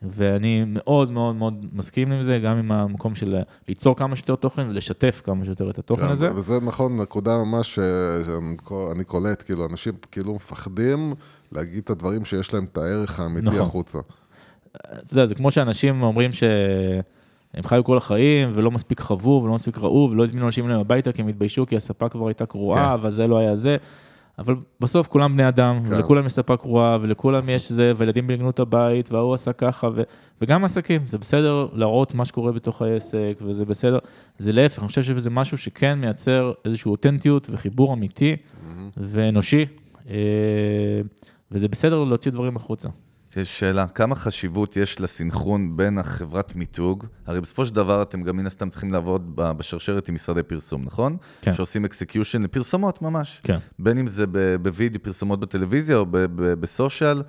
ואני 0.04 0.64
מאוד 0.68 1.12
מאוד 1.12 1.36
מאוד 1.36 1.66
מסכים 1.74 2.12
עם 2.12 2.24
זה, 2.24 2.40
גם 2.40 2.58
עם 2.58 2.72
המקום 2.72 3.16
של 3.16 3.38
ליצור 3.68 3.96
כמה 3.96 4.16
שיותר 4.16 4.36
תוכן 4.36 4.70
ולשתף 4.70 5.22
כמה 5.26 5.46
שיותר 5.46 5.70
את 5.70 5.80
התוכן 5.80 6.02
כן, 6.02 6.12
הזה. 6.12 6.36
וזה 6.36 6.60
נכון, 6.62 7.02
נקודה 7.02 7.38
ממש 7.38 7.76
שאני 7.76 9.04
קולט, 9.04 9.44
כאילו, 9.46 9.66
אנשים 9.66 9.94
כאילו 10.12 10.36
מפחדים 10.36 11.14
להגיד 11.52 11.84
את 11.84 11.90
הדברים 11.90 12.26
שיש 12.26 12.54
להם 12.54 12.66
את 12.72 12.78
הערך 12.78 13.20
האמיתי 13.20 13.48
נכון. 13.48 13.62
החוצה. 13.62 14.00
אתה 14.78 15.14
יודע, 15.14 15.26
זה 15.26 15.36
כמו 15.36 15.52
שאנשים 15.52 16.04
אומרים 16.04 16.34
ש... 16.34 16.44
הם 17.54 17.64
חיו 17.64 17.84
כל 17.84 17.98
החיים 17.98 18.52
ולא 18.56 18.72
מספיק 18.72 19.00
חוו 19.00 19.42
ולא 19.44 19.54
מספיק 19.54 19.78
ראו 19.78 20.10
ולא 20.12 20.24
הזמינו 20.24 20.46
אנשים 20.46 20.66
אליהם 20.66 20.80
הביתה 20.80 21.12
כי 21.12 21.22
הם 21.22 21.28
התביישו 21.28 21.66
כי 21.66 21.76
הספה 21.76 22.10
כבר 22.10 22.28
הייתה 22.28 22.46
קרועה 22.46 22.98
כן. 22.98 23.08
וזה 23.08 23.28
לא 23.28 23.38
היה 23.38 23.56
זה. 23.56 23.78
אבל 24.40 24.56
בסוף 24.80 25.08
כולם 25.08 25.34
בני 25.34 25.48
אדם, 25.48 25.80
כן. 25.84 25.94
ולכולם 25.94 26.26
יש 26.26 26.34
ספה 26.34 26.58
קרועה, 26.58 26.98
ולכולם 27.02 27.50
יש 27.50 27.72
זה, 27.72 27.94
וילדים 27.98 28.28
בגנו 28.28 28.50
את 28.50 28.60
הבית, 28.60 29.12
וההוא 29.12 29.34
עשה 29.34 29.54
ככה, 29.54 29.90
ו... 29.96 30.02
וגם 30.42 30.64
עסקים, 30.64 31.02
זה 31.08 31.18
בסדר 31.18 31.68
להראות 31.74 32.16
מה 32.16 32.26
שקורה 32.26 32.52
בתוך 32.52 32.82
העסק, 32.82 33.38
וזה 33.42 33.66
בסדר, 33.66 34.00
זה 34.40 34.52
להפך, 34.52 34.80
אני 34.80 34.88
חושב 34.88 35.04
שזה 35.04 35.30
משהו 35.30 35.58
שכן 35.58 36.00
מייצר 36.00 36.52
איזושהי 36.66 36.90
אותנטיות 36.90 37.48
וחיבור 37.52 37.94
אמיתי 37.94 38.36
mm-hmm. 38.36 38.72
ואנושי, 38.98 39.66
אה, 40.10 40.16
וזה 41.52 41.68
בסדר 41.68 42.04
להוציא 42.04 42.32
דברים 42.32 42.56
החוצה. 42.56 42.90
יש 43.38 43.60
שאלה, 43.60 43.88
כמה 43.88 44.16
חשיבות 44.16 44.78
יש 44.78 45.02
לסינכרון 45.02 45.78
בין 45.78 45.98
החברת 45.98 46.56
מיתוג, 46.56 47.06
הרי 47.26 47.42
בסופו 47.42 47.66
של 47.66 47.76
דבר 47.76 48.02
אתם 48.02 48.24
גם 48.24 48.38
מן 48.38 48.46
הסתם 48.46 48.70
צריכים 48.70 48.92
לעבוד 48.92 49.32
בשרשרת 49.36 50.10
עם 50.10 50.16
משרדי 50.16 50.44
פרסום, 50.44 50.84
נכון? 50.86 51.18
כן. 51.42 51.54
שעושים 51.54 51.86
execution 51.86 52.42
לפרסומות 52.42 53.02
ממש. 53.02 53.42
כן. 53.44 53.58
בין 53.80 53.98
אם 53.98 54.08
זה 54.08 54.26
בווידאו, 54.62 55.04
פרסומות 55.04 55.40
בטלוויזיה 55.40 55.98
או 55.98 56.06
ב 56.36 56.46
social. 56.46 57.22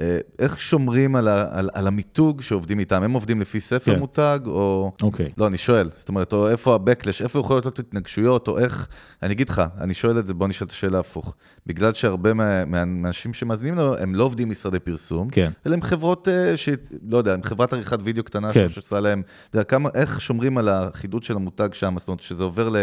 אה, 0.00 0.18
איך 0.38 0.58
שומרים 0.58 1.16
על, 1.16 1.28
ה, 1.28 1.58
על, 1.58 1.70
על 1.72 1.86
המיתוג 1.86 2.42
שעובדים 2.42 2.78
איתם? 2.78 3.02
הם 3.02 3.12
עובדים 3.12 3.40
לפי 3.40 3.60
ספר 3.60 3.92
כן. 3.92 3.98
מותג, 3.98 4.38
או... 4.46 4.92
אוקיי. 5.02 5.28
לא, 5.38 5.46
אני 5.46 5.56
שואל. 5.56 5.90
זאת 5.96 6.08
אומרת, 6.08 6.32
או 6.32 6.48
איפה 6.48 6.74
ה 6.74 6.79
backlash, 6.79 7.22
איפה 7.22 7.38
יכולות 7.38 7.64
להיות 7.64 7.78
התנגשויות, 7.78 8.48
או 8.48 8.58
איך... 8.58 8.88
אני 9.22 9.32
אגיד 9.32 9.48
לך, 9.48 9.62
אני 9.80 9.94
שואל 9.94 10.18
את 10.18 10.26
זה, 10.26 10.34
בוא 10.34 10.48
נשאל 10.48 10.66
את 10.66 10.70
השאלה 10.70 10.98
הפוך. 10.98 11.34
בגלל 11.66 11.94
שהרבה 11.94 12.34
מהאנשים 12.66 13.34
שמאזינים 13.34 13.74
לו, 13.74 13.98
הם 13.98 14.14
לא 14.14 14.24
עובדים 14.24 14.50
משרדי 14.50 14.78
פרסום, 14.78 15.28
כן. 15.30 15.50
אלא 15.66 15.74
הם 15.74 15.82
חברות, 15.82 16.28
אה, 16.28 16.56
ש... 16.56 16.68
לא 17.08 17.18
יודע, 17.18 17.34
הם 17.34 17.42
חברת 17.42 17.72
עריכת 17.72 17.98
וידאו 18.04 18.24
קטנה 18.24 18.52
כן. 18.52 18.68
שעושה 18.68 19.00
להם... 19.00 19.22
אתה 19.50 19.56
יודע, 19.56 19.64
כמה, 19.64 19.88
איך 19.94 20.20
שומרים 20.20 20.58
על 20.58 20.68
החידוד 20.68 21.24
של 21.24 21.36
המותג 21.36 21.68
שם, 21.72 21.94
זאת 21.98 22.08
אומרת, 22.08 22.20
שזה 22.20 22.44
עובר 22.44 22.68
ל... 22.68 22.76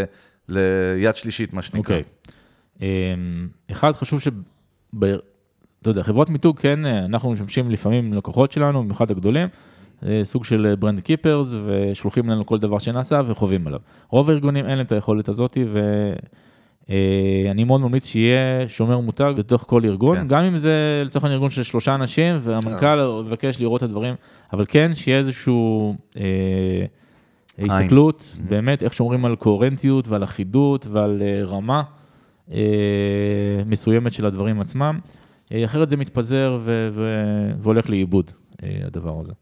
ליד 0.49 1.15
שלישית, 1.15 1.53
מה 1.53 1.61
שנקרא. 1.61 1.79
אוקיי. 1.79 2.03
אמ, 2.81 3.47
אחד, 3.71 3.91
חשוב 3.91 4.19
ש... 4.19 4.27
אתה 5.85 5.91
יודע, 5.91 6.03
חברות 6.03 6.29
מיתוג, 6.29 6.59
כן, 6.59 6.85
אנחנו 6.85 7.31
משמשים 7.31 7.71
לפעמים 7.71 8.13
לקוחות 8.13 8.51
שלנו, 8.51 8.83
במיוחד 8.83 9.11
הגדולים, 9.11 9.47
סוג 10.23 10.45
של 10.45 10.75
ברנד 10.79 10.99
קיפרס, 10.99 11.55
ושולחים 11.65 12.29
לנו 12.29 12.45
כל 12.45 12.59
דבר 12.59 12.77
שנעשה 12.77 13.21
וחווים 13.27 13.67
עליו. 13.67 13.79
רוב 14.09 14.29
הארגונים 14.29 14.65
אין 14.65 14.77
להם 14.77 14.85
את 14.85 14.91
היכולת 14.91 15.29
הזאת, 15.29 15.57
ואני 16.89 17.63
מאוד 17.63 17.81
ממליץ 17.81 18.05
שיהיה 18.05 18.67
שומר 18.67 18.99
מותג 18.99 19.33
בתוך 19.37 19.63
כל 19.67 19.85
ארגון, 19.85 20.17
כן. 20.17 20.27
גם 20.27 20.41
אם 20.41 20.57
זה 20.57 21.03
לצורך 21.05 21.25
העניין 21.25 21.37
ארגון 21.37 21.49
של 21.49 21.63
שלושה 21.63 21.95
אנשים, 21.95 22.37
והמנכ"ל 22.41 23.21
כן. 23.21 23.27
מבקש 23.27 23.61
לראות 23.61 23.83
את 23.83 23.83
הדברים, 23.83 24.15
אבל 24.53 24.65
כן, 24.67 24.91
שיהיה 24.95 25.17
איזשהו... 25.17 25.95
אה, 26.17 26.85
הסתכלות. 27.59 28.35
באמת, 28.49 28.83
איך 28.83 28.93
שומרים 28.93 29.25
על 29.25 29.35
קוהרנטיות 29.35 30.07
ועל 30.07 30.23
אחידות 30.23 30.87
ועל 30.87 31.21
אה, 31.21 31.45
רמה 31.45 31.83
אה, 32.51 32.57
מסוימת 33.65 34.13
של 34.13 34.25
הדברים 34.25 34.61
עצמם. 34.61 34.99
אה, 35.51 35.65
אחרת 35.65 35.89
זה 35.89 35.97
מתפזר 35.97 36.59
והולך 37.59 37.89
לאיבוד, 37.89 38.31
אה, 38.63 38.69
הדבר 38.85 39.19
הזה. 39.21 39.33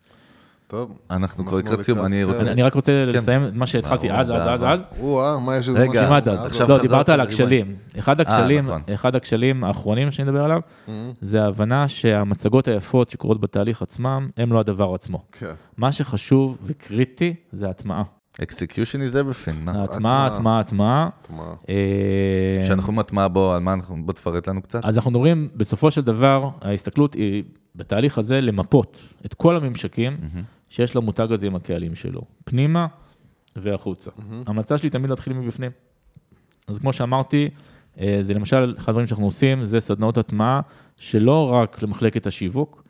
טוב. 0.68 0.98
אנחנו 1.12 1.46
כבר 1.46 1.58
לקראת 1.58 1.82
סיום, 1.82 2.00
אני 2.00 2.24
רוצה... 2.24 2.52
אני 2.52 2.64
רק 2.64 2.74
רוצה 2.74 2.92
כן. 3.12 3.18
לסיים 3.18 3.48
את 3.48 3.54
מה 3.56 3.68
שהתחלתי 3.68 4.12
אז, 4.12 4.32
אז, 4.32 4.48
אז, 4.48 4.64
אז. 4.64 4.86
או-אה, 5.00 5.40
מה 5.40 5.58
יש 5.58 5.68
לזה? 5.68 5.80
רגע, 5.80 6.08
כמעט 6.08 6.28
אז. 6.28 6.62
לא, 6.62 6.82
דיברת 6.82 7.10
על 7.10 7.22
הכשלים. 7.22 7.76
אחד 8.00 8.22
הכשלים, 8.22 8.66
נכון. 8.66 8.82
אחד 8.94 9.16
הכשלים 9.16 9.64
האחרונים 9.64 10.12
שאני 10.12 10.32
מדבר 10.32 10.44
עליו, 10.44 10.60
mm-hmm. 10.60 10.92
זה 11.22 11.44
ההבנה 11.44 11.88
שהמצגות 11.88 12.68
היפות 12.68 13.10
שקורות 13.10 13.42
בתהליך 13.42 13.82
עצמם, 13.82 14.30
הם 14.38 14.54
לא 14.54 14.60
הדבר 14.60 14.94
עצמו. 14.94 15.24
כן. 15.32 15.54
מה 15.78 15.92
שחשוב 15.92 16.58
וקריטי 16.64 17.34
זה 17.52 17.70
הטמעה. 17.70 18.04
Execution 18.42 19.00
is 19.12 19.16
everything. 19.16 19.70
הטמעה, 19.70 20.28
הטמעה, 20.28 20.60
הטמעה. 20.60 21.10
כשאנחנו 22.62 22.88
אומרים 22.88 23.00
הטמעה 23.00 23.28
בוא, 23.28 23.56
על 23.56 23.62
מה 23.64 23.74
אנחנו, 23.74 24.06
בוא 24.06 24.14
תפרט 24.14 24.48
לנו 24.48 24.62
קצת. 24.62 24.86
אז 24.86 24.98
אנחנו 24.98 25.12
מדברים, 25.12 25.50
בסופו 25.56 25.92
של 25.92 26.02
דבר, 26.02 26.50
ההסתכלות 26.62 27.14
היא 27.14 27.44
בתהליך 27.76 28.18
הזה 28.18 28.42
למפות 28.42 28.98
את 29.26 29.34
כל 29.34 29.56
הממשקים 29.56 30.18
שיש 30.70 30.96
למותג 30.96 31.28
הזה 31.32 31.48
עם 31.48 31.56
הקהלים 31.56 31.96
שלו, 31.96 32.22
פנימה 32.46 32.88
והחוצה. 33.56 34.12
ההמלצה 34.48 34.78
שלי 34.78 34.90
תמיד 34.90 35.10
להתחיל 35.10 35.34
מבפנים. 35.34 35.72
אז 36.68 36.80
כמו 36.80 36.94
שאמרתי, 36.94 37.50
אה, 38.00 38.18
זה 38.22 38.34
למשל, 38.34 38.76
אחד 38.78 38.90
הדברים 38.90 39.08
שאנחנו 39.08 39.26
עושים, 39.26 39.66
זה 39.66 39.80
סדנאות 39.80 40.18
הטמעה, 40.18 40.62
שלא 40.98 41.50
רק 41.54 41.82
למחלקת 41.82 42.28
השיווק, 42.28 42.84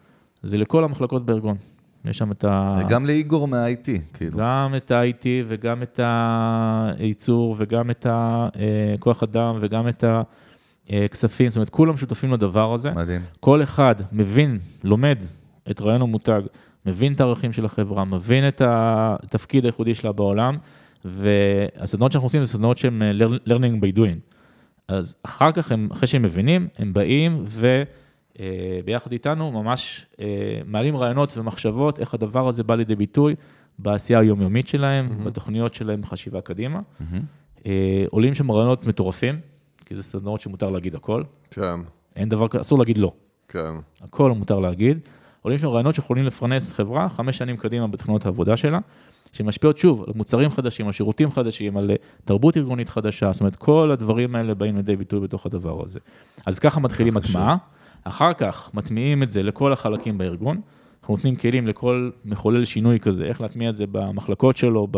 זה 0.43 0.57
לכל 0.57 0.83
המחלקות 0.83 1.25
בארגון. 1.25 1.57
יש 2.05 2.17
שם 2.17 2.31
את 2.31 2.43
ה... 2.43 2.67
וגם 2.79 3.05
לאיגור 3.05 3.47
מה-IT, 3.47 3.89
כאילו. 4.13 4.37
גם 4.37 4.73
את 4.77 4.91
ה-IT 4.91 5.25
וגם 5.47 5.83
את 5.83 5.99
הייצור 6.97 7.55
וגם 7.57 7.91
את 7.91 8.07
הכוח 8.09 9.23
אדם 9.23 9.57
וגם 9.61 9.87
את 9.87 10.03
הכספים, 10.89 11.49
זאת 11.49 11.55
אומרת, 11.55 11.69
כולם 11.69 11.97
שותפים 11.97 12.33
לדבר 12.33 12.73
הזה. 12.73 12.91
מדהים. 12.91 13.21
כל 13.39 13.63
אחד 13.63 13.95
מבין, 14.11 14.59
לומד 14.83 15.17
את 15.71 15.81
רעיון 15.81 16.01
המותג, 16.01 16.41
מבין 16.85 17.13
את 17.13 17.21
הערכים 17.21 17.53
של 17.53 17.65
החברה, 17.65 18.05
מבין 18.05 18.47
את 18.47 18.61
התפקיד 18.65 19.65
הייחודי 19.65 19.93
שלה 19.93 20.11
בעולם, 20.11 20.57
והסדנאות 21.05 22.11
שאנחנו 22.11 22.25
עושים 22.25 22.45
זה 22.45 22.51
סדנאות 22.53 22.77
שהן 22.77 23.01
learning 23.47 23.83
by 23.83 23.97
doing. 23.97 24.19
אז 24.87 25.15
אחר 25.23 25.51
כך, 25.51 25.71
הם, 25.71 25.89
אחרי 25.91 26.07
שהם 26.07 26.21
מבינים, 26.21 26.67
הם 26.77 26.93
באים 26.93 27.43
ו... 27.45 27.83
אה, 28.39 28.79
ביחד 28.85 29.11
איתנו, 29.11 29.51
ממש 29.51 30.05
אה, 30.19 30.25
מעלים 30.65 30.97
רעיונות 30.97 31.37
ומחשבות, 31.37 31.99
איך 31.99 32.13
הדבר 32.13 32.47
הזה 32.47 32.63
בא 32.63 32.75
לידי 32.75 32.95
ביטוי 32.95 33.35
בעשייה 33.79 34.19
היומיומית 34.19 34.67
שלהם, 34.67 35.07
mm-hmm. 35.07 35.25
בתוכניות 35.25 35.73
שלהם 35.73 36.01
בחשיבה 36.01 36.41
קדימה. 36.41 36.79
Mm-hmm. 36.79 37.63
עולים 38.09 38.33
שם 38.33 38.51
רעיונות 38.51 38.87
מטורפים, 38.87 39.39
כי 39.85 39.95
זה 39.95 40.03
סדנאות 40.03 40.41
שמותר 40.41 40.69
להגיד 40.69 40.95
הכל. 40.95 41.23
כן. 41.51 41.79
אין 42.15 42.29
דבר 42.29 42.47
כזה, 42.47 42.61
אסור 42.61 42.79
להגיד 42.79 42.97
לא. 42.97 43.13
כן. 43.47 43.73
הכל 44.01 44.31
מותר 44.31 44.59
להגיד. 44.59 44.99
עולים 45.41 45.59
שם 45.59 45.67
רעיונות 45.67 45.95
שיכולים 45.95 46.25
לפרנס 46.25 46.73
חברה 46.73 47.09
חמש 47.09 47.37
שנים 47.37 47.57
קדימה 47.57 47.87
בתכניות 47.87 48.25
העבודה 48.25 48.57
שלה, 48.57 48.79
שמשפיעות 49.33 49.77
שוב 49.77 50.03
על 50.07 50.13
מוצרים 50.15 50.49
חדשים, 50.49 50.85
על 50.85 50.91
שירותים 50.91 51.31
חדשים, 51.31 51.77
על 51.77 51.91
תרבות 52.25 52.57
ארגונית 52.57 52.89
חדשה, 52.89 53.31
זאת 53.31 53.41
אומרת, 53.41 53.55
כל 53.55 53.91
הדברים 53.91 54.35
האלה 54.35 54.53
באים 54.53 54.75
לידי 54.75 54.95
ביטוי 54.95 55.19
בתוך 55.19 55.45
הדבר 55.45 55.83
הזה. 55.85 55.99
אז 56.45 56.59
ככה 56.59 56.79
מתחילים 56.79 57.17
הטמעה. 57.17 57.57
אחר 58.03 58.33
כך 58.33 58.69
מטמיעים 58.73 59.23
את 59.23 59.31
זה 59.31 59.43
לכל 59.43 59.73
החלקים 59.73 60.17
בארגון, 60.17 60.61
אנחנו 61.01 61.15
נותנים 61.15 61.35
כלים 61.35 61.67
לכל 61.67 62.09
מחולל 62.25 62.65
שינוי 62.65 62.99
כזה, 62.99 63.23
איך 63.23 63.41
להטמיע 63.41 63.69
את 63.69 63.75
זה 63.75 63.85
במחלקות 63.91 64.57
שלו, 64.57 64.87
ב... 64.91 64.97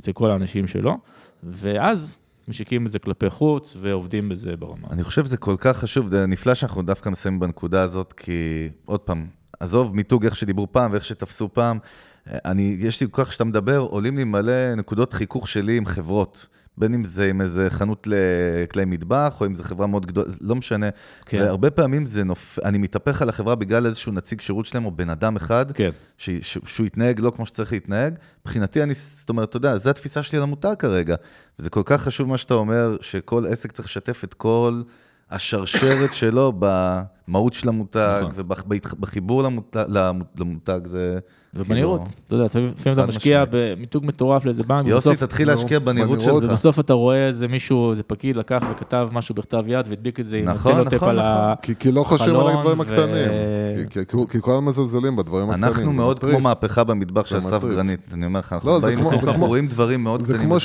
אצל 0.00 0.12
כל 0.12 0.30
האנשים 0.30 0.66
שלו, 0.66 0.98
ואז 1.42 2.16
משיקים 2.48 2.86
את 2.86 2.90
זה 2.90 2.98
כלפי 2.98 3.30
חוץ 3.30 3.76
ועובדים 3.80 4.28
בזה 4.28 4.56
ברמה. 4.56 4.88
אני 4.90 5.02
חושב 5.02 5.24
שזה 5.24 5.36
כל 5.36 5.56
כך 5.58 5.78
חשוב, 5.78 6.08
זה 6.08 6.26
נפלא 6.26 6.54
שאנחנו 6.54 6.82
דווקא 6.82 7.08
מסיימים 7.08 7.40
בנקודה 7.40 7.82
הזאת, 7.82 8.12
כי 8.12 8.68
עוד 8.84 9.00
פעם, 9.00 9.26
עזוב 9.60 9.96
מיתוג 9.96 10.24
איך 10.24 10.36
שדיברו 10.36 10.72
פעם 10.72 10.92
ואיך 10.92 11.04
שתפסו 11.04 11.48
פעם, 11.52 11.78
אני, 12.26 12.76
יש 12.78 13.00
לי 13.00 13.06
כל 13.10 13.24
כך 13.24 13.32
שאתה 13.32 13.44
מדבר, 13.44 13.78
עולים 13.78 14.16
לי 14.16 14.24
מלא 14.24 14.74
נקודות 14.74 15.12
חיכוך 15.12 15.48
שלי 15.48 15.76
עם 15.76 15.86
חברות. 15.86 16.46
בין 16.80 16.94
אם 16.94 17.04
זה 17.04 17.30
עם 17.30 17.40
איזה 17.40 17.70
חנות 17.70 18.06
לכלי 18.06 18.84
מטבח, 18.84 19.36
או 19.40 19.46
אם 19.46 19.54
זו 19.54 19.64
חברה 19.64 19.86
מאוד 19.86 20.06
גדולה, 20.06 20.26
לא 20.40 20.56
משנה. 20.56 20.88
כן. 21.26 21.40
והרבה 21.42 21.70
פעמים 21.70 22.06
זה 22.06 22.24
נופ... 22.24 22.58
אני 22.64 22.78
מתהפך 22.78 23.22
על 23.22 23.28
החברה 23.28 23.54
בגלל 23.54 23.86
איזשהו 23.86 24.12
נציג 24.12 24.40
שירות 24.40 24.66
שלהם, 24.66 24.84
או 24.84 24.90
בן 24.90 25.10
אדם 25.10 25.36
אחד, 25.36 25.72
כן. 25.72 25.90
ש... 26.18 26.30
ש... 26.30 26.58
שהוא 26.66 26.86
יתנהג 26.86 27.20
לא 27.20 27.32
כמו 27.36 27.46
שצריך 27.46 27.72
להתנהג. 27.72 28.14
מבחינתי, 28.40 28.82
אני, 28.82 28.94
זאת 28.94 29.28
אומרת, 29.28 29.48
אתה 29.48 29.56
יודע, 29.56 29.78
זו 29.78 29.90
התפיסה 29.90 30.22
שלי 30.22 30.38
על 30.38 30.42
המותג 30.42 30.74
כרגע. 30.78 31.16
וזה 31.58 31.70
כל 31.70 31.82
כך 31.84 32.02
חשוב 32.02 32.28
מה 32.28 32.38
שאתה 32.38 32.54
אומר, 32.54 32.96
שכל 33.00 33.46
עסק 33.46 33.72
צריך 33.72 33.88
לשתף 33.88 34.24
את 34.24 34.34
כל 34.34 34.82
השרשרת 35.30 36.14
שלו 36.14 36.52
במהות 37.30 37.54
של 37.54 37.68
המותג, 37.68 38.20
נכון. 38.20 38.32
ובחיבור 38.98 39.42
למותג, 39.42 39.84
למותג 40.38 40.80
זה... 40.84 41.18
ובנראות, 41.54 42.00
כאילו, 42.00 42.16
אתה 42.26 42.34
יודע, 42.34 42.44
לפעמים 42.44 42.98
אתה 42.98 43.06
משקיע 43.06 43.44
במיתוג 43.50 44.06
מטורף 44.06 44.44
לאיזה 44.44 44.62
בנק, 44.62 44.86
יוסי, 44.86 45.16
תתחיל 45.16 45.48
להשקיע 45.48 45.78
בנראות 45.78 46.22
שלך. 46.22 46.34
ובסוף 46.34 46.80
אתה 46.80 46.92
רואה 46.92 47.26
איזה 47.26 47.48
מישהו, 47.48 47.90
איזה 47.90 48.02
פקיד 48.02 48.36
לקח 48.36 48.62
וכתב 48.70 49.08
משהו 49.12 49.34
בכתב 49.34 49.64
יד 49.66 49.88
והדביק 49.88 50.20
את 50.20 50.28
זה 50.28 50.36
עם 50.36 50.44
נכון, 50.44 50.72
נכון, 50.72 51.16
נכון. 51.16 51.74
כי 51.78 51.92
לא 51.92 52.04
חושבים 52.04 52.36
על 52.36 52.48
הדברים 52.48 52.80
הקטנים, 52.80 53.28
כי 54.30 54.40
כל 54.40 54.52
הזמן 54.52 54.64
מזלזלים 54.64 55.16
בדברים 55.16 55.50
הקטנים. 55.50 55.64
אנחנו 55.64 55.92
מאוד 55.92 56.18
כמו 56.18 56.40
מהפכה 56.40 56.84
במטבח 56.84 57.26
של 57.26 57.38
אסף 57.38 57.64
גרנית, 57.64 58.00
אני 58.12 58.26
אומר 58.26 58.40
לך, 58.40 58.52
אנחנו 58.52 58.70
לא, 59.26 59.46
רואים 59.46 59.66
דברים 59.66 60.04
מאוד 60.04 60.22
קטנים. 60.22 60.58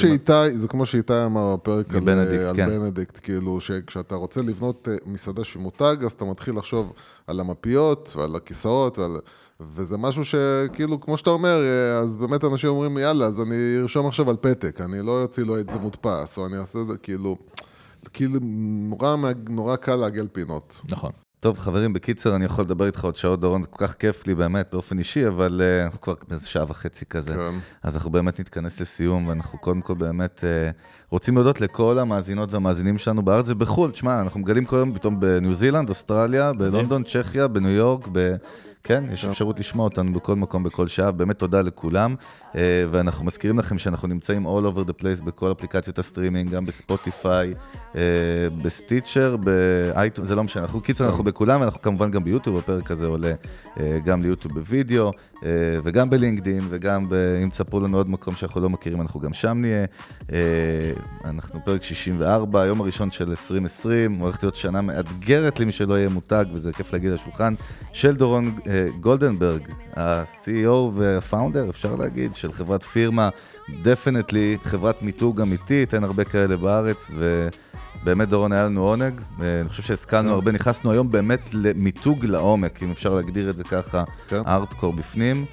זה 0.56 0.68
כמו 0.68 0.86
שאיתי 0.86 1.26
אמר 1.26 1.56
בפרק 1.56 1.96
על 1.96 2.00
בנדיקט, 2.00 3.14
כן. 3.14 3.22
כאילו 3.24 3.60
שכשאתה 3.60 4.16
רוצה 4.16 4.42
לבנות 4.42 4.88
אה, 4.92 4.96
מסעדה 5.06 5.44
של 5.44 5.60
מותג, 5.60 5.96
אז 6.06 6.12
אתה 6.12 6.26
מתחיל 6.26 6.55
לחשוב 6.56 6.94
על 7.28 7.40
המפיות 7.40 8.14
ועל 8.16 8.36
הכיסאות, 8.36 9.00
וזה 9.60 9.98
משהו 9.98 10.26
שכאילו, 10.26 11.02
כמו 11.02 11.18
שאתה 11.18 11.30
אומר, 11.30 11.56
אה, 11.56 11.98
אז 11.98 12.18
באמת 12.18 12.44
אנשים 12.44 12.70
אומרים, 12.70 12.98
יאללה, 12.98 13.26
אז 13.26 13.42
אני 13.42 13.56
ארשום 13.82 14.08
עכשיו 14.08 14.30
על 14.30 14.36
פתק, 14.42 14.82
אני 14.82 15.06
לא 15.06 15.22
אוציא 15.22 15.44
לו 15.44 15.60
את 15.60 15.70
זה 15.70 15.80
מודפס, 15.80 16.38
או 16.38 16.46
אני 16.46 16.58
אעשה 16.58 16.80
את 16.80 16.88
זה, 16.88 16.98
כאילו, 16.98 17.38
כאילו, 18.14 18.40
נורא, 18.90 19.16
נורא 19.50 19.76
קל 19.76 19.96
לעגל 19.96 20.28
פינות. 20.32 20.82
נכון. 20.90 21.12
טוב, 21.46 21.60
חברים, 21.60 21.94
בקיצר, 21.94 22.36
אני 22.36 22.46
יכול 22.46 22.64
לדבר 22.64 22.86
איתך 22.86 23.06
עוד 23.06 23.16
שעות, 23.16 23.40
דורון, 23.40 23.64
זה 23.64 23.68
כל 23.68 23.88
כך 23.88 23.94
כיף 23.94 24.28
לי 24.28 24.36
באמת, 24.36 24.68
באופן 24.72 24.98
אישי, 24.98 25.28
אבל 25.28 25.62
אה, 25.62 25.86
אנחנו 25.86 26.02
כבר 26.02 26.14
באיזה 26.28 26.48
שעה 26.48 26.64
וחצי 26.68 27.06
כזה. 27.06 27.34
כן. 27.34 27.54
אז 27.84 27.96
אנחנו 27.96 28.12
באמת 28.12 28.40
נתכנס 28.40 28.82
לסיום, 28.82 29.28
ואנחנו 29.28 29.60
קודם 29.60 29.82
כל 29.82 29.94
באמת 29.94 30.40
אה, 30.44 30.76
רוצים 31.10 31.36
להודות 31.36 31.62
לכל 31.62 32.00
המאזינות 32.00 32.54
והמאזינים 32.54 32.98
שלנו 32.98 33.22
בארץ 33.22 33.50
ובחו"ל. 33.50 33.92
תשמע, 33.92 34.22
אנחנו 34.22 34.40
מגלים 34.40 34.66
כל 34.66 34.76
יום 34.76 34.94
פתאום 34.94 35.20
בניו 35.20 35.54
זילנד, 35.54 35.90
אוסטרליה, 35.90 36.54
בלונדון, 36.54 37.04
צ'כיה, 37.04 37.48
בניו 37.48 37.72
יורק, 37.72 38.08
ב... 38.12 38.36
כן, 38.88 39.04
יש 39.14 39.26
אפשרות 39.26 39.60
לשמוע 39.60 39.86
אותנו 39.86 40.14
בכל 40.14 40.36
מקום, 40.36 40.64
בכל 40.64 40.88
שעה, 40.88 41.12
באמת 41.12 41.40
תודה 41.40 41.62
לכולם. 41.62 42.16
אה, 42.56 42.86
ואנחנו 42.92 43.26
מזכירים 43.26 43.60
לכם 43.60 43.78
שאנחנו 43.78 44.08
נמצאים 44.08 44.48
all 44.48 44.76
over 44.76 44.90
the 44.90 45.02
place 45.02 45.24
בכל 45.24 45.52
אפליקציות 45.52 46.00
הסטרימינג, 46.00 46.52
גם 46.52 46.66
בספוטיפיי, 46.66 47.54
אה, 47.96 48.02
בסטיצ'ר, 48.62 49.38
באייטום, 49.38 50.26
זה 50.26 50.36
לא 50.36 50.44
משנה, 50.44 50.64
אנחנו 50.64 50.82
קיצר, 50.82 51.06
אנחנו 51.06 51.24
בכולם, 51.24 51.62
ואנחנו 51.62 51.82
כמובן 51.82 52.12
גם 52.12 52.24
ביוטיוב, 52.24 52.58
הפרק 52.58 52.92
הזה 52.92 53.08
עולה 53.08 53.34
אה, 53.80 54.00
גם 54.06 54.22
ליוטיוב 54.22 54.54
בווידאו, 54.54 55.12
וגם 55.84 56.10
בלינקדין, 56.10 56.62
וגם 56.70 57.08
אם 57.44 57.50
תספרו 57.50 57.80
לנו 57.80 57.98
עוד 57.98 58.10
מקום 58.10 58.36
שאנחנו 58.36 58.62
לא 58.62 58.70
מכירים, 58.70 59.02
אנחנו 59.02 59.20
גם 59.20 59.34
שם 59.34 59.58
נהיה. 59.62 59.86
אנחנו 61.26 61.60
פרק 61.66 61.84
64, 61.84 62.62
היום 62.62 62.82
הראשון 62.82 63.12
של 63.12 63.30
2020, 63.30 64.20
הולכת 64.20 64.44
להיות 64.44 64.56
שנה 64.56 64.82
מאתגרת 64.82 65.60
למי 65.60 65.72
שלא 65.72 65.94
יהיה 65.94 66.10
מותג, 66.10 66.46
וזה 66.54 66.74
כיף 66.74 66.94
להגיד 66.94 67.10
על 67.10 67.16
השולחן, 67.16 67.54
של 67.94 68.16
דורון 68.16 68.56
גולדנברג, 69.00 69.62
ה-CEO 69.96 70.92
וה-Founder, 70.94 71.70
אפשר 71.70 71.96
להגיד, 71.96 72.36
של 72.36 72.54
חברת 72.54 72.84
פירמה, 72.84 73.30
דפנטלי 73.84 74.58
חברת 74.64 75.02
מיתוג 75.02 75.42
אמיתית, 75.42 75.94
אין 75.94 76.04
הרבה 76.04 76.24
כאלה 76.24 76.58
בארץ, 76.58 77.12
ובאמת 78.02 78.30
דורון 78.30 78.52
היה 78.52 78.66
לנו 78.66 78.82
עונג, 78.82 79.22
אני 79.40 79.70
חושב 79.70 79.84
שהשכלנו 79.84 80.32
הרבה, 80.34 80.52
נכנסנו 80.52 80.92
היום 80.92 81.12
באמת 81.12 81.50
למיתוג 81.54 82.26
לעומק, 82.26 82.84
אם 82.84 82.92
אפשר 82.92 83.16
להגדיר 83.16 83.50
את 83.50 83.58
זה 83.58 83.64
ככה, 83.64 84.04
ארטקור 84.32 84.94
בפנים. 84.94 85.46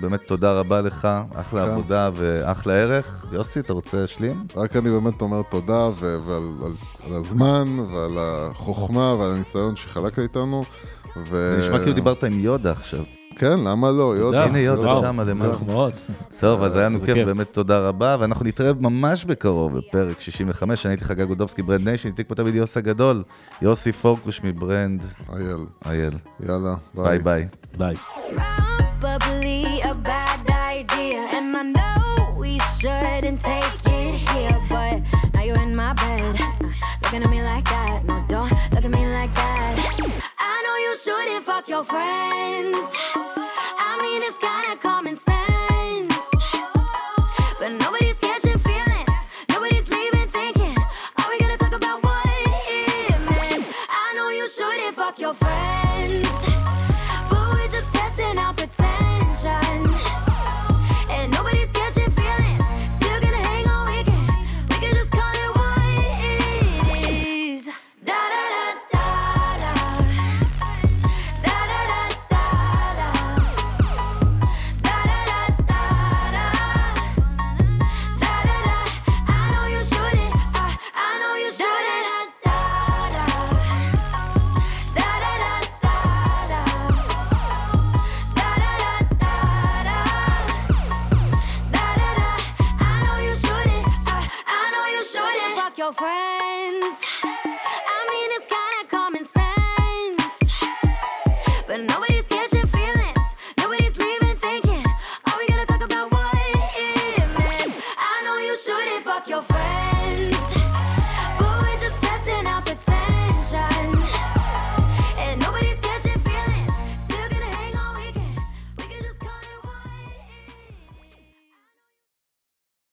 באמת 0.00 0.20
תודה 0.26 0.52
רבה 0.52 0.80
לך, 0.80 1.08
אחלה 1.34 1.64
כן. 1.64 1.70
עבודה 1.70 2.10
ואחלה 2.14 2.72
ערך. 2.72 3.26
יוסי, 3.32 3.60
אתה 3.60 3.72
רוצה 3.72 3.96
להשלים? 3.96 4.46
רק 4.56 4.76
אני 4.76 4.90
באמת 4.90 5.22
אומר 5.22 5.42
תודה 5.50 5.88
ועל 5.98 6.42
על 7.06 7.12
הזמן 7.16 7.78
ועל 7.78 8.18
החוכמה 8.18 9.14
ועל 9.14 9.30
הניסיון 9.30 9.76
שחלקת 9.76 10.18
איתנו. 10.18 10.64
ו... 11.16 11.56
נשמע 11.58 11.78
כאילו 11.78 11.92
דיברת 11.92 12.24
עם 12.24 12.40
יודה 12.40 12.70
עכשיו. 12.70 13.04
כן, 13.36 13.60
למה 13.60 13.90
לא? 13.90 14.14
יודה. 14.16 14.44
הנה 14.44 14.58
יודה 14.58 14.88
שם 15.00 15.20
למעלה. 15.20 15.54
טוב, 16.38 16.62
אז 16.62 16.76
היה 16.76 16.86
לנו 16.86 17.00
כיף, 17.04 17.16
באמת 17.26 17.52
תודה 17.52 17.88
רבה, 17.88 18.16
ואנחנו 18.20 18.46
נתראה 18.46 18.72
ממש 18.80 19.24
בקרוב 19.24 19.78
בפרק 19.78 20.20
65, 20.20 20.86
אני 20.86 20.92
הייתי 20.92 21.04
חגי 21.04 21.24
גודובסקי, 21.24 21.62
Brand 21.62 21.88
Nation, 21.88 22.08
איתי 22.08 22.24
פה 22.24 22.34
תמיד 22.34 22.54
יוסי 22.54 22.78
הגדול, 22.78 23.22
יוסי 23.62 23.92
פורקוש 23.92 24.40
מברנד. 24.44 25.04
אייל. 25.32 25.64
אייל. 25.86 26.14
יאללה, 26.40 26.74
ביי. 26.94 27.18
ביי 27.18 27.46
ביי. 27.78 27.94
shouldn't 41.02 41.44
fuck 41.44 41.66
your 41.66 41.82
friends. 41.82 42.76
I 43.14 43.98
mean, 44.02 44.22
it's 44.22 44.36
kinda 44.38 44.76
common. 44.82 45.09